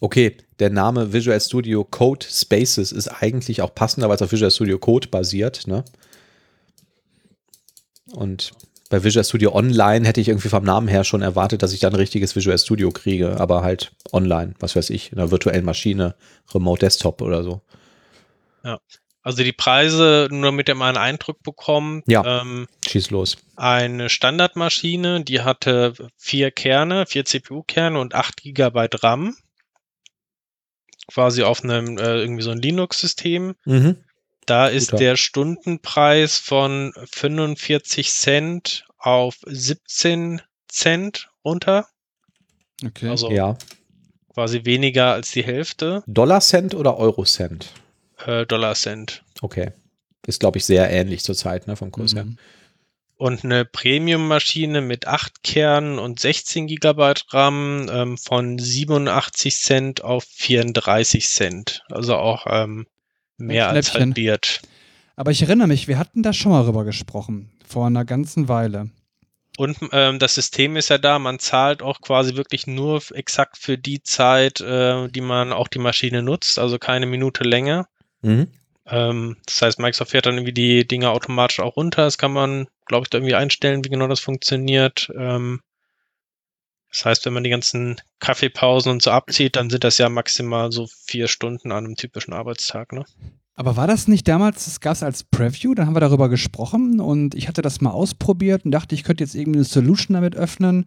Okay, 0.00 0.36
der 0.58 0.70
Name 0.70 1.12
Visual 1.12 1.40
Studio 1.40 1.82
Code 1.84 2.26
Spaces 2.28 2.92
ist 2.92 3.08
eigentlich 3.08 3.62
auch 3.62 3.74
passender, 3.74 4.08
weil 4.08 4.16
es 4.16 4.22
auf 4.22 4.30
Visual 4.30 4.50
Studio 4.50 4.78
Code 4.78 5.08
basiert, 5.08 5.66
ne? 5.66 5.84
Und 8.12 8.52
bei 8.88 9.02
Visual 9.02 9.24
Studio 9.24 9.52
Online 9.52 10.06
hätte 10.06 10.20
ich 10.20 10.28
irgendwie 10.28 10.48
vom 10.48 10.62
Namen 10.62 10.86
her 10.86 11.02
schon 11.02 11.22
erwartet, 11.22 11.62
dass 11.62 11.72
ich 11.72 11.80
dann 11.80 11.92
ein 11.92 11.96
richtiges 11.96 12.36
Visual 12.36 12.58
Studio 12.58 12.90
kriege, 12.90 13.40
aber 13.40 13.62
halt 13.62 13.92
online, 14.12 14.54
was 14.60 14.76
weiß 14.76 14.90
ich, 14.90 15.10
in 15.10 15.18
einer 15.18 15.32
virtuellen 15.32 15.64
Maschine, 15.64 16.14
Remote 16.54 16.80
Desktop 16.80 17.20
oder 17.20 17.42
so. 17.42 17.62
Also 19.26 19.42
die 19.42 19.52
Preise, 19.52 20.28
nur 20.30 20.52
damit 20.52 20.68
ihr 20.68 20.76
mal 20.76 20.86
einen 20.90 20.98
Eindruck 20.98 21.42
bekommt, 21.42 22.04
Ja. 22.06 22.42
ähm, 22.42 22.68
Schieß 22.86 23.10
los. 23.10 23.36
eine 23.56 24.08
Standardmaschine, 24.08 25.24
die 25.24 25.40
hatte 25.40 25.94
vier 26.16 26.52
Kerne, 26.52 27.06
vier 27.06 27.24
CPU-Kerne 27.24 27.98
und 27.98 28.14
8 28.14 28.36
GB 28.44 28.86
RAM. 29.02 29.36
Quasi 31.08 31.42
auf 31.42 31.64
einem 31.64 31.98
äh, 31.98 32.20
irgendwie 32.20 32.42
so 32.42 32.50
ein 32.52 32.58
Linux-System. 32.62 33.56
Mhm. 33.64 33.96
Da 34.46 34.68
ist 34.68 34.90
Guter. 34.92 35.02
der 35.02 35.16
Stundenpreis 35.16 36.38
von 36.38 36.92
45 37.12 38.12
Cent 38.12 38.86
auf 38.96 39.38
17 39.44 40.40
Cent 40.68 41.30
runter. 41.44 41.88
Okay. 42.84 43.08
Also 43.08 43.30
Ja. 43.32 43.56
quasi 44.32 44.64
weniger 44.64 45.14
als 45.14 45.32
die 45.32 45.42
Hälfte. 45.44 46.04
Dollar 46.06 46.40
Cent 46.40 46.76
oder 46.76 46.96
Euro 46.96 47.24
Cent? 47.24 47.72
Äh, 48.26 48.46
Dollar 48.46 48.74
Cent. 48.74 49.22
Okay. 49.40 49.72
Ist, 50.26 50.40
glaube 50.40 50.58
ich, 50.58 50.64
sehr 50.64 50.90
ähnlich 50.90 51.22
zurzeit, 51.22 51.66
ne, 51.66 51.76
vom 51.76 51.92
Kurs 51.92 52.14
her. 52.14 52.24
Mhm. 52.24 52.38
Und 53.18 53.44
eine 53.44 53.64
Premium-Maschine 53.64 54.82
mit 54.82 55.06
8 55.06 55.42
Kernen 55.42 55.98
und 55.98 56.20
16 56.20 56.66
GB 56.66 57.14
RAM 57.30 57.88
ähm, 57.90 58.18
von 58.18 58.58
87 58.58 59.56
Cent 59.56 60.04
auf 60.04 60.24
34 60.24 61.26
Cent. 61.26 61.82
Also 61.88 62.16
auch 62.16 62.46
ähm, 62.50 62.86
mehr 63.38 63.70
als 63.70 63.94
halbiert. 63.94 64.60
Aber 65.14 65.30
ich 65.30 65.40
erinnere 65.40 65.68
mich, 65.68 65.88
wir 65.88 65.98
hatten 65.98 66.22
da 66.22 66.34
schon 66.34 66.52
mal 66.52 66.64
drüber 66.64 66.84
gesprochen. 66.84 67.50
Vor 67.66 67.86
einer 67.86 68.04
ganzen 68.04 68.48
Weile. 68.48 68.90
Und 69.56 69.78
ähm, 69.92 70.18
das 70.18 70.34
System 70.34 70.76
ist 70.76 70.90
ja 70.90 70.98
da, 70.98 71.18
man 71.18 71.38
zahlt 71.38 71.82
auch 71.82 72.02
quasi 72.02 72.36
wirklich 72.36 72.66
nur 72.66 73.00
exakt 73.12 73.56
für 73.56 73.78
die 73.78 74.02
Zeit, 74.02 74.60
äh, 74.60 75.08
die 75.08 75.22
man 75.22 75.52
auch 75.52 75.68
die 75.68 75.78
Maschine 75.78 76.22
nutzt, 76.22 76.58
also 76.58 76.78
keine 76.78 77.06
Minute 77.06 77.44
länger. 77.44 77.88
Mhm. 78.22 78.48
Ähm, 78.86 79.36
das 79.46 79.62
heißt, 79.62 79.78
Microsoft 79.78 80.12
fährt 80.12 80.26
dann 80.26 80.34
irgendwie 80.34 80.52
die 80.52 80.86
Dinge 80.86 81.10
automatisch 81.10 81.60
auch 81.60 81.76
runter. 81.76 82.04
Das 82.04 82.18
kann 82.18 82.32
man, 82.32 82.68
glaube 82.86 83.04
ich, 83.04 83.10
da 83.10 83.18
irgendwie 83.18 83.34
einstellen, 83.34 83.84
wie 83.84 83.88
genau 83.88 84.06
das 84.06 84.20
funktioniert. 84.20 85.10
Ähm, 85.16 85.60
das 86.90 87.04
heißt, 87.04 87.26
wenn 87.26 87.34
man 87.34 87.44
die 87.44 87.50
ganzen 87.50 87.96
Kaffeepausen 88.20 88.90
und 88.90 89.02
so 89.02 89.10
abzieht, 89.10 89.56
dann 89.56 89.70
sind 89.70 89.84
das 89.84 89.98
ja 89.98 90.08
maximal 90.08 90.72
so 90.72 90.86
vier 91.06 91.28
Stunden 91.28 91.72
an 91.72 91.84
einem 91.84 91.96
typischen 91.96 92.32
Arbeitstag. 92.32 92.92
Ne? 92.92 93.04
Aber 93.54 93.76
war 93.76 93.86
das 93.86 94.06
nicht 94.06 94.28
damals, 94.28 94.66
das 94.66 94.80
gab 94.80 94.92
es 94.92 95.02
als 95.02 95.24
Preview, 95.24 95.74
dann 95.74 95.86
haben 95.86 95.96
wir 95.96 96.00
darüber 96.00 96.28
gesprochen 96.28 97.00
und 97.00 97.34
ich 97.34 97.48
hatte 97.48 97.62
das 97.62 97.80
mal 97.80 97.90
ausprobiert 97.90 98.64
und 98.64 98.70
dachte, 98.70 98.94
ich 98.94 99.02
könnte 99.02 99.24
jetzt 99.24 99.34
irgendwie 99.34 99.58
eine 99.58 99.64
Solution 99.64 100.14
damit 100.14 100.36
öffnen 100.36 100.86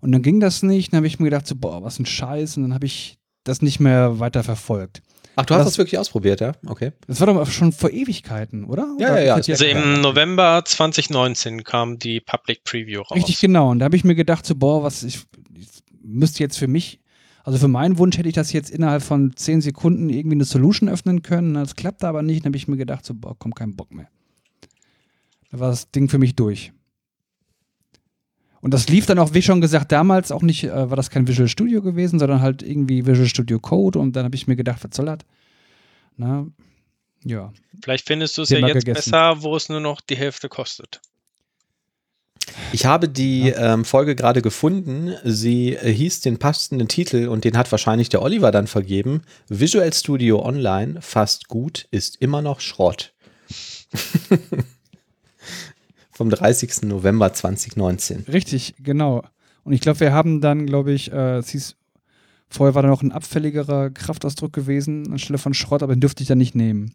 und 0.00 0.12
dann 0.12 0.22
ging 0.22 0.40
das 0.40 0.62
nicht. 0.62 0.92
Dann 0.92 0.98
habe 0.98 1.06
ich 1.06 1.18
mir 1.18 1.26
gedacht, 1.26 1.46
so, 1.46 1.54
boah, 1.54 1.82
was 1.82 1.98
ein 1.98 2.06
Scheiß 2.06 2.56
und 2.56 2.64
dann 2.64 2.74
habe 2.74 2.86
ich 2.86 3.18
das 3.44 3.62
nicht 3.62 3.80
mehr 3.80 4.18
weiter 4.18 4.42
verfolgt. 4.42 5.02
Ach, 5.38 5.44
du 5.44 5.54
hast 5.54 5.60
Das- 5.60 5.66
das 5.74 5.78
wirklich 5.78 5.98
ausprobiert, 5.98 6.40
ja? 6.40 6.52
Okay. 6.66 6.92
Das 7.06 7.20
war 7.20 7.26
doch 7.26 7.46
schon 7.50 7.70
vor 7.72 7.90
Ewigkeiten, 7.90 8.64
oder? 8.64 8.86
Ja, 8.98 9.10
Oder 9.12 9.20
ja, 9.20 9.26
ja. 9.26 9.34
Also 9.34 9.64
im 9.66 10.00
November 10.00 10.62
2019 10.64 11.62
kam 11.62 11.98
die 11.98 12.20
Public 12.20 12.64
Preview 12.64 13.02
raus. 13.02 13.14
Richtig 13.16 13.38
genau. 13.40 13.70
Und 13.70 13.80
da 13.80 13.84
habe 13.84 13.96
ich 13.96 14.04
mir 14.04 14.14
gedacht, 14.14 14.46
so, 14.46 14.54
boah, 14.54 14.82
was 14.82 15.02
ich, 15.02 15.24
ich 15.54 15.68
müsste 16.02 16.42
jetzt 16.42 16.56
für 16.58 16.68
mich, 16.68 17.00
also 17.44 17.58
für 17.58 17.68
meinen 17.68 17.98
Wunsch 17.98 18.16
hätte 18.16 18.28
ich 18.30 18.34
das 18.34 18.52
jetzt 18.52 18.70
innerhalb 18.70 19.02
von 19.02 19.36
10 19.36 19.60
Sekunden 19.60 20.08
irgendwie 20.08 20.36
eine 20.36 20.44
Solution 20.44 20.88
öffnen 20.88 21.22
können. 21.22 21.54
Das 21.54 21.76
klappte 21.76 22.08
aber 22.08 22.22
nicht. 22.22 22.40
Dann 22.44 22.50
habe 22.50 22.56
ich 22.56 22.66
mir 22.66 22.76
gedacht, 22.78 23.04
so, 23.04 23.12
boah, 23.14 23.36
komm, 23.38 23.54
kein 23.54 23.76
Bock 23.76 23.92
mehr. 23.92 24.08
Da 25.52 25.60
war 25.60 25.68
das 25.70 25.90
Ding 25.90 26.08
für 26.08 26.18
mich 26.18 26.34
durch. 26.34 26.72
Und 28.60 28.74
das 28.74 28.88
lief 28.88 29.06
dann 29.06 29.18
auch, 29.18 29.34
wie 29.34 29.42
schon 29.42 29.60
gesagt, 29.60 29.92
damals 29.92 30.32
auch 30.32 30.42
nicht, 30.42 30.64
äh, 30.64 30.90
war 30.90 30.96
das 30.96 31.10
kein 31.10 31.28
Visual 31.28 31.48
Studio 31.48 31.82
gewesen, 31.82 32.18
sondern 32.18 32.40
halt 32.40 32.62
irgendwie 32.62 33.06
Visual 33.06 33.28
Studio 33.28 33.58
Code. 33.58 33.98
Und 33.98 34.16
dann 34.16 34.24
habe 34.24 34.34
ich 34.34 34.46
mir 34.46 34.56
gedacht, 34.56 34.82
was 34.82 34.96
soll 34.96 35.06
das? 35.06 35.18
Ne? 36.16 36.50
Ja. 37.24 37.52
Vielleicht 37.82 38.06
findest 38.06 38.38
du 38.38 38.42
es 38.42 38.50
ja 38.50 38.58
jetzt 38.58 38.84
gegessen. 38.84 39.10
besser, 39.10 39.42
wo 39.42 39.56
es 39.56 39.68
nur 39.68 39.80
noch 39.80 40.00
die 40.00 40.16
Hälfte 40.16 40.48
kostet. 40.48 41.00
Ich 42.72 42.86
habe 42.86 43.08
die 43.08 43.48
ähm, 43.48 43.84
Folge 43.84 44.14
gerade 44.14 44.42
gefunden. 44.42 45.14
Sie 45.24 45.74
äh, 45.74 45.92
hieß 45.92 46.20
den 46.20 46.38
passenden 46.38 46.88
Titel 46.88 47.28
und 47.28 47.44
den 47.44 47.56
hat 47.56 47.70
wahrscheinlich 47.70 48.08
der 48.08 48.22
Oliver 48.22 48.50
dann 48.50 48.66
vergeben. 48.66 49.22
Visual 49.48 49.92
Studio 49.92 50.44
Online, 50.44 51.00
fast 51.02 51.48
gut, 51.48 51.88
ist 51.90 52.16
immer 52.20 52.42
noch 52.42 52.60
Schrott. 52.60 53.12
Vom 56.16 56.30
30. 56.30 56.84
November 56.84 57.34
2019. 57.34 58.24
Richtig, 58.32 58.74
genau. 58.78 59.22
Und 59.64 59.74
ich 59.74 59.82
glaube, 59.82 60.00
wir 60.00 60.14
haben 60.14 60.40
dann, 60.40 60.64
glaube 60.64 60.92
ich, 60.92 61.12
äh, 61.12 61.36
es 61.36 61.50
hieß, 61.50 61.76
vorher 62.48 62.74
war 62.74 62.80
da 62.80 62.88
noch 62.88 63.02
ein 63.02 63.12
abfälligerer 63.12 63.90
Kraftausdruck 63.90 64.50
gewesen, 64.50 65.12
anstelle 65.12 65.36
von 65.36 65.52
Schrott, 65.52 65.82
aber 65.82 65.94
den 65.94 66.00
dürfte 66.00 66.22
ich 66.22 66.28
dann 66.28 66.38
nicht 66.38 66.54
nehmen. 66.54 66.94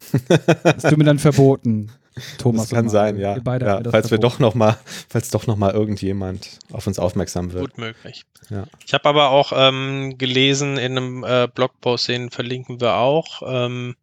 Das 0.62 0.82
tut 0.82 0.96
mir 0.96 1.04
dann 1.04 1.18
verboten, 1.18 1.90
Thomas. 2.38 2.68
das 2.68 2.70
kann 2.70 2.84
und 2.84 2.90
sein, 2.90 3.18
ja. 3.18 3.36
Ja 3.36 3.80
falls 3.90 4.12
wir 4.12 4.18
doch 4.18 4.38
noch 4.38 4.54
mal, 4.54 4.78
falls 5.08 5.30
doch 5.30 5.48
noch 5.48 5.56
mal 5.56 5.72
irgendjemand 5.72 6.60
auf 6.70 6.86
uns 6.86 7.00
aufmerksam 7.00 7.52
wird. 7.52 7.70
Gut 7.70 7.78
möglich. 7.78 8.24
Ja. 8.48 8.64
Ich 8.86 8.94
habe 8.94 9.08
aber 9.08 9.30
auch 9.30 9.52
ähm, 9.54 10.14
gelesen 10.18 10.78
in 10.78 10.96
einem 10.96 11.24
äh, 11.24 11.48
Blogpost, 11.52 12.08
den 12.08 12.30
verlinken 12.30 12.80
wir 12.80 12.94
auch, 12.94 13.42
ähm, 13.44 13.96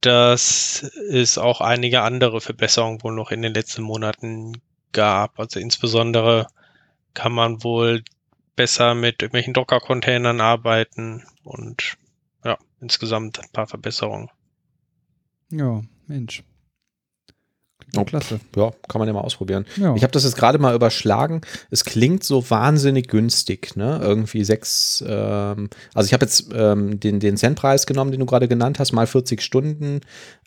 dass 0.00 0.82
es 1.10 1.38
auch 1.38 1.60
einige 1.60 2.02
andere 2.02 2.40
Verbesserungen 2.40 3.02
wohl 3.02 3.14
noch 3.14 3.30
in 3.30 3.42
den 3.42 3.54
letzten 3.54 3.82
Monaten 3.82 4.60
gab. 4.92 5.38
Also 5.38 5.60
insbesondere 5.60 6.46
kann 7.14 7.32
man 7.32 7.64
wohl 7.64 8.02
besser 8.54 8.94
mit 8.94 9.22
irgendwelchen 9.22 9.54
Docker-Containern 9.54 10.40
arbeiten 10.40 11.24
und 11.44 11.96
ja, 12.44 12.58
insgesamt 12.80 13.40
ein 13.40 13.50
paar 13.52 13.66
Verbesserungen. 13.66 14.30
Ja, 15.50 15.82
Mensch. 16.06 16.42
Oh. 17.96 18.04
klasse. 18.04 18.40
Ja, 18.54 18.70
kann 18.88 18.98
man 18.98 19.08
ja 19.08 19.14
mal 19.14 19.22
ausprobieren. 19.22 19.64
Ja. 19.76 19.94
Ich 19.94 20.02
habe 20.02 20.12
das 20.12 20.24
jetzt 20.24 20.36
gerade 20.36 20.58
mal 20.58 20.74
überschlagen. 20.74 21.40
Es 21.70 21.84
klingt 21.84 22.22
so 22.22 22.48
wahnsinnig 22.50 23.08
günstig, 23.08 23.76
ne? 23.76 23.98
Irgendwie 24.02 24.44
sechs, 24.44 25.02
ähm, 25.06 25.70
also 25.94 26.06
ich 26.06 26.12
habe 26.12 26.24
jetzt 26.24 26.50
ähm, 26.52 27.00
den, 27.00 27.18
den 27.18 27.36
Centpreis 27.36 27.86
genommen, 27.86 28.10
den 28.10 28.20
du 28.20 28.26
gerade 28.26 28.46
genannt 28.46 28.78
hast, 28.78 28.92
mal 28.92 29.06
40 29.06 29.40
Stunden 29.40 30.00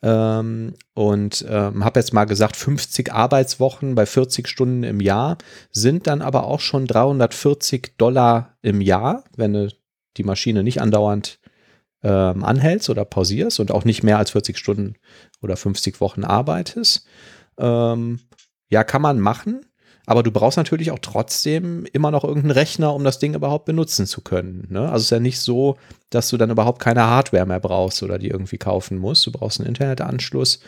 ähm, 0.04 0.74
und 0.94 1.44
ähm, 1.50 1.84
habe 1.84 2.00
jetzt 2.00 2.14
mal 2.14 2.26
gesagt, 2.26 2.56
50 2.56 3.12
Arbeitswochen 3.12 3.96
bei 3.96 4.06
40 4.06 4.48
Stunden 4.48 4.84
im 4.84 5.00
Jahr 5.00 5.38
sind 5.72 6.06
dann 6.06 6.22
aber 6.22 6.46
auch 6.46 6.60
schon 6.60 6.86
340 6.86 7.94
Dollar 7.98 8.56
im 8.62 8.82
Jahr, 8.82 9.24
wenn 9.36 9.54
du 9.54 9.70
die 10.18 10.24
Maschine 10.24 10.62
nicht 10.64 10.82
andauernd 10.82 11.40
ähm, 12.04 12.44
anhältst 12.44 12.90
oder 12.90 13.06
pausierst 13.06 13.60
und 13.60 13.72
auch 13.72 13.86
nicht 13.86 14.04
mehr 14.04 14.18
als 14.18 14.32
40 14.32 14.58
Stunden 14.58 14.96
oder 15.42 15.56
50 15.58 16.02
Wochen 16.02 16.24
arbeitest. 16.24 17.06
Ähm, 17.58 18.20
ja, 18.70 18.84
kann 18.84 19.02
man 19.02 19.20
machen, 19.20 19.66
aber 20.06 20.24
du 20.24 20.32
brauchst 20.32 20.58
natürlich 20.58 20.92
auch 20.92 21.00
trotzdem 21.00 21.86
immer 21.94 22.12
noch 22.12 22.24
irgendeinen 22.24 22.52
Rechner, 22.52 22.94
um 22.94 23.04
das 23.04 23.20
Ding 23.20 23.36
überhaupt 23.36 23.66
benutzen 23.66 24.08
zu 24.08 24.22
können. 24.22 24.68
Ne? 24.70 24.82
Also 24.82 24.98
es 24.98 25.04
ist 25.04 25.10
ja 25.12 25.20
nicht 25.20 25.40
so, 25.40 25.78
dass 26.10 26.30
du 26.30 26.38
dann 26.38 26.50
überhaupt 26.50 26.82
keine 26.82 27.04
Hardware 27.04 27.46
mehr 27.46 27.60
brauchst 27.60 28.02
oder 28.02 28.18
die 28.18 28.30
irgendwie 28.30 28.58
kaufen 28.58 28.98
musst. 28.98 29.26
Du 29.26 29.32
brauchst 29.32 29.60
einen 29.60 29.70
Internetanschluss, 29.70 30.62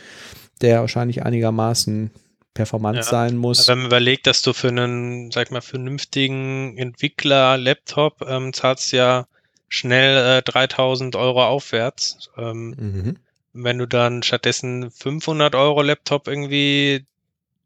der 0.61 0.81
wahrscheinlich 0.81 1.23
einigermaßen 1.23 2.11
performant 2.53 2.97
Ja, 2.97 3.03
sein 3.03 3.35
muss. 3.35 3.67
Wenn 3.67 3.79
man 3.79 3.87
überlegt, 3.87 4.27
dass 4.27 4.43
du 4.43 4.53
für 4.53 4.67
einen, 4.67 5.31
sag 5.31 5.51
mal, 5.51 5.61
vernünftigen 5.61 6.77
Entwickler-Laptop 6.77 8.21
ähm, 8.27 8.53
zahlst 8.53 8.91
ja 8.91 9.25
schnell 9.73 10.39
äh, 10.39 10.41
3000 10.43 11.15
Euro 11.15 11.45
aufwärts. 11.45 12.29
Ähm, 12.37 12.75
Mhm. 12.77 13.17
wenn 13.53 13.77
du 13.77 13.87
dann 13.87 14.23
stattdessen 14.23 14.89
500 14.91 15.55
Euro 15.55 15.81
Laptop 15.81 16.27
irgendwie, 16.27 17.05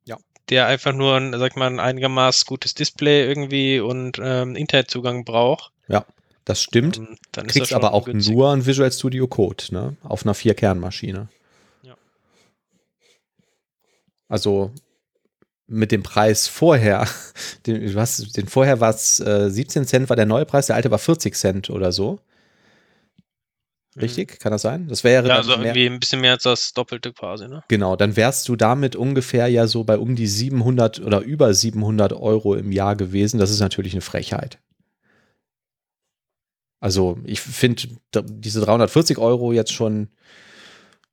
Ja. 0.06 0.18
der 0.50 0.68
einfach 0.68 0.94
nur 0.94 1.16
ein, 1.16 1.38
sag 1.40 1.56
mal, 1.58 1.68
ein 1.68 1.80
einigermaßen 1.80 2.46
gutes 2.48 2.74
Display 2.74 3.26
irgendwie 3.28 3.80
und 3.80 4.20
ähm, 4.22 4.56
Internetzugang 4.56 5.24
braucht, 5.26 5.72
Das 6.46 6.62
stimmt. 6.64 6.98
ähm, 6.98 7.18
dann 7.34 7.46
ist 7.48 7.56
das 7.56 7.68
kriegst 7.68 7.74
aber 7.74 7.94
auch 7.94 8.06
günstig. 8.06 8.34
nur 8.34 8.52
ein 8.54 8.66
Visual 8.66 8.90
Studio 8.92 9.28
Code, 9.28 9.66
ne? 9.72 9.98
Auf 10.02 10.24
einer 10.26 10.34
Vier-Kern-Maschine. 10.34 11.28
Ja. 11.84 11.96
Also 14.30 14.72
mit 15.68 15.92
dem 15.92 16.04
Preis 16.04 16.48
vorher, 16.48 17.08
den, 17.68 17.86
du 17.86 18.00
hast, 18.00 18.38
den 18.38 18.48
vorher 18.48 18.80
war 18.80 18.90
es 18.92 19.20
äh, 19.20 19.50
17 19.50 19.86
Cent 19.86 20.10
war 20.10 20.16
der 20.16 20.26
neue 20.26 20.46
Preis, 20.46 20.68
der 20.68 20.76
alte 20.76 20.92
war 20.92 21.00
40 21.00 21.36
Cent 21.36 21.70
oder 21.70 21.92
so. 21.92 22.20
Richtig? 24.00 24.40
Kann 24.40 24.52
das 24.52 24.62
sein? 24.62 24.88
Das 24.88 25.04
wäre 25.04 25.24
Mhm. 25.24 25.30
Ja, 25.30 25.36
also 25.38 25.58
mehr, 25.58 25.76
irgendwie 25.76 25.88
ein 25.88 26.00
bisschen 26.00 26.22
mehr 26.22 26.34
als 26.34 26.44
das 26.44 26.74
Doppelte 26.74 27.14
quasi, 27.14 27.48
ne? 27.48 27.64
Genau, 27.68 27.96
dann 27.96 28.16
wärst 28.16 28.48
du 28.48 28.56
damit 28.56 28.96
ungefähr 28.96 29.48
ja 29.48 29.66
so 29.66 29.84
bei 29.84 29.98
um 29.98 30.16
die 30.16 30.28
700 30.28 31.00
oder 31.00 31.22
über 31.22 31.54
700 31.54 32.14
Euro 32.14 32.56
im 32.56 32.72
Jahr 32.72 32.96
gewesen. 32.96 33.40
Das 33.40 33.50
ist 33.50 33.60
natürlich 33.60 33.94
eine 33.94 34.02
Frechheit. 34.02 34.60
Also 36.80 37.18
ich 37.24 37.42
finde 37.42 37.88
diese 38.24 38.62
340 38.62 39.18
Euro 39.18 39.52
jetzt 39.52 39.74
schon 39.74 40.10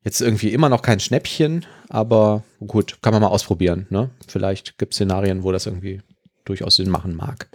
jetzt 0.05 0.21
irgendwie 0.21 0.53
immer 0.53 0.69
noch 0.69 0.83
kein 0.83 1.01
Schnäppchen, 1.01 1.67
aber 1.89 2.45
gut, 2.67 2.99
kann 3.03 3.13
man 3.13 3.23
mal 3.23 3.29
ausprobieren. 3.29 3.87
Ne? 3.91 4.11
Vielleicht 4.29 4.79
gibt 4.79 4.93
es 4.93 4.97
Szenarien, 4.97 5.43
wo 5.43 5.51
das 5.51 5.67
irgendwie 5.67 6.03
durchaus 6.45 6.77
Sinn 6.77 6.91
machen 6.91 7.17
mag. 7.17 7.49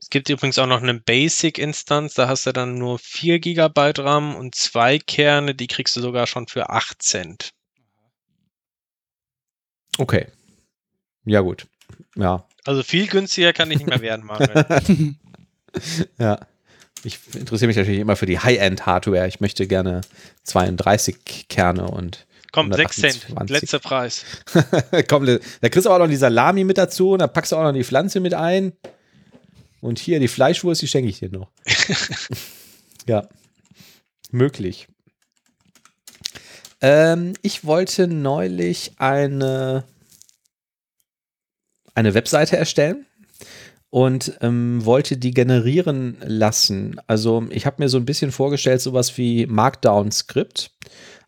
Es 0.00 0.08
gibt 0.08 0.28
übrigens 0.28 0.58
auch 0.58 0.66
noch 0.66 0.82
eine 0.82 0.94
Basic-Instanz, 0.94 2.14
da 2.14 2.28
hast 2.28 2.46
du 2.46 2.52
dann 2.52 2.78
nur 2.78 2.98
4 2.98 3.40
GB 3.40 3.92
RAM 3.98 4.36
und 4.36 4.54
zwei 4.54 4.98
Kerne, 4.98 5.54
die 5.54 5.66
kriegst 5.66 5.96
du 5.96 6.00
sogar 6.00 6.26
schon 6.26 6.46
für 6.46 6.70
8 6.70 7.02
Cent. 7.02 7.50
Okay. 9.98 10.26
Ja, 11.24 11.40
gut. 11.40 11.66
Ja. 12.16 12.46
Also 12.64 12.82
viel 12.82 13.06
günstiger 13.06 13.52
kann 13.52 13.70
ich 13.70 13.78
nicht 13.78 13.88
mehr 13.88 14.00
werden, 14.00 14.24
Manuel. 14.24 15.16
Ja. 16.18 16.38
Ich 17.04 17.18
interessiere 17.34 17.66
mich 17.68 17.76
natürlich 17.76 18.00
immer 18.00 18.16
für 18.16 18.26
die 18.26 18.38
High-End-Hardware. 18.38 19.26
Ich 19.26 19.40
möchte 19.40 19.66
gerne 19.66 20.02
32 20.44 21.48
Kerne 21.48 21.88
und 21.88 22.26
Komm, 22.52 22.72
6 22.72 22.96
Cent, 22.96 23.24
128. 23.30 23.50
letzter 23.60 23.78
Preis. 23.78 24.24
Komm, 25.08 25.26
da 25.26 25.38
da 25.60 25.68
kriegst 25.68 25.86
du 25.86 25.90
auch 25.90 25.98
noch 25.98 26.06
die 26.06 26.16
Salami 26.16 26.64
mit 26.64 26.78
dazu 26.78 27.12
und 27.12 27.20
da 27.20 27.26
packst 27.26 27.52
du 27.52 27.56
auch 27.56 27.62
noch 27.62 27.72
die 27.72 27.84
Pflanze 27.84 28.20
mit 28.20 28.34
ein. 28.34 28.72
Und 29.80 29.98
hier 29.98 30.20
die 30.20 30.28
Fleischwurst, 30.28 30.82
die 30.82 30.86
schenke 30.86 31.08
ich 31.08 31.18
dir 31.18 31.30
noch. 31.30 31.50
ja, 33.08 33.26
möglich. 34.30 34.86
Ähm, 36.80 37.32
ich 37.42 37.64
wollte 37.64 38.06
neulich 38.06 38.92
eine, 38.98 39.84
eine 41.94 42.14
Webseite 42.14 42.56
erstellen 42.56 43.06
und 43.92 44.38
ähm, 44.40 44.86
wollte 44.86 45.18
die 45.18 45.32
generieren 45.32 46.16
lassen. 46.24 46.98
Also 47.08 47.44
ich 47.50 47.66
habe 47.66 47.76
mir 47.82 47.90
so 47.90 47.98
ein 47.98 48.06
bisschen 48.06 48.32
vorgestellt, 48.32 48.80
sowas 48.80 49.18
wie 49.18 49.44
Markdown-Skript, 49.44 50.70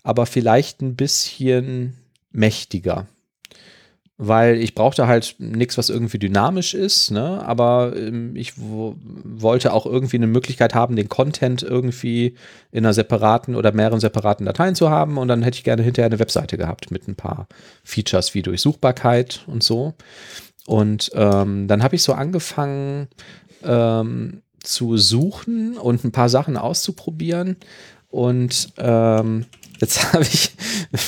aber 0.03 0.25
vielleicht 0.25 0.81
ein 0.81 0.97
bisschen 0.97 1.93
mächtiger. 2.33 3.07
Weil 4.17 4.57
ich 4.63 4.75
brauchte 4.75 5.07
halt 5.07 5.37
nichts, 5.41 5.77
was 5.77 5.91
irgendwie 5.91 6.19
dynamisch 6.19 6.73
ist, 6.73 7.11
ne? 7.11 7.45
aber 7.45 7.93
ähm, 7.97 8.35
ich 8.35 8.59
wo- 8.59 8.97
wollte 9.25 9.75
auch 9.75 9.85
irgendwie 9.85 10.17
eine 10.17 10.27
Möglichkeit 10.27 10.73
haben, 10.75 10.97
den 10.97 11.11
Content 11.11 11.63
irgendwie 11.63 12.35
in 12.73 12.87
einer 12.87 12.95
separaten 12.95 13.57
oder 13.57 13.73
mehreren 13.73 14.01
separaten 14.01 14.47
Dateien 14.47 14.75
zu 14.75 14.89
haben 14.89 15.19
und 15.19 15.29
dann 15.29 15.43
hätte 15.43 15.59
ich 15.59 15.65
gerne 15.65 15.83
hinterher 15.83 16.07
eine 16.07 16.19
Webseite 16.19 16.57
gehabt 16.57 16.91
mit 16.91 17.09
ein 17.09 17.17
paar 17.17 17.47
Features 17.83 18.33
wie 18.33 18.41
Durchsuchbarkeit 18.41 19.43
und 19.49 19.63
so. 19.63 19.93
Und 20.67 21.11
ähm, 21.15 21.69
dann 21.69 21.83
habe 21.83 21.97
ich 21.97 22.03
so 22.03 22.13
angefangen 22.13 23.09
ähm, 23.63 24.43
zu 24.63 24.97
suchen 24.97 25.77
und 25.77 26.05
ein 26.05 26.13
paar 26.13 26.29
Sachen 26.29 26.57
auszuprobieren. 26.57 27.57
Und 28.09 28.73
ähm, 28.79 29.47
jetzt 29.81 30.13
habe 30.13 30.25
ich 30.25 30.53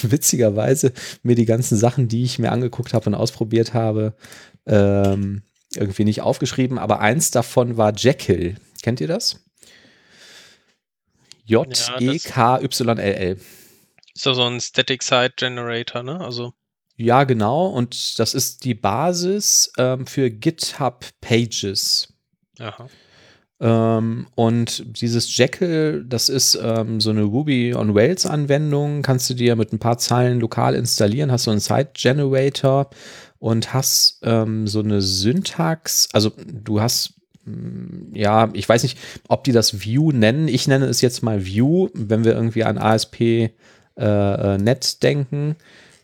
witzigerweise 0.02 0.92
mir 1.22 1.34
die 1.34 1.46
ganzen 1.46 1.76
Sachen, 1.78 2.08
die 2.08 2.24
ich 2.24 2.38
mir 2.38 2.52
angeguckt 2.52 2.92
habe 2.94 3.06
und 3.06 3.14
ausprobiert 3.14 3.74
habe, 3.74 4.14
ähm, 4.66 5.42
irgendwie 5.74 6.04
nicht 6.04 6.20
aufgeschrieben. 6.20 6.78
Aber 6.78 7.00
eins 7.00 7.30
davon 7.30 7.76
war 7.76 7.94
Jekyll. 7.94 8.56
Kennt 8.82 9.00
ihr 9.00 9.08
das? 9.08 9.42
E 11.48 11.52
J-E-K-Y-L-L. 11.52 13.38
Ist 14.14 14.26
doch 14.26 14.34
so 14.34 14.44
ein 14.44 14.60
Static 14.60 15.02
Site 15.02 15.34
Generator, 15.36 16.02
ne? 16.02 16.20
Also, 16.20 16.54
Ja, 16.96 17.24
genau. 17.24 17.66
Und 17.66 18.18
das 18.18 18.34
ist 18.34 18.64
die 18.64 18.74
Basis 18.74 19.70
ähm, 19.78 20.06
für 20.06 20.30
GitHub 20.30 21.04
Pages. 21.20 22.08
aha. 22.58 22.88
Ähm, 23.58 24.26
und 24.34 25.00
dieses 25.00 25.34
Jekyll, 25.34 26.04
das 26.06 26.28
ist 26.28 26.58
ähm, 26.62 27.00
so 27.00 27.10
eine 27.10 27.22
Ruby 27.22 27.74
on 27.74 27.96
Rails 27.96 28.26
Anwendung, 28.26 29.00
kannst 29.00 29.30
du 29.30 29.34
dir 29.34 29.56
mit 29.56 29.72
ein 29.72 29.78
paar 29.78 29.96
Zeilen 29.96 30.40
lokal 30.40 30.74
installieren, 30.74 31.32
hast 31.32 31.44
so 31.44 31.50
einen 31.50 31.60
Site 31.60 31.90
Generator 31.94 32.90
und 33.38 33.72
hast 33.72 34.20
ähm, 34.24 34.66
so 34.66 34.80
eine 34.80 35.00
Syntax, 35.00 36.08
also 36.12 36.32
du 36.46 36.82
hast 36.82 37.14
mm, 37.44 38.14
ja, 38.14 38.50
ich 38.52 38.68
weiß 38.68 38.82
nicht, 38.82 38.98
ob 39.28 39.44
die 39.44 39.52
das 39.52 39.80
View 39.80 40.12
nennen. 40.12 40.48
Ich 40.48 40.68
nenne 40.68 40.84
es 40.86 41.00
jetzt 41.00 41.22
mal 41.22 41.46
View, 41.46 41.88
wenn 41.94 42.24
wir 42.24 42.34
irgendwie 42.34 42.64
an 42.64 42.76
ASP.NET 42.76 43.54
äh, 43.96 44.58
äh 44.58 44.78
denken 45.02 45.56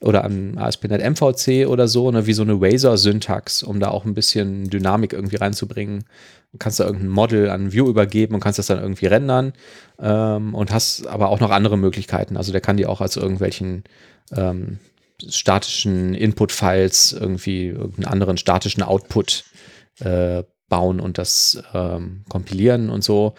oder 0.03 0.25
an 0.25 0.59
ASP.NET 0.59 1.01
MVC 1.01 1.69
oder 1.69 1.89
so, 1.89 2.11
ne, 2.11 2.27
wie 2.27 2.33
so 2.33 2.43
eine 2.43 2.61
Razor-Syntax, 2.61 3.63
um 3.63 3.81
da 3.81 3.89
auch 3.89 4.05
ein 4.05 4.15
bisschen 4.15 4.69
Dynamik 4.69 5.13
irgendwie 5.13 5.37
reinzubringen. 5.37 6.05
Du 6.53 6.59
kannst 6.59 6.81
da 6.81 6.85
irgendein 6.85 7.09
Model 7.09 7.49
an 7.49 7.73
View 7.73 7.89
übergeben 7.89 8.35
und 8.35 8.41
kannst 8.41 8.59
das 8.59 8.67
dann 8.67 8.81
irgendwie 8.81 9.07
rendern 9.07 9.53
ähm, 10.01 10.55
und 10.55 10.73
hast 10.73 11.07
aber 11.07 11.29
auch 11.29 11.41
noch 11.41 11.51
andere 11.51 11.79
Möglichkeiten. 11.79 12.37
Also 12.37 12.53
der 12.53 12.61
kann 12.61 12.77
die 12.77 12.87
auch 12.87 13.01
als 13.01 13.17
irgendwelchen 13.17 13.85
ähm, 14.37 14.79
statischen 15.27 16.15
Input-Files 16.15 17.13
irgendwie 17.13 17.69
irgendeinen 17.69 18.07
anderen 18.07 18.37
statischen 18.37 18.83
Output 18.83 19.45
äh, 20.01 20.43
bauen 20.69 21.01
und 21.01 21.19
das 21.19 21.63
ähm, 21.75 22.25
kompilieren 22.29 22.91
und 22.91 23.05
so. 23.05 23.35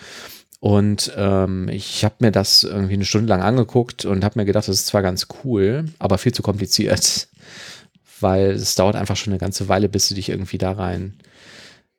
Und 0.64 1.11
ähm, 1.18 1.68
ich 1.68 2.06
habe 2.06 2.15
mir 2.19 2.31
das 2.31 2.64
irgendwie 2.64 2.94
eine 2.94 3.03
Stunde 3.03 3.27
lang 3.27 3.41
angeguckt 3.41 4.06
und 4.06 4.23
habe 4.23 4.40
mir 4.40 4.45
gedacht, 4.45 4.65
das 4.65 4.77
ist 4.77 4.85
zwar 4.85 5.02
ganz 5.02 5.27
cool, 5.44 5.88
aber 5.99 6.18
viel 6.18 6.34
zu 6.34 6.41
kompliziert, 6.41 7.27
weil 8.22 8.52
es 8.52 8.73
dauert 8.76 8.95
einfach 8.95 9.18
schon 9.18 9.34
eine 9.34 9.41
ganze 9.41 9.68
Weile, 9.68 9.90
bis 9.90 10.07
du 10.07 10.15
dich 10.15 10.30
irgendwie 10.30 10.57
da 10.57 10.72
rein 10.72 11.18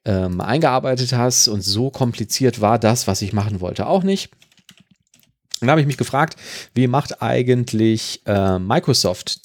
ähm, 0.07 0.41
eingearbeitet 0.41 1.13
hast. 1.13 1.47
Und 1.47 1.61
so 1.61 1.91
kompliziert 1.91 2.63
war 2.63 2.79
das, 2.79 3.07
was 3.07 3.21
ich 3.21 3.35
machen 3.35 3.61
wollte, 3.61 3.87
auch 3.87 4.03
nicht. 4.03 4.31
Dann 5.61 5.69
habe 5.69 5.83
ich 5.83 5.87
mich 5.87 5.99
gefragt, 5.99 6.37
wie 6.73 6.87
macht 6.87 7.21
eigentlich 7.21 8.23
äh, 8.25 8.59
Microsoft 8.59 9.43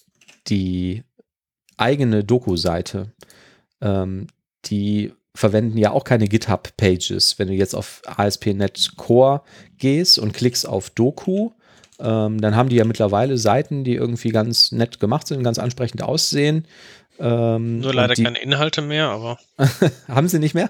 die 0.48 1.04
eigene 1.76 2.24
Doku-Seite? 2.24 3.12
Ähm, 3.82 4.28
die 4.68 5.12
verwenden 5.36 5.78
ja 5.78 5.92
auch 5.92 6.04
keine 6.04 6.28
GitHub-Pages. 6.28 7.40
Wenn 7.40 7.48
du 7.48 7.54
jetzt 7.54 7.76
auf 7.76 8.02
ASP.NET 8.06 8.94
Core 8.98 9.42
gehst 9.78 10.20
und 10.20 10.34
klickst 10.34 10.68
auf 10.68 10.90
Doku, 10.90 11.52
ähm, 12.00 12.40
dann 12.42 12.56
haben 12.56 12.70
die 12.70 12.78
ja 12.78 12.86
mittlerweile 12.86 13.38
Seiten, 13.38 13.84
die 13.84 13.96
irgendwie 13.96 14.30
ganz 14.30 14.72
nett 14.72 15.00
gemacht 15.00 15.28
sind, 15.28 15.44
ganz 15.44 15.60
ansprechend 15.60 16.02
aussehen. 16.02 16.66
Ähm, 17.20 17.80
Nur 17.80 17.94
leider 17.94 18.14
die, 18.14 18.24
keine 18.24 18.40
Inhalte 18.40 18.82
mehr, 18.82 19.10
aber. 19.10 19.38
haben 20.08 20.28
sie 20.30 20.40
nicht 20.40 20.56
mehr? 20.56 20.70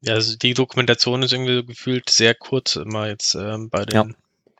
Ja, 0.00 0.14
also 0.14 0.36
die 0.36 0.54
Dokumentation 0.54 1.22
ist 1.22 1.32
irgendwie 1.32 1.56
so 1.56 1.64
gefühlt 1.64 2.10
sehr 2.10 2.34
kurz 2.34 2.76
immer 2.76 3.08
jetzt 3.08 3.34
ähm, 3.34 3.70
bei 3.70 3.84
den 3.84 3.94
ja. 3.94 4.06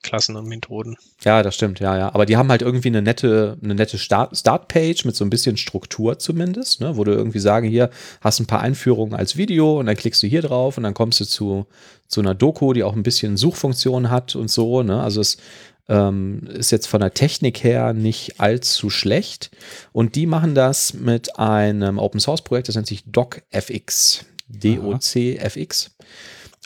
Klassen 0.09 0.37
und 0.37 0.47
Methoden. 0.47 0.97
Ja, 1.23 1.43
das 1.43 1.55
stimmt, 1.55 1.81
ja, 1.81 1.99
ja. 1.99 2.15
Aber 2.15 2.25
die 2.25 2.39
haben 2.39 2.49
halt 2.49 2.63
irgendwie 2.63 2.89
eine 2.89 3.03
nette, 3.03 3.59
eine 3.63 3.75
nette 3.75 3.99
Start, 3.99 4.35
Startpage 4.37 5.05
mit 5.05 5.15
so 5.15 5.25
ein 5.25 5.29
bisschen 5.29 5.59
Struktur 5.59 6.19
zumindest, 6.19 6.81
ne? 6.81 6.97
wo 6.97 7.05
du 7.05 7.13
irgendwie 7.13 7.41
sagen, 7.41 7.69
hier 7.69 7.91
hast 8.23 8.41
ein 8.41 8.47
paar 8.47 8.63
Einführungen 8.63 9.15
als 9.15 9.37
Video 9.37 9.79
und 9.79 9.85
dann 9.87 9.97
klickst 9.97 10.23
du 10.23 10.27
hier 10.27 10.41
drauf 10.41 10.79
und 10.79 10.85
dann 10.85 10.95
kommst 10.95 11.21
du 11.21 11.27
zu, 11.27 11.67
zu 12.07 12.21
einer 12.21 12.35
Doku, 12.35 12.73
die 12.73 12.85
auch 12.85 12.97
ein 12.97 13.03
bisschen 13.03 13.37
Suchfunktion 13.37 14.09
hat 14.09 14.35
und 14.35 14.51
so. 14.51 14.83
Ne? 14.83 15.03
Also 15.03 15.21
es 15.21 15.37
ähm, 15.91 16.49
ist 16.55 16.71
jetzt 16.71 16.87
von 16.87 17.01
der 17.01 17.13
Technik 17.13 17.63
her 17.63 17.93
nicht 17.93 18.41
allzu 18.41 18.89
schlecht. 18.89 19.51
Und 19.93 20.15
die 20.15 20.25
machen 20.25 20.55
das 20.55 20.95
mit 20.95 21.39
einem 21.39 21.99
Open 21.99 22.21
Source 22.21 22.41
Projekt, 22.41 22.69
das 22.69 22.77
nennt 22.77 22.87
sich 22.87 23.05
DocFX. 23.05 24.25
D-O-C-F-X. 24.49 25.91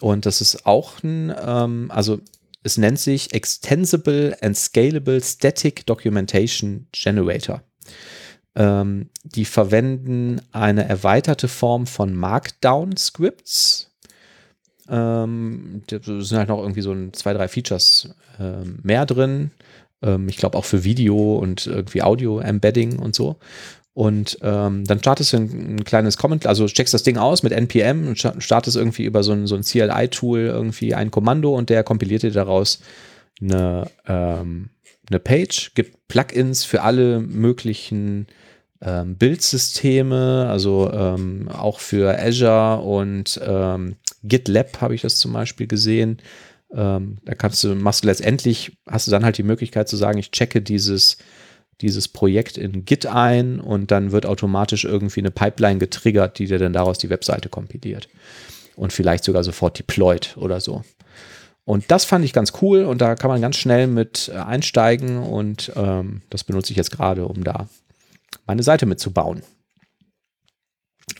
Und 0.00 0.26
das 0.26 0.40
ist 0.40 0.66
auch 0.66 1.02
ein, 1.02 1.32
ähm, 1.44 1.90
also 1.92 2.20
es 2.62 2.78
nennt 2.78 2.98
sich 2.98 3.32
Extensible 3.32 4.36
and 4.40 4.56
Scalable 4.56 5.20
Static 5.20 5.86
Documentation 5.86 6.86
Generator. 6.92 7.62
Ähm, 8.54 9.08
die 9.24 9.44
verwenden 9.44 10.40
eine 10.52 10.88
erweiterte 10.88 11.48
Form 11.48 11.86
von 11.86 12.14
Markdown-Scripts. 12.14 13.90
Ähm, 14.88 15.82
da 15.86 15.98
sind 16.02 16.38
halt 16.38 16.48
noch 16.48 16.60
irgendwie 16.60 16.82
so 16.82 16.92
ein, 16.92 17.12
zwei, 17.14 17.32
drei 17.32 17.48
Features 17.48 18.14
äh, 18.38 18.64
mehr 18.82 19.06
drin. 19.06 19.52
Ähm, 20.02 20.28
ich 20.28 20.36
glaube 20.36 20.58
auch 20.58 20.64
für 20.64 20.84
Video 20.84 21.36
und 21.36 21.66
irgendwie 21.66 22.02
Audio-Embedding 22.02 22.98
und 22.98 23.14
so. 23.14 23.36
Und 23.94 24.38
ähm, 24.40 24.84
dann 24.84 25.00
startest 25.00 25.32
du 25.32 25.36
ein, 25.36 25.76
ein, 25.76 25.84
kleines 25.84 26.16
Comment, 26.16 26.46
also 26.46 26.66
checkst 26.66 26.94
das 26.94 27.02
Ding 27.02 27.18
aus 27.18 27.42
mit 27.42 27.52
NPM 27.52 28.08
und 28.08 28.18
startest 28.18 28.76
irgendwie 28.76 29.04
über 29.04 29.22
so 29.22 29.32
ein, 29.32 29.46
so 29.46 29.54
ein 29.54 29.62
CLI-Tool 29.62 30.40
irgendwie 30.40 30.94
ein 30.94 31.10
Kommando 31.10 31.54
und 31.54 31.68
der 31.68 31.84
kompiliert 31.84 32.22
dir 32.22 32.30
daraus 32.30 32.80
eine, 33.40 33.90
ähm, 34.06 34.70
eine 35.10 35.18
Page, 35.18 35.72
gibt 35.74 36.08
Plugins 36.08 36.64
für 36.64 36.82
alle 36.82 37.20
möglichen 37.20 38.28
ähm, 38.80 39.16
Bildsysteme, 39.16 40.48
also 40.48 40.90
ähm, 40.90 41.50
auch 41.50 41.78
für 41.78 42.18
Azure 42.18 42.80
und 42.80 43.40
ähm, 43.44 43.96
GitLab 44.24 44.80
habe 44.80 44.94
ich 44.94 45.02
das 45.02 45.18
zum 45.18 45.34
Beispiel 45.34 45.66
gesehen. 45.66 46.18
Ähm, 46.74 47.18
da 47.24 47.34
kannst 47.34 47.62
du, 47.62 47.74
machst 47.74 48.04
du 48.04 48.08
letztendlich, 48.08 48.78
hast 48.86 49.06
du 49.06 49.10
dann 49.10 49.24
halt 49.24 49.36
die 49.36 49.42
Möglichkeit 49.42 49.88
zu 49.88 49.96
sagen, 49.96 50.18
ich 50.18 50.30
checke 50.30 50.62
dieses 50.62 51.18
dieses 51.80 52.08
Projekt 52.08 52.58
in 52.58 52.84
Git 52.84 53.06
ein 53.06 53.60
und 53.60 53.90
dann 53.90 54.12
wird 54.12 54.26
automatisch 54.26 54.84
irgendwie 54.84 55.20
eine 55.20 55.30
Pipeline 55.30 55.78
getriggert, 55.78 56.38
die 56.38 56.46
dir 56.46 56.58
dann 56.58 56.72
daraus 56.72 56.98
die 56.98 57.10
Webseite 57.10 57.48
kompiliert. 57.48 58.08
Und 58.76 58.92
vielleicht 58.92 59.24
sogar 59.24 59.44
sofort 59.44 59.78
deployed 59.78 60.36
oder 60.36 60.60
so. 60.60 60.82
Und 61.64 61.90
das 61.90 62.04
fand 62.04 62.24
ich 62.24 62.32
ganz 62.32 62.52
cool 62.60 62.84
und 62.84 63.00
da 63.00 63.14
kann 63.14 63.30
man 63.30 63.40
ganz 63.40 63.56
schnell 63.56 63.86
mit 63.86 64.30
äh, 64.32 64.38
einsteigen 64.38 65.18
und 65.18 65.72
ähm, 65.76 66.22
das 66.28 66.44
benutze 66.44 66.72
ich 66.72 66.76
jetzt 66.76 66.90
gerade, 66.90 67.26
um 67.26 67.44
da 67.44 67.68
meine 68.46 68.62
Seite 68.62 68.86
mitzubauen. 68.86 69.42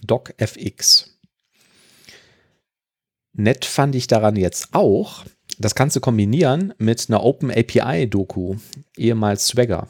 DocFX. 0.03 1.19
Nett 3.35 3.65
fand 3.65 3.95
ich 3.95 4.09
daran 4.09 4.37
jetzt 4.37 4.69
auch, 4.73 5.25
das 5.59 5.75
kannst 5.75 5.97
du 5.97 6.01
kombinieren 6.01 6.75
mit 6.79 7.09
einer 7.09 7.23
Open 7.23 7.51
API 7.51 8.09
Doku, 8.09 8.57
ehemals 8.97 9.47
Swagger. 9.47 9.89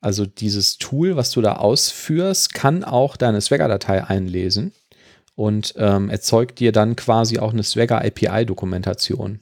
Also 0.00 0.24
dieses 0.24 0.78
Tool, 0.78 1.16
was 1.16 1.30
du 1.30 1.42
da 1.42 1.56
ausführst, 1.56 2.54
kann 2.54 2.84
auch 2.84 3.16
deine 3.16 3.40
Swagger-Datei 3.40 4.04
einlesen 4.04 4.72
und 5.34 5.74
ähm, 5.76 6.08
erzeugt 6.08 6.58
dir 6.58 6.72
dann 6.72 6.96
quasi 6.96 7.38
auch 7.38 7.52
eine 7.52 7.62
Swagger 7.62 8.02
API-Dokumentation. 8.04 9.40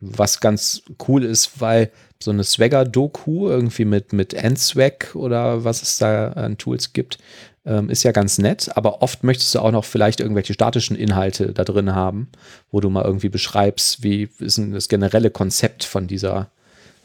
Was 0.00 0.40
ganz 0.40 0.82
cool 1.06 1.24
ist, 1.24 1.60
weil 1.60 1.92
so 2.20 2.32
eine 2.32 2.42
Swagger-Doku 2.42 3.48
irgendwie 3.48 3.84
mit, 3.84 4.12
mit 4.12 4.32
NSWAG 4.32 5.14
oder 5.14 5.62
was 5.62 5.82
es 5.82 5.98
da 5.98 6.32
an 6.32 6.58
Tools 6.58 6.92
gibt, 6.92 7.18
ähm, 7.64 7.90
ist 7.90 8.02
ja 8.02 8.10
ganz 8.12 8.38
nett, 8.38 8.76
aber 8.76 9.02
oft 9.02 9.22
möchtest 9.22 9.54
du 9.54 9.60
auch 9.60 9.70
noch 9.70 9.84
vielleicht 9.84 10.20
irgendwelche 10.20 10.54
statischen 10.54 10.96
Inhalte 10.96 11.52
da 11.52 11.64
drin 11.64 11.94
haben, 11.94 12.28
wo 12.72 12.80
du 12.80 12.90
mal 12.90 13.04
irgendwie 13.04 13.28
beschreibst, 13.28 14.02
wie 14.02 14.28
ist 14.38 14.58
denn 14.58 14.72
das 14.72 14.88
generelle 14.88 15.30
Konzept 15.30 15.84
von 15.84 16.08
dieser 16.08 16.50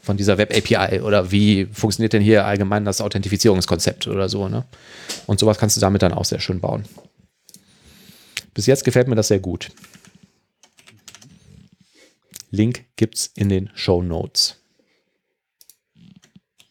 von 0.04 0.16
dieser 0.16 0.38
Web-API 0.38 1.00
oder 1.00 1.30
wie 1.30 1.66
funktioniert 1.72 2.12
denn 2.12 2.22
hier 2.22 2.44
allgemein 2.44 2.84
das 2.84 3.00
Authentifizierungskonzept 3.00 4.06
oder 4.06 4.28
so. 4.28 4.48
Ne? 4.48 4.64
Und 5.26 5.40
sowas 5.40 5.58
kannst 5.58 5.76
du 5.76 5.80
damit 5.80 6.02
dann 6.02 6.12
auch 6.12 6.24
sehr 6.24 6.40
schön 6.40 6.60
bauen. 6.60 6.84
Bis 8.52 8.66
jetzt 8.66 8.84
gefällt 8.84 9.08
mir 9.08 9.16
das 9.16 9.28
sehr 9.28 9.40
gut. 9.40 9.70
Link 12.50 12.84
gibt 12.96 13.16
es 13.16 13.26
in 13.34 13.48
den 13.48 13.70
Show 13.74 14.02
Notes. 14.02 14.60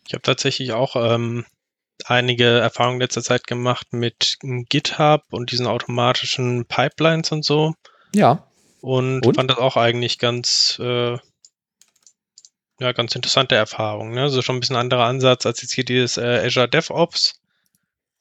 Ich 0.07 0.13
habe 0.13 0.21
tatsächlich 0.21 0.71
auch 0.71 0.95
ähm, 0.95 1.45
einige 2.05 2.45
Erfahrungen 2.45 3.01
letzter 3.01 3.23
Zeit 3.23 3.47
gemacht 3.47 3.87
mit 3.91 4.37
GitHub 4.41 5.23
und 5.31 5.51
diesen 5.51 5.67
automatischen 5.67 6.65
Pipelines 6.65 7.31
und 7.31 7.43
so. 7.43 7.73
Ja. 8.13 8.47
Und, 8.81 9.25
und? 9.25 9.35
fand 9.35 9.49
das 9.49 9.57
auch 9.57 9.75
eigentlich 9.75 10.19
ganz 10.19 10.77
äh, 10.79 11.17
ja, 12.79 12.91
ganz 12.91 13.15
interessante 13.15 13.55
Erfahrung. 13.55 14.11
Ne? 14.11 14.21
Also 14.21 14.41
schon 14.41 14.57
ein 14.57 14.59
bisschen 14.59 14.75
anderer 14.75 15.05
Ansatz 15.05 15.45
als 15.45 15.61
jetzt 15.61 15.73
hier 15.73 15.85
dieses 15.85 16.17
äh, 16.17 16.41
Azure 16.45 16.67
DevOps. 16.67 17.39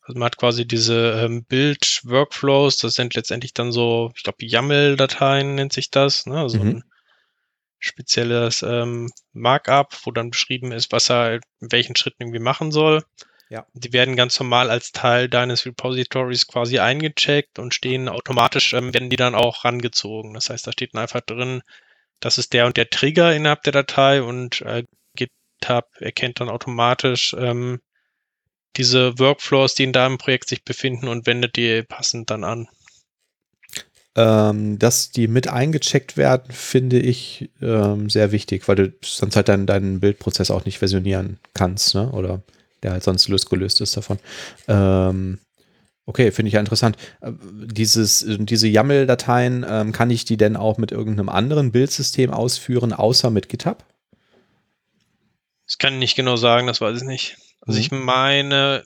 Also 0.02 0.18
man 0.18 0.26
hat 0.26 0.36
quasi 0.36 0.66
diese 0.66 1.22
ähm, 1.24 1.44
Build-Workflows, 1.44 2.78
das 2.78 2.94
sind 2.94 3.14
letztendlich 3.14 3.54
dann 3.54 3.70
so, 3.70 4.12
ich 4.16 4.24
glaube, 4.24 4.44
YAML-Dateien 4.44 5.54
nennt 5.54 5.72
sich 5.72 5.90
das, 5.90 6.26
ne? 6.26 6.40
also 6.40 6.58
mhm. 6.58 6.68
ein 6.68 6.84
spezielles 7.78 8.62
ähm, 8.62 9.12
Markup, 9.32 9.96
wo 10.04 10.10
dann 10.10 10.30
beschrieben 10.30 10.72
ist, 10.72 10.92
was 10.92 11.10
er 11.10 11.34
in 11.34 11.72
welchen 11.72 11.96
Schritten 11.96 12.22
irgendwie 12.22 12.40
machen 12.40 12.72
soll. 12.72 13.04
Ja. 13.48 13.66
Die 13.74 13.92
werden 13.92 14.16
ganz 14.16 14.38
normal 14.40 14.70
als 14.70 14.92
Teil 14.92 15.28
deines 15.28 15.66
Repositories 15.66 16.46
quasi 16.46 16.78
eingecheckt 16.78 17.58
und 17.58 17.74
stehen 17.74 18.08
automatisch, 18.08 18.72
ähm, 18.72 18.94
werden 18.94 19.10
die 19.10 19.16
dann 19.16 19.34
auch 19.34 19.64
rangezogen. 19.64 20.34
Das 20.34 20.48
heißt, 20.50 20.66
da 20.66 20.72
steht 20.72 20.94
dann 20.94 21.02
einfach 21.02 21.20
drin, 21.20 21.62
das 22.24 22.39
ist 22.39 22.53
der 22.53 22.66
und 22.66 22.77
der 22.77 22.89
Trigger 22.89 23.35
innerhalb 23.35 23.62
der 23.65 23.73
Datei 23.73 24.23
und 24.23 24.62
äh, 24.62 24.85
GitHub 25.16 25.86
erkennt 25.99 26.40
dann 26.40 26.49
automatisch 26.49 27.35
ähm, 27.39 27.81
diese 28.77 29.19
Workflows, 29.19 29.74
die 29.74 29.85
in 29.85 29.93
deinem 29.93 30.19
Projekt 30.19 30.49
sich 30.49 30.65
befinden 30.65 31.09
und 31.09 31.27
wendet 31.27 31.57
die 31.57 31.82
passend 31.82 32.31
dann 32.31 32.44
an. 32.44 32.69
Ähm, 34.15 34.78
dass 34.78 35.11
die 35.11 35.27
mit 35.27 35.49
eingecheckt 35.49 36.16
werden, 36.16 36.53
finde 36.53 36.99
ich 36.99 37.51
ähm, 37.62 38.11
sehr 38.11 38.31
wichtig, 38.31 38.69
weil 38.69 38.77
du 38.77 38.93
sonst 39.03 39.36
halt 39.36 39.49
deinen, 39.49 39.66
deinen 39.66 40.01
Bildprozess 40.01 40.51
auch 40.51 40.65
nicht 40.66 40.78
versionieren 40.78 41.39
kannst, 41.55 41.94
ne? 41.94 42.11
oder 42.12 42.43
der 42.82 42.93
halt 42.93 43.05
sonst 43.05 43.28
losgelöst 43.28 43.81
ist 43.81 43.97
davon. 43.97 44.19
Ähm, 44.69 45.39
Okay, 46.04 46.32
finde 46.32 46.48
ich 46.48 46.54
ja 46.54 46.60
interessant. 46.60 46.96
Äh, 47.20 47.32
dieses, 47.50 48.24
diese 48.26 48.66
YAML-Dateien, 48.66 49.64
ähm, 49.68 49.92
kann 49.92 50.10
ich 50.10 50.24
die 50.24 50.36
denn 50.36 50.56
auch 50.56 50.78
mit 50.78 50.90
irgendeinem 50.90 51.28
anderen 51.28 51.70
Bildsystem 51.70 52.32
ausführen, 52.32 52.92
außer 52.92 53.30
mit 53.30 53.48
GitHub? 53.48 53.84
Ich 55.68 55.78
kann 55.78 55.98
nicht 55.98 56.16
genau 56.16 56.36
sagen, 56.36 56.66
das 56.66 56.80
weiß 56.80 56.98
ich 56.98 57.06
nicht. 57.06 57.36
Also 57.60 57.78
mhm. 57.78 57.82
ich 57.82 57.90
meine, 57.92 58.82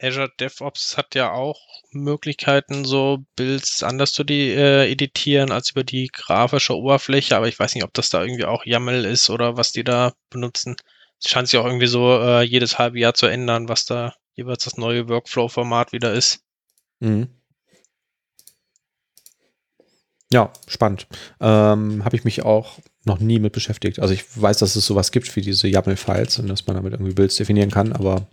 Azure 0.00 0.30
DevOps 0.40 0.96
hat 0.96 1.14
ja 1.14 1.32
auch 1.32 1.60
Möglichkeiten, 1.92 2.84
so 2.86 3.18
Builds 3.36 3.82
anders 3.82 4.12
zu 4.12 4.24
die, 4.24 4.48
äh, 4.50 4.90
editieren 4.90 5.52
als 5.52 5.70
über 5.70 5.84
die 5.84 6.08
grafische 6.10 6.74
Oberfläche, 6.74 7.36
aber 7.36 7.48
ich 7.48 7.58
weiß 7.58 7.74
nicht, 7.74 7.84
ob 7.84 7.92
das 7.92 8.08
da 8.08 8.22
irgendwie 8.22 8.46
auch 8.46 8.64
YAML 8.64 9.04
ist 9.04 9.28
oder 9.28 9.58
was 9.58 9.72
die 9.72 9.84
da 9.84 10.14
benutzen. 10.30 10.76
Es 11.22 11.28
scheint 11.30 11.48
sich 11.48 11.60
auch 11.60 11.66
irgendwie 11.66 11.86
so 11.86 12.18
äh, 12.18 12.42
jedes 12.42 12.78
halbe 12.78 12.98
Jahr 12.98 13.12
zu 13.12 13.26
ändern, 13.26 13.68
was 13.68 13.84
da 13.84 14.14
jeweils 14.40 14.64
das 14.64 14.76
neue 14.76 15.08
Workflow-Format 15.08 15.92
wieder 15.92 16.12
ist. 16.12 16.40
Mhm. 17.00 17.28
Ja, 20.32 20.52
spannend. 20.66 21.06
Ähm, 21.40 22.04
Habe 22.04 22.16
ich 22.16 22.24
mich 22.24 22.42
auch 22.42 22.78
noch 23.04 23.18
nie 23.18 23.38
mit 23.38 23.52
beschäftigt. 23.52 23.98
Also 23.98 24.14
ich 24.14 24.24
weiß, 24.40 24.58
dass 24.58 24.76
es 24.76 24.86
sowas 24.86 25.10
gibt 25.10 25.34
wie 25.34 25.40
diese 25.40 25.68
YAML-Files 25.68 26.38
und 26.38 26.48
dass 26.48 26.66
man 26.66 26.76
damit 26.76 26.92
irgendwie 26.92 27.14
Builds 27.14 27.36
definieren 27.36 27.70
kann, 27.70 27.92
aber 27.92 28.28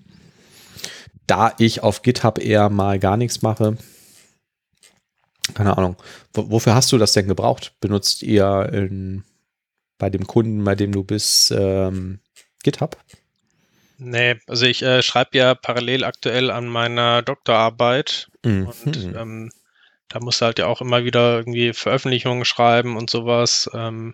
da 1.26 1.54
ich 1.58 1.84
auf 1.84 2.04
GitHub 2.04 2.40
eher 2.40 2.70
mal 2.70 3.00
gar 3.00 3.18
nichts 3.18 3.42
mache, 3.42 3.78
keine 5.54 5.78
Ahnung. 5.78 5.96
Wofür 6.34 6.76
hast 6.76 6.92
du 6.92 6.98
das 6.98 7.14
denn 7.14 7.28
gebraucht? 7.28 7.76
Benutzt 7.80 8.22
ihr 8.22 8.70
in, 8.74 9.24
bei 9.98 10.10
dem 10.10 10.28
Kunden, 10.28 10.64
bei 10.64 10.76
dem 10.76 10.92
du 10.92 11.04
bist, 11.04 11.52
ähm, 11.52 12.20
GitHub? 12.64 12.98
Nee, 13.98 14.36
also 14.48 14.66
ich 14.66 14.84
äh, 14.84 15.02
schreibe 15.02 15.38
ja 15.38 15.56
parallel 15.56 16.04
aktuell 16.04 16.52
an 16.52 16.68
meiner 16.68 17.24
Doktorarbeit 17.24 18.30
mhm. 18.44 18.68
und 18.68 18.96
ähm, 19.16 19.52
da 20.08 20.20
musst 20.20 20.42
du 20.42 20.46
halt 20.46 20.60
ja 20.60 20.68
auch 20.68 20.82
immer 20.82 21.04
wieder 21.04 21.38
irgendwie 21.38 21.74
Veröffentlichungen 21.74 22.46
schreiben 22.46 22.96
und 22.96 23.10
sowas. 23.10 23.70
Ähm, 23.74 24.14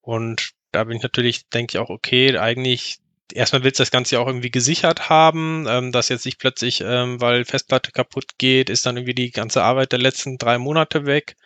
und 0.00 0.50
da 0.72 0.84
bin 0.84 0.96
ich 0.96 1.02
natürlich, 1.02 1.48
denke 1.48 1.76
ich 1.76 1.78
auch, 1.78 1.90
okay, 1.90 2.36
eigentlich 2.36 2.98
erstmal 3.32 3.62
willst 3.62 3.78
du 3.78 3.82
das 3.82 3.90
Ganze 3.90 4.16
ja 4.16 4.20
auch 4.20 4.26
irgendwie 4.26 4.50
gesichert 4.50 5.08
haben, 5.08 5.66
ähm, 5.68 5.92
dass 5.92 6.08
jetzt 6.08 6.26
nicht 6.26 6.38
plötzlich, 6.38 6.82
ähm, 6.84 7.20
weil 7.20 7.44
Festplatte 7.44 7.92
kaputt 7.92 8.32
geht, 8.38 8.68
ist 8.68 8.84
dann 8.84 8.96
irgendwie 8.96 9.14
die 9.14 9.30
ganze 9.30 9.62
Arbeit 9.62 9.92
der 9.92 10.00
letzten 10.00 10.38
drei 10.38 10.58
Monate 10.58 11.06
weg. 11.06 11.36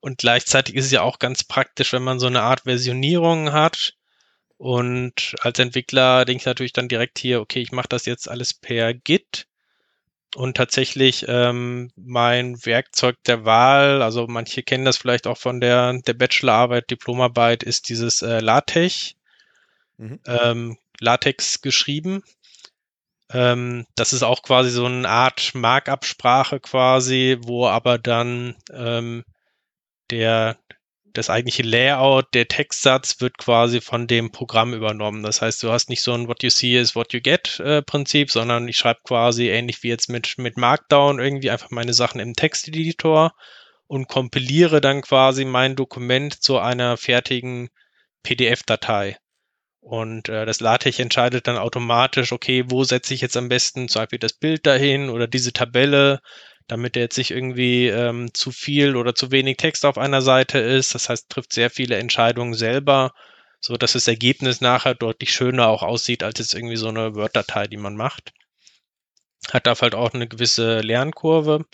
Und 0.00 0.18
gleichzeitig 0.18 0.76
ist 0.76 0.86
es 0.86 0.92
ja 0.92 1.02
auch 1.02 1.18
ganz 1.18 1.44
praktisch, 1.44 1.92
wenn 1.92 2.02
man 2.02 2.20
so 2.20 2.26
eine 2.26 2.42
Art 2.42 2.62
Versionierung 2.62 3.52
hat. 3.52 3.94
Und 4.60 5.36
als 5.40 5.58
Entwickler 5.58 6.26
denke 6.26 6.42
ich 6.42 6.46
natürlich 6.46 6.74
dann 6.74 6.86
direkt 6.86 7.18
hier, 7.18 7.40
okay, 7.40 7.62
ich 7.62 7.72
mache 7.72 7.88
das 7.88 8.04
jetzt 8.04 8.28
alles 8.28 8.52
per 8.52 8.92
Git. 8.92 9.46
Und 10.36 10.54
tatsächlich 10.54 11.24
ähm, 11.28 11.90
mein 11.96 12.62
Werkzeug 12.66 13.16
der 13.24 13.46
Wahl, 13.46 14.02
also 14.02 14.26
manche 14.26 14.62
kennen 14.62 14.84
das 14.84 14.98
vielleicht 14.98 15.26
auch 15.26 15.38
von 15.38 15.62
der, 15.62 15.94
der 16.02 16.12
Bachelorarbeit, 16.12 16.90
Diplomarbeit, 16.90 17.62
ist 17.62 17.88
dieses 17.88 18.20
äh, 18.20 18.40
LaTeX. 18.40 19.14
Mhm. 19.96 20.20
Ähm, 20.26 20.78
LaTeX 21.00 21.62
geschrieben. 21.62 22.22
Ähm, 23.30 23.86
das 23.94 24.12
ist 24.12 24.22
auch 24.22 24.42
quasi 24.42 24.68
so 24.68 24.84
eine 24.84 25.08
Art 25.08 25.54
Markup-Sprache 25.54 26.60
quasi, 26.60 27.38
wo 27.40 27.66
aber 27.66 27.96
dann 27.96 28.56
ähm, 28.70 29.24
der 30.10 30.58
das 31.12 31.30
eigentliche 31.30 31.62
Layout, 31.62 32.34
der 32.34 32.48
Textsatz 32.48 33.20
wird 33.20 33.38
quasi 33.38 33.80
von 33.80 34.06
dem 34.06 34.30
Programm 34.30 34.74
übernommen. 34.74 35.22
Das 35.22 35.42
heißt, 35.42 35.62
du 35.62 35.70
hast 35.70 35.88
nicht 35.88 36.02
so 36.02 36.12
ein 36.12 36.28
What 36.28 36.42
you 36.42 36.50
see 36.50 36.76
is 36.78 36.94
what 36.94 37.12
you 37.12 37.20
get 37.20 37.60
äh, 37.60 37.82
Prinzip, 37.82 38.30
sondern 38.30 38.68
ich 38.68 38.76
schreibe 38.76 39.00
quasi 39.04 39.48
ähnlich 39.48 39.82
wie 39.82 39.88
jetzt 39.88 40.08
mit, 40.08 40.38
mit 40.38 40.56
Markdown 40.56 41.18
irgendwie 41.18 41.50
einfach 41.50 41.70
meine 41.70 41.94
Sachen 41.94 42.20
im 42.20 42.34
Texteditor 42.34 43.32
und 43.86 44.08
kompiliere 44.08 44.80
dann 44.80 45.02
quasi 45.02 45.44
mein 45.44 45.76
Dokument 45.76 46.42
zu 46.42 46.58
einer 46.58 46.96
fertigen 46.96 47.70
PDF-Datei. 48.22 49.16
Und 49.80 50.28
äh, 50.28 50.44
das 50.44 50.60
LaTeX 50.60 50.98
entscheidet 50.98 51.46
dann 51.46 51.56
automatisch, 51.56 52.32
okay, 52.32 52.64
wo 52.68 52.84
setze 52.84 53.14
ich 53.14 53.22
jetzt 53.22 53.36
am 53.36 53.48
besten 53.48 53.88
zum 53.88 54.02
Beispiel 54.02 54.18
das 54.18 54.34
Bild 54.34 54.66
dahin 54.66 55.08
oder 55.08 55.26
diese 55.26 55.52
Tabelle, 55.52 56.20
damit 56.70 56.96
er 56.96 57.02
jetzt 57.02 57.18
nicht 57.18 57.32
irgendwie 57.32 57.88
ähm, 57.88 58.32
zu 58.32 58.52
viel 58.52 58.96
oder 58.96 59.14
zu 59.14 59.32
wenig 59.32 59.56
Text 59.56 59.84
auf 59.84 59.98
einer 59.98 60.22
Seite 60.22 60.58
ist. 60.58 60.94
Das 60.94 61.08
heißt, 61.08 61.28
trifft 61.28 61.52
sehr 61.52 61.70
viele 61.70 61.96
Entscheidungen 61.96 62.54
selber, 62.54 63.12
so 63.60 63.76
dass 63.76 63.94
das 63.94 64.06
Ergebnis 64.08 64.60
nachher 64.60 64.94
deutlich 64.94 65.32
schöner 65.32 65.68
auch 65.68 65.82
aussieht, 65.82 66.22
als 66.22 66.38
jetzt 66.38 66.54
irgendwie 66.54 66.76
so 66.76 66.88
eine 66.88 67.14
Word-Datei, 67.16 67.66
die 67.66 67.76
man 67.76 67.96
macht. 67.96 68.32
Hat 69.52 69.66
dafür 69.66 69.86
halt 69.86 69.94
auch 69.96 70.14
eine 70.14 70.28
gewisse 70.28 70.80
Lernkurve. 70.80 71.64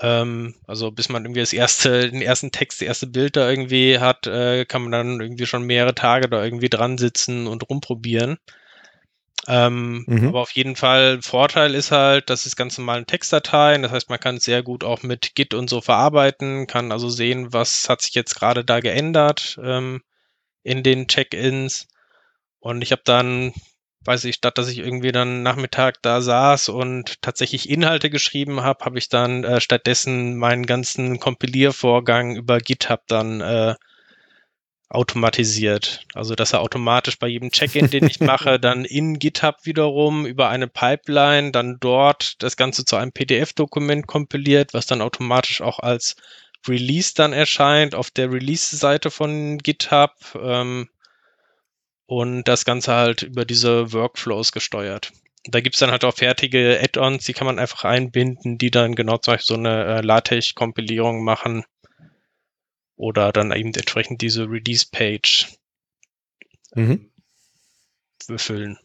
Ähm, 0.00 0.54
also 0.66 0.90
bis 0.90 1.08
man 1.08 1.24
irgendwie 1.24 1.40
das 1.40 1.52
erste, 1.54 2.10
den 2.10 2.22
ersten 2.22 2.52
Text, 2.52 2.80
das 2.80 2.88
erste 2.88 3.06
Bild 3.06 3.36
da 3.36 3.48
irgendwie 3.48 3.98
hat, 3.98 4.26
äh, 4.26 4.64
kann 4.66 4.82
man 4.82 4.92
dann 4.92 5.20
irgendwie 5.20 5.46
schon 5.46 5.62
mehrere 5.64 5.94
Tage 5.94 6.28
da 6.28 6.44
irgendwie 6.44 6.68
dran 6.68 6.98
sitzen 6.98 7.46
und 7.46 7.68
rumprobieren. 7.68 8.38
Ähm, 9.46 10.04
mhm. 10.06 10.28
Aber 10.28 10.40
auf 10.40 10.50
jeden 10.50 10.76
Fall 10.76 11.22
Vorteil 11.22 11.74
ist 11.74 11.90
halt, 11.90 12.28
das 12.28 12.44
ist 12.44 12.56
ganz 12.56 12.76
normal 12.76 12.98
in 12.98 13.06
Textdateien. 13.06 13.82
Das 13.82 13.92
heißt, 13.92 14.10
man 14.10 14.20
kann 14.20 14.36
es 14.36 14.44
sehr 14.44 14.62
gut 14.62 14.84
auch 14.84 15.02
mit 15.02 15.34
Git 15.34 15.54
und 15.54 15.70
so 15.70 15.80
verarbeiten, 15.80 16.66
kann 16.66 16.92
also 16.92 17.08
sehen, 17.08 17.52
was 17.52 17.88
hat 17.88 18.02
sich 18.02 18.14
jetzt 18.14 18.34
gerade 18.34 18.64
da 18.64 18.80
geändert 18.80 19.58
ähm, 19.62 20.02
in 20.62 20.82
den 20.82 21.06
Check-ins. 21.06 21.88
Und 22.58 22.82
ich 22.82 22.92
habe 22.92 23.02
dann 23.04 23.52
weiß 24.04 24.24
ich, 24.24 24.36
statt 24.36 24.58
dass 24.58 24.68
ich 24.68 24.78
irgendwie 24.78 25.12
dann 25.12 25.42
Nachmittag 25.42 26.00
da 26.02 26.20
saß 26.20 26.70
und 26.70 27.20
tatsächlich 27.20 27.68
Inhalte 27.68 28.10
geschrieben 28.10 28.62
habe, 28.62 28.84
habe 28.84 28.98
ich 28.98 29.08
dann 29.08 29.44
äh, 29.44 29.60
stattdessen 29.60 30.36
meinen 30.36 30.66
ganzen 30.66 31.20
Kompiliervorgang 31.20 32.36
über 32.36 32.58
GitHub 32.58 33.02
dann 33.06 33.40
äh, 33.40 33.74
automatisiert. 34.90 36.04
Also 36.14 36.34
dass 36.34 36.52
er 36.52 36.60
automatisch 36.60 37.18
bei 37.18 37.28
jedem 37.28 37.50
Check-in, 37.50 37.90
den 37.90 38.06
ich 38.06 38.20
mache, 38.20 38.58
dann 38.60 38.84
in 38.84 39.18
GitHub 39.18 39.56
wiederum 39.64 40.26
über 40.26 40.48
eine 40.48 40.66
Pipeline 40.66 41.52
dann 41.52 41.78
dort 41.78 42.42
das 42.42 42.56
Ganze 42.56 42.84
zu 42.84 42.96
einem 42.96 43.12
PDF-Dokument 43.12 44.06
kompiliert, 44.06 44.74
was 44.74 44.86
dann 44.86 45.02
automatisch 45.02 45.60
auch 45.60 45.78
als 45.78 46.16
Release 46.66 47.12
dann 47.14 47.32
erscheint 47.32 47.94
auf 47.94 48.10
der 48.10 48.32
Release-Seite 48.32 49.10
von 49.10 49.58
GitHub. 49.58 50.12
Ähm, 50.42 50.88
und 52.06 52.44
das 52.44 52.64
Ganze 52.64 52.94
halt 52.94 53.22
über 53.22 53.44
diese 53.44 53.92
Workflows 53.92 54.52
gesteuert. 54.52 55.12
Da 55.44 55.60
gibt's 55.60 55.78
dann 55.78 55.90
halt 55.90 56.04
auch 56.04 56.14
fertige 56.14 56.80
Add-ons, 56.82 57.24
die 57.24 57.34
kann 57.34 57.46
man 57.46 57.58
einfach 57.58 57.84
einbinden, 57.84 58.56
die 58.56 58.70
dann 58.70 58.94
genau 58.94 59.18
zum 59.18 59.34
Beispiel 59.34 59.46
so 59.46 59.60
eine 59.60 59.84
äh, 59.84 60.00
LaTeX-Kompilierung 60.00 61.22
machen 61.22 61.64
oder 62.98 63.32
dann 63.32 63.52
eben 63.52 63.72
entsprechend 63.72 64.20
diese 64.20 64.50
Release-Page 64.50 65.56
mhm. 66.74 66.82
Ähm, 66.82 67.12
befüllen. 68.26 68.78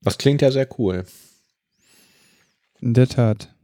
Das 0.00 0.18
klingt 0.18 0.42
ja 0.42 0.50
sehr 0.50 0.68
cool. 0.78 1.06
In 2.80 2.94
der 2.94 3.06
Tat. 3.06 3.54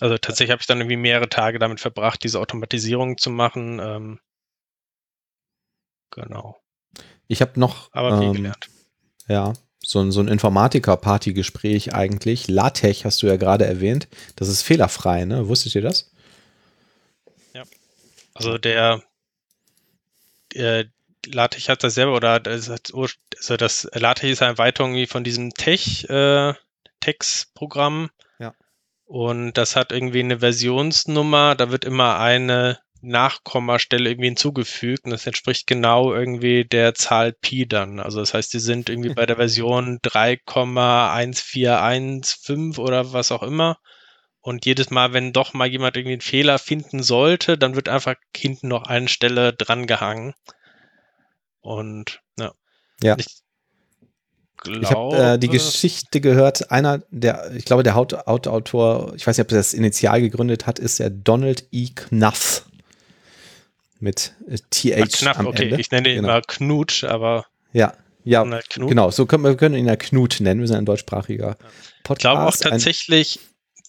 Also 0.00 0.16
tatsächlich 0.16 0.50
habe 0.50 0.60
ich 0.60 0.66
dann 0.66 0.78
irgendwie 0.78 0.96
mehrere 0.96 1.28
Tage 1.28 1.58
damit 1.58 1.80
verbracht, 1.80 2.24
diese 2.24 2.40
Automatisierung 2.40 3.18
zu 3.18 3.30
machen. 3.30 3.78
Ähm, 3.80 4.20
genau. 6.10 6.56
Ich 7.26 7.42
habe 7.42 7.60
noch. 7.60 7.92
Aber 7.92 8.18
viel 8.18 8.28
ähm, 8.28 8.34
gelernt. 8.34 8.68
Ja, 9.28 9.52
so 9.84 10.00
ein, 10.00 10.10
so 10.10 10.20
ein 10.20 10.28
Informatiker-Party-Gespräch 10.28 11.94
eigentlich. 11.94 12.48
LaTeX 12.48 13.04
hast 13.04 13.22
du 13.22 13.26
ja 13.26 13.36
gerade 13.36 13.66
erwähnt. 13.66 14.08
Das 14.36 14.48
ist 14.48 14.62
fehlerfrei, 14.62 15.26
ne? 15.26 15.48
Wusstet 15.48 15.74
ihr 15.74 15.82
das? 15.82 16.10
Also 18.38 18.56
der, 18.56 19.02
der 20.54 20.86
LaTeX 21.26 21.68
hat 21.68 21.84
das 21.84 21.94
selber, 21.94 22.14
oder 22.14 22.40
das, 22.40 22.68
hat, 22.68 22.92
also 22.94 23.56
das 23.56 23.88
LaTeX 23.92 24.32
ist 24.32 24.42
eine 24.42 24.52
Erweiterung 24.52 25.06
von 25.06 25.24
diesem 25.24 25.52
Tech, 25.52 26.08
äh, 26.08 26.54
Text-Programm. 27.00 28.10
Ja. 28.38 28.54
Und 29.06 29.54
das 29.54 29.76
hat 29.76 29.92
irgendwie 29.92 30.20
eine 30.20 30.40
Versionsnummer, 30.40 31.54
da 31.54 31.70
wird 31.70 31.84
immer 31.84 32.18
eine 32.18 32.78
Nachkommastelle 33.00 34.10
irgendwie 34.10 34.28
hinzugefügt 34.28 35.04
und 35.04 35.12
das 35.12 35.24
entspricht 35.26 35.68
genau 35.68 36.12
irgendwie 36.12 36.64
der 36.64 36.94
Zahl 36.94 37.32
Pi 37.32 37.66
dann. 37.66 38.00
Also 38.00 38.20
das 38.20 38.34
heißt, 38.34 38.52
die 38.52 38.58
sind 38.58 38.88
irgendwie 38.88 39.14
bei 39.14 39.24
der 39.26 39.36
Version 39.36 40.00
3,1415 40.00 42.78
oder 42.78 43.12
was 43.12 43.32
auch 43.32 43.42
immer. 43.42 43.78
Und 44.48 44.64
jedes 44.64 44.88
Mal, 44.88 45.12
wenn 45.12 45.34
doch 45.34 45.52
mal 45.52 45.68
jemand 45.68 45.94
irgendwie 45.94 46.14
einen 46.14 46.22
Fehler 46.22 46.58
finden 46.58 47.02
sollte, 47.02 47.58
dann 47.58 47.76
wird 47.76 47.90
einfach 47.90 48.14
hinten 48.34 48.68
noch 48.68 48.84
eine 48.84 49.08
Stelle 49.08 49.52
drangehangen. 49.52 50.32
Und 51.60 52.22
ja. 52.38 52.52
Ja. 53.02 53.16
Ich, 53.18 53.26
ich 54.66 54.90
habe 54.90 55.16
äh, 55.34 55.38
die 55.38 55.50
Geschichte 55.50 56.22
gehört, 56.22 56.70
einer 56.70 57.02
der, 57.10 57.50
ich 57.54 57.66
glaube, 57.66 57.82
der 57.82 57.94
Hauptautor, 57.94 59.12
ich 59.16 59.26
weiß 59.26 59.36
nicht, 59.36 59.44
ob 59.44 59.52
er 59.52 59.58
das 59.58 59.74
initial 59.74 60.22
gegründet 60.22 60.66
hat, 60.66 60.78
ist 60.78 60.98
der 60.98 61.10
Donald 61.10 61.68
E. 61.70 61.90
Knuth 61.94 62.64
mit 64.00 64.32
äh, 64.48 64.56
TH 64.70 65.12
knapp, 65.18 65.40
am 65.40 65.48
okay. 65.48 65.64
Ende. 65.64 65.78
Ich 65.78 65.90
nenne 65.90 66.08
ihn 66.08 66.22
genau. 66.22 66.28
immer 66.28 66.40
Knut, 66.40 67.04
aber 67.04 67.44
ja, 67.74 67.92
ja, 68.24 68.44
genau. 68.70 69.10
So 69.10 69.26
können 69.26 69.44
wir 69.44 69.58
können 69.58 69.74
ihn 69.74 69.86
ja 69.86 69.96
Knut 69.96 70.38
nennen. 70.40 70.60
Wir 70.60 70.68
sind 70.68 70.78
ein 70.78 70.86
deutschsprachiger 70.86 71.58
Podcast. 72.02 72.10
Ich 72.10 72.18
glaube 72.20 72.42
auch 72.46 72.56
tatsächlich, 72.56 73.40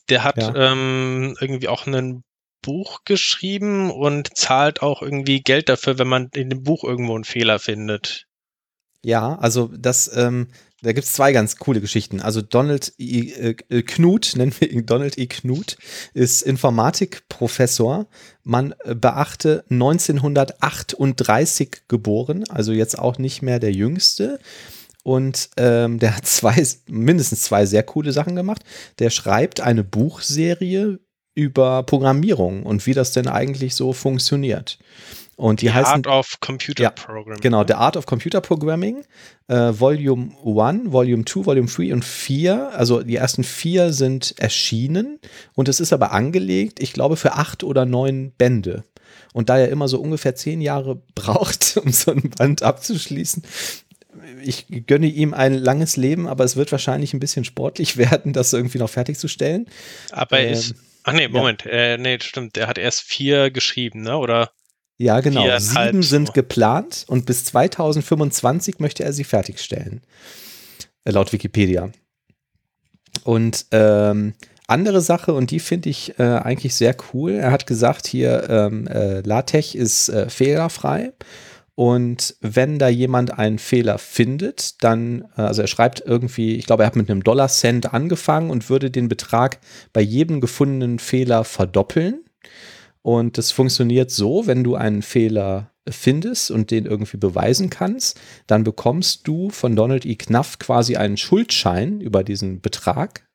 Der 0.09 0.23
hat 0.23 0.37
Ja. 0.37 0.71
ähm, 0.71 1.35
irgendwie 1.39 1.67
auch 1.67 1.85
ein 1.87 2.23
Buch 2.61 2.99
geschrieben 3.05 3.89
und 3.91 4.35
zahlt 4.37 4.81
auch 4.81 5.01
irgendwie 5.01 5.41
Geld 5.41 5.69
dafür, 5.69 5.97
wenn 5.97 6.09
man 6.09 6.27
in 6.33 6.49
dem 6.49 6.63
Buch 6.63 6.83
irgendwo 6.83 7.15
einen 7.15 7.23
Fehler 7.23 7.57
findet. 7.59 8.25
Ja, 9.01 9.37
also 9.39 9.71
das, 9.77 10.11
ähm, 10.13 10.49
da 10.81 10.91
gibt's 10.91 11.13
zwei 11.13 11.31
ganz 11.31 11.55
coole 11.55 11.79
Geschichten. 11.79 12.19
Also 12.19 12.41
Donald 12.41 12.91
E. 12.97 13.31
Äh, 13.31 13.55
äh, 13.69 13.81
Knut, 13.81 14.33
nennen 14.35 14.53
wir 14.59 14.69
ihn 14.69 14.85
Donald 14.85 15.17
E. 15.17 15.25
Knut, 15.27 15.77
ist 16.13 16.41
Informatikprofessor. 16.41 18.07
Man 18.43 18.75
äh, 18.83 18.95
beachte 18.95 19.63
1938 19.69 21.83
geboren, 21.87 22.43
also 22.49 22.73
jetzt 22.73 22.99
auch 22.99 23.17
nicht 23.17 23.41
mehr 23.41 23.59
der 23.59 23.71
Jüngste. 23.71 24.41
Und 25.03 25.49
ähm, 25.57 25.99
der 25.99 26.17
hat 26.17 26.25
zwei, 26.25 26.61
mindestens 26.87 27.43
zwei 27.43 27.65
sehr 27.65 27.83
coole 27.83 28.11
Sachen 28.11 28.35
gemacht. 28.35 28.63
Der 28.99 29.09
schreibt 29.09 29.61
eine 29.61 29.83
Buchserie 29.83 30.99
über 31.35 31.83
Programmierung 31.83 32.63
und 32.63 32.85
wie 32.85 32.93
das 32.93 33.13
denn 33.13 33.27
eigentlich 33.27 33.75
so 33.75 33.93
funktioniert. 33.93 34.77
Und 35.39 35.61
die, 35.61 35.67
Die 35.67 35.73
heißen 35.73 35.93
Art 35.93 36.07
of 36.07 36.41
Computer 36.41 36.83
Ja, 36.83 36.89
Programming. 36.89 37.39
Genau, 37.39 37.61
ne? 37.61 37.65
The 37.69 37.75
Art 37.75 37.95
of 37.95 38.05
Computer 38.05 38.41
Programming, 38.41 39.05
äh, 39.47 39.71
Volume 39.71 40.31
1, 40.45 40.91
Volume 40.91 41.23
2, 41.23 41.45
Volume 41.45 41.67
3 41.69 41.93
und 41.93 42.03
4. 42.03 42.71
Also 42.73 43.01
die 43.03 43.15
ersten 43.15 43.45
vier 43.45 43.93
sind 43.93 44.35
erschienen 44.37 45.19
und 45.55 45.69
es 45.69 45.79
ist 45.79 45.93
aber 45.93 46.11
angelegt, 46.11 46.81
ich 46.81 46.91
glaube, 46.91 47.15
für 47.15 47.35
acht 47.35 47.63
oder 47.63 47.85
neun 47.85 48.33
Bände. 48.37 48.83
Und 49.31 49.47
da 49.47 49.57
er 49.57 49.69
immer 49.69 49.87
so 49.87 50.01
ungefähr 50.01 50.35
zehn 50.35 50.59
Jahre 50.59 51.01
braucht, 51.15 51.77
um 51.77 51.89
so 51.89 52.11
ein 52.11 52.31
Band 52.37 52.61
abzuschließen, 52.61 53.43
ich 54.43 54.65
gönne 54.87 55.07
ihm 55.07 55.33
ein 55.33 55.53
langes 55.53 55.97
Leben, 55.97 56.27
aber 56.27 56.43
es 56.43 56.55
wird 56.55 56.71
wahrscheinlich 56.71 57.13
ein 57.13 57.19
bisschen 57.19 57.45
sportlich 57.45 57.97
werden, 57.97 58.33
das 58.33 58.53
irgendwie 58.53 58.77
noch 58.77 58.89
fertigzustellen. 58.89 59.67
Aber 60.11 60.39
er 60.39 60.47
ähm, 60.47 60.53
ist. 60.53 60.75
Ach 61.03 61.13
nee, 61.13 61.27
Moment. 61.27 61.65
Äh, 61.65 61.97
nee, 61.97 62.19
stimmt. 62.21 62.55
Der 62.55 62.67
hat 62.67 62.77
erst 62.77 63.01
vier 63.01 63.51
geschrieben, 63.51 64.01
ne? 64.01 64.17
Oder? 64.17 64.51
Ja, 64.97 65.21
genau. 65.21 65.57
Sieben 65.57 66.03
sind 66.03 66.33
geplant 66.33 67.05
und 67.07 67.25
bis 67.25 67.45
2025 67.45 68.79
möchte 68.79 69.05
er 69.05 69.13
sie 69.13 69.23
fertigstellen. 69.23 70.01
Äh, 71.05 71.11
Laut 71.11 71.31
Wikipedia. 71.31 71.91
Und 73.23 73.65
ähm, 73.71 74.33
andere 74.67 75.01
Sache, 75.01 75.33
und 75.33 75.51
die 75.51 75.59
finde 75.59 75.89
ich 75.89 76.19
äh, 76.19 76.23
eigentlich 76.23 76.75
sehr 76.75 76.95
cool. 77.13 77.31
Er 77.31 77.51
hat 77.51 77.65
gesagt, 77.65 78.07
hier 78.07 78.47
ähm, 78.49 78.87
äh, 78.87 79.21
LaTeX 79.21 79.73
ist 79.73 80.09
äh, 80.09 80.29
fehlerfrei. 80.29 81.13
Und 81.79 82.35
wenn 82.41 82.77
da 82.77 82.89
jemand 82.89 83.39
einen 83.39 83.57
Fehler 83.57 83.99
findet, 83.99 84.83
dann, 84.83 85.21
äh, 85.37 85.43
also 85.43 85.61
er 85.61 85.69
schreibt 85.69 86.03
irgendwie, 86.05 86.57
ich 86.57 86.65
glaube, 86.65 86.83
er 86.83 86.87
hat 86.87 86.97
mit 86.97 87.09
einem 87.09 87.23
Dollar-Cent 87.23 87.93
angefangen 87.93 88.49
und 88.49 88.69
würde 88.69 88.91
den 88.91 89.07
Betrag 89.07 89.59
bei 89.93 90.01
jedem 90.01 90.41
gefundenen 90.41 90.99
Fehler 90.99 91.45
verdoppeln. 91.45 92.25
Und 93.01 93.37
das 93.37 93.51
funktioniert 93.51 94.11
so, 94.11 94.45
wenn 94.45 94.65
du 94.65 94.75
einen 94.75 95.01
Fehler 95.01 95.71
findest 95.89 96.51
und 96.51 96.69
den 96.69 96.85
irgendwie 96.85 97.15
beweisen 97.15 97.69
kannst, 97.69 98.19
dann 98.45 98.65
bekommst 98.65 99.25
du 99.25 99.49
von 99.49 99.77
Donald 99.77 100.05
E. 100.05 100.15
Knaff 100.15 100.59
quasi 100.59 100.97
einen 100.97 101.15
Schuldschein 101.15 102.01
über 102.01 102.25
diesen 102.25 102.59
Betrag 102.59 103.25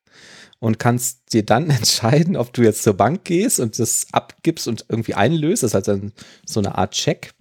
und 0.59 0.79
kannst 0.79 1.33
dir 1.33 1.45
dann 1.45 1.71
entscheiden, 1.71 2.37
ob 2.37 2.53
du 2.53 2.63
jetzt 2.63 2.83
zur 2.83 2.95
Bank 2.95 3.25
gehst 3.25 3.61
und 3.61 3.79
das 3.79 4.07
abgibst 4.13 4.69
und 4.69 4.85
irgendwie 4.91 5.15
einlöst. 5.15 5.63
Das 5.63 5.71
ist 5.71 5.75
halt 5.75 5.89
dann 5.89 6.13
so 6.45 6.61
eine 6.61 6.77
Art 6.77 6.93
Check. 6.93 7.34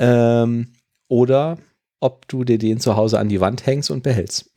Ähm, 0.00 0.72
oder 1.08 1.58
ob 2.00 2.26
du 2.28 2.44
dir 2.44 2.58
den 2.58 2.80
zu 2.80 2.96
Hause 2.96 3.18
an 3.18 3.28
die 3.28 3.40
Wand 3.40 3.66
hängst 3.66 3.90
und 3.90 4.02
behältst. 4.02 4.50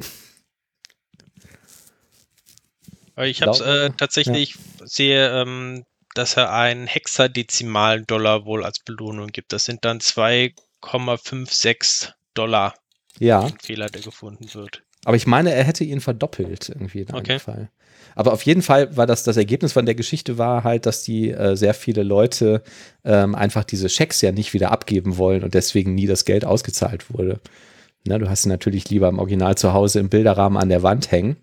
Ich 3.21 3.41
habe 3.41 3.51
es 3.51 3.59
äh, 3.61 3.91
tatsächlich 3.95 4.55
sehe, 4.83 5.29
ähm, 5.41 5.85
dass 6.15 6.35
er 6.37 6.51
einen 6.53 6.87
hexadezimalen 6.87 8.07
Dollar 8.07 8.45
wohl 8.45 8.63
als 8.63 8.79
Belohnung 8.79 9.27
gibt. 9.27 9.53
Das 9.53 9.65
sind 9.65 9.85
dann 9.85 9.99
2,56 9.99 12.11
Dollar 12.33 12.73
Ja, 13.19 13.47
Fehler, 13.61 13.89
der 13.89 14.01
gefunden 14.01 14.51
wird. 14.53 14.81
aber 15.05 15.15
ich 15.15 15.27
meine, 15.27 15.53
er 15.53 15.63
hätte 15.63 15.83
ihn 15.83 16.01
verdoppelt 16.01 16.69
irgendwie 16.69 17.01
in 17.01 17.09
einem 17.09 17.19
Okay. 17.19 17.37
Fall. 17.39 17.69
Aber 18.15 18.33
auf 18.33 18.43
jeden 18.43 18.61
Fall 18.61 18.95
war 18.95 19.07
das, 19.07 19.23
das 19.23 19.37
Ergebnis 19.37 19.73
von 19.73 19.85
der 19.85 19.95
Geschichte 19.95 20.37
war 20.37 20.63
halt, 20.63 20.85
dass 20.85 21.03
die 21.03 21.31
äh, 21.31 21.55
sehr 21.55 21.73
viele 21.73 22.03
Leute 22.03 22.63
ähm, 23.03 23.35
einfach 23.35 23.63
diese 23.63 23.89
Schecks 23.89 24.21
ja 24.21 24.31
nicht 24.31 24.53
wieder 24.53 24.71
abgeben 24.71 25.17
wollen 25.17 25.43
und 25.43 25.53
deswegen 25.53 25.95
nie 25.95 26.07
das 26.07 26.25
Geld 26.25 26.45
ausgezahlt 26.45 27.13
wurde. 27.13 27.39
Ne, 28.05 28.19
du 28.19 28.29
hast 28.29 28.43
sie 28.43 28.49
natürlich 28.49 28.89
lieber 28.89 29.07
im 29.07 29.19
Original 29.19 29.55
zu 29.55 29.73
Hause 29.73 29.99
im 29.99 30.09
Bilderrahmen 30.09 30.57
an 30.57 30.69
der 30.69 30.83
Wand 30.83 31.11
hängen, 31.11 31.37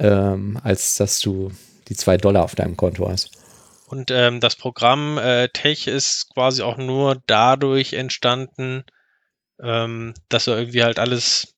ähm, 0.00 0.58
als 0.62 0.96
dass 0.96 1.20
du 1.20 1.50
die 1.88 1.96
zwei 1.96 2.16
Dollar 2.16 2.44
auf 2.44 2.54
deinem 2.54 2.76
Konto 2.76 3.08
hast. 3.08 3.30
Und 3.86 4.10
ähm, 4.10 4.40
das 4.40 4.56
Programm 4.56 5.18
äh, 5.18 5.48
Tech 5.48 5.86
ist 5.86 6.30
quasi 6.32 6.62
auch 6.62 6.78
nur 6.78 7.22
dadurch 7.26 7.92
entstanden, 7.92 8.84
ähm, 9.62 10.14
dass 10.28 10.46
er 10.46 10.58
irgendwie 10.58 10.82
halt 10.82 10.98
alles 10.98 11.54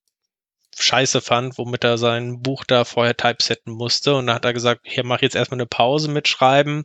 scheiße 0.82 1.20
fand, 1.20 1.58
womit 1.58 1.84
er 1.84 1.98
sein 1.98 2.42
Buch 2.42 2.64
da 2.64 2.84
vorher 2.84 3.16
typesetten 3.16 3.72
musste. 3.72 4.14
Und 4.14 4.26
da 4.26 4.34
hat 4.34 4.44
er 4.44 4.52
gesagt, 4.52 4.82
hier 4.84 5.04
mach 5.04 5.22
jetzt 5.22 5.36
erstmal 5.36 5.60
eine 5.60 5.66
Pause 5.66 6.10
mit 6.10 6.28
Schreiben, 6.28 6.84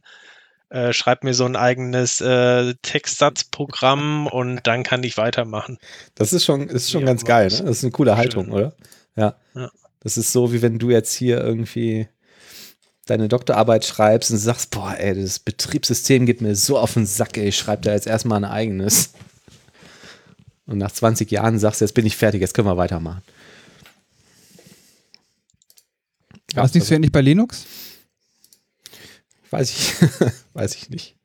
äh, 0.70 0.94
schreib 0.94 1.24
mir 1.24 1.34
so 1.34 1.46
ein 1.46 1.56
eigenes 1.56 2.22
äh, 2.22 2.76
Textsatzprogramm 2.82 4.28
und 4.28 4.68
dann 4.68 4.84
kann 4.84 5.04
ich 5.04 5.18
weitermachen. 5.18 5.80
Das 6.16 6.34
ist 6.34 6.46
schon, 6.46 6.70
ist 6.70 6.92
schon 6.92 7.02
Ja, 7.02 7.08
ganz 7.08 7.26
geil, 7.26 7.50
das 7.50 7.60
ne? 7.60 7.66
Das 7.68 7.78
ist 7.78 7.84
eine 7.84 7.92
coole 7.92 8.12
schön. 8.12 8.18
Haltung, 8.18 8.52
oder? 8.52 8.74
Ja. 9.16 9.36
Ja. 9.56 9.72
Das 10.02 10.18
ist 10.18 10.32
so, 10.32 10.54
wie 10.54 10.62
wenn 10.62 10.80
du 10.80 10.90
jetzt 10.92 11.14
hier 11.14 11.42
irgendwie 11.42 12.08
deine 13.06 13.28
Doktorarbeit 13.28 13.86
schreibst 13.86 14.32
und 14.32 14.38
sagst, 14.38 14.70
boah, 14.72 14.96
ey, 14.98 15.20
das 15.20 15.40
Betriebssystem 15.40 16.26
geht 16.26 16.42
mir 16.42 16.56
so 16.56 16.78
auf 16.78 16.94
den 16.94 17.06
Sack, 17.06 17.38
ey, 17.38 17.48
ich 17.50 17.58
schreibe 17.58 17.82
da 17.82 17.92
jetzt 17.94 18.08
erstmal 18.08 18.38
ein 18.44 18.50
eigenes. 18.50 19.14
Und 20.68 20.78
nach 20.78 20.92
20 20.92 21.32
Jahren 21.32 21.58
sagst 21.58 21.82
du, 21.82 21.86
jetzt 21.86 21.94
bin 21.96 22.06
ich 22.06 22.16
fertig, 22.16 22.42
jetzt 22.42 22.54
können 22.54 22.68
wir 22.68 22.78
weitermachen. 22.78 23.24
War 26.56 26.64
das 26.64 26.74
nicht 26.74 26.86
so 26.86 26.96
ähnlich 26.96 27.12
bei 27.12 27.22
Linux? 27.22 27.66
Weiß 29.52 29.70
ich, 29.70 29.94
weiß 30.54 30.76
ich 30.76 30.90
nicht. 30.90 31.16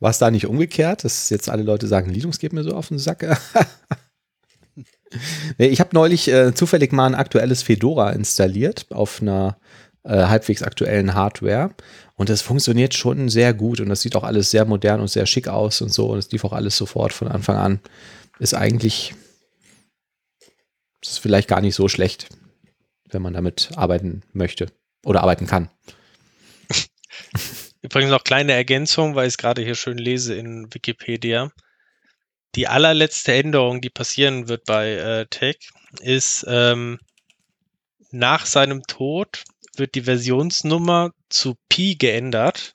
War 0.00 0.10
es 0.10 0.18
da 0.18 0.30
nicht 0.30 0.46
umgekehrt, 0.46 1.04
dass 1.04 1.30
jetzt 1.30 1.48
alle 1.48 1.62
Leute 1.62 1.86
sagen, 1.86 2.10
Linux 2.10 2.38
geht 2.38 2.52
mir 2.52 2.64
so 2.64 2.70
auf 2.70 2.88
den 2.88 2.98
Sack? 2.98 3.24
nee, 5.58 5.66
ich 5.66 5.80
habe 5.80 5.90
neulich 5.92 6.28
äh, 6.28 6.54
zufällig 6.54 6.92
mal 6.92 7.06
ein 7.06 7.14
aktuelles 7.14 7.62
Fedora 7.62 8.10
installiert 8.10 8.86
auf 8.90 9.20
einer 9.20 9.58
äh, 10.04 10.26
halbwegs 10.26 10.62
aktuellen 10.62 11.14
Hardware 11.14 11.74
und 12.14 12.28
das 12.28 12.42
funktioniert 12.42 12.94
schon 12.94 13.28
sehr 13.28 13.52
gut 13.54 13.80
und 13.80 13.88
das 13.88 14.00
sieht 14.00 14.16
auch 14.16 14.24
alles 14.24 14.50
sehr 14.50 14.64
modern 14.64 15.00
und 15.00 15.08
sehr 15.08 15.26
schick 15.26 15.48
aus 15.48 15.80
und 15.80 15.92
so 15.92 16.10
und 16.10 16.18
es 16.18 16.30
lief 16.30 16.44
auch 16.44 16.52
alles 16.52 16.76
sofort 16.76 17.12
von 17.12 17.28
Anfang 17.28 17.56
an. 17.56 17.80
Ist 18.38 18.54
eigentlich, 18.54 19.14
ist 21.02 21.20
vielleicht 21.20 21.48
gar 21.48 21.60
nicht 21.60 21.74
so 21.74 21.88
schlecht, 21.88 22.28
wenn 23.10 23.22
man 23.22 23.34
damit 23.34 23.70
arbeiten 23.76 24.22
möchte 24.32 24.72
oder 25.04 25.22
arbeiten 25.22 25.46
kann. 25.46 25.70
Übrigens 27.82 28.10
noch 28.10 28.24
kleine 28.24 28.52
Ergänzung, 28.52 29.14
weil 29.14 29.26
ich 29.26 29.34
es 29.34 29.38
gerade 29.38 29.62
hier 29.62 29.74
schön 29.74 29.98
lese 29.98 30.34
in 30.34 30.72
Wikipedia. 30.74 31.52
Die 32.54 32.68
allerletzte 32.68 33.34
Änderung, 33.34 33.80
die 33.80 33.90
passieren 33.90 34.48
wird 34.48 34.64
bei 34.64 34.92
äh, 34.92 35.26
Tech, 35.26 35.58
ist 36.00 36.44
ähm, 36.48 36.98
nach 38.10 38.46
seinem 38.46 38.82
Tod 38.82 39.44
wird 39.76 39.94
die 39.94 40.02
Versionsnummer 40.02 41.12
zu 41.28 41.54
Pi 41.68 41.96
geändert. 41.96 42.74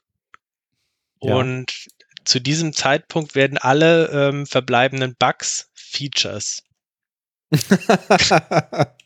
Ja. 1.21 1.35
Und 1.35 1.87
zu 2.23 2.39
diesem 2.39 2.73
Zeitpunkt 2.73 3.35
werden 3.35 3.57
alle 3.57 4.07
ähm, 4.09 4.45
verbleibenden 4.45 5.15
Bugs 5.17 5.69
Features. 5.73 6.63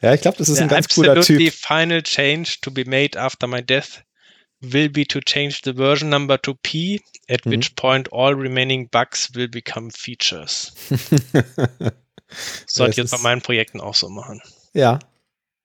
ja, 0.00 0.14
ich 0.14 0.20
glaube, 0.20 0.38
das 0.38 0.48
ist 0.48 0.58
ein 0.60 0.68
The 0.68 0.74
ganz 0.74 0.88
cooler 0.88 1.20
Typ. 1.20 1.52
final 1.52 2.02
change 2.02 2.56
to 2.62 2.70
be 2.70 2.84
made 2.84 3.18
after 3.18 3.46
my 3.46 3.62
death 3.62 4.02
will 4.60 4.88
be 4.88 5.04
to 5.06 5.20
change 5.20 5.60
the 5.64 5.72
version 5.74 6.08
number 6.08 6.40
to 6.40 6.54
P, 6.62 7.00
at 7.28 7.44
Mhm. 7.46 7.50
which 7.50 7.74
point 7.76 8.12
all 8.12 8.32
remaining 8.34 8.88
bugs 8.90 9.30
will 9.34 9.48
become 9.48 9.90
features. 9.90 10.72
Sollte 12.66 12.92
ich 12.92 12.96
jetzt 12.96 13.10
bei 13.10 13.18
meinen 13.18 13.42
Projekten 13.42 13.80
auch 13.80 13.94
so 13.94 14.08
machen. 14.08 14.40
ja, 14.72 14.98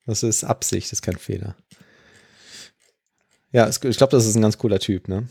das 0.05 0.23
ist 0.23 0.43
Absicht, 0.43 0.87
das 0.87 0.93
ist 0.93 1.01
kein 1.01 1.17
Fehler. 1.17 1.55
Ja, 3.51 3.69
ich 3.69 3.79
glaube, 3.79 4.11
das 4.11 4.25
ist 4.25 4.35
ein 4.35 4.41
ganz 4.41 4.57
cooler 4.57 4.79
Typ, 4.79 5.07
ne? 5.07 5.27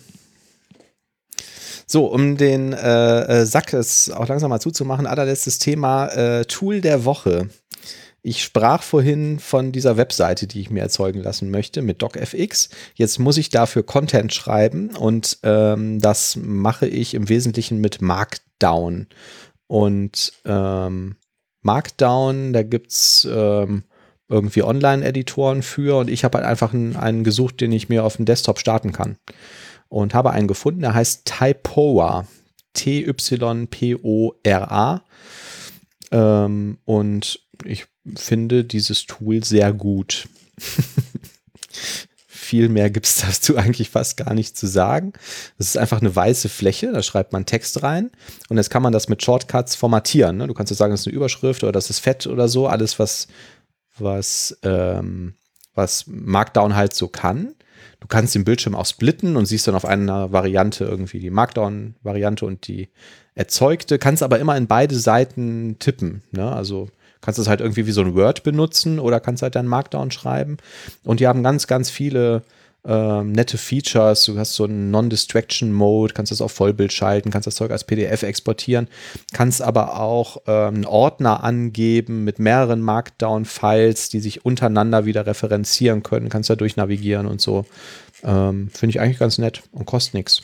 So, 1.86 2.06
um 2.06 2.36
den 2.36 2.72
äh, 2.72 3.20
äh, 3.42 3.46
Sack 3.46 3.72
es 3.72 4.10
auch 4.10 4.26
langsam 4.26 4.50
mal 4.50 4.60
zuzumachen, 4.60 5.06
allerletztes 5.06 5.58
Thema, 5.58 6.08
äh, 6.08 6.44
Tool 6.44 6.80
der 6.80 7.04
Woche. 7.04 7.48
Ich 8.26 8.42
sprach 8.42 8.82
vorhin 8.82 9.38
von 9.38 9.70
dieser 9.70 9.96
Webseite, 9.96 10.48
die 10.48 10.60
ich 10.60 10.68
mir 10.68 10.80
erzeugen 10.80 11.22
lassen 11.22 11.48
möchte 11.48 11.80
mit 11.80 12.02
DocFX. 12.02 12.70
Jetzt 12.96 13.20
muss 13.20 13.36
ich 13.36 13.50
dafür 13.50 13.84
Content 13.84 14.34
schreiben 14.34 14.96
und 14.96 15.38
ähm, 15.44 16.00
das 16.00 16.34
mache 16.34 16.88
ich 16.88 17.14
im 17.14 17.28
Wesentlichen 17.28 17.80
mit 17.80 18.02
Markdown. 18.02 19.06
Und 19.68 20.32
ähm, 20.44 21.14
Markdown, 21.62 22.52
da 22.52 22.64
gibt 22.64 22.90
es 22.90 23.28
ähm, 23.30 23.84
irgendwie 24.28 24.64
Online-Editoren 24.64 25.62
für 25.62 25.96
und 25.96 26.10
ich 26.10 26.24
habe 26.24 26.38
halt 26.38 26.48
einfach 26.48 26.74
einen, 26.74 26.96
einen 26.96 27.22
gesucht, 27.22 27.60
den 27.60 27.70
ich 27.70 27.88
mir 27.88 28.02
auf 28.02 28.16
dem 28.16 28.24
Desktop 28.24 28.58
starten 28.58 28.90
kann. 28.90 29.18
Und 29.88 30.14
habe 30.14 30.32
einen 30.32 30.48
gefunden, 30.48 30.80
der 30.80 30.94
heißt 30.94 31.26
Typora. 31.26 32.26
T-Y-P-O-R-A. 32.72 33.72
Ähm, 36.10 36.78
und 36.84 37.40
ich 37.64 37.86
finde 38.14 38.64
dieses 38.64 39.06
Tool 39.06 39.42
sehr 39.44 39.72
gut. 39.72 40.28
Viel 42.26 42.68
mehr 42.68 42.90
gibt 42.90 43.06
es 43.06 43.16
dazu 43.26 43.56
eigentlich 43.56 43.90
fast 43.90 44.16
gar 44.16 44.32
nicht 44.32 44.56
zu 44.56 44.66
sagen. 44.66 45.12
Es 45.58 45.66
ist 45.68 45.78
einfach 45.78 46.00
eine 46.00 46.14
weiße 46.14 46.48
Fläche, 46.48 46.92
da 46.92 47.02
schreibt 47.02 47.32
man 47.32 47.44
Text 47.44 47.82
rein 47.82 48.10
und 48.48 48.56
jetzt 48.56 48.70
kann 48.70 48.82
man 48.82 48.92
das 48.92 49.08
mit 49.08 49.22
Shortcuts 49.22 49.74
formatieren. 49.74 50.36
Ne? 50.36 50.46
Du 50.46 50.54
kannst 50.54 50.70
ja 50.70 50.76
sagen, 50.76 50.92
das 50.92 51.00
ist 51.00 51.08
eine 51.08 51.16
Überschrift 51.16 51.64
oder 51.64 51.72
das 51.72 51.90
ist 51.90 51.98
fett 51.98 52.26
oder 52.26 52.46
so, 52.48 52.68
alles, 52.68 52.98
was, 52.98 53.26
was, 53.98 54.56
ähm, 54.62 55.34
was 55.74 56.04
Markdown 56.06 56.76
halt 56.76 56.94
so 56.94 57.08
kann. 57.08 57.54
Du 58.00 58.06
kannst 58.06 58.34
den 58.34 58.44
Bildschirm 58.44 58.74
auch 58.74 58.86
splitten 58.86 59.36
und 59.36 59.46
siehst 59.46 59.66
dann 59.66 59.74
auf 59.74 59.84
einer 59.84 60.30
Variante 60.30 60.84
irgendwie 60.84 61.18
die 61.18 61.30
Markdown-Variante 61.30 62.46
und 62.46 62.68
die 62.68 62.90
erzeugte, 63.34 63.98
kannst 63.98 64.22
aber 64.22 64.38
immer 64.38 64.56
in 64.56 64.66
beide 64.66 64.94
Seiten 64.94 65.78
tippen. 65.78 66.22
Ne? 66.30 66.50
Also 66.50 66.88
kannst 67.20 67.38
es 67.38 67.48
halt 67.48 67.60
irgendwie 67.60 67.86
wie 67.86 67.92
so 67.92 68.00
ein 68.00 68.14
Word 68.14 68.42
benutzen 68.42 68.98
oder 68.98 69.20
kannst 69.20 69.42
halt 69.42 69.54
dann 69.54 69.66
Markdown 69.66 70.10
schreiben. 70.10 70.56
Und 71.04 71.20
die 71.20 71.26
haben 71.26 71.42
ganz, 71.42 71.66
ganz 71.66 71.90
viele 71.90 72.42
ähm, 72.86 73.32
nette 73.32 73.58
Features. 73.58 74.24
Du 74.24 74.38
hast 74.38 74.54
so 74.54 74.64
einen 74.64 74.90
Non-Distraction-Mode, 74.90 76.14
kannst 76.14 76.30
das 76.32 76.40
auf 76.40 76.52
Vollbild 76.52 76.92
schalten, 76.92 77.30
kannst 77.30 77.46
das 77.46 77.56
Zeug 77.56 77.70
als 77.70 77.84
PDF 77.84 78.22
exportieren, 78.22 78.88
kannst 79.32 79.60
aber 79.60 79.98
auch 79.98 80.38
ähm, 80.46 80.74
einen 80.76 80.84
Ordner 80.86 81.42
angeben 81.42 82.24
mit 82.24 82.38
mehreren 82.38 82.80
Markdown-Files, 82.80 84.08
die 84.08 84.20
sich 84.20 84.44
untereinander 84.44 85.04
wieder 85.04 85.26
referenzieren 85.26 86.02
können, 86.02 86.28
kannst 86.28 86.48
da 86.48 86.56
durchnavigieren 86.56 87.26
und 87.26 87.40
so. 87.40 87.66
Ähm, 88.22 88.70
Finde 88.72 88.90
ich 88.90 89.00
eigentlich 89.00 89.18
ganz 89.18 89.38
nett 89.38 89.62
und 89.72 89.86
kostet 89.86 90.14
nichts. 90.14 90.42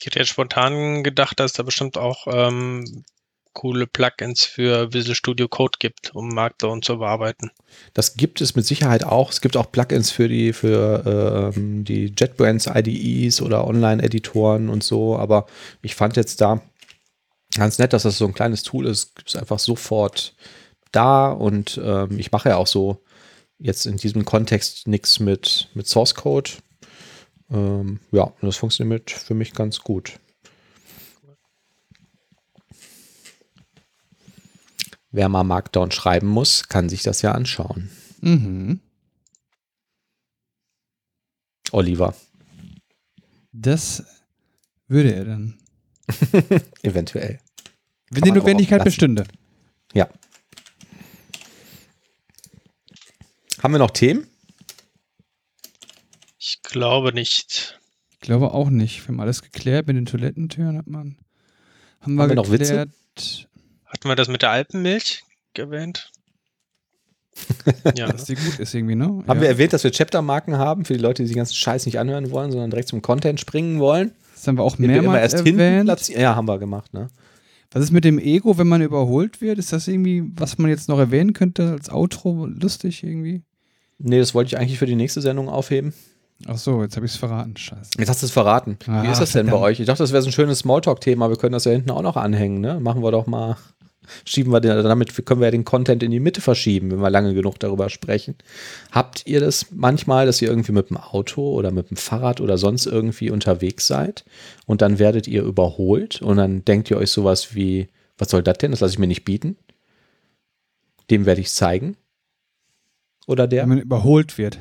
Ich 0.00 0.06
hätte 0.06 0.20
jetzt 0.20 0.28
spontan 0.28 1.02
gedacht, 1.02 1.40
dass 1.40 1.52
da 1.52 1.64
bestimmt 1.64 1.98
auch 1.98 2.26
ähm, 2.30 3.04
coole 3.58 3.88
Plugins 3.88 4.44
für 4.44 4.92
Visual 4.92 5.16
Studio 5.16 5.48
Code 5.48 5.78
gibt, 5.80 6.14
um 6.14 6.28
Markdown 6.28 6.80
zu 6.80 6.98
bearbeiten. 6.98 7.50
Das 7.92 8.14
gibt 8.14 8.40
es 8.40 8.54
mit 8.54 8.64
Sicherheit 8.64 9.02
auch. 9.02 9.32
Es 9.32 9.40
gibt 9.40 9.56
auch 9.56 9.72
Plugins 9.72 10.12
für 10.12 10.28
die, 10.28 10.52
für 10.52 11.52
ähm, 11.56 11.84
die 11.84 12.14
JetBrains 12.16 12.68
IDEs 12.72 13.42
oder 13.42 13.66
Online-Editoren 13.66 14.68
und 14.68 14.84
so, 14.84 15.18
aber 15.18 15.46
ich 15.82 15.96
fand 15.96 16.16
jetzt 16.16 16.40
da 16.40 16.62
ganz 17.56 17.80
nett, 17.80 17.92
dass 17.92 18.04
das 18.04 18.16
so 18.16 18.26
ein 18.26 18.34
kleines 18.34 18.62
Tool 18.62 18.86
ist. 18.86 19.12
Es 19.26 19.34
ist 19.34 19.40
einfach 19.40 19.58
sofort 19.58 20.36
da 20.92 21.32
und 21.32 21.80
ähm, 21.82 22.16
ich 22.16 22.30
mache 22.30 22.50
ja 22.50 22.58
auch 22.58 22.68
so 22.68 23.02
jetzt 23.58 23.86
in 23.86 23.96
diesem 23.96 24.24
Kontext 24.24 24.86
nichts 24.86 25.18
mit, 25.18 25.68
mit 25.74 25.88
Source 25.88 26.14
Code. 26.14 26.50
Ähm, 27.50 27.98
ja, 28.12 28.32
das 28.40 28.56
funktioniert 28.56 29.10
für 29.10 29.34
mich 29.34 29.52
ganz 29.52 29.80
gut. 29.80 30.20
Wer 35.10 35.28
mal 35.28 35.44
Markdown 35.44 35.90
schreiben 35.90 36.28
muss, 36.28 36.68
kann 36.68 36.88
sich 36.88 37.02
das 37.02 37.22
ja 37.22 37.32
anschauen. 37.32 37.90
Mhm. 38.20 38.80
Oliver. 41.72 42.14
Das 43.52 44.04
würde 44.86 45.14
er 45.14 45.24
dann. 45.24 45.58
Eventuell. 46.82 47.40
Wenn 48.10 48.22
die 48.22 48.32
Notwendigkeit 48.32 48.84
bestünde. 48.84 49.24
Ja. 49.94 50.08
Haben 53.62 53.72
wir 53.74 53.78
noch 53.78 53.90
Themen? 53.90 54.26
Ich 56.38 56.62
glaube 56.62 57.12
nicht. 57.12 57.78
Ich 58.12 58.20
glaube 58.20 58.52
auch 58.52 58.70
nicht. 58.70 59.02
Wir 59.02 59.08
haben 59.08 59.20
alles 59.20 59.42
geklärt 59.42 59.86
mit 59.86 59.96
den 59.96 60.06
Toilettentüren, 60.06 60.78
hat 60.78 60.86
man. 60.86 61.18
Haben 62.00 62.14
wir, 62.14 62.22
Haben 62.22 62.30
wir 62.30 62.36
noch 62.36 62.50
Witze? 62.50 62.88
Hatten 63.98 64.08
wir 64.10 64.14
das 64.14 64.28
mit 64.28 64.42
der 64.42 64.50
Alpenmilch 64.50 65.24
erwähnt? 65.54 66.12
ja, 67.96 68.06
ne? 68.06 68.12
Dass 68.12 68.26
die 68.26 68.36
gut 68.36 68.60
ist 68.60 68.72
irgendwie, 68.72 68.94
ne? 68.94 69.06
Haben 69.06 69.26
ja. 69.26 69.40
wir 69.40 69.48
erwähnt, 69.48 69.72
dass 69.72 69.82
wir 69.82 69.90
Chaptermarken 69.90 70.56
haben 70.56 70.84
für 70.84 70.92
die 70.94 71.00
Leute, 71.00 71.24
die 71.24 71.30
den 71.30 71.36
ganzen 71.36 71.54
Scheiß 71.54 71.84
nicht 71.84 71.98
anhören 71.98 72.30
wollen, 72.30 72.52
sondern 72.52 72.70
direkt 72.70 72.88
zum 72.88 73.02
Content 73.02 73.40
springen 73.40 73.80
wollen? 73.80 74.12
Das 74.36 74.46
haben 74.46 74.56
wir 74.56 74.62
auch 74.62 74.78
wir 74.78 74.86
mehrmals 74.86 75.34
erwähnt. 75.34 76.08
Ja, 76.10 76.36
haben 76.36 76.46
wir 76.46 76.60
gemacht, 76.60 76.94
ne? 76.94 77.08
Was 77.72 77.82
ist 77.82 77.90
mit 77.90 78.04
dem 78.04 78.20
Ego, 78.20 78.56
wenn 78.56 78.68
man 78.68 78.82
überholt 78.82 79.40
wird? 79.40 79.58
Ist 79.58 79.72
das 79.72 79.88
irgendwie, 79.88 80.30
was 80.36 80.58
man 80.58 80.70
jetzt 80.70 80.88
noch 80.88 81.00
erwähnen 81.00 81.32
könnte 81.32 81.72
als 81.72 81.90
Outro? 81.90 82.46
Lustig 82.46 83.02
irgendwie? 83.02 83.42
Nee, 83.98 84.20
das 84.20 84.32
wollte 84.32 84.48
ich 84.48 84.58
eigentlich 84.58 84.78
für 84.78 84.86
die 84.86 84.94
nächste 84.94 85.20
Sendung 85.20 85.48
aufheben. 85.48 85.92
Ach 86.46 86.56
so, 86.56 86.82
jetzt 86.82 86.94
habe 86.96 87.04
ich 87.04 87.12
es 87.12 87.18
verraten. 87.18 87.56
Scheiße. 87.56 87.90
Jetzt 87.98 88.08
hast 88.08 88.22
du 88.22 88.26
es 88.26 88.32
verraten. 88.32 88.78
Wie 88.86 88.90
Ah, 88.90 89.10
ist 89.10 89.20
das 89.20 89.32
denn 89.32 89.46
bei 89.46 89.56
euch? 89.56 89.80
Ich 89.80 89.86
dachte, 89.86 90.04
das 90.04 90.12
wäre 90.12 90.22
so 90.22 90.28
ein 90.28 90.32
schönes 90.32 90.60
Smalltalk-Thema. 90.60 91.28
Wir 91.30 91.36
können 91.36 91.52
das 91.52 91.64
ja 91.64 91.72
hinten 91.72 91.90
auch 91.90 92.02
noch 92.02 92.16
anhängen, 92.16 92.60
ne? 92.60 92.78
Machen 92.78 93.02
wir 93.02 93.10
doch 93.10 93.26
mal. 93.26 93.56
Schieben 94.24 94.52
wir 94.52 94.60
den, 94.60 94.82
damit 94.82 95.26
können 95.26 95.40
wir 95.40 95.46
ja 95.46 95.52
den 95.52 95.64
Content 95.64 96.02
in 96.02 96.10
die 96.10 96.20
Mitte 96.20 96.40
verschieben, 96.40 96.90
wenn 96.90 97.00
wir 97.00 97.10
lange 97.10 97.34
genug 97.34 97.58
darüber 97.58 97.90
sprechen. 97.90 98.36
Habt 98.90 99.26
ihr 99.26 99.40
das 99.40 99.66
manchmal, 99.70 100.26
dass 100.26 100.42
ihr 100.42 100.48
irgendwie 100.48 100.72
mit 100.72 100.90
dem 100.90 100.96
Auto 100.96 101.42
oder 101.52 101.70
mit 101.70 101.90
dem 101.90 101.96
Fahrrad 101.96 102.40
oder 102.40 102.58
sonst 102.58 102.86
irgendwie 102.86 103.30
unterwegs 103.30 103.86
seid 103.86 104.24
und 104.66 104.82
dann 104.82 104.98
werdet 104.98 105.26
ihr 105.26 105.42
überholt 105.42 106.22
und 106.22 106.36
dann 106.36 106.64
denkt 106.64 106.90
ihr 106.90 106.98
euch 106.98 107.10
sowas 107.10 107.54
wie, 107.54 107.88
was 108.18 108.30
soll 108.30 108.42
das 108.42 108.58
denn? 108.58 108.72
Das 108.72 108.80
lasse 108.80 108.94
ich 108.94 108.98
mir 108.98 109.06
nicht 109.06 109.24
bieten. 109.24 109.56
Dem 111.10 111.24
werde 111.26 111.40
ich 111.40 111.50
zeigen. 111.50 111.96
Oder 113.26 113.46
der? 113.46 113.62
Wenn 113.62 113.68
man 113.70 113.78
überholt 113.78 114.38
wird. 114.38 114.58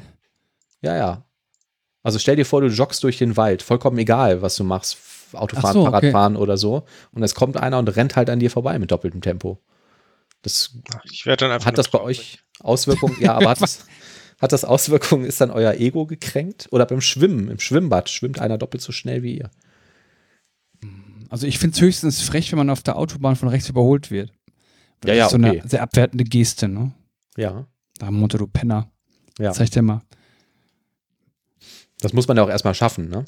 Ja, 0.81 0.95
ja. 0.95 1.23
Also 2.03 2.19
stell 2.19 2.35
dir 2.35 2.45
vor, 2.45 2.61
du 2.61 2.67
joggst 2.67 3.03
durch 3.03 3.17
den 3.17 3.35
Wald, 3.35 3.61
vollkommen 3.61 3.97
egal, 3.97 4.41
was 4.41 4.55
du 4.55 4.63
machst, 4.63 4.97
Autofahren, 5.33 5.73
so, 5.73 5.81
okay. 5.81 5.91
Fahrradfahren 5.91 6.35
oder 6.37 6.57
so. 6.57 6.83
Und 7.11 7.23
es 7.23 7.35
kommt 7.35 7.57
einer 7.57 7.79
und 7.79 7.87
rennt 7.95 8.15
halt 8.15 8.29
an 8.29 8.39
dir 8.39 8.51
vorbei 8.51 8.77
mit 8.79 8.91
doppeltem 8.91 9.21
Tempo. 9.21 9.59
Das 10.41 10.77
Ich 11.11 11.25
werde 11.25 11.45
dann 11.45 11.51
einfach 11.51 11.65
hat 11.67 11.77
das 11.77 11.89
bei 11.89 11.99
euch 11.99 12.39
Auswirkungen? 12.59 13.15
Ja, 13.19 13.33
aber 13.35 13.49
hat 13.49 13.61
das, 13.61 13.85
hat 14.39 14.51
das 14.51 14.63
Auswirkungen? 14.65 15.25
Ist 15.25 15.41
dann 15.41 15.51
euer 15.51 15.73
Ego 15.75 16.05
gekränkt? 16.05 16.67
Oder 16.71 16.85
beim 16.85 17.01
Schwimmen, 17.01 17.49
im 17.49 17.59
Schwimmbad 17.59 18.09
schwimmt 18.09 18.39
einer 18.39 18.57
doppelt 18.57 18.81
so 18.81 18.91
schnell 18.91 19.23
wie 19.23 19.37
ihr? 19.39 19.49
Also 21.29 21.45
ich 21.47 21.59
finde 21.59 21.75
es 21.75 21.81
höchstens 21.81 22.21
frech, 22.21 22.51
wenn 22.51 22.57
man 22.57 22.69
auf 22.69 22.83
der 22.83 22.95
Autobahn 22.97 23.35
von 23.35 23.49
rechts 23.49 23.67
überholt 23.67 24.11
wird. 24.11 24.31
Das 25.01 25.09
Ja, 25.09 25.15
ja, 25.15 25.25
ist 25.25 25.31
so 25.31 25.37
okay. 25.37 25.59
eine 25.59 25.67
sehr 25.67 25.81
abwertende 25.81 26.23
Geste, 26.23 26.67
ne? 26.67 26.93
Ja, 27.35 27.65
Da 27.99 28.09
Motto, 28.11 28.37
du 28.37 28.47
Penner. 28.47 28.89
ja. 29.37 29.51
Zeig 29.51 29.71
dir 29.71 29.81
mal. 29.81 30.01
Das 31.99 32.13
muss 32.13 32.27
man 32.27 32.37
ja 32.37 32.43
auch 32.43 32.49
erstmal 32.49 32.75
schaffen, 32.75 33.09
ne? 33.09 33.25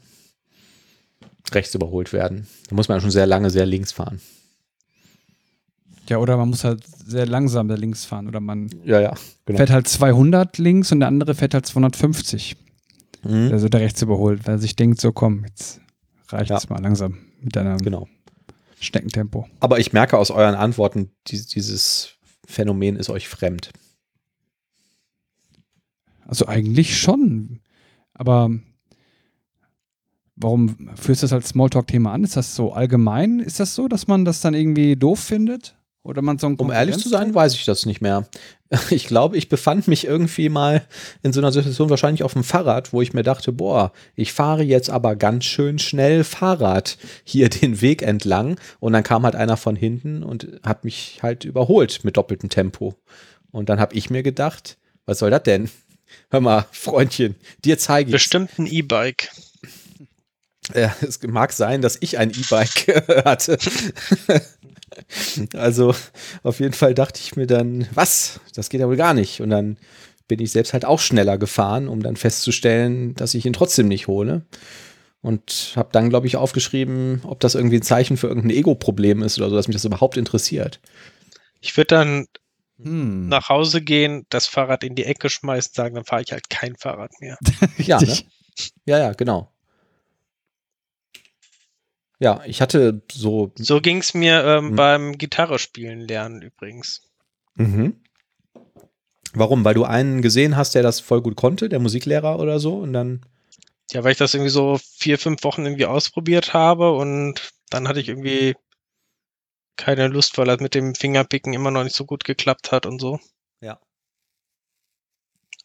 Rechts 1.55 1.73
überholt 1.75 2.13
werden. 2.13 2.47
Da 2.69 2.75
muss 2.75 2.87
man 2.87 2.97
ja 2.97 3.01
schon 3.01 3.11
sehr 3.11 3.25
lange, 3.27 3.49
sehr 3.49 3.65
links 3.65 3.91
fahren. 3.91 4.19
Ja, 6.07 6.17
oder 6.17 6.37
man 6.37 6.49
muss 6.49 6.63
halt 6.63 6.83
sehr 7.05 7.25
langsam 7.27 7.67
da 7.67 7.75
links 7.75 8.05
fahren. 8.05 8.27
Oder 8.27 8.39
man 8.39 8.69
Ja, 8.83 8.99
ja, 8.99 9.13
genau. 9.45 9.57
fährt 9.57 9.69
halt 9.69 9.87
200 9.87 10.57
links 10.57 10.91
und 10.91 10.99
der 11.01 11.07
andere 11.07 11.35
fährt 11.35 11.53
halt 11.53 11.65
250. 11.65 12.55
Mhm. 13.23 13.49
Also 13.51 13.69
der 13.69 13.81
rechts 13.81 14.01
überholt, 14.01 14.47
weil 14.47 14.55
er 14.55 14.59
sich 14.59 14.75
denkt, 14.75 14.99
so 15.01 15.11
komm, 15.11 15.45
jetzt 15.45 15.81
reicht 16.29 16.51
es 16.51 16.63
Ja. 16.63 16.69
mal 16.71 16.81
langsam 16.81 17.17
mit 17.41 17.55
deinem 17.55 17.77
Genau. 17.77 18.07
Schneckentempo. 18.79 19.47
Aber 19.59 19.77
ich 19.79 19.91
merke 19.93 20.17
aus 20.17 20.31
euren 20.31 20.55
Antworten, 20.55 21.11
dies- 21.27 21.47
dieses 21.47 22.13
Phänomen 22.47 22.95
ist 22.95 23.09
euch 23.09 23.27
fremd. 23.27 23.71
Also 26.25 26.47
eigentlich 26.47 26.97
schon. 26.99 27.59
Aber 28.13 28.49
warum 30.39 30.89
führst 30.95 31.21
du 31.21 31.25
das 31.25 31.33
als 31.33 31.49
Smalltalk-Thema 31.49 32.13
an? 32.13 32.23
Ist 32.23 32.37
das 32.37 32.55
so 32.55 32.73
allgemein? 32.73 33.39
Ist 33.39 33.59
das 33.59 33.75
so, 33.75 33.87
dass 33.87 34.07
man 34.07 34.25
das 34.25 34.41
dann 34.41 34.53
irgendwie 34.53 34.95
doof 34.95 35.19
findet? 35.19 35.75
Oder 36.01 36.21
man 36.21 36.37
so 36.37 36.47
ein 36.47 36.55
Um 36.55 36.71
ehrlich 36.71 36.97
zu 36.97 37.09
sein, 37.09 37.35
weiß 37.35 37.53
ich 37.55 37.65
das 37.65 37.85
nicht 37.85 38.01
mehr. 38.01 38.27
Ich 38.91 39.07
glaube, 39.07 39.35
ich 39.35 39.49
befand 39.49 39.87
mich 39.87 40.05
irgendwie 40.05 40.47
mal 40.47 40.83
in 41.23 41.33
so 41.33 41.39
einer 41.39 41.51
Situation, 41.51 41.89
wahrscheinlich 41.89 42.21
auf 42.21 42.33
dem 42.33 42.43
Fahrrad, 42.43 42.93
wo 42.93 43.01
ich 43.01 43.13
mir 43.13 43.23
dachte, 43.23 43.51
boah, 43.51 43.91
ich 44.13 44.31
fahre 44.31 44.61
jetzt 44.61 44.91
aber 44.91 45.15
ganz 45.15 45.45
schön 45.45 45.79
schnell 45.79 46.23
Fahrrad 46.23 46.99
hier 47.23 47.49
den 47.49 47.81
Weg 47.81 48.03
entlang. 48.03 48.59
Und 48.79 48.93
dann 48.93 49.01
kam 49.01 49.23
halt 49.23 49.35
einer 49.35 49.57
von 49.57 49.75
hinten 49.75 50.21
und 50.21 50.59
hat 50.61 50.83
mich 50.83 51.17
halt 51.23 51.45
überholt 51.45 52.03
mit 52.03 52.15
doppeltem 52.15 52.49
Tempo. 52.49 52.93
Und 53.49 53.69
dann 53.69 53.79
habe 53.79 53.95
ich 53.95 54.11
mir 54.11 54.21
gedacht, 54.21 54.77
was 55.07 55.17
soll 55.17 55.31
das 55.31 55.43
denn? 55.43 55.71
Hör 56.29 56.41
mal, 56.41 56.67
Freundchen, 56.71 57.35
dir 57.65 57.79
zeige 57.79 58.09
ich. 58.09 58.13
Bestimmt 58.13 58.51
ein 58.59 58.67
E-Bike. 58.67 59.31
Ja, 60.73 60.95
es 61.01 61.21
mag 61.23 61.51
sein, 61.53 61.81
dass 61.81 61.97
ich 61.99 62.17
ein 62.17 62.31
E-Bike 62.31 63.25
hatte. 63.25 63.57
also 65.53 65.95
auf 66.43 66.59
jeden 66.59 66.73
Fall 66.73 66.93
dachte 66.93 67.19
ich 67.23 67.35
mir 67.35 67.47
dann, 67.47 67.87
was? 67.93 68.39
Das 68.55 68.69
geht 68.69 68.81
ja 68.81 68.87
wohl 68.87 68.97
gar 68.97 69.13
nicht. 69.13 69.41
Und 69.41 69.49
dann 69.49 69.77
bin 70.27 70.39
ich 70.39 70.51
selbst 70.51 70.73
halt 70.73 70.85
auch 70.85 70.99
schneller 70.99 71.37
gefahren, 71.37 71.87
um 71.87 72.03
dann 72.03 72.15
festzustellen, 72.15 73.15
dass 73.15 73.33
ich 73.33 73.45
ihn 73.45 73.53
trotzdem 73.53 73.87
nicht 73.87 74.07
hole. 74.07 74.45
Und 75.21 75.73
habe 75.75 75.89
dann, 75.91 76.09
glaube 76.09 76.27
ich, 76.27 76.37
aufgeschrieben, 76.37 77.21
ob 77.25 77.41
das 77.41 77.55
irgendwie 77.55 77.77
ein 77.77 77.81
Zeichen 77.81 78.15
für 78.15 78.27
irgendein 78.27 78.51
Ego-Problem 78.51 79.21
ist 79.21 79.37
oder 79.37 79.49
so, 79.49 79.55
dass 79.55 79.67
mich 79.67 79.75
das 79.75 79.85
überhaupt 79.85 80.15
interessiert. 80.15 80.79
Ich 81.59 81.75
würde 81.75 81.87
dann 81.87 82.27
Hm. 82.81 83.27
nach 83.27 83.49
Hause 83.49 83.81
gehen, 83.81 84.25
das 84.29 84.47
Fahrrad 84.47 84.83
in 84.83 84.95
die 84.95 85.03
Ecke 85.03 85.29
schmeißen, 85.29 85.73
sagen, 85.73 85.95
dann 85.95 86.05
fahre 86.05 86.21
ich 86.21 86.31
halt 86.31 86.49
kein 86.49 86.75
Fahrrad 86.77 87.11
mehr. 87.19 87.37
Ja, 87.77 87.99
ne? 87.99 88.15
Ja, 88.85 88.97
ja, 88.99 89.11
genau. 89.13 89.51
Ja, 92.19 92.41
ich 92.45 92.61
hatte 92.61 93.01
so. 93.11 93.51
So 93.57 93.79
ging 93.81 93.97
es 93.99 94.13
mir 94.13 94.43
ähm, 94.43 94.69
Hm. 94.69 94.75
beim 94.75 95.17
Gitarrespielen 95.17 96.01
lernen 96.01 96.41
übrigens. 96.41 97.01
Mhm. 97.55 98.01
Warum? 99.33 99.63
Weil 99.63 99.75
du 99.75 99.85
einen 99.85 100.21
gesehen 100.21 100.57
hast, 100.57 100.75
der 100.75 100.83
das 100.83 100.99
voll 100.99 101.21
gut 101.21 101.35
konnte, 101.35 101.69
der 101.69 101.79
Musiklehrer 101.79 102.39
oder 102.39 102.59
so, 102.59 102.77
und 102.77 102.93
dann. 102.93 103.25
Ja, 103.91 104.03
weil 104.03 104.11
ich 104.11 104.17
das 104.17 104.33
irgendwie 104.33 104.51
so 104.51 104.79
vier, 104.97 105.17
fünf 105.17 105.43
Wochen 105.43 105.65
irgendwie 105.65 105.85
ausprobiert 105.85 106.53
habe 106.53 106.91
und 106.91 107.51
dann 107.69 107.87
hatte 107.87 107.99
ich 107.99 108.09
irgendwie 108.09 108.55
keine 109.77 110.07
Lust, 110.07 110.37
weil 110.37 110.45
das 110.45 110.59
mit 110.59 110.75
dem 110.75 110.93
Fingerpicken 110.93 111.53
immer 111.53 111.71
noch 111.71 111.83
nicht 111.83 111.95
so 111.95 112.05
gut 112.05 112.23
geklappt 112.23 112.71
hat 112.71 112.85
und 112.85 112.99
so. 112.99 113.19
Ja. 113.61 113.79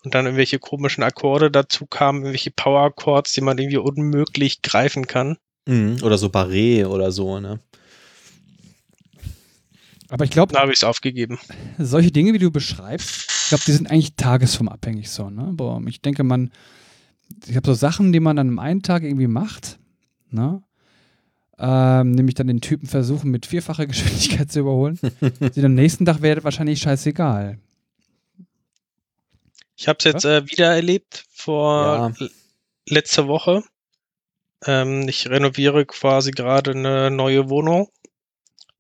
Und 0.05 0.15
dann 0.15 0.27
irgendwelche 0.27 0.59
komischen 0.59 1.03
Akkorde 1.03 1.51
dazu 1.51 1.87
kamen, 1.87 2.21
irgendwelche 2.21 2.51
Power 2.51 2.95
Chords, 2.95 3.33
die 3.33 3.41
man 3.41 3.59
irgendwie 3.59 3.79
unmöglich 3.79 4.63
greifen 4.63 5.07
kann. 5.07 5.37
Mhm. 5.67 5.97
Oder 6.03 6.19
so 6.19 6.27
Barré 6.29 6.87
oder 6.87 7.11
so, 7.13 7.41
ne? 7.41 7.59
Aber 10.09 10.25
ich 10.25 10.31
glaube, 10.31 10.53
Da 10.53 10.61
habe 10.61 10.71
ich 10.73 10.79
es 10.79 10.85
aufgegeben. 10.85 11.39
solche 11.79 12.13
Dinge, 12.13 12.35
wie 12.35 12.39
du 12.39 12.51
beschreibst, 12.51 13.27
ich 13.45 13.49
glaube, 13.49 13.65
die 13.67 13.73
sind 13.73 13.91
eigentlich 13.91 14.15
tagesformabhängig 14.17 15.11
so, 15.11 15.31
ne? 15.31 15.43
Aber 15.49 15.81
ich 15.87 16.01
denke, 16.03 16.23
man, 16.25 16.51
ich 17.47 17.57
habe 17.57 17.67
so 17.67 17.75
Sachen, 17.75 18.13
die 18.13 18.21
man 18.21 18.39
an 18.39 18.49
einem 18.49 18.59
einen 18.59 18.83
Tag 18.83 19.03
irgendwie 19.03 19.27
macht, 19.27 19.79
ne? 20.31 20.63
Ähm, 21.57 22.11
nämlich 22.13 22.35
dann 22.35 22.49
den 22.49 22.61
Typen 22.61 22.87
versuchen, 22.89 23.31
mit 23.31 23.47
vierfacher 23.47 23.87
Geschwindigkeit 23.89 24.51
zu 24.53 24.61
überholen. 24.61 24.99
die 25.57 25.65
am 25.65 25.75
nächsten 25.75 26.05
Tag 26.05 26.21
wäre 26.21 26.45
wahrscheinlich 26.45 26.81
scheißegal. 26.81 27.59
Ich 29.77 29.89
habe 29.89 29.97
es 29.99 30.05
jetzt 30.05 30.25
äh, 30.25 30.49
wieder 30.51 30.75
erlebt 30.75 31.25
vor 31.31 31.83
Ja. 32.19 32.27
letzter 32.87 33.27
Woche. 33.27 33.63
Ähm, 34.67 35.09
ich 35.09 35.29
renoviere 35.29 35.85
quasi 35.87 36.31
gerade 36.31 36.73
eine 36.73 37.11
neue 37.11 37.49
Wohnung 37.51 37.89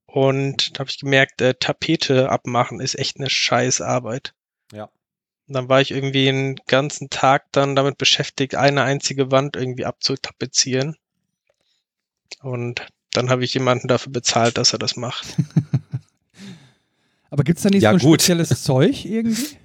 und 0.06 0.74
da 0.74 0.81
habe 0.81 0.90
ich 0.90 0.98
gemerkt, 1.01 1.40
äh, 1.40 1.55
Tapete 1.55 2.31
abmachen 2.31 2.81
ist 2.81 2.98
echt 2.98 3.19
eine 3.19 3.28
scheiß 3.28 3.81
Arbeit. 3.81 4.32
Ja. 4.73 4.85
Und 5.47 5.55
dann 5.55 5.69
war 5.69 5.81
ich 5.81 5.90
irgendwie 5.90 6.28
einen 6.28 6.56
ganzen 6.66 7.11
Tag 7.11 7.47
dann 7.52 7.77
damit 7.77 7.98
beschäftigt, 7.98 8.55
eine 8.55 8.82
einzige 8.85 9.31
Wand 9.31 9.56
irgendwie 9.56 9.85
abzutapezieren. 9.85 10.97
Und 12.43 12.86
dann 13.12 13.31
habe 13.31 13.44
ich 13.44 13.52
jemanden 13.55 13.89
dafür 13.89 14.12
bezahlt, 14.12 14.56
dass 14.56 14.73
er 14.73 14.78
das 14.78 14.97
macht. 14.97 15.27
Aber 17.31 17.43
gibt 17.43 17.59
es 17.59 17.65
da 17.65 17.70
nicht 17.70 17.82
Ja, 17.82 17.90
so 17.90 17.97
ein 17.97 18.01
gut. 18.01 18.23
spezielles 18.23 18.48
Zeug 18.62 19.05
irgendwie? 19.05 19.56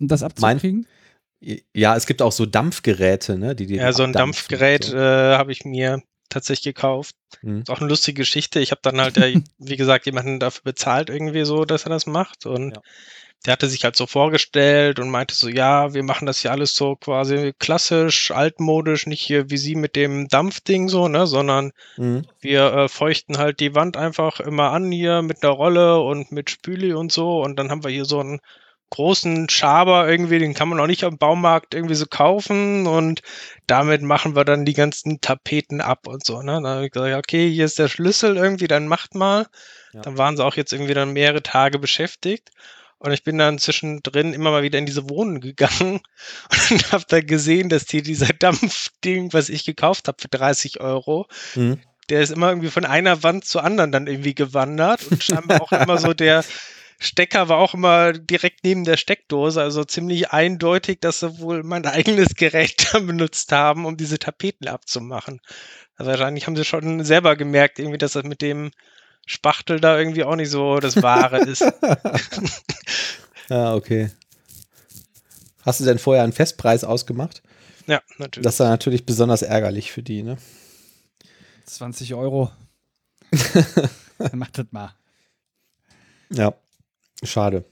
Um 0.00 0.08
das 0.08 0.24
abzukriegen? 0.24 0.86
Ja, 1.74 1.96
es 1.96 2.06
gibt 2.06 2.22
auch 2.22 2.32
so 2.32 2.46
Dampfgeräte, 2.46 3.36
ne? 3.36 3.54
Die, 3.56 3.66
die 3.66 3.74
Ja, 3.76 3.92
so 3.92 4.04
ein 4.04 4.12
Dampfgerät 4.12 4.84
so. 4.84 4.96
äh, 4.96 5.36
habe 5.36 5.50
ich 5.52 5.64
mir 5.64 6.00
tatsächlich 6.28 6.74
gekauft. 6.74 7.16
Mhm. 7.42 7.62
Ist 7.62 7.70
auch 7.70 7.80
eine 7.80 7.88
lustige 7.88 8.22
Geschichte. 8.22 8.60
Ich 8.60 8.70
habe 8.70 8.80
dann 8.82 9.00
halt, 9.00 9.16
ja, 9.16 9.24
wie 9.58 9.76
gesagt, 9.76 10.06
jemanden 10.06 10.38
dafür 10.40 10.62
bezahlt, 10.64 11.10
irgendwie 11.10 11.44
so, 11.44 11.64
dass 11.64 11.84
er 11.84 11.90
das 11.90 12.06
macht. 12.06 12.46
Und 12.46 12.76
Ja. 12.76 12.82
der 13.44 13.52
hatte 13.54 13.66
sich 13.66 13.82
halt 13.82 13.96
so 13.96 14.06
vorgestellt 14.06 15.00
und 15.00 15.10
meinte 15.10 15.34
so, 15.34 15.48
ja, 15.48 15.92
wir 15.94 16.04
machen 16.04 16.26
das 16.26 16.38
hier 16.38 16.52
alles 16.52 16.76
so 16.76 16.94
quasi 16.94 17.52
klassisch, 17.58 18.30
altmodisch, 18.30 19.06
nicht 19.08 19.20
hier 19.22 19.50
wie 19.50 19.56
sie 19.58 19.74
mit 19.74 19.96
dem 19.96 20.28
Dampfding 20.28 20.88
so, 20.88 21.08
ne, 21.08 21.26
sondern 21.26 21.72
Mhm. 21.96 22.24
wir 22.40 22.72
äh, 22.72 22.88
feuchten 22.88 23.38
halt 23.38 23.58
die 23.58 23.74
Wand 23.74 23.96
einfach 23.96 24.38
immer 24.38 24.70
an 24.70 24.92
hier 24.92 25.22
mit 25.22 25.42
einer 25.42 25.52
Rolle 25.52 25.98
und 26.00 26.30
mit 26.30 26.50
Spüli 26.50 26.92
und 26.92 27.10
so. 27.10 27.42
Und 27.42 27.56
dann 27.58 27.70
haben 27.70 27.82
wir 27.82 27.90
hier 27.90 28.04
so 28.04 28.20
einen 28.20 28.38
großen 28.92 29.48
Schaber 29.48 30.08
irgendwie, 30.08 30.38
den 30.38 30.52
kann 30.54 30.68
man 30.68 30.78
auch 30.78 30.86
nicht 30.86 31.02
am 31.04 31.16
Baumarkt 31.16 31.74
irgendwie 31.74 31.94
so 31.94 32.04
kaufen. 32.06 32.86
Und 32.86 33.22
damit 33.66 34.02
machen 34.02 34.36
wir 34.36 34.44
dann 34.44 34.66
die 34.66 34.74
ganzen 34.74 35.20
Tapeten 35.20 35.80
ab 35.80 36.06
und 36.06 36.24
so. 36.24 36.42
Ne? 36.42 36.52
Dann 36.52 36.66
habe 36.66 36.84
ich 36.86 36.92
gesagt, 36.92 37.16
okay, 37.16 37.50
hier 37.50 37.64
ist 37.64 37.78
der 37.78 37.88
Schlüssel 37.88 38.36
irgendwie, 38.36 38.68
dann 38.68 38.86
macht 38.86 39.14
mal. 39.14 39.46
Ja. 39.94 40.02
Dann 40.02 40.18
waren 40.18 40.36
sie 40.36 40.44
auch 40.44 40.56
jetzt 40.56 40.72
irgendwie 40.72 40.94
dann 40.94 41.12
mehrere 41.14 41.42
Tage 41.42 41.78
beschäftigt. 41.78 42.50
Und 42.98 43.12
ich 43.12 43.24
bin 43.24 43.38
dann 43.38 43.58
zwischendrin 43.58 44.32
immer 44.34 44.50
mal 44.50 44.62
wieder 44.62 44.78
in 44.78 44.86
diese 44.86 45.08
Wohnung 45.08 45.40
gegangen 45.40 46.00
und 46.70 46.92
habe 46.92 47.04
da 47.08 47.20
gesehen, 47.20 47.68
dass 47.70 47.90
hier 47.90 48.02
dieser 48.02 48.32
Dampfding, 48.38 49.32
was 49.32 49.48
ich 49.48 49.64
gekauft 49.64 50.06
habe 50.06 50.18
für 50.20 50.28
30 50.28 50.80
Euro, 50.80 51.26
Mhm. 51.54 51.80
der 52.10 52.20
ist 52.20 52.30
immer 52.30 52.50
irgendwie 52.50 52.70
von 52.70 52.84
einer 52.84 53.22
Wand 53.22 53.46
zur 53.46 53.64
anderen 53.64 53.90
dann 53.90 54.06
irgendwie 54.06 54.34
gewandert 54.34 55.00
und 55.10 55.22
scheinbar 55.24 55.62
auch 55.62 55.72
immer 55.72 55.96
so 55.98 56.12
der 56.12 56.44
Stecker 57.02 57.48
war 57.48 57.58
auch 57.58 57.74
immer 57.74 58.12
direkt 58.12 58.62
neben 58.62 58.84
der 58.84 58.96
Steckdose, 58.96 59.60
also 59.60 59.84
ziemlich 59.84 60.30
eindeutig, 60.30 61.00
dass 61.00 61.20
sie 61.20 61.38
wohl 61.40 61.64
mein 61.64 61.84
eigenes 61.86 62.34
Gerät 62.36 62.92
benutzt 62.92 63.50
haben, 63.50 63.86
um 63.86 63.96
diese 63.96 64.18
Tapeten 64.18 64.68
abzumachen. 64.68 65.40
Also 65.96 66.10
wahrscheinlich 66.10 66.46
haben 66.46 66.56
sie 66.56 66.64
schon 66.64 67.04
selber 67.04 67.36
gemerkt, 67.36 67.78
irgendwie, 67.78 67.98
dass 67.98 68.12
das 68.12 68.24
mit 68.24 68.40
dem 68.40 68.70
Spachtel 69.26 69.80
da 69.80 69.98
irgendwie 69.98 70.24
auch 70.24 70.36
nicht 70.36 70.50
so 70.50 70.78
das 70.78 71.02
Wahre 71.02 71.38
ist. 71.38 71.64
Ja, 73.48 73.74
okay. 73.74 74.10
Hast 75.62 75.80
du 75.80 75.84
denn 75.84 75.98
vorher 75.98 76.24
einen 76.24 76.32
Festpreis 76.32 76.84
ausgemacht? 76.84 77.42
Ja, 77.86 78.00
natürlich. 78.18 78.44
Das 78.44 78.54
ist 78.54 78.60
dann 78.60 78.68
natürlich 78.68 79.06
besonders 79.06 79.42
ärgerlich 79.42 79.92
für 79.92 80.02
die, 80.02 80.22
ne? 80.22 80.38
20 81.66 82.14
Euro. 82.14 82.50
Macht 84.32 84.58
das 84.58 84.66
mal. 84.70 84.94
Ja, 86.30 86.54
schade. 87.22 87.64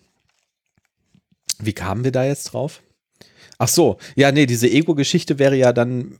Wie 1.58 1.72
kamen 1.72 2.04
wir 2.04 2.12
da 2.12 2.24
jetzt 2.24 2.44
drauf? 2.44 2.82
Ach 3.62 3.68
so, 3.68 3.98
ja, 4.16 4.32
nee, 4.32 4.46
diese 4.46 4.70
Ego-Geschichte 4.70 5.38
wäre 5.38 5.54
ja 5.54 5.74
dann, 5.74 6.18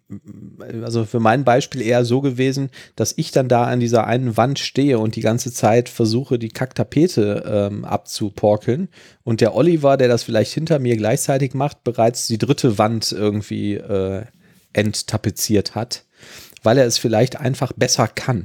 also 0.82 1.06
für 1.06 1.20
mein 1.20 1.42
Beispiel 1.42 1.80
eher 1.80 2.04
so 2.04 2.20
gewesen, 2.20 2.68
dass 2.96 3.14
ich 3.16 3.30
dann 3.30 3.48
da 3.48 3.64
an 3.64 3.80
dieser 3.80 4.06
einen 4.06 4.36
Wand 4.36 4.58
stehe 4.58 4.98
und 4.98 5.16
die 5.16 5.22
ganze 5.22 5.50
Zeit 5.50 5.88
versuche, 5.88 6.38
die 6.38 6.50
Kacktapete 6.50 7.44
ähm, 7.46 7.86
abzuporkeln 7.86 8.90
und 9.22 9.40
der 9.40 9.54
Oliver, 9.54 9.96
der 9.96 10.08
das 10.08 10.22
vielleicht 10.22 10.52
hinter 10.52 10.78
mir 10.80 10.98
gleichzeitig 10.98 11.54
macht, 11.54 11.82
bereits 11.82 12.26
die 12.26 12.36
dritte 12.36 12.76
Wand 12.76 13.10
irgendwie 13.10 13.76
äh, 13.76 14.26
enttapeziert 14.74 15.74
hat, 15.74 16.04
weil 16.62 16.76
er 16.76 16.84
es 16.84 16.98
vielleicht 16.98 17.40
einfach 17.40 17.72
besser 17.72 18.06
kann. 18.06 18.44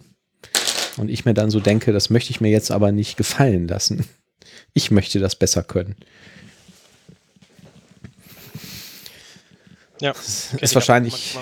Und 0.95 1.09
ich 1.09 1.25
mir 1.25 1.33
dann 1.33 1.51
so 1.51 1.59
denke, 1.59 1.91
das 1.91 2.09
möchte 2.09 2.31
ich 2.31 2.39
mir 2.39 2.49
jetzt 2.49 2.71
aber 2.71 2.93
nicht 2.93 3.17
gefallen 3.17 3.67
lassen. 3.67 4.05
Ich 4.73 4.91
möchte 4.91 5.19
das 5.19 5.35
besser 5.35 5.63
können. 5.63 5.95
ja, 9.99 10.11
ist 10.11 10.75
wahrscheinlich, 10.75 11.37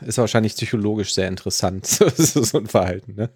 ist 0.00 0.18
wahrscheinlich 0.18 0.54
psychologisch 0.54 1.14
sehr 1.14 1.28
interessant, 1.28 1.86
so 2.16 2.58
ein 2.58 2.66
Verhalten. 2.66 3.14
Ne? 3.14 3.30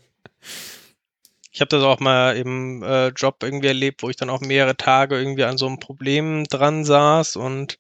Ich 1.53 1.61
habe 1.61 1.69
das 1.69 1.85
auch 1.85 2.01
mal 2.01 2.37
im 2.37 2.83
äh, 2.83 3.09
Job 3.09 3.43
irgendwie 3.43 3.69
erlebt, 3.69 4.03
wo 4.03 4.11
ich 4.11 4.17
dann 4.17 4.31
auch 4.31 4.41
mehrere 4.41 4.77
Tage 4.77 5.17
irgendwie 5.17 5.45
an 5.45 5.59
so 5.59 5.67
einem 5.67 5.79
Problem 5.79 6.45
dran 6.45 6.85
saß 6.85 7.37
und 7.37 7.79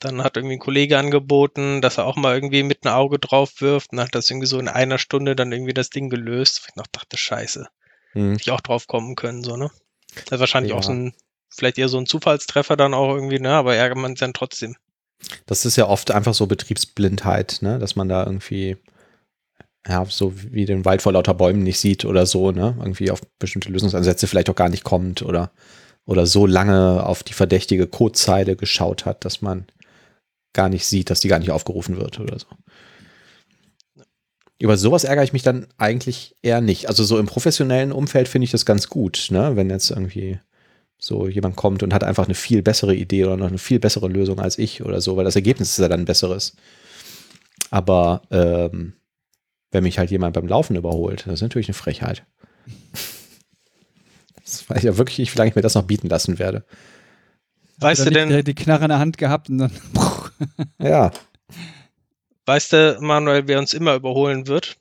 dann 0.00 0.22
hat 0.22 0.36
irgendwie 0.36 0.56
ein 0.56 0.60
Kollege 0.60 0.98
angeboten, 0.98 1.82
dass 1.82 1.98
er 1.98 2.06
auch 2.06 2.16
mal 2.16 2.34
irgendwie 2.34 2.62
mit 2.62 2.84
einem 2.84 2.94
Auge 2.94 3.18
drauf 3.18 3.60
wirft 3.60 3.92
und 3.92 4.00
hat 4.00 4.14
das 4.14 4.30
irgendwie 4.30 4.46
so 4.46 4.58
in 4.58 4.68
einer 4.68 4.98
Stunde 4.98 5.36
dann 5.36 5.52
irgendwie 5.52 5.74
das 5.74 5.90
Ding 5.90 6.08
gelöst. 6.08 6.66
Ich 6.68 6.76
noch 6.76 6.86
dachte, 6.86 7.16
scheiße, 7.16 7.68
Hm. 8.12 8.30
hätte 8.32 8.40
ich 8.42 8.50
auch 8.50 8.60
drauf 8.62 8.86
kommen 8.86 9.14
können, 9.14 9.44
so, 9.44 9.56
ne? 9.56 9.70
Das 10.26 10.32
ist 10.36 10.40
wahrscheinlich 10.40 10.72
auch 10.72 10.78
Ja. 10.78 10.82
so 10.82 10.92
ein, 10.92 11.12
vielleicht 11.48 11.78
eher 11.78 11.88
so 11.88 11.98
ein 11.98 12.06
Zufallstreffer 12.06 12.76
dann 12.76 12.94
auch 12.94 13.14
irgendwie, 13.14 13.38
ne? 13.40 13.50
Aber 13.50 13.74
ärgert 13.74 13.98
man 13.98 14.12
sich 14.12 14.20
dann 14.20 14.32
trotzdem. 14.34 14.76
Das 15.46 15.64
ist 15.64 15.76
ja 15.76 15.86
oft 15.86 16.10
einfach 16.10 16.34
so 16.34 16.46
Betriebsblindheit, 16.46 17.58
ne? 17.60 17.78
dass 17.78 17.94
man 17.94 18.08
da 18.08 18.24
irgendwie, 18.24 18.78
ja, 19.86 20.04
so 20.06 20.32
wie 20.34 20.64
den 20.64 20.84
Wald 20.84 21.02
vor 21.02 21.12
lauter 21.12 21.34
Bäumen 21.34 21.62
nicht 21.62 21.78
sieht 21.78 22.04
oder 22.04 22.24
so, 22.24 22.52
ne? 22.52 22.74
irgendwie 22.78 23.10
auf 23.10 23.20
bestimmte 23.38 23.70
Lösungsansätze 23.70 24.26
vielleicht 24.26 24.48
auch 24.48 24.54
gar 24.54 24.70
nicht 24.70 24.84
kommt 24.84 25.20
oder, 25.22 25.50
oder 26.06 26.26
so 26.26 26.46
lange 26.46 27.04
auf 27.04 27.22
die 27.22 27.34
verdächtige 27.34 27.86
Codezeile 27.86 28.56
geschaut 28.56 29.04
hat, 29.04 29.24
dass 29.26 29.42
man 29.42 29.66
gar 30.54 30.68
nicht 30.70 30.86
sieht, 30.86 31.10
dass 31.10 31.20
die 31.20 31.28
gar 31.28 31.38
nicht 31.38 31.50
aufgerufen 31.50 31.98
wird 31.98 32.18
oder 32.18 32.38
so. 32.38 32.46
Über 34.60 34.76
sowas 34.76 35.04
ärgere 35.04 35.24
ich 35.24 35.32
mich 35.32 35.42
dann 35.42 35.66
eigentlich 35.78 36.36
eher 36.42 36.60
nicht. 36.60 36.86
Also 36.88 37.02
so 37.02 37.18
im 37.18 37.24
professionellen 37.24 37.92
Umfeld 37.92 38.28
finde 38.28 38.44
ich 38.44 38.50
das 38.50 38.66
ganz 38.66 38.88
gut, 38.88 39.28
ne? 39.30 39.56
wenn 39.56 39.70
jetzt 39.70 39.90
irgendwie 39.90 40.38
so 40.98 41.28
jemand 41.28 41.56
kommt 41.56 41.82
und 41.82 41.94
hat 41.94 42.04
einfach 42.04 42.26
eine 42.26 42.34
viel 42.34 42.60
bessere 42.60 42.94
Idee 42.94 43.24
oder 43.24 43.38
noch 43.38 43.48
eine 43.48 43.56
viel 43.56 43.78
bessere 43.78 44.06
Lösung 44.06 44.38
als 44.38 44.58
ich 44.58 44.82
oder 44.84 45.00
so, 45.00 45.16
weil 45.16 45.24
das 45.24 45.34
Ergebnis 45.34 45.70
ist 45.70 45.78
ja 45.78 45.88
dann 45.88 46.00
ein 46.00 46.04
besseres. 46.04 46.56
Aber 47.70 48.20
ähm, 48.30 48.92
wenn 49.70 49.84
mich 49.84 49.98
halt 49.98 50.10
jemand 50.10 50.34
beim 50.34 50.46
Laufen 50.46 50.76
überholt, 50.76 51.24
das 51.26 51.34
ist 51.34 51.42
natürlich 51.42 51.68
eine 51.68 51.74
Frechheit. 51.74 52.24
Das 54.42 54.68
weiß 54.68 54.78
ich 54.78 54.84
ja 54.84 54.98
wirklich 54.98 55.18
nicht, 55.18 55.32
wie 55.32 55.38
lange 55.38 55.50
ich 55.50 55.54
mir 55.54 55.62
das 55.62 55.76
noch 55.76 55.84
bieten 55.84 56.08
lassen 56.08 56.40
werde. 56.40 56.64
Weißt 57.78 58.04
du 58.04 58.10
denn, 58.10 58.30
nicht 58.30 58.48
Die 58.48 58.54
Knarre 58.56 58.86
in 58.86 58.88
der 58.88 58.98
Hand 58.98 59.16
gehabt 59.16 59.48
und 59.48 59.58
dann. 59.58 59.70
Ja, 60.82 61.12
weißt 62.50 62.72
du, 62.72 62.98
Manuel, 63.00 63.46
wer 63.46 63.60
uns 63.60 63.74
immer 63.74 63.94
überholen 63.94 64.48
wird? 64.48 64.76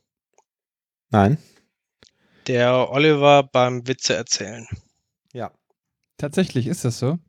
nein. 1.11 1.37
Der 2.47 2.89
Oliver 2.89 3.43
beim 3.43 3.87
Witze 3.87 4.15
erzählen. 4.15 4.65
Ja. 5.33 5.51
Tatsächlich 6.17 6.65
ist 6.65 6.83
das 6.83 6.97
so. 6.97 7.07
Ja. 7.07 7.19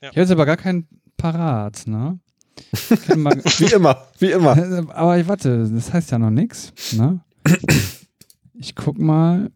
Ich 0.00 0.08
habe 0.10 0.20
jetzt 0.20 0.30
aber 0.30 0.46
gar 0.46 0.56
keinen 0.56 0.86
parat, 1.16 1.88
ne? 1.88 2.20
Ich 2.72 3.02
kann 3.06 3.20
mal, 3.20 3.36
Wie 3.36 3.72
immer, 3.72 4.06
wie 4.20 4.30
immer. 4.30 4.90
aber 4.94 5.18
ich 5.18 5.26
warte, 5.26 5.68
das 5.68 5.92
heißt 5.92 6.12
ja 6.12 6.20
noch 6.20 6.30
nichts, 6.30 6.72
ne? 6.92 7.18
Ich 8.54 8.76
guck 8.76 8.96
mal. 8.96 9.50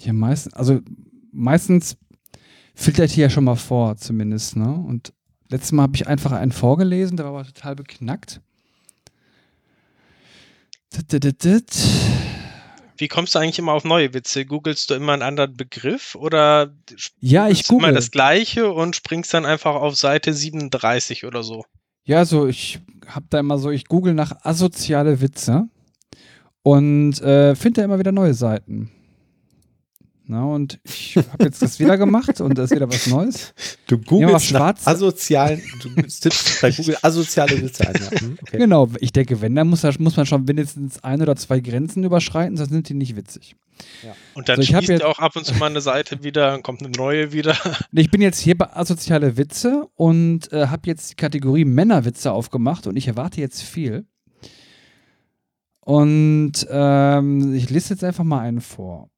Hier 0.00 0.12
meistens, 0.12 0.54
also 0.54 0.80
meistens 1.30 1.96
filtert 2.74 3.10
hier 3.10 3.26
ja 3.26 3.30
schon 3.30 3.44
mal 3.44 3.54
vor, 3.54 3.96
zumindest, 3.96 4.56
ne? 4.56 4.72
Und 4.74 5.12
letztes 5.50 5.70
Mal 5.70 5.84
habe 5.84 5.94
ich 5.94 6.08
einfach 6.08 6.32
einen 6.32 6.50
vorgelesen, 6.50 7.16
der 7.16 7.26
war 7.26 7.34
aber 7.34 7.44
total 7.44 7.76
beknackt. 7.76 8.40
Wie 12.96 13.08
kommst 13.08 13.34
du 13.34 13.38
eigentlich 13.38 13.58
immer 13.58 13.72
auf 13.72 13.84
neue 13.84 14.12
Witze? 14.12 14.44
Googlest 14.44 14.90
du 14.90 14.94
immer 14.94 15.12
einen 15.14 15.22
anderen 15.22 15.56
Begriff 15.56 16.14
oder 16.14 16.74
Ja, 17.20 17.48
ich 17.48 17.60
ist 17.60 17.70
immer 17.70 17.78
google. 17.80 17.94
das 17.94 18.10
gleiche 18.10 18.70
und 18.70 18.96
springst 18.96 19.32
dann 19.32 19.46
einfach 19.46 19.74
auf 19.74 19.96
Seite 19.96 20.34
37 20.34 21.24
oder 21.24 21.42
so? 21.42 21.64
Ja, 22.04 22.24
so 22.24 22.46
ich 22.46 22.80
habe 23.06 23.26
da 23.30 23.40
immer 23.40 23.58
so, 23.58 23.70
ich 23.70 23.86
google 23.86 24.14
nach 24.14 24.44
asoziale 24.44 25.20
Witze 25.20 25.68
und 26.62 27.20
äh, 27.22 27.54
finde 27.56 27.80
da 27.80 27.84
immer 27.84 27.98
wieder 27.98 28.12
neue 28.12 28.34
Seiten. 28.34 28.90
Na, 30.30 30.44
und 30.44 30.78
ich 30.84 31.16
habe 31.16 31.42
jetzt 31.42 31.60
das 31.60 31.80
wieder 31.80 31.98
gemacht 31.98 32.40
und 32.40 32.56
da 32.56 32.62
ist 32.62 32.70
wieder 32.70 32.88
was 32.88 33.08
Neues. 33.08 33.52
Du 33.88 33.96
Ja, 33.96 34.02
googelst 34.06 34.32
nach 34.32 34.40
schwarz- 34.60 34.86
asozialen, 34.86 35.60
du 35.82 35.88
tippst 36.02 36.60
bei 36.62 36.70
Google 36.70 36.96
asoziale 37.02 37.60
Witze 37.60 37.88
ein. 37.88 37.94
Ja. 38.00 38.20
Hm, 38.20 38.38
okay. 38.40 38.58
Genau, 38.58 38.88
ich 39.00 39.10
denke, 39.10 39.40
wenn, 39.40 39.56
dann 39.56 39.66
muss, 39.66 39.80
da- 39.80 39.92
muss 39.98 40.16
man 40.16 40.26
schon 40.26 40.44
mindestens 40.44 41.02
ein 41.02 41.20
oder 41.20 41.34
zwei 41.34 41.58
Grenzen 41.58 42.04
überschreiten, 42.04 42.56
sonst 42.56 42.70
sind 42.70 42.88
die 42.88 42.94
nicht 42.94 43.16
witzig. 43.16 43.56
Und 44.34 44.48
dann 44.48 44.58
Also 44.58 44.62
ich 44.62 44.68
schließt 44.68 44.88
jetzt- 44.88 45.00
ja 45.00 45.06
auch 45.08 45.18
ab 45.18 45.34
und 45.34 45.44
zu 45.44 45.54
mal 45.56 45.66
eine 45.68 45.80
Seite 45.80 46.22
wieder, 46.22 46.52
dann 46.52 46.62
kommt 46.62 46.80
eine 46.80 46.92
neue 46.96 47.32
wieder. 47.32 47.56
Ich 47.92 48.10
bin 48.12 48.20
jetzt 48.22 48.38
hier 48.38 48.56
bei 48.56 48.72
asoziale 48.72 49.36
Witze 49.36 49.88
und 49.96 50.52
äh, 50.52 50.68
habe 50.68 50.82
jetzt 50.86 51.10
die 51.10 51.14
Kategorie 51.16 51.64
Männerwitze 51.64 52.30
aufgemacht 52.30 52.86
und 52.86 52.94
ich 52.94 53.08
erwarte 53.08 53.40
jetzt 53.40 53.62
viel. 53.62 54.06
Und 55.80 56.52
ähm, 56.70 57.52
ich 57.54 57.68
lese 57.70 57.94
jetzt 57.94 58.04
einfach 58.04 58.22
mal 58.22 58.38
einen 58.40 58.60
vor. 58.60 59.08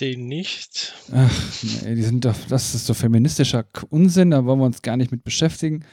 Den 0.00 0.26
nicht. 0.26 0.94
Ach, 1.12 1.62
nee, 1.62 1.94
die 1.94 2.02
sind 2.02 2.24
doch, 2.24 2.36
das 2.48 2.74
ist 2.74 2.86
so 2.86 2.92
feministischer 2.92 3.64
Unsinn, 3.88 4.30
da 4.30 4.44
wollen 4.44 4.58
wir 4.58 4.66
uns 4.66 4.82
gar 4.82 4.96
nicht 4.96 5.10
mit 5.10 5.24
beschäftigen. 5.24 5.84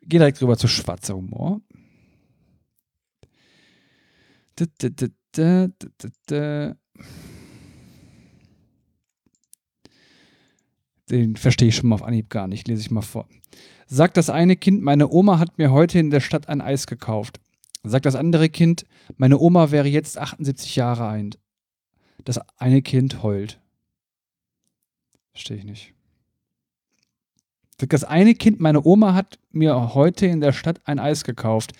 Geh 0.00 0.18
direkt 0.18 0.40
rüber 0.40 0.56
zu 0.56 0.66
schwarzer 0.66 1.14
Humor. 1.14 1.60
Da, 4.56 4.66
da, 4.78 5.68
da. 6.26 6.76
Den 11.10 11.36
verstehe 11.36 11.68
ich 11.68 11.76
schon 11.76 11.90
mal 11.90 11.96
auf 11.96 12.02
Anhieb 12.02 12.30
gar 12.30 12.48
nicht, 12.48 12.66
lese 12.66 12.80
ich 12.80 12.90
mal 12.90 13.02
vor. 13.02 13.28
Sagt 13.86 14.16
das 14.16 14.30
eine 14.30 14.56
Kind, 14.56 14.82
meine 14.82 15.08
Oma 15.08 15.38
hat 15.38 15.58
mir 15.58 15.70
heute 15.70 15.98
in 15.98 16.10
der 16.10 16.20
Stadt 16.20 16.48
ein 16.48 16.62
Eis 16.62 16.86
gekauft. 16.86 17.40
Sagt 17.82 18.06
das 18.06 18.16
andere 18.16 18.48
Kind, 18.48 18.86
meine 19.16 19.38
Oma 19.38 19.70
wäre 19.70 19.88
jetzt 19.88 20.16
78 20.16 20.76
Jahre 20.76 21.06
alt. 21.06 21.38
Das 22.24 22.40
eine 22.58 22.82
Kind 22.82 23.22
heult. 23.22 23.60
Verstehe 25.32 25.58
ich 25.58 25.64
nicht. 25.64 25.94
Das 27.78 28.04
eine 28.04 28.34
Kind, 28.34 28.60
meine 28.60 28.84
Oma 28.84 29.14
hat 29.14 29.38
mir 29.50 29.94
heute 29.94 30.26
in 30.26 30.40
der 30.40 30.52
Stadt 30.52 30.80
ein 30.84 30.98
Eis 30.98 31.24
gekauft. 31.24 31.72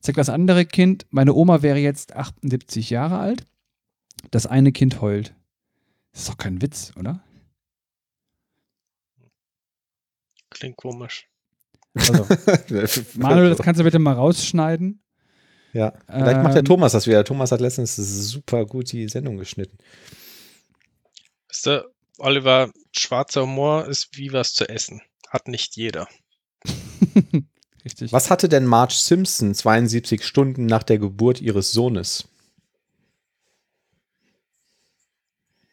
Sagt 0.00 0.18
das 0.18 0.28
andere 0.28 0.64
Kind, 0.64 1.06
meine 1.10 1.34
Oma 1.34 1.62
wäre 1.62 1.78
jetzt 1.78 2.16
78 2.16 2.90
Jahre 2.90 3.18
alt. 3.18 3.44
Das 4.30 4.46
eine 4.46 4.72
Kind 4.72 5.00
heult. 5.00 5.34
Das 6.12 6.22
ist 6.22 6.28
doch 6.30 6.38
kein 6.38 6.60
Witz, 6.62 6.92
oder? 6.96 7.22
Klingt 10.50 10.76
komisch. 10.76 11.28
Also, 11.94 12.26
Manuel, 13.18 13.50
das 13.50 13.58
kannst 13.58 13.80
du 13.80 13.84
bitte 13.84 13.98
mal 13.98 14.14
rausschneiden. 14.14 15.02
Ja, 15.72 15.94
vielleicht 16.06 16.42
macht 16.42 16.54
der 16.54 16.60
Ähm, 16.60 16.64
Thomas 16.66 16.92
das 16.92 17.06
wieder. 17.06 17.24
Thomas 17.24 17.50
hat 17.50 17.60
letztens 17.60 17.96
super 17.96 18.66
gut 18.66 18.92
die 18.92 19.08
Sendung 19.08 19.38
geschnitten. 19.38 19.78
Weißt 21.48 21.66
du, 21.66 21.90
Oliver, 22.18 22.70
schwarzer 22.92 23.42
Humor 23.42 23.86
ist 23.86 24.16
wie 24.16 24.32
was 24.32 24.52
zu 24.52 24.68
essen. 24.68 25.00
Hat 25.28 25.48
nicht 25.48 25.76
jeder. 25.76 26.06
Richtig. 27.84 28.12
Was 28.12 28.30
hatte 28.30 28.48
denn 28.48 28.66
Marge 28.66 28.94
Simpson 28.94 29.54
72 29.54 30.24
Stunden 30.24 30.66
nach 30.66 30.82
der 30.82 30.98
Geburt 30.98 31.40
ihres 31.40 31.72
Sohnes? 31.72 32.28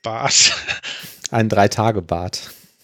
Bart. 0.01 0.55
Ein 1.29 1.49
Drei-Tage-Bart. 1.49 2.51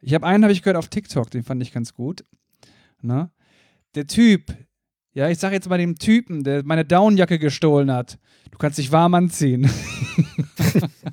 ich 0.00 0.14
habe 0.14 0.26
einen, 0.26 0.44
habe 0.44 0.52
ich 0.52 0.62
gehört 0.62 0.76
auf 0.76 0.88
TikTok, 0.88 1.30
den 1.30 1.42
fand 1.42 1.60
ich 1.62 1.72
ganz 1.72 1.92
gut. 1.92 2.24
Na? 3.00 3.32
Der 3.94 4.06
Typ, 4.06 4.54
ja, 5.14 5.28
ich 5.28 5.38
sage 5.38 5.54
jetzt 5.54 5.68
mal 5.68 5.78
dem 5.78 5.96
Typen, 5.98 6.44
der 6.44 6.64
meine 6.64 6.84
Downjacke 6.84 7.38
gestohlen 7.38 7.92
hat. 7.92 8.18
Du 8.50 8.58
kannst 8.58 8.78
dich 8.78 8.90
warm 8.92 9.14
anziehen. 9.14 9.62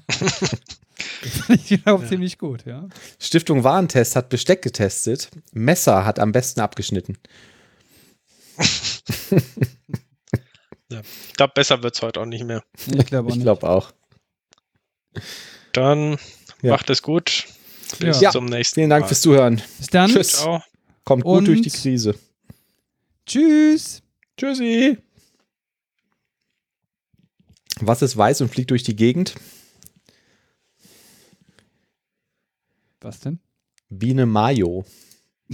das 0.07 1.37
fand 1.45 1.71
ich 1.71 1.85
auch 1.87 2.01
Ja. 2.01 2.07
ziemlich 2.07 2.37
gut, 2.37 2.65
ja. 2.65 2.87
Stiftung 3.19 3.63
Warentest 3.63 4.15
hat 4.15 4.29
Besteck 4.29 4.61
getestet. 4.61 5.29
Messer 5.51 6.05
hat 6.05 6.19
am 6.19 6.31
besten 6.31 6.61
abgeschnitten. 6.61 7.17
Ich 10.91 11.33
glaube, 11.33 11.53
besser 11.53 11.83
wird 11.83 11.95
es 11.95 12.01
heute 12.01 12.19
auch 12.19 12.25
nicht 12.25 12.43
mehr. 12.43 12.63
Ich 12.87 13.05
glaube 13.05 13.29
auch 13.31 13.35
Ich 13.35 13.41
glaube 13.41 13.69
auch. 13.69 13.91
Dann 15.71 16.17
Ja. 16.63 16.71
macht 16.71 16.89
es 16.89 17.01
gut. 17.03 17.45
Bis 17.99 18.19
Ja. 18.21 18.31
zum 18.31 18.45
nächsten 18.45 18.75
Vielen 18.75 18.89
Dank 18.89 19.03
Mal. 19.03 19.07
fürs 19.07 19.21
Zuhören. 19.21 19.61
Bis 19.77 19.87
dann. 19.87 20.09
Tschüss. 20.09 20.29
Ciao. 20.33 20.63
Kommt 21.03 21.23
gut 21.23 21.37
Und- 21.39 21.47
durch 21.47 21.61
die 21.61 21.69
Krise. 21.69 22.15
Tschüss. 23.29 24.01
Tschüssi. 24.37 24.97
Was 27.79 28.01
ist 28.01 28.17
weiß 28.17 28.41
und 28.41 28.49
fliegt 28.49 28.71
durch 28.71 28.81
die 28.81 28.95
Gegend? 28.95 29.35
Was 33.01 33.19
denn? 33.19 33.39
Biene 33.89 34.25
Mayo. 34.25 34.83